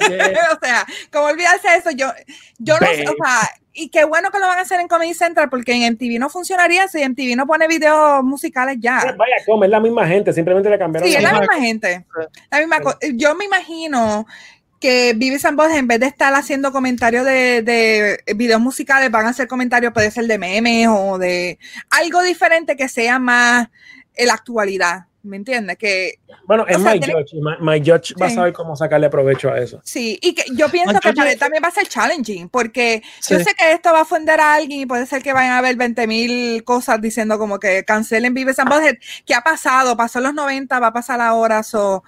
o 0.00 0.58
sea, 0.62 0.86
como 1.12 1.26
olvidarse 1.26 1.68
eso, 1.76 1.90
yo, 1.90 2.12
yo 2.58 2.78
no 2.78 2.86
sé, 2.86 3.08
o 3.08 3.14
sea, 3.22 3.50
y 3.72 3.88
qué 3.88 4.04
bueno 4.04 4.30
que 4.30 4.38
lo 4.38 4.46
van 4.46 4.58
a 4.58 4.62
hacer 4.62 4.80
en 4.80 4.88
Comedy 4.88 5.14
Central 5.14 5.48
porque 5.48 5.72
en 5.72 5.92
MTV 5.92 6.18
no 6.18 6.28
funcionaría 6.28 6.88
si 6.88 7.06
MTV 7.06 7.36
no 7.36 7.46
pone 7.46 7.68
videos 7.68 8.22
musicales 8.24 8.76
ya. 8.80 9.00
Pues 9.02 9.16
vaya, 9.16 9.36
como 9.46 9.64
es 9.64 9.70
la 9.70 9.80
misma 9.80 10.06
gente, 10.06 10.32
simplemente 10.32 10.68
le 10.68 10.78
cambiaron. 10.78 11.08
Sí, 11.08 11.14
es 11.14 11.22
la 11.22 11.38
misma 11.38 11.60
gente. 11.60 12.04
La 12.50 12.58
misma 12.58 12.78
yo 13.14 13.34
me 13.34 13.44
imagino 13.44 14.26
que 14.80 15.12
Vivi 15.14 15.36
and 15.44 15.60
en 15.76 15.86
vez 15.86 16.00
de 16.00 16.06
estar 16.06 16.32
haciendo 16.34 16.72
comentarios 16.72 17.24
de, 17.24 17.62
de, 17.62 18.34
videos 18.34 18.60
musicales, 18.60 19.10
van 19.10 19.26
a 19.26 19.30
hacer 19.30 19.46
comentarios, 19.46 19.92
puede 19.92 20.10
ser 20.10 20.26
de 20.26 20.38
memes 20.38 20.88
o 20.88 21.18
de 21.18 21.58
algo 21.90 22.22
diferente 22.22 22.76
que 22.76 22.88
sea 22.88 23.18
más 23.18 23.68
en 24.14 24.26
la 24.26 24.34
actualidad. 24.34 25.06
¿Me 25.22 25.36
entiendes? 25.36 25.76
Que, 25.76 26.14
bueno, 26.46 26.64
es 26.66 26.78
My 26.78 26.98
Judge. 26.98 27.34
My, 27.60 27.78
Judge 27.78 28.14
va 28.20 28.26
a 28.26 28.30
saber 28.30 28.52
cómo 28.54 28.74
sacarle 28.74 29.10
provecho 29.10 29.50
a 29.50 29.58
eso. 29.58 29.80
Sí, 29.84 30.18
y 30.22 30.34
que 30.34 30.44
yo 30.54 30.68
pienso 30.70 30.98
que 30.98 31.12
también 31.12 31.62
va 31.62 31.68
a 31.68 31.72
ser 31.72 31.86
challenging, 31.86 32.48
porque 32.48 33.02
yo 33.28 33.38
sé 33.38 33.54
que 33.58 33.72
esto 33.72 33.92
va 33.92 33.98
a 33.98 34.02
ofender 34.02 34.40
a 34.40 34.54
alguien 34.54 34.80
y 34.80 34.86
puede 34.86 35.04
ser 35.04 35.22
que 35.22 35.34
vayan 35.34 35.52
a 35.52 35.58
haber 35.58 35.76
20 35.76 36.06
mil 36.06 36.64
cosas 36.64 37.00
diciendo 37.02 37.38
como 37.38 37.58
que 37.58 37.84
cancelen 37.84 38.32
Vives 38.32 38.58
and 38.58 38.70
¿Qué 39.26 39.34
ha 39.34 39.42
pasado? 39.42 39.96
Pasó 39.96 40.20
en 40.20 40.24
los 40.24 40.34
90, 40.34 40.80
va 40.80 40.86
a 40.86 40.92
pasar 40.92 41.20
ahora. 41.20 41.62
So, 41.62 42.02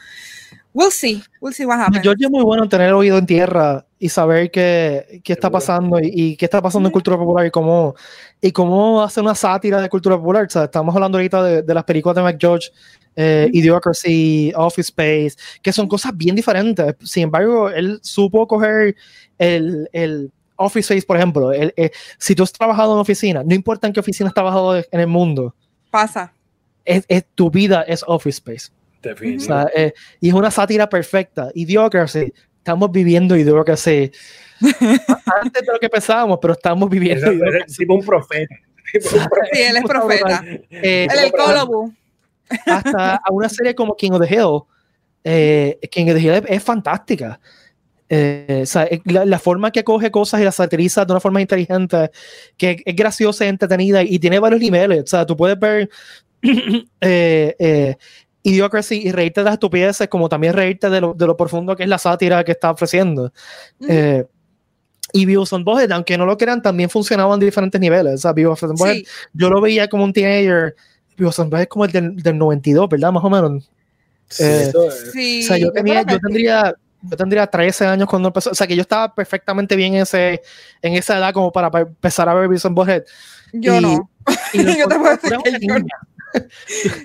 we'll 0.73 0.91
see. 0.91 1.23
We'll 1.41 1.55
see 1.55 1.67
what 1.67 1.81
happens. 1.81 2.03
George 2.03 2.25
es 2.25 2.31
muy 2.31 2.43
bueno 2.43 2.65
en 2.65 2.69
tener 2.69 2.93
oído 2.93 3.19
en 3.19 3.27
tierra 3.27 3.85
y 3.99 4.09
saber 4.09 4.51
qué, 4.51 5.21
qué 5.23 5.33
está 5.33 5.51
pasando 5.51 5.99
y, 6.01 6.37
qué 6.37 6.45
está 6.45 6.61
pasando 6.61 6.89
en 6.89 6.93
cultura 6.93 7.17
popular 7.17 7.47
y 7.47 7.51
cómo, 7.51 7.95
y 8.41 8.51
cómo 8.51 9.03
hacer 9.03 9.23
una 9.23 9.35
sátira 9.35 9.81
de 9.81 9.89
cultura 9.89 10.17
popular. 10.17 10.47
O 10.47 10.51
sea, 10.51 10.65
estamos 10.65 10.95
hablando 10.95 11.19
ahorita 11.19 11.43
de, 11.43 11.63
de 11.63 11.75
las 11.75 11.85
películas 11.85 12.17
de 12.17 12.23
Mac 12.23 12.37
George 12.41 12.71
eh, 13.17 13.49
Idiocracy, 13.53 14.53
Office 14.55 14.89
Space, 14.89 15.37
que 15.63 15.73
son 15.73 15.89
cosas 15.89 16.17
bien 16.17 16.35
diferentes. 16.35 16.95
Sin 17.03 17.25
embargo, 17.25 17.69
él 17.69 17.99
supo 18.03 18.47
coger 18.47 18.97
el, 19.39 19.89
el 19.93 20.33
Office 20.57 20.93
Space, 20.93 21.07
por 21.07 21.17
ejemplo. 21.17 21.53
El, 21.53 21.73
eh, 21.77 21.91
si 22.19 22.35
tú 22.35 22.43
has 22.43 22.53
trabajado 22.53 22.95
en 22.95 23.01
oficina, 23.01 23.43
no 23.45 23.55
importa 23.55 23.87
en 23.87 23.93
qué 23.93 24.01
oficina 24.01 24.29
has 24.29 24.35
trabajado 24.35 24.77
en 24.77 25.01
el 25.01 25.07
mundo, 25.07 25.55
pasa. 25.91 26.33
Es, 26.85 27.07
tu 27.35 27.51
vida 27.51 27.83
es 27.83 28.05
Office 28.07 28.39
Space. 28.39 28.73
Definitivamente. 29.03 29.73
Eh, 29.85 29.95
y 30.21 30.29
es 30.29 30.35
una 30.35 30.51
sátira 30.51 30.89
perfecta. 30.89 31.51
Idiocracy, 31.55 32.33
estamos 32.59 32.91
viviendo 32.91 33.37
Idiocracy. 33.37 34.11
Antes 34.61 35.67
de 35.67 35.73
lo 35.73 35.79
que 35.81 35.89
pensábamos, 35.89 36.39
pero 36.41 36.55
estamos 36.55 36.89
viviendo. 36.89 37.31
Es, 37.31 37.77
tipo 37.77 37.95
un 37.95 38.05
profeta. 38.05 38.55
Sí, 38.93 39.59
él 39.59 39.77
es 39.77 39.85
profeta. 39.85 40.45
Eh, 40.45 41.07
el, 41.11 41.19
el 41.19 41.33
hasta 42.67 43.17
a 43.17 43.33
una 43.33 43.49
serie 43.49 43.75
como 43.75 43.97
King 43.97 44.13
of 44.13 44.27
the 44.27 44.35
Hill. 44.35 44.63
Eh, 45.25 45.79
King 45.91 46.07
of 46.09 46.15
the 46.15 46.21
Hill 46.21 46.45
es, 46.47 46.63
fantástica. 46.63 47.41
Eh, 48.15 48.65
la, 49.07 49.39
forma 49.39 49.71
que 49.71 49.85
coge 49.85 50.11
cosas 50.11 50.39
y 50.43 50.45
las 50.45 50.57
satiriza 50.57 51.07
de 51.07 51.15
una 51.15 51.21
forma 51.21 51.41
inteligente, 51.41 52.11
que 52.59 52.83
es 52.85 52.95
graciosa 52.95 53.47
y 53.47 53.49
entretenida 53.49 54.03
y 54.03 54.19
tiene 54.19 54.39
varios 54.39 54.61
niveles. 54.61 55.05
O 55.05 55.07
sea, 55.07 55.25
tú 55.25 55.35
puedes 55.35 55.59
ver 55.59 55.89
eh, 57.01 57.57
eh, 57.59 57.97
Idiocracy 58.43 59.07
y 59.07 59.13
reírte 59.13 59.41
de 59.41 59.45
las 59.45 59.55
estupideces, 59.55 60.09
como 60.09 60.29
también 60.29 60.53
reírte 60.53 60.91
de 60.91 61.01
lo, 61.01 61.15
de 61.15 61.27
lo 61.27 61.39
profundo 61.39 61.75
que 61.75 61.85
es 61.85 61.89
la 61.89 61.97
sátira 61.97 62.45
que 62.45 62.53
está 62.53 62.71
ofreciendo. 62.73 63.33
y 65.15 65.25
Vivos 65.25 65.51
on 65.55 65.65
aunque 65.91 66.19
no 66.19 66.27
lo 66.27 66.37
crean, 66.37 66.61
también 66.61 66.91
funcionaban 66.91 67.41
en 67.41 67.47
diferentes 67.47 67.81
niveles. 67.81 68.15
O 68.17 68.19
sea, 68.19 68.35
Vivos 68.35 68.63
on 68.63 68.75
Bohead, 68.75 69.05
yo 69.33 69.49
lo 69.49 69.59
veía 69.63 69.89
como 69.89 70.05
un 70.05 70.13
teenager 70.13 70.77
es 71.29 71.69
como 71.69 71.85
el 71.85 71.93
del, 71.93 72.17
del, 72.17 72.39
92, 72.39 72.89
¿verdad? 72.89 73.13
Más 73.13 73.25
o 73.25 73.31
menos. 73.31 73.71
Sí, 74.29 74.45
eh, 74.45 74.73
sí, 75.13 75.45
o 75.45 75.47
sea, 75.47 75.59
yo, 75.59 75.73
tenía, 75.73 76.03
yo 76.03 76.19
tendría 76.19 76.75
yo 77.03 77.17
tendría 77.17 77.47
13 77.47 77.87
años 77.87 78.09
cuando 78.09 78.29
empezó, 78.29 78.51
o 78.51 78.55
sea 78.55 78.67
que 78.67 78.77
yo 78.77 78.83
estaba 78.83 79.13
perfectamente 79.15 79.75
bien 79.75 79.95
en, 79.95 80.03
ese, 80.03 80.41
en 80.81 80.95
esa 80.95 81.19
edad 81.19 81.35
como 81.35 81.51
para 81.53 81.81
empezar 81.81 82.29
a 82.29 82.35
ver 82.35 82.49
Bison 82.49 82.75
Bohead. 82.75 83.03
Yo 83.55 83.83
no. 83.83 84.09
yo, 84.55 84.63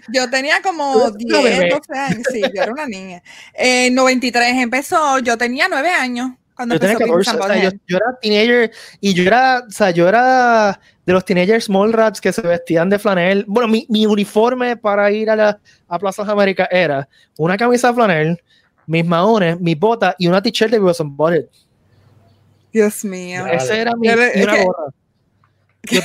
yo, 0.07 0.29
tenía 0.29 0.61
como 0.61 1.11
10, 1.17 1.73
12 1.73 1.99
años, 1.99 2.23
sí, 2.31 2.41
yo 2.41 2.63
era 2.63 2.71
una 2.71 2.87
niña. 2.87 3.21
En 3.53 3.93
93 3.95 4.55
empezó, 4.55 5.19
yo 5.19 5.37
tenía 5.37 5.67
9 5.69 5.89
años 5.89 6.31
cuando 6.57 6.75
yo 6.75 6.87
empezó 6.87 6.97
tenía 6.97 7.13
14, 7.13 7.37
o 7.37 7.43
sea, 7.43 7.63
yo, 7.63 7.77
yo, 7.87 7.97
era 7.97 8.19
teenager 8.19 8.71
y 8.99 9.13
yo 9.13 9.23
era, 9.23 9.63
o 9.67 9.71
sea, 9.71 9.91
yo 9.91 10.09
era 10.09 10.79
de 11.05 11.13
los 11.13 11.23
teenagers 11.23 11.65
small 11.65 11.93
rats 11.93 12.19
que 12.19 12.33
se 12.33 12.41
vestían 12.41 12.89
de 12.89 12.97
flanel. 12.97 13.45
Bueno, 13.47 13.69
mi, 13.69 13.85
mi 13.89 14.05
uniforme 14.05 14.75
para 14.75 15.09
ir 15.11 15.29
a 15.29 15.35
la 15.35 15.59
a 15.87 15.99
Plaza 15.99 16.23
América 16.23 16.67
era 16.69 17.07
una 17.37 17.55
camisa 17.55 17.89
de 17.89 17.93
flanel, 17.93 18.43
mis 18.87 19.05
maones, 19.05 19.59
mis 19.59 19.79
botas 19.79 20.15
y 20.17 20.27
una 20.27 20.41
t-shirt 20.41 20.71
de 20.71 20.79
Wilson 20.79 21.15
Butted. 21.15 21.45
Dios 22.73 23.05
mío. 23.05 23.45
Ese 23.45 23.79
era 23.79 23.95
mi 23.95 24.07
y 24.07 24.43
una 24.43 24.63
gorra. 24.63 24.93
Yo 25.83 26.01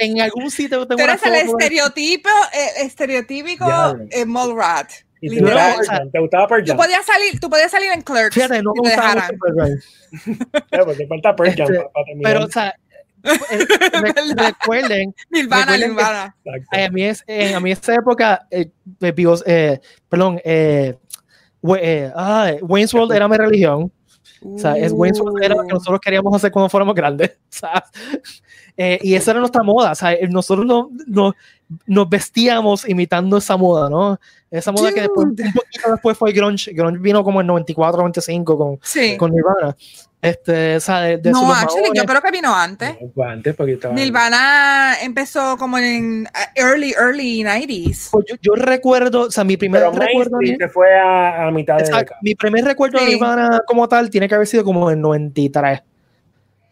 en, 0.00 0.20
algún 0.20 0.50
sitio 0.50 0.86
tengo 0.86 0.96
Tú 0.96 1.02
eres 1.02 1.22
el 1.24 1.34
estereotipo, 1.34 2.28
eh, 2.52 2.84
estereotípico 2.84 3.66
eh, 4.10 4.24
mall 4.24 4.54
rat. 4.54 4.90
Literal. 5.20 6.10
¿Te 6.12 6.18
gustaba 6.18 6.46
Pearl 6.46 6.64
Tú 6.64 6.76
podías 6.76 7.04
salir, 7.04 7.40
tú 7.40 7.50
podías 7.50 7.70
salir 7.70 7.90
en 7.92 8.02
Clerks. 8.02 8.34
Fíjate, 8.34 8.62
no 8.62 8.72
me 8.74 8.80
gustaba 8.80 9.28
Porque 10.70 11.06
falta 11.08 11.36
Pearl 11.36 11.54
Jam 11.56 11.66
este, 11.72 11.88
para 11.92 12.04
terminar. 12.04 12.32
Pero, 12.32 12.44
o 12.44 12.50
sea, 12.50 12.74
eh, 13.24 14.34
recuerden. 14.36 15.14
Nirvana, 15.30 15.76
Nirvana. 15.76 16.36
Eh, 16.72 16.84
a, 16.84 16.90
mí 16.90 17.04
es, 17.04 17.24
eh, 17.26 17.54
a 17.54 17.60
mí 17.60 17.72
esa 17.72 17.94
época, 17.94 18.46
eh, 18.50 18.70
eh 19.00 19.80
perdón, 20.08 20.40
eh, 20.44 20.96
ah, 22.14 22.52
Wayne's 22.62 22.94
World 22.94 23.12
era 23.12 23.28
mi 23.28 23.36
religión. 23.36 23.92
O 24.44 24.58
sea, 24.58 24.76
es 24.76 24.92
Wayne's 24.92 25.20
World 25.20 25.42
era 25.42 25.54
lo 25.56 25.62
que 25.62 25.72
nosotros 25.72 26.00
queríamos 26.00 26.34
hacer 26.34 26.50
cuando 26.50 26.68
fuéramos 26.68 26.94
grandes. 26.94 27.36
Sea, 27.48 27.84
y 28.76 29.14
esa 29.14 29.32
era 29.32 29.40
nuestra 29.40 29.62
moda. 29.62 29.92
O 29.92 29.94
sea, 29.94 30.16
nosotros 30.28 30.64
no, 30.64 30.90
no, 31.06 31.34
nos 31.86 32.08
vestíamos 32.08 32.88
imitando 32.88 33.36
esa 33.36 33.56
moda, 33.56 33.90
¿no? 33.90 34.20
Esa 34.50 34.72
moda 34.72 34.92
que 34.92 35.00
después, 35.00 35.26
un 35.26 35.34
poquito 35.34 35.90
después 35.90 36.16
fue 36.16 36.32
grunge. 36.32 36.72
Grunge 36.72 36.98
vino 36.98 37.24
como 37.24 37.40
en 37.40 37.48
94, 37.48 37.98
95 37.98 38.58
con, 38.58 38.78
con 39.18 39.32
Nirvana. 39.32 39.76
Este, 40.20 40.76
o 40.76 40.80
sea, 40.80 41.00
de, 41.02 41.30
no, 41.30 41.52
actually, 41.52 41.90
yo 41.94 42.02
creo 42.04 42.20
que 42.20 42.32
vino 42.32 42.52
antes. 42.52 42.96
antes 43.24 43.54
porque 43.54 43.74
estaba... 43.74 43.94
Nirvana 43.94 44.94
empezó 45.00 45.56
como 45.56 45.78
en 45.78 46.22
uh, 46.22 46.60
early, 46.60 46.92
early 46.98 47.42
90s. 47.44 48.08
Pues 48.10 48.24
yo, 48.28 48.34
yo, 48.42 48.54
recuerdo, 48.54 49.22
o 49.22 49.30
sea, 49.30 49.44
mi 49.44 49.56
primer 49.56 49.82
recuerdo. 49.82 50.38
Se 50.42 50.68
fue 50.68 50.92
a, 50.98 51.46
a 51.46 51.50
mitad 51.52 51.78
de. 51.78 52.06
Mi 52.22 52.34
primer 52.34 52.64
recuerdo 52.64 52.98
de 52.98 53.06
Nirvana 53.06 53.62
como 53.64 53.88
tal 53.88 54.10
tiene 54.10 54.28
que 54.28 54.34
haber 54.34 54.48
sido 54.48 54.64
como 54.64 54.90
en 54.90 55.00
93. 55.00 55.82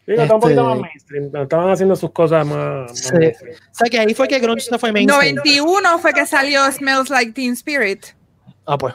Sí, 0.05 0.13
este, 0.13 0.33
un 0.33 0.39
poquito 0.39 0.63
más 0.65 0.79
mainstream. 0.79 1.31
Estaban 1.35 1.69
haciendo 1.69 1.95
sus 1.95 2.11
cosas 2.11 2.45
más. 2.45 2.97
Sí. 2.97 3.13
o 3.13 3.75
sea, 3.75 3.89
que 3.89 3.99
ahí 3.99 4.13
fue 4.13 4.27
que 4.27 4.39
Grunge 4.39 4.61
se 4.61 4.77
fue 4.77 4.91
mainstream. 4.91 5.35
91 5.35 5.99
fue 5.99 6.13
que 6.13 6.25
salió 6.25 6.69
Smells 6.69 7.09
Like 7.09 7.31
Teen 7.31 7.53
Spirit. 7.53 8.07
Ah, 8.65 8.77
pues. 8.77 8.93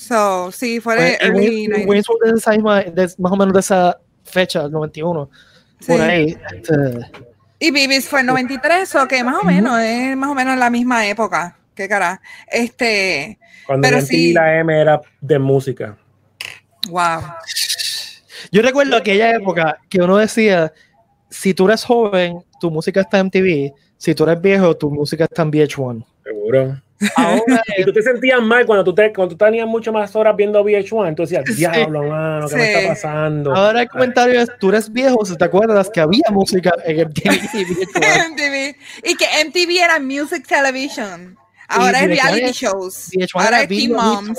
So, 0.00 0.50
sí, 0.50 0.80
fue 0.80 0.96
pues, 0.96 1.18
early 1.20 1.68
Wayne's 1.84 2.06
de, 2.24 2.30
esa 2.38 2.52
misma, 2.52 2.80
de, 2.80 3.12
más 3.18 3.32
o 3.32 3.36
menos 3.36 3.52
de 3.52 3.60
esa 3.60 3.98
fecha, 4.24 4.66
91. 4.66 5.30
Por 5.86 6.00
ahí. 6.00 6.38
Este. 6.54 7.10
Y 7.58 7.70
Bibis 7.70 8.08
fue 8.08 8.20
en 8.20 8.26
93, 8.26 8.94
o 8.94 9.06
que 9.06 9.22
más 9.22 9.36
o 9.42 9.44
menos, 9.44 9.78
es 9.78 10.16
más 10.16 10.30
o 10.30 10.34
menos 10.34 10.54
en 10.54 10.60
la 10.60 10.70
misma 10.70 11.06
época. 11.06 11.58
Qué 11.74 11.86
cara. 11.86 12.22
Este. 12.50 13.38
Cuando 13.66 13.86
pero 13.86 14.00
sí, 14.00 14.32
la 14.32 14.58
M 14.58 14.80
era 14.80 15.02
de 15.20 15.38
música. 15.38 15.98
Wow. 16.88 17.20
Yo 18.50 18.62
recuerdo 18.62 18.96
aquella 18.96 19.36
época 19.36 19.78
que 19.90 20.00
uno 20.00 20.16
decía: 20.16 20.72
si 21.28 21.52
tú 21.52 21.68
eres 21.68 21.84
joven, 21.84 22.42
tu 22.58 22.70
música 22.70 23.02
está 23.02 23.18
en 23.18 23.26
MTV. 23.26 23.74
Si 23.98 24.14
tú 24.14 24.24
eres 24.24 24.40
viejo, 24.40 24.74
tu 24.74 24.90
música 24.90 25.24
está 25.24 25.42
en 25.42 25.52
VH1. 25.52 26.06
Seguro. 26.24 26.80
Ahora, 27.16 27.62
y 27.78 27.84
tú 27.84 27.92
te 27.92 28.02
sentías 28.02 28.40
mal 28.42 28.66
cuando 28.66 28.84
tú, 28.84 28.94
te, 28.94 29.12
cuando 29.12 29.34
tú 29.34 29.44
tenías 29.44 29.66
mucho 29.66 29.92
más 29.92 30.14
horas 30.14 30.36
viendo 30.36 30.62
VH1, 30.62 31.08
entonces 31.08 31.38
decías, 31.44 31.74
diablo, 31.74 32.04
mano, 32.04 32.48
¿qué 32.48 32.56
me 32.56 32.72
está 32.72 32.88
pasando? 32.88 33.54
Ahora 33.54 33.82
el 33.82 33.88
comentario 33.88 34.40
es, 34.40 34.50
tú 34.58 34.68
eres 34.68 34.92
viejo, 34.92 35.24
si 35.24 35.36
te 35.36 35.44
acuerdas 35.44 35.88
que 35.90 36.00
había 36.00 36.24
música 36.30 36.72
en 36.84 37.08
MTV. 37.08 37.22
y 39.04 39.14
que 39.16 39.26
MTV 39.44 39.82
era 39.82 39.98
Music 39.98 40.46
Television. 40.46 41.36
Ahora 41.68 42.00
es 42.00 42.06
reality 42.08 42.52
shows. 42.52 43.10
Ahora 43.34 43.62
es 43.62 43.68
Teen 43.68 43.92
Moms. 43.92 44.38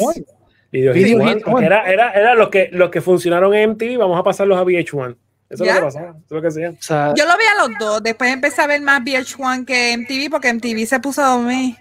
era, 0.72 1.90
era, 1.90 2.12
era 2.12 2.36
lo 2.36 2.52
que, 2.52 2.70
lo 2.74 2.92
que 2.92 3.02
funcionaron 3.02 3.54
en 3.54 3.72
MTV, 3.72 3.98
vamos 3.98 4.20
a 4.20 4.24
pasarlos 4.24 4.58
a 4.58 4.64
VH1. 4.64 5.16
Eso 5.50 5.66
es 5.66 5.70
lo 5.70 5.76
que 5.76 5.82
pasaba. 5.82 6.10
Eso 6.10 6.18
es 6.26 6.32
lo 6.32 6.42
que 6.42 6.48
hacía. 6.48 7.14
Yo 7.16 7.26
lo 7.26 7.38
vi 7.38 7.44
a 7.44 7.68
los 7.68 7.80
dos. 7.80 8.04
Después 8.04 8.32
empecé 8.32 8.62
a 8.62 8.68
ver 8.68 8.82
más 8.82 9.02
VH1 9.02 9.66
que 9.66 9.98
MTV 9.98 10.30
porque 10.30 10.54
MTV 10.54 10.86
se 10.86 11.00
puso 11.00 11.22
a 11.22 11.30
dormir 11.36 11.76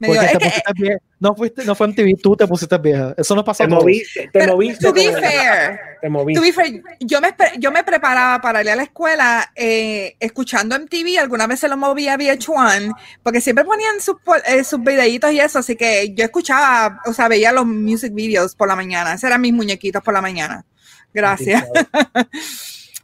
Porque 0.00 0.26
te 0.26 0.38
pusiste 0.38 0.72
vieja. 0.74 0.98
No, 1.18 1.34
fuiste, 1.34 1.64
no 1.64 1.74
fue 1.74 1.88
en 1.88 1.94
TV, 1.94 2.14
tú 2.22 2.36
te 2.36 2.46
pusiste 2.46 2.78
vieja. 2.78 3.14
Eso 3.16 3.34
no 3.34 3.44
pasó. 3.44 3.64
Te 3.64 3.68
moviste. 3.68 4.30
Te 4.32 4.46
moviste. 4.46 4.86
To 4.86 4.92
be 4.92 5.12
fair, 5.12 5.80
te 6.00 6.08
moviste. 6.08 6.52
fair, 6.52 6.82
yo, 7.00 7.20
me, 7.20 7.34
yo 7.58 7.72
me 7.72 7.82
preparaba 7.82 8.40
para 8.40 8.62
ir 8.62 8.70
a 8.70 8.76
la 8.76 8.84
escuela 8.84 9.50
eh, 9.56 10.14
escuchando 10.20 10.78
MTV. 10.78 11.18
Algunas 11.20 11.48
veces 11.48 11.68
lo 11.68 11.76
movía 11.76 12.14
a 12.14 12.18
VH1 12.18 12.94
porque 13.24 13.40
siempre 13.40 13.64
ponían 13.64 14.00
sus, 14.00 14.16
eh, 14.46 14.62
sus 14.62 14.80
videitos 14.80 15.32
y 15.32 15.40
eso. 15.40 15.58
Así 15.58 15.74
que 15.74 16.14
yo 16.14 16.24
escuchaba, 16.24 17.00
o 17.06 17.12
sea, 17.12 17.26
veía 17.26 17.50
los 17.50 17.66
music 17.66 18.14
videos 18.14 18.54
por 18.54 18.68
la 18.68 18.76
mañana. 18.76 19.14
Esos 19.14 19.24
eran 19.24 19.40
mis 19.40 19.52
muñequitos 19.52 20.02
por 20.02 20.14
la 20.14 20.20
mañana. 20.20 20.64
Gracias. 21.12 21.64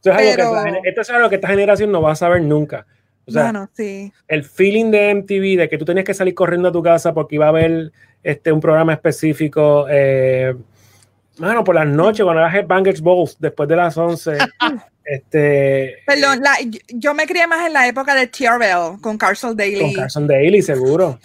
Esto 0.05 0.13
es, 0.13 0.39
algo 0.39 0.63
que, 0.63 0.89
esto 0.91 1.01
es 1.01 1.11
algo 1.11 1.29
que 1.31 1.37
esta 1.37 1.49
generación 1.49 1.91
no 1.91 2.03
va 2.03 2.13
a 2.13 2.17
saber 2.17 2.43
nunca. 2.43 2.87
O 3.27 3.31
sea, 3.31 3.69
sí. 3.73 4.13
el 4.29 4.45
feeling 4.45 4.91
de 4.91 5.15
MTV 5.15 5.59
de 5.59 5.69
que 5.71 5.79
tú 5.79 5.85
tenías 5.85 6.05
que 6.05 6.13
salir 6.13 6.35
corriendo 6.35 6.69
a 6.69 6.73
tu 6.73 6.83
casa 6.83 7.15
porque 7.15 7.37
iba 7.37 7.47
a 7.47 7.49
haber 7.49 7.93
este, 8.23 8.53
un 8.53 8.61
programa 8.61 8.93
específico. 8.93 9.87
Eh, 9.89 10.55
bueno, 11.39 11.65
por 11.65 11.75
las 11.75 11.87
noches, 11.87 12.23
cuando 12.23 12.45
era 12.45 12.63
Bangers 12.63 13.01
Balls, 13.01 13.37
después 13.39 13.69
de 13.69 13.77
las 13.77 13.97
11. 13.97 14.39
este, 15.05 15.97
Perdón, 16.07 16.43
yo 16.89 17.15
me 17.15 17.27
crié 17.27 17.47
más 17.47 17.67
en 17.67 17.73
la 17.73 17.89
época 17.89 18.15
de 18.15 18.27
TRL 18.27 19.01
con 19.01 19.17
Carson 19.17 19.57
Daly. 19.57 19.81
Con 19.81 19.93
Carson 19.95 20.27
Daly, 20.27 20.63
seguro. 20.63 21.19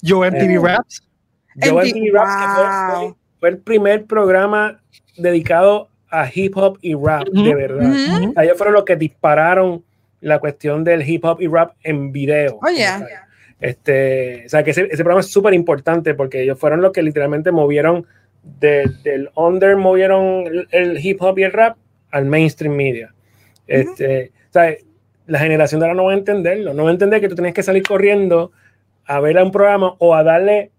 Yo 0.00 0.20
MTV 0.20 0.50
eh, 0.50 0.58
Raps. 0.60 1.02
Yo 1.56 1.74
MTV, 1.74 2.12
Raps, 2.12 3.14
fue, 3.38 3.50
el 3.50 3.58
primer 3.58 4.06
programa 4.06 4.80
dedicado 5.16 5.88
a 6.10 6.28
hip 6.32 6.56
hop 6.56 6.78
y 6.80 6.94
rap, 6.94 7.26
de 7.28 7.54
verdad. 7.54 7.94
Ellos 8.36 8.56
fueron 8.56 8.74
los 8.74 8.84
que 8.84 8.96
dispararon 8.96 9.84
la 10.22 10.38
cuestión 10.38 10.84
del 10.84 11.06
hip 11.08 11.24
hop 11.24 11.40
y 11.40 11.48
rap 11.48 11.74
en 11.82 12.12
video. 12.12 12.58
Oye. 12.62 12.86
Este, 13.60 14.44
o 14.46 14.48
sea, 14.48 14.64
que 14.64 14.70
ese, 14.70 14.88
ese 14.90 15.04
programa 15.04 15.20
es 15.20 15.30
súper 15.30 15.52
importante 15.54 16.14
porque 16.14 16.42
ellos 16.42 16.58
fueron 16.58 16.80
los 16.80 16.92
que 16.92 17.02
literalmente 17.02 17.52
movieron 17.52 18.06
del 18.42 19.30
under, 19.36 19.76
movieron 19.76 20.66
el, 20.70 21.04
hip 21.04 21.22
hop 21.22 21.38
y 21.38 21.44
el 21.44 21.52
rap 21.52 21.76
al 22.10 22.24
mainstream 22.24 22.74
media. 22.74 23.14
Este, 23.66 24.32
o 24.50 24.52
sea, 24.52 24.74
la 25.26 25.38
generación 25.38 25.80
de 25.80 25.86
ahora 25.86 25.96
no 25.96 26.04
va 26.04 26.12
a 26.12 26.16
entenderlo, 26.16 26.74
no 26.74 26.84
va 26.84 26.90
a 26.90 26.92
entender 26.92 27.20
que 27.20 27.28
tú 27.28 27.36
tienes 27.36 27.54
que 27.54 27.62
salir 27.62 27.82
corriendo 27.82 28.50
a 29.04 29.20
ver 29.20 29.38
a 29.38 29.44
un 29.44 29.52
programa 29.52 29.94
o 29.98 30.14
a 30.14 30.24
darle 30.24 30.70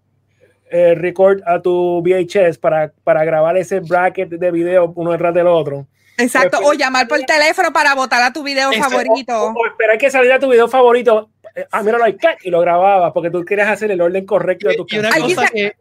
eh, 0.69 0.95
record 0.95 1.41
a 1.45 1.61
tu 1.61 2.01
VHS 2.01 2.57
para, 2.57 2.91
para 3.03 3.23
grabar 3.23 3.57
ese 3.57 3.79
bracket 3.79 4.29
de 4.29 4.51
video 4.51 4.91
uno 4.95 5.11
detrás 5.11 5.33
del 5.33 5.47
otro 5.47 5.87
Exacto, 6.17 6.59
o 6.63 6.73
llamar 6.73 7.07
por 7.07 7.19
teléfono 7.21 7.73
para 7.73 7.95
votar 7.95 8.21
a 8.21 8.33
tu 8.33 8.43
video 8.43 8.71
favorito. 8.73 9.53
O, 9.55 9.67
esperar 9.67 9.97
que 9.97 10.09
saliera 10.09 10.39
tu 10.39 10.49
video 10.49 10.67
favorito. 10.67 11.29
Eh, 11.55 11.65
ah, 11.71 11.83
míralo 11.83 12.03
ahí, 12.03 12.17
y 12.43 12.49
lo 12.49 12.59
grababa 12.61 13.13
porque 13.13 13.29
tú 13.29 13.45
querías 13.45 13.69
hacer 13.69 13.91
el 13.91 14.01
orden 14.01 14.25
correcto 14.25 14.69
de 14.69 14.75
tu 14.75 14.85
Y 14.89 14.97
una 14.97 15.11
cosa 15.11 15.47
que, 15.47 15.75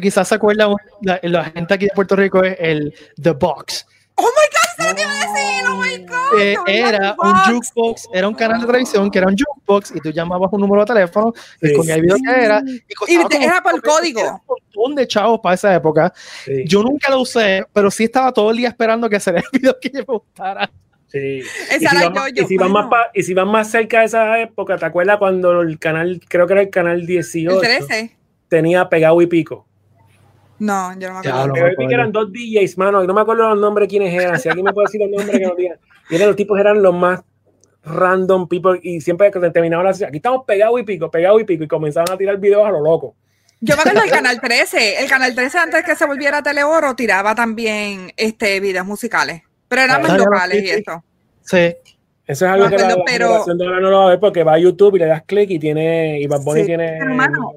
quizás 0.00 0.28
se 0.28 0.34
acuerda 0.34 0.68
la, 1.02 1.20
la, 1.22 1.44
gente 1.44 1.74
aquí 1.74 1.84
de 1.86 1.92
Puerto 1.94 2.16
Rico 2.16 2.42
es 2.42 2.56
el 2.58 2.94
The 3.20 3.32
Box. 3.32 3.86
Oh 4.16 4.22
my 4.22 4.86
God, 4.86 4.96
¿qué 4.96 5.02
decir? 5.02 5.64
Oh 5.68 5.76
my 5.76 6.06
God. 6.06 6.40
Eh, 6.40 6.56
era 6.66 7.16
un 7.18 7.34
jukebox, 7.34 8.08
era 8.12 8.28
un 8.28 8.34
canal 8.34 8.60
de 8.60 8.66
televisión 8.66 9.10
que 9.10 9.18
era 9.18 9.26
un 9.26 9.36
jukebox 9.36 9.92
y 9.96 10.00
tú 10.00 10.10
llamabas 10.10 10.52
un 10.52 10.60
número 10.60 10.82
de 10.84 10.94
teléfono 10.94 11.32
y 11.60 11.68
sí, 11.68 11.90
el 11.90 12.02
video 12.02 12.16
que 12.16 12.44
era. 12.44 12.62
Y, 12.64 13.14
y 13.14 13.44
era 13.44 13.60
por 13.60 13.82
código. 13.82 14.20
un 14.20 14.40
montón 14.46 14.94
de 14.94 15.08
chavos 15.08 15.40
para 15.40 15.54
esa 15.54 15.74
época. 15.74 16.12
Yo 16.66 16.82
nunca 16.82 17.10
lo 17.10 17.22
usé, 17.22 17.64
pero 17.72 17.90
sí 17.90 18.04
estaba 18.04 18.32
todo 18.32 18.50
el 18.50 18.58
día 18.58 18.68
esperando 18.68 19.08
que 19.08 19.18
saliera 19.18 19.46
el 19.52 19.58
video 19.60 19.78
que 19.80 19.90
me 19.92 20.02
gustara. 20.02 20.70
Sí. 21.08 21.40
y, 21.40 21.78
si 21.78 21.84
van, 21.84 22.14
yo, 22.34 22.42
y, 22.42 22.46
si 22.46 22.56
van 22.56 22.72
más 22.72 22.86
y 23.14 23.22
si 23.22 23.34
van 23.34 23.48
más 23.48 23.70
cerca 23.70 24.00
de 24.00 24.06
esa 24.06 24.40
época, 24.40 24.78
¿te 24.78 24.84
acuerdas 24.84 25.18
cuando 25.18 25.60
el 25.60 25.78
canal, 25.78 26.20
creo 26.28 26.46
que 26.46 26.52
era 26.54 26.62
el 26.62 26.70
canal 26.70 27.06
18, 27.06 27.54
el 27.54 27.60
13. 27.60 28.16
tenía 28.48 28.88
pegado 28.88 29.20
y 29.22 29.26
pico? 29.26 29.66
No, 30.58 30.98
yo 30.98 31.08
no 31.08 31.20
me 31.20 31.28
acuerdo. 31.28 31.52
Pero 31.54 31.88
que 31.88 31.94
eran 31.94 32.12
dos 32.12 32.32
DJs, 32.32 32.78
mano, 32.78 33.04
no 33.04 33.14
me 33.14 33.20
acuerdo 33.20 33.48
los 33.50 33.58
nombres 33.58 33.88
quiénes 33.88 34.14
eran. 34.14 34.38
Si 34.38 34.48
alguien 34.48 34.64
me 34.64 34.72
puede 34.72 34.86
decir 34.86 35.00
los 35.00 35.10
nombres 35.10 35.38
que 35.38 35.46
no 35.46 35.54
digan. 35.54 35.78
Y 36.10 36.14
eran, 36.14 36.28
los 36.28 36.36
tipos 36.36 36.58
eran 36.58 36.82
los 36.82 36.94
más 36.94 37.22
random 37.84 38.48
people 38.48 38.80
y 38.82 39.00
siempre 39.00 39.30
que 39.30 39.40
terminaban 39.50 39.86
así, 39.86 40.04
aquí 40.04 40.16
estamos 40.16 40.44
pegados 40.46 40.80
y 40.80 40.84
pico, 40.84 41.10
pegados 41.10 41.40
y 41.42 41.44
pico 41.44 41.64
y 41.64 41.68
comenzaban 41.68 42.10
a 42.12 42.16
tirar 42.16 42.38
videos 42.38 42.66
a 42.66 42.70
lo 42.70 42.80
loco. 42.80 43.14
Yo 43.60 43.76
me 43.76 43.80
acuerdo 43.80 44.00
del 44.02 44.10
Canal 44.10 44.40
13. 44.40 45.02
El 45.02 45.08
Canal 45.08 45.34
13 45.34 45.58
antes 45.58 45.84
que 45.84 45.96
se 45.96 46.04
volviera 46.04 46.42
Teleoro 46.42 46.94
tiraba 46.94 47.34
también 47.34 48.12
este, 48.16 48.60
videos 48.60 48.86
musicales, 48.86 49.42
pero 49.68 49.82
eran 49.82 50.02
más 50.02 50.18
locales 50.18 50.62
y 50.62 50.70
eso. 50.70 51.04
Sí. 51.42 51.74
Eso 52.26 52.46
es 52.46 52.52
algo 52.52 52.68
que 52.70 52.78
la, 52.78 52.96
pero, 53.04 53.44
no 53.46 53.80
lo 53.80 53.98
va 53.98 54.06
a 54.06 54.08
ver 54.10 54.20
porque 54.20 54.42
va 54.42 54.54
a 54.54 54.58
YouTube 54.58 54.96
y 54.96 55.00
le 55.00 55.06
das 55.06 55.22
clic 55.26 55.50
y 55.50 55.58
tiene 55.58 56.20
y 56.20 56.26
Bad 56.26 56.42
Bunny 56.42 56.64
tiene 56.64 56.96
hermano, 56.96 57.52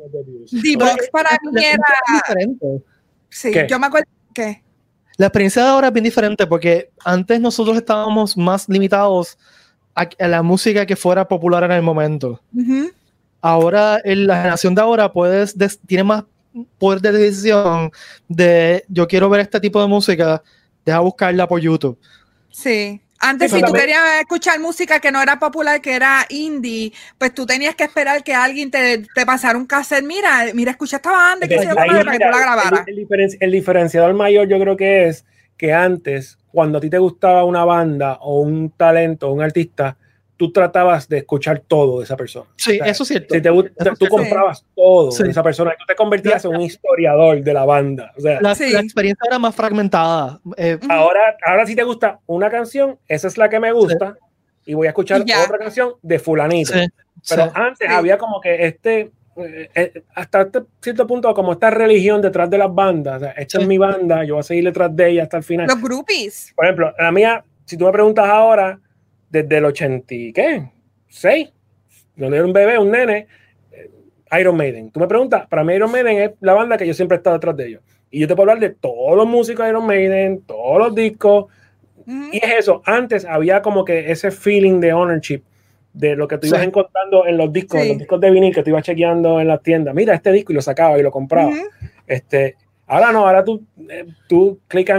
D-Box 0.51 1.09
para 1.09 1.29
mí 1.51 1.63
era 1.63 1.83
diferente. 2.13 2.83
Sí, 3.29 3.51
yo 3.69 3.79
me 3.79 3.87
acuerdo 3.87 4.09
que 4.33 4.61
la 5.17 5.27
experiencia 5.27 5.63
de 5.63 5.69
ahora 5.69 5.87
es 5.87 5.93
bien 5.93 6.03
diferente 6.03 6.45
porque 6.45 6.91
antes 7.03 7.39
nosotros 7.39 7.77
estábamos 7.77 8.35
más 8.35 8.67
limitados 8.69 9.37
a, 9.95 10.07
la 10.27 10.43
música 10.43 10.85
que 10.85 10.95
fuera 10.95 11.27
popular 11.27 11.63
en 11.63 11.71
el 11.71 11.81
momento. 11.81 12.39
Ahora, 13.41 13.99
en 14.03 14.27
la 14.27 14.37
generación 14.37 14.75
de 14.75 14.81
ahora, 14.81 15.11
puedes 15.11 15.55
tiene 15.87 16.03
más 16.03 16.23
poder 16.77 17.01
de 17.01 17.11
decisión 17.13 17.91
de 18.27 18.83
yo 18.89 19.07
quiero 19.07 19.29
ver 19.29 19.41
este 19.41 19.59
tipo 19.59 19.81
de 19.81 19.87
música, 19.87 20.43
deja 20.85 20.99
buscarla 20.99 21.47
por 21.47 21.59
YouTube. 21.59 21.97
Sí. 22.49 23.01
Antes, 23.19 23.51
si 23.51 23.61
tú 23.61 23.73
querías 23.73 24.19
escuchar 24.19 24.59
música 24.59 24.99
que 24.99 25.11
no 25.11 25.21
era 25.21 25.39
popular, 25.39 25.81
que 25.81 25.95
era 25.95 26.25
indie, 26.29 26.93
pues 27.17 27.33
tú 27.33 27.45
tenías 27.45 27.75
que 27.75 27.83
esperar 27.83 28.23
que 28.23 28.33
alguien 28.33 28.69
te, 28.69 29.03
te 29.13 29.25
pasara 29.25 29.57
un 29.57 29.65
cassette. 29.65 30.05
Mira, 30.05 30.45
mira, 30.53 30.71
escucha 30.71 30.97
esta 30.97 31.11
banda 31.11 31.47
que 31.47 31.59
se 31.59 31.73
para 31.73 31.93
que 31.93 31.99
tú 31.99 32.05
la 32.05 32.39
grabaras. 32.39 32.83
El, 32.87 33.51
diferenciador 33.51 34.13
mayor 34.13 34.47
yo 34.47 34.59
creo 34.59 34.77
que 34.77 35.07
es 35.07 35.25
que 35.57 35.73
antes, 35.73 36.37
cuando 36.51 36.77
a 36.77 36.81
ti 36.81 36.89
te 36.89 36.99
gustaba 36.99 37.43
una 37.43 37.65
banda 37.65 38.17
o 38.21 38.41
un 38.41 38.69
talento 38.69 39.29
o 39.29 39.33
un 39.33 39.41
artista, 39.41 39.97
tú 40.37 40.51
tratabas 40.51 41.09
de 41.09 41.17
escuchar 41.17 41.59
todo 41.67 41.97
de 41.97 42.05
esa 42.05 42.15
persona. 42.15 42.45
Sí, 42.55 42.79
eso 42.85 43.03
es 43.03 43.09
cierto. 43.09 43.33
Si 43.33 43.41
te, 43.41 43.49
tú 43.99 44.07
comprabas 44.07 44.63
todo 44.75 45.11
de 45.11 45.29
esa 45.29 45.43
persona 45.43 45.73
y 45.73 45.77
tú 45.77 45.85
te 45.87 45.95
convertías 45.95 46.45
en 46.45 46.55
un 46.55 46.61
historiador 46.61 47.41
de 47.41 47.53
la 47.53 47.65
banda. 47.65 48.13
O 48.17 48.21
sea, 48.21 48.39
la, 48.39 48.51
experiencia 48.51 49.23
era 49.27 49.39
más 49.39 49.55
fragmentada. 49.55 50.39
Eh, 50.55 50.79
ahora, 50.89 51.35
ahora 51.45 51.65
si 51.65 51.75
te 51.75 51.83
gusta 51.83 52.19
una 52.27 52.49
canción, 52.49 52.97
esa 53.07 53.27
es 53.27 53.37
la 53.37 53.49
que 53.49 53.59
me 53.59 53.71
gusta 53.71 54.15
y 54.65 54.75
voy 54.75 54.87
a 54.87 54.91
escuchar 54.91 55.21
otra 55.21 55.57
canción 55.57 55.93
de 56.01 56.19
fulanito. 56.19 56.73
Pero 57.27 57.51
antes 57.55 57.89
había 57.89 58.17
como 58.17 58.39
que 58.39 58.67
este, 58.67 59.11
eh, 59.37 59.69
eh, 59.73 60.03
hasta 60.13 60.41
este 60.41 60.61
cierto 60.81 61.07
punto, 61.07 61.33
como 61.33 61.53
esta 61.53 61.71
religión 61.71 62.21
detrás 62.21 62.49
de 62.49 62.59
las 62.59 62.73
bandas. 62.73 63.17
O 63.17 63.19
sea, 63.21 63.31
esta 63.31 63.59
es 63.59 63.67
mi 63.67 63.77
banda, 63.77 64.23
yo 64.23 64.35
voy 64.35 64.41
a 64.41 64.43
seguir 64.43 64.65
detrás 64.65 64.95
de 64.95 65.09
ella 65.09 65.23
hasta 65.23 65.37
el 65.37 65.43
final. 65.43 65.67
Los 65.67 65.81
groupies. 65.81 66.53
Por 66.55 66.65
ejemplo, 66.65 66.93
la 66.99 67.11
mía, 67.11 67.43
si 67.65 67.75
tú 67.75 67.85
me 67.85 67.91
preguntas 67.91 68.25
ahora, 68.27 68.79
desde 69.29 69.57
el 69.57 69.65
80 69.65 70.13
y 70.13 70.33
qué, 70.33 70.69
6, 71.09 71.49
donde 72.15 72.37
era 72.37 72.45
un 72.45 72.53
bebé, 72.53 72.77
un 72.79 72.91
nene, 72.91 73.27
eh, 73.71 73.89
Iron 74.39 74.57
Maiden. 74.57 74.91
Tú 74.91 74.99
me 74.99 75.07
preguntas, 75.07 75.47
para 75.47 75.63
mí 75.63 75.73
Iron 75.73 75.91
Maiden 75.91 76.17
es 76.17 76.31
la 76.41 76.53
banda 76.53 76.77
que 76.77 76.87
yo 76.87 76.93
siempre 76.93 77.15
he 77.15 77.19
estado 77.19 77.35
detrás 77.35 77.55
de 77.57 77.67
ellos. 77.67 77.81
Y 78.09 78.19
yo 78.19 78.27
te 78.27 78.35
puedo 78.35 78.49
hablar 78.49 78.67
de 78.67 78.75
todos 78.75 79.17
los 79.17 79.27
músicos 79.27 79.65
de 79.65 79.71
Iron 79.71 79.85
Maiden, 79.85 80.41
todos 80.41 80.79
los 80.79 80.95
discos. 80.95 81.45
Y 82.31 82.37
es 82.37 82.53
eso, 82.59 82.81
antes 82.85 83.25
había 83.25 83.61
como 83.61 83.83
que 83.83 84.11
ese 84.11 84.31
feeling 84.31 84.79
de 84.79 84.93
ownership 84.93 85.43
de 85.97 86.15
lo 86.15 86.27
que 86.27 86.37
tú 86.37 86.47
ibas 86.47 86.63
encontrando 86.63 87.25
en 87.25 87.37
los 87.37 87.51
discos, 87.51 87.81
en 87.81 87.89
los 87.89 87.97
discos 87.97 88.21
de 88.21 88.29
vinil 88.29 88.53
que 88.53 88.63
tú 88.63 88.69
ibas 88.69 88.83
chequeando 88.83 89.41
en 89.41 89.47
las 89.47 89.61
tiendas. 89.63 89.93
Mira 89.95 90.13
este 90.13 90.31
disco 90.31 90.53
y 90.53 90.55
lo 90.55 90.61
sacaba 90.61 90.97
y 90.97 91.03
lo 91.03 91.11
compraba. 91.11 91.51
este, 92.05 92.55
ahora 92.85 93.11
no, 93.11 93.27
ahora 93.27 93.43
tú, 93.43 93.65
eh, 93.89 94.05
tú 94.29 94.59
click, 94.67 94.91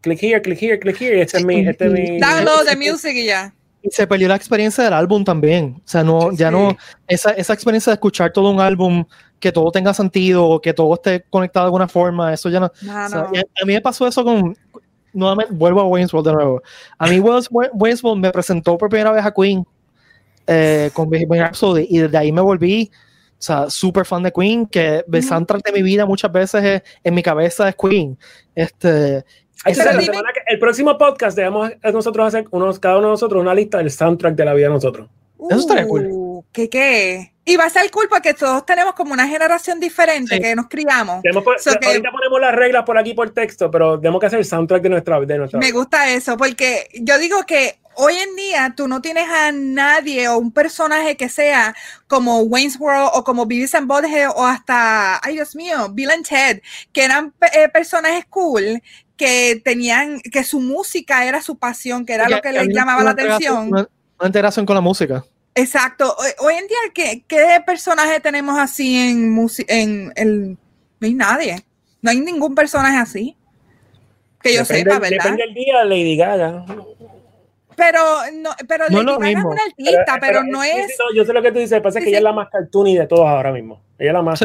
click 0.00 0.22
here, 0.22 0.42
click 0.42 0.62
here, 0.62 0.78
click 0.78 1.00
here. 1.00 1.22
Este 1.22 1.38
es 1.38 1.44
mi. 1.44 1.60
Este 1.68 1.86
es 1.86 1.92
mi 1.92 2.18
Download 2.18 2.66
the 2.66 2.76
music 2.76 3.14
y 3.14 3.26
ya. 3.26 3.54
Y 3.82 3.90
se 3.90 4.06
perdió 4.06 4.28
la 4.28 4.36
experiencia 4.36 4.84
del 4.84 4.92
álbum 4.92 5.24
también. 5.24 5.76
O 5.78 5.88
sea, 5.88 6.02
no, 6.02 6.32
ya 6.32 6.50
no, 6.50 6.76
esa, 7.06 7.30
esa 7.32 7.54
experiencia 7.54 7.90
de 7.90 7.94
escuchar 7.94 8.32
todo 8.32 8.50
un 8.50 8.60
álbum, 8.60 9.04
que 9.40 9.50
todo 9.50 9.72
tenga 9.72 9.94
sentido, 9.94 10.60
que 10.60 10.74
todo 10.74 10.94
esté 10.94 11.24
conectado 11.30 11.64
de 11.64 11.68
alguna 11.68 11.88
forma, 11.88 12.32
eso 12.32 12.50
ya 12.50 12.60
no. 12.60 12.66
a, 12.66 13.30
mí 13.64 13.72
me 13.72 13.80
pasó 13.80 14.06
eso 14.06 14.22
con, 14.22 14.54
nuevamente, 15.12 15.52
vuelvo 15.54 15.80
a 15.80 15.84
Wayne's 15.84 16.12
World 16.12 16.28
de 16.28 16.34
nuevo. 16.34 16.62
A 16.98 17.06
mí 17.06 17.18
Wayne's 17.18 18.04
World 18.04 18.20
me 18.20 18.30
presentó 18.30 18.76
por 18.76 18.90
primera 18.90 19.10
vez 19.12 19.24
a 19.24 19.32
Queen 19.32 19.64
eh, 20.46 20.90
con 20.92 21.08
Bohemian 21.08 21.46
Rhapsody 21.46 21.86
y 21.88 21.98
desde 21.98 22.18
ahí 22.18 22.32
me 22.32 22.42
volví, 22.42 22.90
o 22.92 23.42
sea, 23.42 23.70
súper 23.70 24.04
fan 24.04 24.22
de 24.22 24.30
Queen, 24.30 24.66
que 24.66 25.04
el 25.10 25.22
soundtrack 25.22 25.64
de 25.64 25.72
mi 25.72 25.82
vida 25.82 26.04
muchas 26.04 26.30
veces 26.30 26.82
en 27.02 27.14
mi 27.14 27.22
cabeza 27.22 27.68
es 27.68 27.76
Queen. 27.76 28.18
Este, 28.54 29.24
el 29.64 30.58
próximo 30.58 30.96
podcast 30.96 31.36
debemos 31.36 31.70
nosotros 31.92 32.26
hacer 32.26 32.46
unos, 32.50 32.78
cada 32.78 32.98
uno 32.98 33.08
de 33.08 33.12
nosotros 33.12 33.40
una 33.40 33.54
lista 33.54 33.78
del 33.78 33.90
soundtrack 33.90 34.34
de 34.34 34.44
la 34.44 34.54
vida 34.54 34.68
de 34.68 34.74
nosotros. 34.74 35.08
Eso 35.48 35.60
estaría 35.60 35.86
cool. 35.86 36.08
Uh, 36.10 36.44
¿Qué 36.52 36.68
qué? 36.68 37.32
Y 37.44 37.56
va 37.56 37.64
a 37.64 37.70
ser 37.70 37.90
cool 37.90 38.06
porque 38.08 38.34
todos 38.34 38.64
tenemos 38.64 38.94
como 38.94 39.12
una 39.12 39.26
generación 39.26 39.80
diferente 39.80 40.40
que 40.40 40.54
nos 40.54 40.68
criamos. 40.68 41.22
ahorita 41.24 42.10
ponemos 42.12 42.40
las 42.40 42.54
reglas 42.54 42.84
por 42.84 42.96
aquí 42.98 43.14
por 43.14 43.30
texto, 43.30 43.70
pero 43.70 43.98
tenemos 43.98 44.20
que 44.20 44.26
hacer 44.26 44.38
el 44.38 44.44
soundtrack 44.44 44.82
de 44.82 44.88
nuestra, 44.88 45.20
de 45.20 45.38
nuestra 45.38 45.58
Me 45.58 45.72
gusta 45.72 46.10
eso, 46.10 46.36
porque 46.36 46.88
yo 46.94 47.18
digo 47.18 47.44
que 47.46 47.80
hoy 47.94 48.14
en 48.14 48.36
día 48.36 48.72
tú 48.76 48.86
no 48.86 49.00
tienes 49.00 49.28
a 49.28 49.50
nadie 49.52 50.28
o 50.28 50.38
un 50.38 50.52
personaje 50.52 51.16
que 51.16 51.28
sea 51.28 51.74
como 52.06 52.40
Wayne's 52.42 52.78
World 52.78 53.10
o 53.14 53.24
como 53.24 53.46
Beavis 53.46 53.74
and 53.74 53.88
Butthead 53.88 54.30
o 54.36 54.44
hasta, 54.44 55.18
ay 55.22 55.34
Dios 55.34 55.56
mío, 55.56 55.88
Bill 55.90 56.10
and 56.10 56.26
Ted, 56.26 56.62
que 56.92 57.04
eran 57.04 57.34
eh, 57.52 57.68
personajes 57.68 58.26
cool 58.30 58.80
que 59.20 59.60
tenían, 59.62 60.18
que 60.22 60.42
su 60.42 60.60
música 60.60 61.26
era 61.26 61.42
su 61.42 61.58
pasión, 61.58 62.06
que 62.06 62.14
era 62.14 62.26
lo 62.26 62.40
que 62.40 62.52
les 62.52 62.68
llamaba 62.68 63.04
la 63.04 63.10
atención. 63.10 63.68
Una, 63.68 63.86
interacción 64.24 64.64
con 64.64 64.74
la 64.74 64.80
música. 64.80 65.22
Exacto. 65.54 66.16
Hoy, 66.38 66.54
en 66.54 66.66
día, 66.66 66.78
¿qué, 66.94 67.22
¿qué, 67.28 67.62
personaje 67.66 68.18
tenemos 68.20 68.58
así 68.58 68.96
en, 68.96 69.36
en 69.68 70.12
el... 70.16 70.56
No 71.00 71.06
hay 71.06 71.12
nadie. 71.12 71.62
No 72.00 72.10
hay 72.10 72.20
ningún 72.20 72.54
personaje 72.54 72.96
así. 72.96 73.36
Que 74.40 74.54
yo 74.54 74.64
sepa, 74.64 74.98
¿verdad? 74.98 75.10
Depende 75.10 75.42
del 75.44 75.54
día, 75.54 75.84
Lady 75.84 76.16
Gaga. 76.16 76.64
Pero, 77.76 78.00
no, 78.36 78.50
pero 78.66 78.86
Lady 78.88 79.04
Gaga 79.04 79.28
es 79.28 79.44
una 79.44 79.62
artista, 79.66 80.18
pero, 80.18 80.44
no 80.44 80.64
es... 80.64 80.96
yo 81.14 81.26
sé 81.26 81.34
lo 81.34 81.42
que 81.42 81.52
tú 81.52 81.58
dices, 81.58 81.78
pasa 81.82 81.98
es 81.98 82.04
que 82.04 82.08
ella 82.08 82.18
es 82.18 82.24
la 82.24 82.32
más 82.32 82.48
cartoony 82.48 82.96
de 82.96 83.06
todos 83.06 83.26
ahora 83.26 83.52
mismo. 83.52 83.82
Ella 83.98 84.12
es 84.12 84.14
la 84.14 84.22
más, 84.22 84.40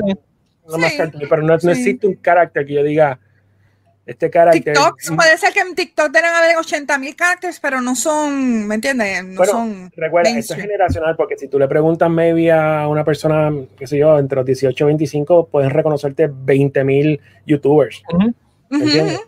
la 0.68 0.78
más 0.78 0.94
cartoony, 0.96 1.28
pero 1.30 1.44
no, 1.44 1.56
no 1.56 1.72
existe 1.72 2.08
un 2.08 2.16
carácter 2.16 2.66
que 2.66 2.74
yo 2.74 2.84
diga 2.84 3.22
este 4.06 4.30
carácter. 4.30 4.74
TikTok, 4.74 4.98
puede 5.16 5.38
ser 5.38 5.54
que 5.54 5.60
en 5.62 5.76
TikTok 5.76 6.12
deben 6.12 6.30
haber 6.30 6.58
80 6.58 6.98
mil 7.00 7.16
caracteres, 7.16 7.60
pero 7.60 7.82
no 7.82 7.96
son, 7.96 8.68
¿me 8.68 8.76
entiendes? 8.76 9.26
No 9.26 9.44
son. 9.46 9.92
Recuerda, 9.96 10.30
esto 10.32 10.54
es 10.54 10.62
generacional, 10.62 11.16
porque 11.16 11.38
si 11.38 11.48
tú 11.48 11.58
le 11.58 11.68
preguntas, 11.68 12.10
maybe 12.10 12.52
a 12.52 12.88
una 12.88 13.04
persona, 13.04 13.52
qué 13.78 13.88
sé 13.88 13.98
yo, 13.98 14.20
entre 14.20 14.36
los 14.38 14.46
18 14.46 14.84
y 14.84 14.88
25, 14.88 15.48
pueden 15.48 15.72
reconocerte 15.72 16.30
20 16.32 16.84
mil 16.84 17.20
YouTubers. 17.46 18.04
¿Me 18.70 18.84
entiendes? 18.84 19.20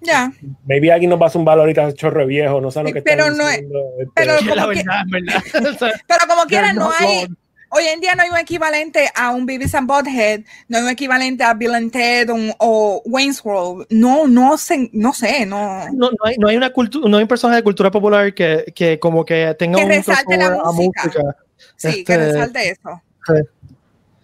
ya. 0.00 0.32
Maybe 0.66 0.92
alguien 0.92 1.10
nos 1.10 1.20
va 1.20 1.26
a 1.26 1.38
un 1.38 1.44
valor 1.44 1.62
ahorita 1.62 1.92
chorro 1.94 2.26
viejo, 2.26 2.60
no 2.60 2.70
sé 2.70 2.82
lo 2.82 2.92
que 2.92 3.02
pero 3.02 3.30
no 3.30 3.48
es, 3.48 3.58
este, 3.58 4.10
pero, 4.14 4.36
como 4.38 4.68
pero 6.06 6.26
como 6.28 6.44
quiera, 6.44 6.72
no 6.72 6.90
hay. 6.98 7.26
Hoy 7.72 7.84
en 7.84 8.00
día 8.00 8.16
no 8.16 8.22
hay 8.22 8.30
un 8.30 8.38
equivalente 8.38 9.08
a 9.14 9.30
un 9.30 9.46
Beavis 9.46 9.74
and 9.76 9.86
Butthead, 9.86 10.40
no 10.68 10.78
hay 10.78 10.84
un 10.84 10.90
equivalente 10.90 11.44
a 11.44 11.54
Bill 11.54 11.74
and 11.74 11.92
Ted 11.92 12.28
o 12.58 13.00
Wayne's 13.04 13.44
World. 13.44 13.86
No, 13.90 14.26
no 14.26 14.58
sé, 14.58 14.90
no 14.92 15.12
sé, 15.12 15.46
no. 15.46 15.88
No, 15.92 16.10
hay, 16.24 16.36
no 16.38 16.48
hay 16.48 16.56
una 16.56 16.70
cultura, 16.70 17.08
no 17.08 17.16
hay 17.16 17.22
un 17.22 17.28
personaje 17.28 17.58
de 17.58 17.62
cultura 17.62 17.90
popular 17.90 18.34
que, 18.34 18.72
que 18.74 18.98
como 18.98 19.24
que 19.24 19.54
tenga 19.56 19.78
que 19.78 19.84
un 19.84 19.90
resalte 19.90 20.36
la 20.36 20.50
música. 20.72 21.36
Sí, 21.76 22.04
que 22.04 22.12
este, 22.12 22.16
resalte 22.16 22.70
eso. 22.70 23.02
Sí. 23.26 23.59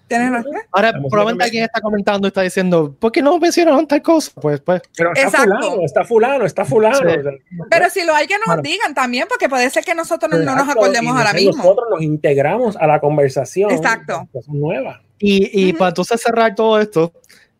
¿Tienes 0.08 0.30
razón? 0.30 0.52
Ahora, 0.70 0.92
probablemente 1.10 1.44
alguien 1.44 1.64
está 1.64 1.80
comentando, 1.80 2.28
está 2.28 2.42
diciendo, 2.42 2.94
¿por 2.98 3.10
qué 3.10 3.22
no 3.22 3.38
mencionaron 3.38 3.86
tal 3.86 4.02
cosa? 4.02 4.30
Pues, 4.40 4.60
pues. 4.60 4.82
Pero 4.96 5.12
está 5.14 5.30
fulano, 5.30 5.82
está 5.82 6.04
fulano, 6.04 6.44
está 6.44 6.64
fulano. 6.64 6.98
Pero 7.70 7.90
si 7.90 8.04
lo 8.04 8.14
hay 8.14 8.26
que 8.26 8.36
nos 8.46 8.62
digan 8.62 8.94
también, 8.94 9.26
porque 9.28 9.48
puede 9.48 9.68
ser 9.70 9.84
que 9.84 9.94
nosotros 9.94 10.30
no, 10.30 10.56
nos 10.56 10.68
acordemos 10.68 11.16
ahora 11.16 11.32
mismo. 11.32 11.62
Nosotros 11.62 11.88
nos 11.90 12.02
integramos 12.02 12.76
a 12.76 12.86
la 12.86 13.00
conversación. 13.00 13.70
Exacto. 13.70 14.28
nueva. 14.46 15.02
Y, 15.18 15.68
y 15.68 15.72
para 15.72 15.88
entonces 15.88 16.20
cerrar 16.20 16.54
todo 16.54 16.80
esto, 16.80 17.12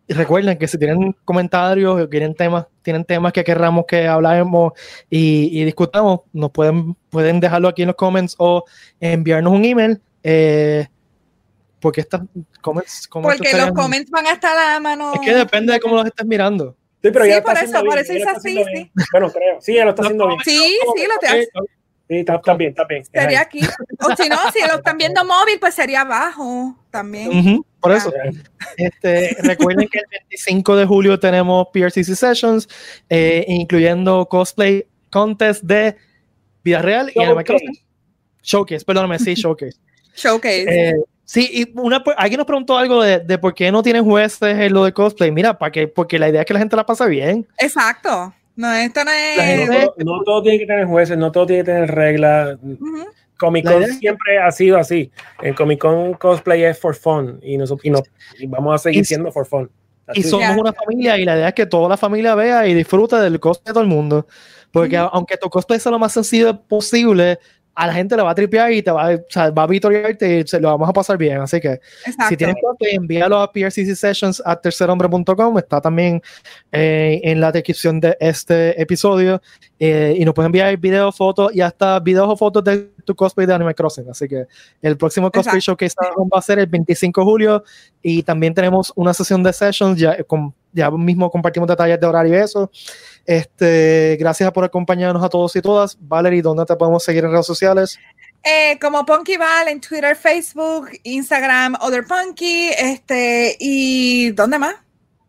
recuerden 0.09 0.57
que 0.59 0.69
si 0.69 0.79
tienen 0.79 1.17
comentarios 1.25 2.01
o 2.01 2.09
quieren 2.09 2.35
temas, 2.35 2.67
tienen 2.83 3.05
temas 3.05 3.33
que 3.33 3.43
querramos 3.43 3.87
que 3.87 4.07
hablemos 4.07 4.73
y, 5.11 5.61
y, 5.61 5.65
discutamos, 5.65 6.21
nos 6.33 6.51
pueden, 6.51 6.95
pueden 7.11 7.41
dejarlo 7.41 7.69
aquí 7.69 7.83
en 7.83 7.89
los 7.89 7.97
comments 7.97 8.37
o 8.39 8.65
enviarnos 9.01 9.53
un 9.53 9.65
email. 9.65 10.01
Eh, 10.23 10.87
porque 11.87 12.01
estas 12.01 12.23
comments, 12.61 13.07
Porque 13.09 13.53
los 13.57 13.71
comments 13.71 14.11
van 14.11 14.27
a 14.27 14.33
estar 14.33 14.59
a 14.59 14.73
la 14.73 14.81
mano. 14.81 15.15
Es 15.15 15.21
que 15.21 15.33
depende 15.33 15.73
de 15.73 15.79
cómo 15.79 15.95
los 15.95 16.07
estés 16.07 16.27
mirando. 16.27 16.77
Sí, 17.01 17.11
pero 17.13 17.25
ya 17.25 17.41
por 17.41 17.57
eso, 17.57 17.85
por 17.85 17.97
eso 17.97 18.13
es 18.13 18.27
así, 18.27 18.61
sí. 18.75 18.91
Bueno, 19.13 19.31
creo. 19.31 19.61
Sí, 19.61 19.75
ya 19.75 19.85
lo 19.85 19.91
está 19.91 20.03
haciendo 20.03 20.27
bien. 20.27 20.41
Sí, 20.45 20.77
sí, 20.97 21.07
lo 21.07 21.17
te 21.21 21.27
hace. 21.29 21.49
Sí, 22.09 22.25
está, 22.27 22.55
bien, 22.55 22.71
está 22.71 22.85
bien. 22.87 23.05
Sería 23.05 23.41
aquí. 23.41 23.61
O 24.01 24.17
si 24.17 24.29
no, 24.29 24.37
si 24.53 24.67
lo 24.67 24.75
están 24.79 24.99
viendo 24.99 25.25
móvil, 25.25 25.61
pues 25.61 25.75
sería 25.75 26.01
abajo 26.01 26.77
también. 26.91 27.63
por 27.79 27.93
eso. 27.93 28.13
Este, 28.77 29.37
recuerden 29.43 29.87
que 29.87 30.01
el 30.01 30.07
25 30.11 30.75
de 30.75 30.87
julio 30.87 31.21
tenemos 31.21 31.69
PRCC 31.73 32.17
Sessions, 32.17 32.69
eh, 33.09 33.45
incluyendo 33.47 34.27
cosplay 34.27 34.89
contest 35.11 35.63
de 35.63 35.95
vida 36.65 36.83
real 36.83 37.13
y 37.15 37.21
Showcase. 37.21 37.65
Showcase, 38.43 38.85
perdóname, 38.85 39.21
sí, 39.21 39.35
Showcase. 39.35 39.79
Showcase. 40.17 40.65
Eh, 40.69 40.95
Sí, 41.27 41.51
y 41.53 41.79
una, 41.79 42.03
alguien 42.17 42.39
nos 42.39 42.47
preguntó 42.47 42.79
algo 42.79 43.03
de, 43.03 43.19
de, 43.19 43.37
por 43.37 43.53
qué 43.53 43.73
no 43.73 43.83
tienen 43.83 44.05
jueces 44.05 44.57
en 44.57 44.73
lo 44.73 44.85
de 44.85 44.93
cosplay. 44.93 45.33
Mira, 45.33 45.59
¿para 45.59 45.73
qué? 45.73 45.89
porque 45.89 46.21
la 46.21 46.29
idea 46.29 46.43
es 46.43 46.47
que 46.47 46.55
la 46.55 46.61
gente 46.61 46.77
la 46.77 46.87
pase 46.87 47.07
bien. 47.09 47.47
Exacto. 47.59 48.33
No, 48.55 48.73
esto 48.73 49.05
no 49.05 49.11
es. 49.11 49.69
No, 49.99 50.23
todo 50.25 50.43
tiene 50.43 50.61
que 50.61 50.67
tener 50.67 50.87
jueces, 50.87 51.19
no 51.19 51.31
todo 51.31 51.47
tiene 51.47 51.63
que 51.63 51.73
tener 51.73 51.91
reglas. 51.91 52.59
Comic 53.39 53.67
Con 53.67 53.85
siempre 53.85 54.39
ha 54.39 54.51
sido 54.51 54.79
así. 54.79 55.11
El 55.43 55.55
Comic 55.55 55.81
Con 55.81 56.15
cosplay 56.15 56.65
es 56.65 56.79
for 56.79 56.95
fun 56.95 57.39
y, 57.43 57.59
nosotros, 57.59 58.03
y, 58.39 58.47
vamos 58.47 58.75
a 58.75 58.79
seguir 58.79 59.05
siendo 59.05 59.31
for 59.31 59.47
fun. 59.47 59.71
y 60.15 60.23
somos 60.23 60.57
una 60.57 60.73
familia 60.73 61.19
y 61.19 61.25
la 61.25 61.37
idea 61.37 61.49
es 61.49 61.55
que 61.55 61.67
toda 61.67 61.89
la 61.89 61.97
familia 61.99 62.35
vea 62.35 62.67
y 62.67 62.73
disfrute 62.73 63.17
del 63.17 63.39
cosplay 63.41 63.73
de 63.73 63.75
todo 63.75 63.83
el 63.83 63.91
mundo. 63.91 64.27
Porque 64.73 64.97
aunque 64.97 65.37
tu 65.37 65.51
cosplay 65.51 65.81
sea 65.81 65.93
lo 65.93 65.99
más 65.99 66.13
sencillo 66.13 66.59
posible, 66.63 67.39
a 67.77 67.87
la 67.87 67.93
gente 67.93 68.17
le 68.17 68.23
va 68.23 68.31
a 68.31 68.35
tripear 68.35 68.73
y 68.73 68.83
te 68.83 68.91
va, 68.91 69.15
o 69.15 69.19
sea, 69.29 69.51
va 69.51 69.65
a 69.65 69.67
victoriarte 69.67 70.41
y 70.41 70.47
se 70.47 70.59
lo 70.59 70.69
vamos 70.69 70.89
a 70.89 70.95
pasar 70.95 71.19
bien. 71.19 71.43
Así 71.43 71.61
que 71.61 71.79
si 72.27 72.37
tienes 72.37 72.57
que 72.81 72.91
envíalo 72.95 73.39
a 73.39 73.53
PRCC 73.53 73.95
Sessions 73.95 74.43
a 74.45 74.57
tercerhombre.com. 74.57 75.59
Está 75.59 75.81
también 75.83 76.23
eh, 76.73 77.21
en 77.23 77.39
la 77.39 77.53
descripción 77.53 78.01
de 78.01 78.17
este 78.19 78.81
episodio. 78.81 79.43
Eh, 79.79 80.17
y 80.19 80.25
nos 80.25 80.33
pueden 80.33 80.47
enviar 80.47 80.75
videos, 80.79 81.15
fotos 81.15 81.55
y 81.55 81.61
hasta 81.61 82.01
videos 82.01 82.31
o 82.31 82.37
fotos 82.37 82.65
de 82.65 82.93
tu 83.05 83.15
cosplay 83.15 83.47
de 83.47 83.53
Animal 83.53 83.75
Crossing. 83.75 84.09
Así 84.09 84.27
que 84.27 84.47
el 84.81 84.97
próximo 84.97 85.31
cosplay 85.31 85.61
show 85.61 85.77
que 85.77 85.87
va 85.87 86.39
a 86.39 86.43
ser 86.43 86.59
el 86.59 86.67
25 86.67 87.21
de 87.21 87.25
julio. 87.25 87.65
Y 88.01 88.23
también 88.23 88.55
tenemos 88.55 88.91
una 88.97 89.13
sesión 89.13 89.43
de 89.43 89.53
sessions. 89.53 90.01
Ya, 90.01 90.23
con, 90.25 90.55
ya 90.77 90.91
mismo 90.91 91.31
compartimos 91.31 91.69
detalles 91.69 91.99
de 91.99 92.07
horario 92.07 92.35
y 92.35 92.37
eso. 92.37 92.71
Este, 93.25 94.17
gracias 94.21 94.53
por 94.53 94.63
acompañarnos 94.63 95.25
a 95.25 95.29
todos 95.29 95.57
y 95.57 95.63
todas. 95.63 95.97
Valerie, 96.01 96.43
¿dónde 96.43 96.65
te 96.67 96.77
podemos 96.77 97.03
seguir 97.03 97.25
en 97.25 97.33
redes 97.33 97.47
sociales? 97.47 97.99
Eh, 98.45 98.79
como 98.81 99.05
Punky 99.05 99.37
Val 99.39 99.69
en 99.69 99.81
Twitter, 99.81 100.15
Facebook, 100.15 100.91
Instagram, 101.03 101.77
Other 101.81 102.05
Punky, 102.07 102.71
este, 102.79 103.57
y 103.59 104.31
¿dónde 104.33 104.59
más? 104.59 104.77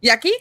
¿Y 0.01 0.09
aquí? 0.09 0.33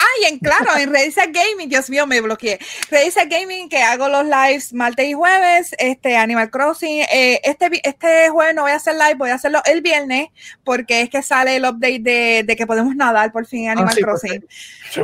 Ah, 0.00 0.28
en 0.28 0.38
claro, 0.38 0.76
en 0.78 0.90
Reisa 0.90 1.26
Gaming, 1.26 1.68
Dios 1.68 1.90
mío, 1.90 2.06
me 2.06 2.22
bloqueé. 2.22 2.58
Reisa 2.90 3.26
Gaming, 3.26 3.68
que 3.68 3.82
hago 3.82 4.08
los 4.08 4.24
lives 4.24 4.72
martes 4.72 5.06
y 5.06 5.12
jueves, 5.12 5.74
este 5.78 6.16
Animal 6.16 6.50
Crossing. 6.50 7.02
Eh, 7.12 7.40
este, 7.44 7.68
este 7.82 8.30
jueves 8.30 8.54
no 8.54 8.62
voy 8.62 8.72
a 8.72 8.76
hacer 8.76 8.94
live, 8.94 9.14
voy 9.16 9.30
a 9.30 9.34
hacerlo 9.34 9.60
el 9.66 9.82
viernes, 9.82 10.28
porque 10.64 11.02
es 11.02 11.10
que 11.10 11.22
sale 11.22 11.56
el 11.56 11.64
update 11.64 12.00
de, 12.00 12.44
de 12.46 12.56
que 12.56 12.66
podemos 12.66 12.96
nadar 12.96 13.30
por 13.30 13.46
fin 13.46 13.64
en 13.64 13.70
Animal 13.72 13.94
ah, 13.94 14.00
Crossing. 14.00 14.46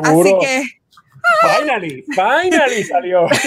Así 0.03 0.35
que 0.41 0.65
Finally, 1.41 2.05
finally 2.15 2.85
salió. 2.85 3.29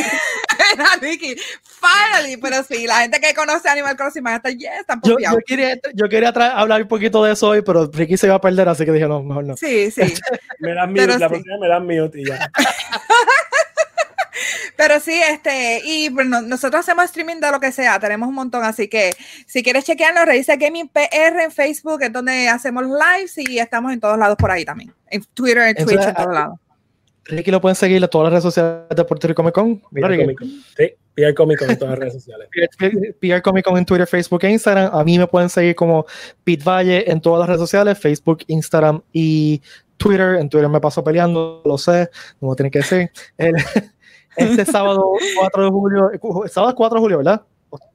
finally, 1.79 2.37
pero 2.37 2.63
sí, 2.63 2.87
la 2.87 3.01
gente 3.01 3.19
que 3.19 3.33
conoce 3.33 3.69
Animal 3.69 3.95
Crossing 3.95 4.25
va 4.25 4.33
a 4.33 4.35
estar, 4.37 4.51
yes, 4.51 4.71
están 4.79 5.01
yo, 5.03 5.17
yo, 5.19 5.37
quería, 5.45 5.77
yo 5.93 6.09
quería 6.09 6.29
hablar 6.29 6.81
un 6.81 6.87
poquito 6.87 7.23
de 7.23 7.33
eso 7.33 7.49
hoy, 7.49 7.61
pero 7.61 7.89
Ricky 7.91 8.17
se 8.17 8.27
iba 8.27 8.35
a 8.35 8.41
perder, 8.41 8.69
así 8.69 8.85
que 8.85 8.91
dije, 8.91 9.07
no, 9.07 9.23
mejor 9.23 9.45
no. 9.45 9.57
Sí, 9.57 9.91
sí. 9.91 10.01
me 10.59 10.73
dan 10.73 10.91
miedo, 10.91 11.17
la 11.17 11.29
próxima 11.29 11.57
me 11.59 11.67
dan 11.67 11.85
miedo 11.85 12.09
y 12.13 12.25
ya. 12.25 12.51
Pero 14.79 15.01
sí, 15.01 15.11
este, 15.29 15.81
y 15.83 16.07
bueno, 16.07 16.41
nosotros 16.41 16.79
hacemos 16.79 17.03
streaming 17.05 17.41
de 17.41 17.51
lo 17.51 17.59
que 17.59 17.73
sea, 17.73 17.99
tenemos 17.99 18.29
un 18.29 18.35
montón, 18.35 18.63
así 18.63 18.87
que 18.87 19.11
si 19.45 19.61
quieres 19.61 19.83
chequearlo, 19.83 20.23
revisa 20.23 20.55
Gaming 20.55 20.87
PR 20.87 21.41
en 21.43 21.51
Facebook, 21.51 22.01
es 22.01 22.13
donde 22.13 22.47
hacemos 22.47 22.85
lives 22.85 23.37
y 23.37 23.59
estamos 23.59 23.91
en 23.91 23.99
todos 23.99 24.17
lados 24.17 24.37
por 24.37 24.51
ahí 24.51 24.63
también. 24.63 24.93
En 25.09 25.21
Twitter, 25.33 25.75
en 25.75 25.85
Twitch, 25.85 26.01
en 26.01 26.13
todos 26.13 26.33
lados. 26.33 26.59
Ricky 27.29 27.51
lo 27.51 27.61
pueden 27.61 27.75
seguir 27.75 28.03
en 28.03 28.09
todas 28.09 28.25
las 28.25 28.31
redes 28.31 28.43
sociales 28.43 28.83
de 28.89 29.05
Puerto 29.05 29.27
Rico 29.27 29.41
Comic 29.41 29.53
Con. 29.53 29.81
Sí, 30.75 30.93
PR 31.15 31.33
Comic 31.33 31.59
Con 31.59 31.69
en 31.69 31.77
todas 31.77 31.91
las 31.91 31.99
redes 31.99 32.13
sociales. 32.13 32.49
PR 33.21 33.41
Comic 33.41 33.65
Con 33.65 33.77
en 33.77 33.85
Twitter, 33.85 34.07
Facebook 34.07 34.43
e 34.43 34.51
Instagram. 34.51 34.89
A 34.93 35.03
mí 35.03 35.17
me 35.17 35.27
pueden 35.27 35.49
seguir 35.49 35.75
como 35.75 36.05
Pete 36.43 36.63
Valle 36.63 37.09
en 37.09 37.21
todas 37.21 37.39
las 37.39 37.47
redes 37.47 37.61
sociales, 37.61 37.97
Facebook, 37.99 38.39
Instagram 38.47 39.01
y 39.13 39.61
Twitter. 39.97 40.35
En 40.35 40.49
Twitter 40.49 40.69
me 40.69 40.79
paso 40.79 41.03
peleando, 41.03 41.61
lo 41.63 41.77
sé, 41.77 42.09
no 42.41 42.49
me 42.49 42.55
tienen 42.55 42.71
que 42.71 42.79
decir. 42.79 43.11
este 44.35 44.65
sábado 44.65 45.11
4 45.37 45.63
de 45.63 45.69
julio, 45.69 46.11
sábado 46.47 46.73
4 46.75 46.95
de 46.95 47.01
julio, 47.01 47.17
¿verdad? 47.17 47.43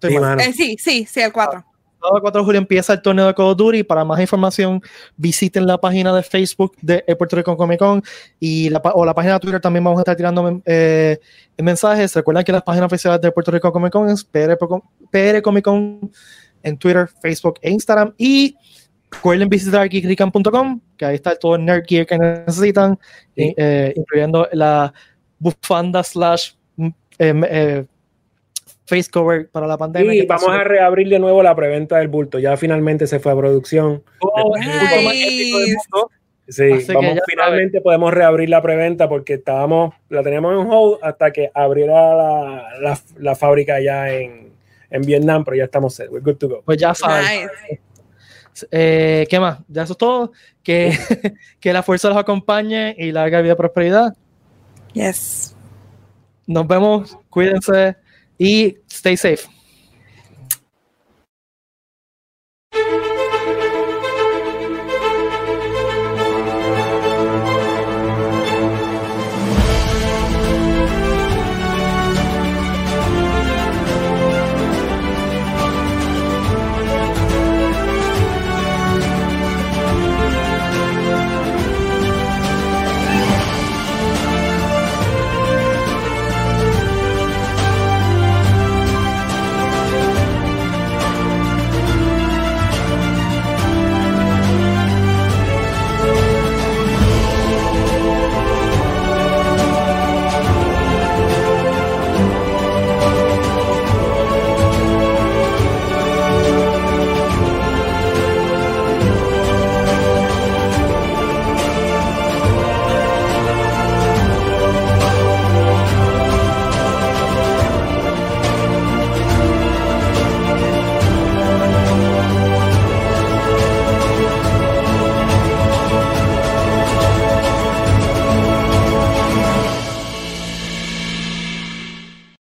Sí, 0.01 0.09
eh, 0.09 0.53
sí, 0.53 0.77
sí, 0.79 1.07
sí, 1.07 1.21
el 1.21 1.33
4 1.33 1.74
el 2.15 2.21
4 2.21 2.41
de 2.41 2.45
julio 2.45 2.61
empieza 2.61 2.93
el 2.93 3.03
torneo 3.03 3.27
de 3.27 3.35
Call 3.35 3.47
of 3.47 3.57
Duty. 3.57 3.83
Para 3.83 4.05
más 4.05 4.21
información, 4.21 4.81
visiten 5.17 5.67
la 5.67 5.79
página 5.79 6.15
de 6.15 6.23
Facebook 6.23 6.77
de 6.81 7.03
Puerto 7.17 7.37
Rico 7.37 7.57
Comic 7.57 7.79
Con 7.79 8.03
y 8.39 8.69
la, 8.71 8.79
o 8.95 9.05
la 9.05 9.15
página 9.15 9.35
de 9.35 9.41
Twitter 9.41 9.61
también 9.61 9.85
vamos 9.85 9.99
a 9.99 10.03
estar 10.03 10.17
tirando 10.17 10.63
eh, 10.65 11.19
mensajes. 11.59 12.15
Recuerden 12.15 12.45
que 12.45 12.53
las 12.53 12.63
páginas 12.63 12.87
oficiales 12.87 13.21
de 13.21 13.33
Puerto 13.33 13.51
Rico 13.51 13.73
Comic 13.73 13.93
Con 13.93 14.09
es 14.09 14.25
PR, 14.25 15.43
Comic 15.43 15.65
Con 15.65 16.11
en 16.63 16.79
Twitter, 16.79 17.09
Facebook 17.21 17.59
e 17.63 17.71
Instagram. 17.71 18.15
Y 18.19 18.57
recuerden 19.11 19.49
visitar 19.49 19.89
geekrican.com, 19.89 20.81
que 20.97 21.05
ahí 21.05 21.15
está 21.15 21.37
todo 21.37 21.57
el 21.57 21.65
nerd 21.65 21.85
gear 21.87 22.07
que 22.07 22.19
necesitan, 22.19 22.99
eh, 23.37 23.93
incluyendo 23.97 24.49
la 24.53 24.93
bufanda 25.39 26.03
slash 26.03 26.53
mm, 26.77 26.89
eh, 27.19 27.87
face 28.87 29.11
cover 29.11 29.49
para 29.51 29.67
la 29.67 29.79
pandemia. 29.79 30.15
Y 30.15 30.27
vamos 30.27 30.49
a 30.49 30.65
reabrir 30.65 31.09
de 31.09 31.19
nuevo 31.19 31.43
la 31.43 31.55
preventa 31.55 31.99
del 31.99 32.09
bulto. 32.09 32.39
Ya 32.39 32.57
finalmente 32.57 33.07
se 33.07 33.19
fue 33.21 33.33
a 33.33 33.37
producción. 33.37 34.03
Oh, 34.21 34.55
Sí, 36.47 36.69
vamos, 36.93 37.21
finalmente 37.27 37.81
podemos 37.81 38.13
reabrir 38.13 38.51
la 38.51 38.61
preventa 38.61 39.09
porque 39.09 39.35
estábamos, 39.35 39.95
la 40.11 40.23
teníamos 40.23 40.53
en 40.53 40.71
hold 40.71 40.99
hasta 41.03 41.31
que 41.31 41.51
abriera 41.55 42.15
la, 42.79 43.01
la, 43.17 43.35
fábrica 43.35 43.81
ya 43.81 44.13
en, 44.13 44.53
en, 44.91 45.03
Vietnam, 45.03 45.43
pero 45.43 45.57
ya 45.57 45.65
estamos 45.65 45.95
set. 45.95 46.11
We're 46.11 46.23
good 46.23 46.37
to 46.37 46.49
go. 46.49 46.63
Pues 46.63 46.77
ya 46.77 46.95
sabes. 46.95 47.49
Eh, 48.71 49.27
¿Qué 49.31 49.41
más? 49.41 49.61
Ya 49.69 49.85
eso 49.85 49.95
es 49.95 49.99
todo. 49.99 50.33
Que, 50.63 50.93
que 51.61 51.73
la 51.73 51.83
fuerza 51.83 52.11
los 52.11 52.19
acompañe 52.19 52.95
y 52.99 53.11
larga 53.11 53.41
vida 53.41 53.55
y 53.55 53.57
prosperidad. 53.57 54.15
Yes. 54.93 55.57
Nos 56.47 56.67
vemos, 56.69 57.19
cuídense 57.31 57.97
y 58.39 58.77
stay 58.91 59.17
safe. 59.17 59.54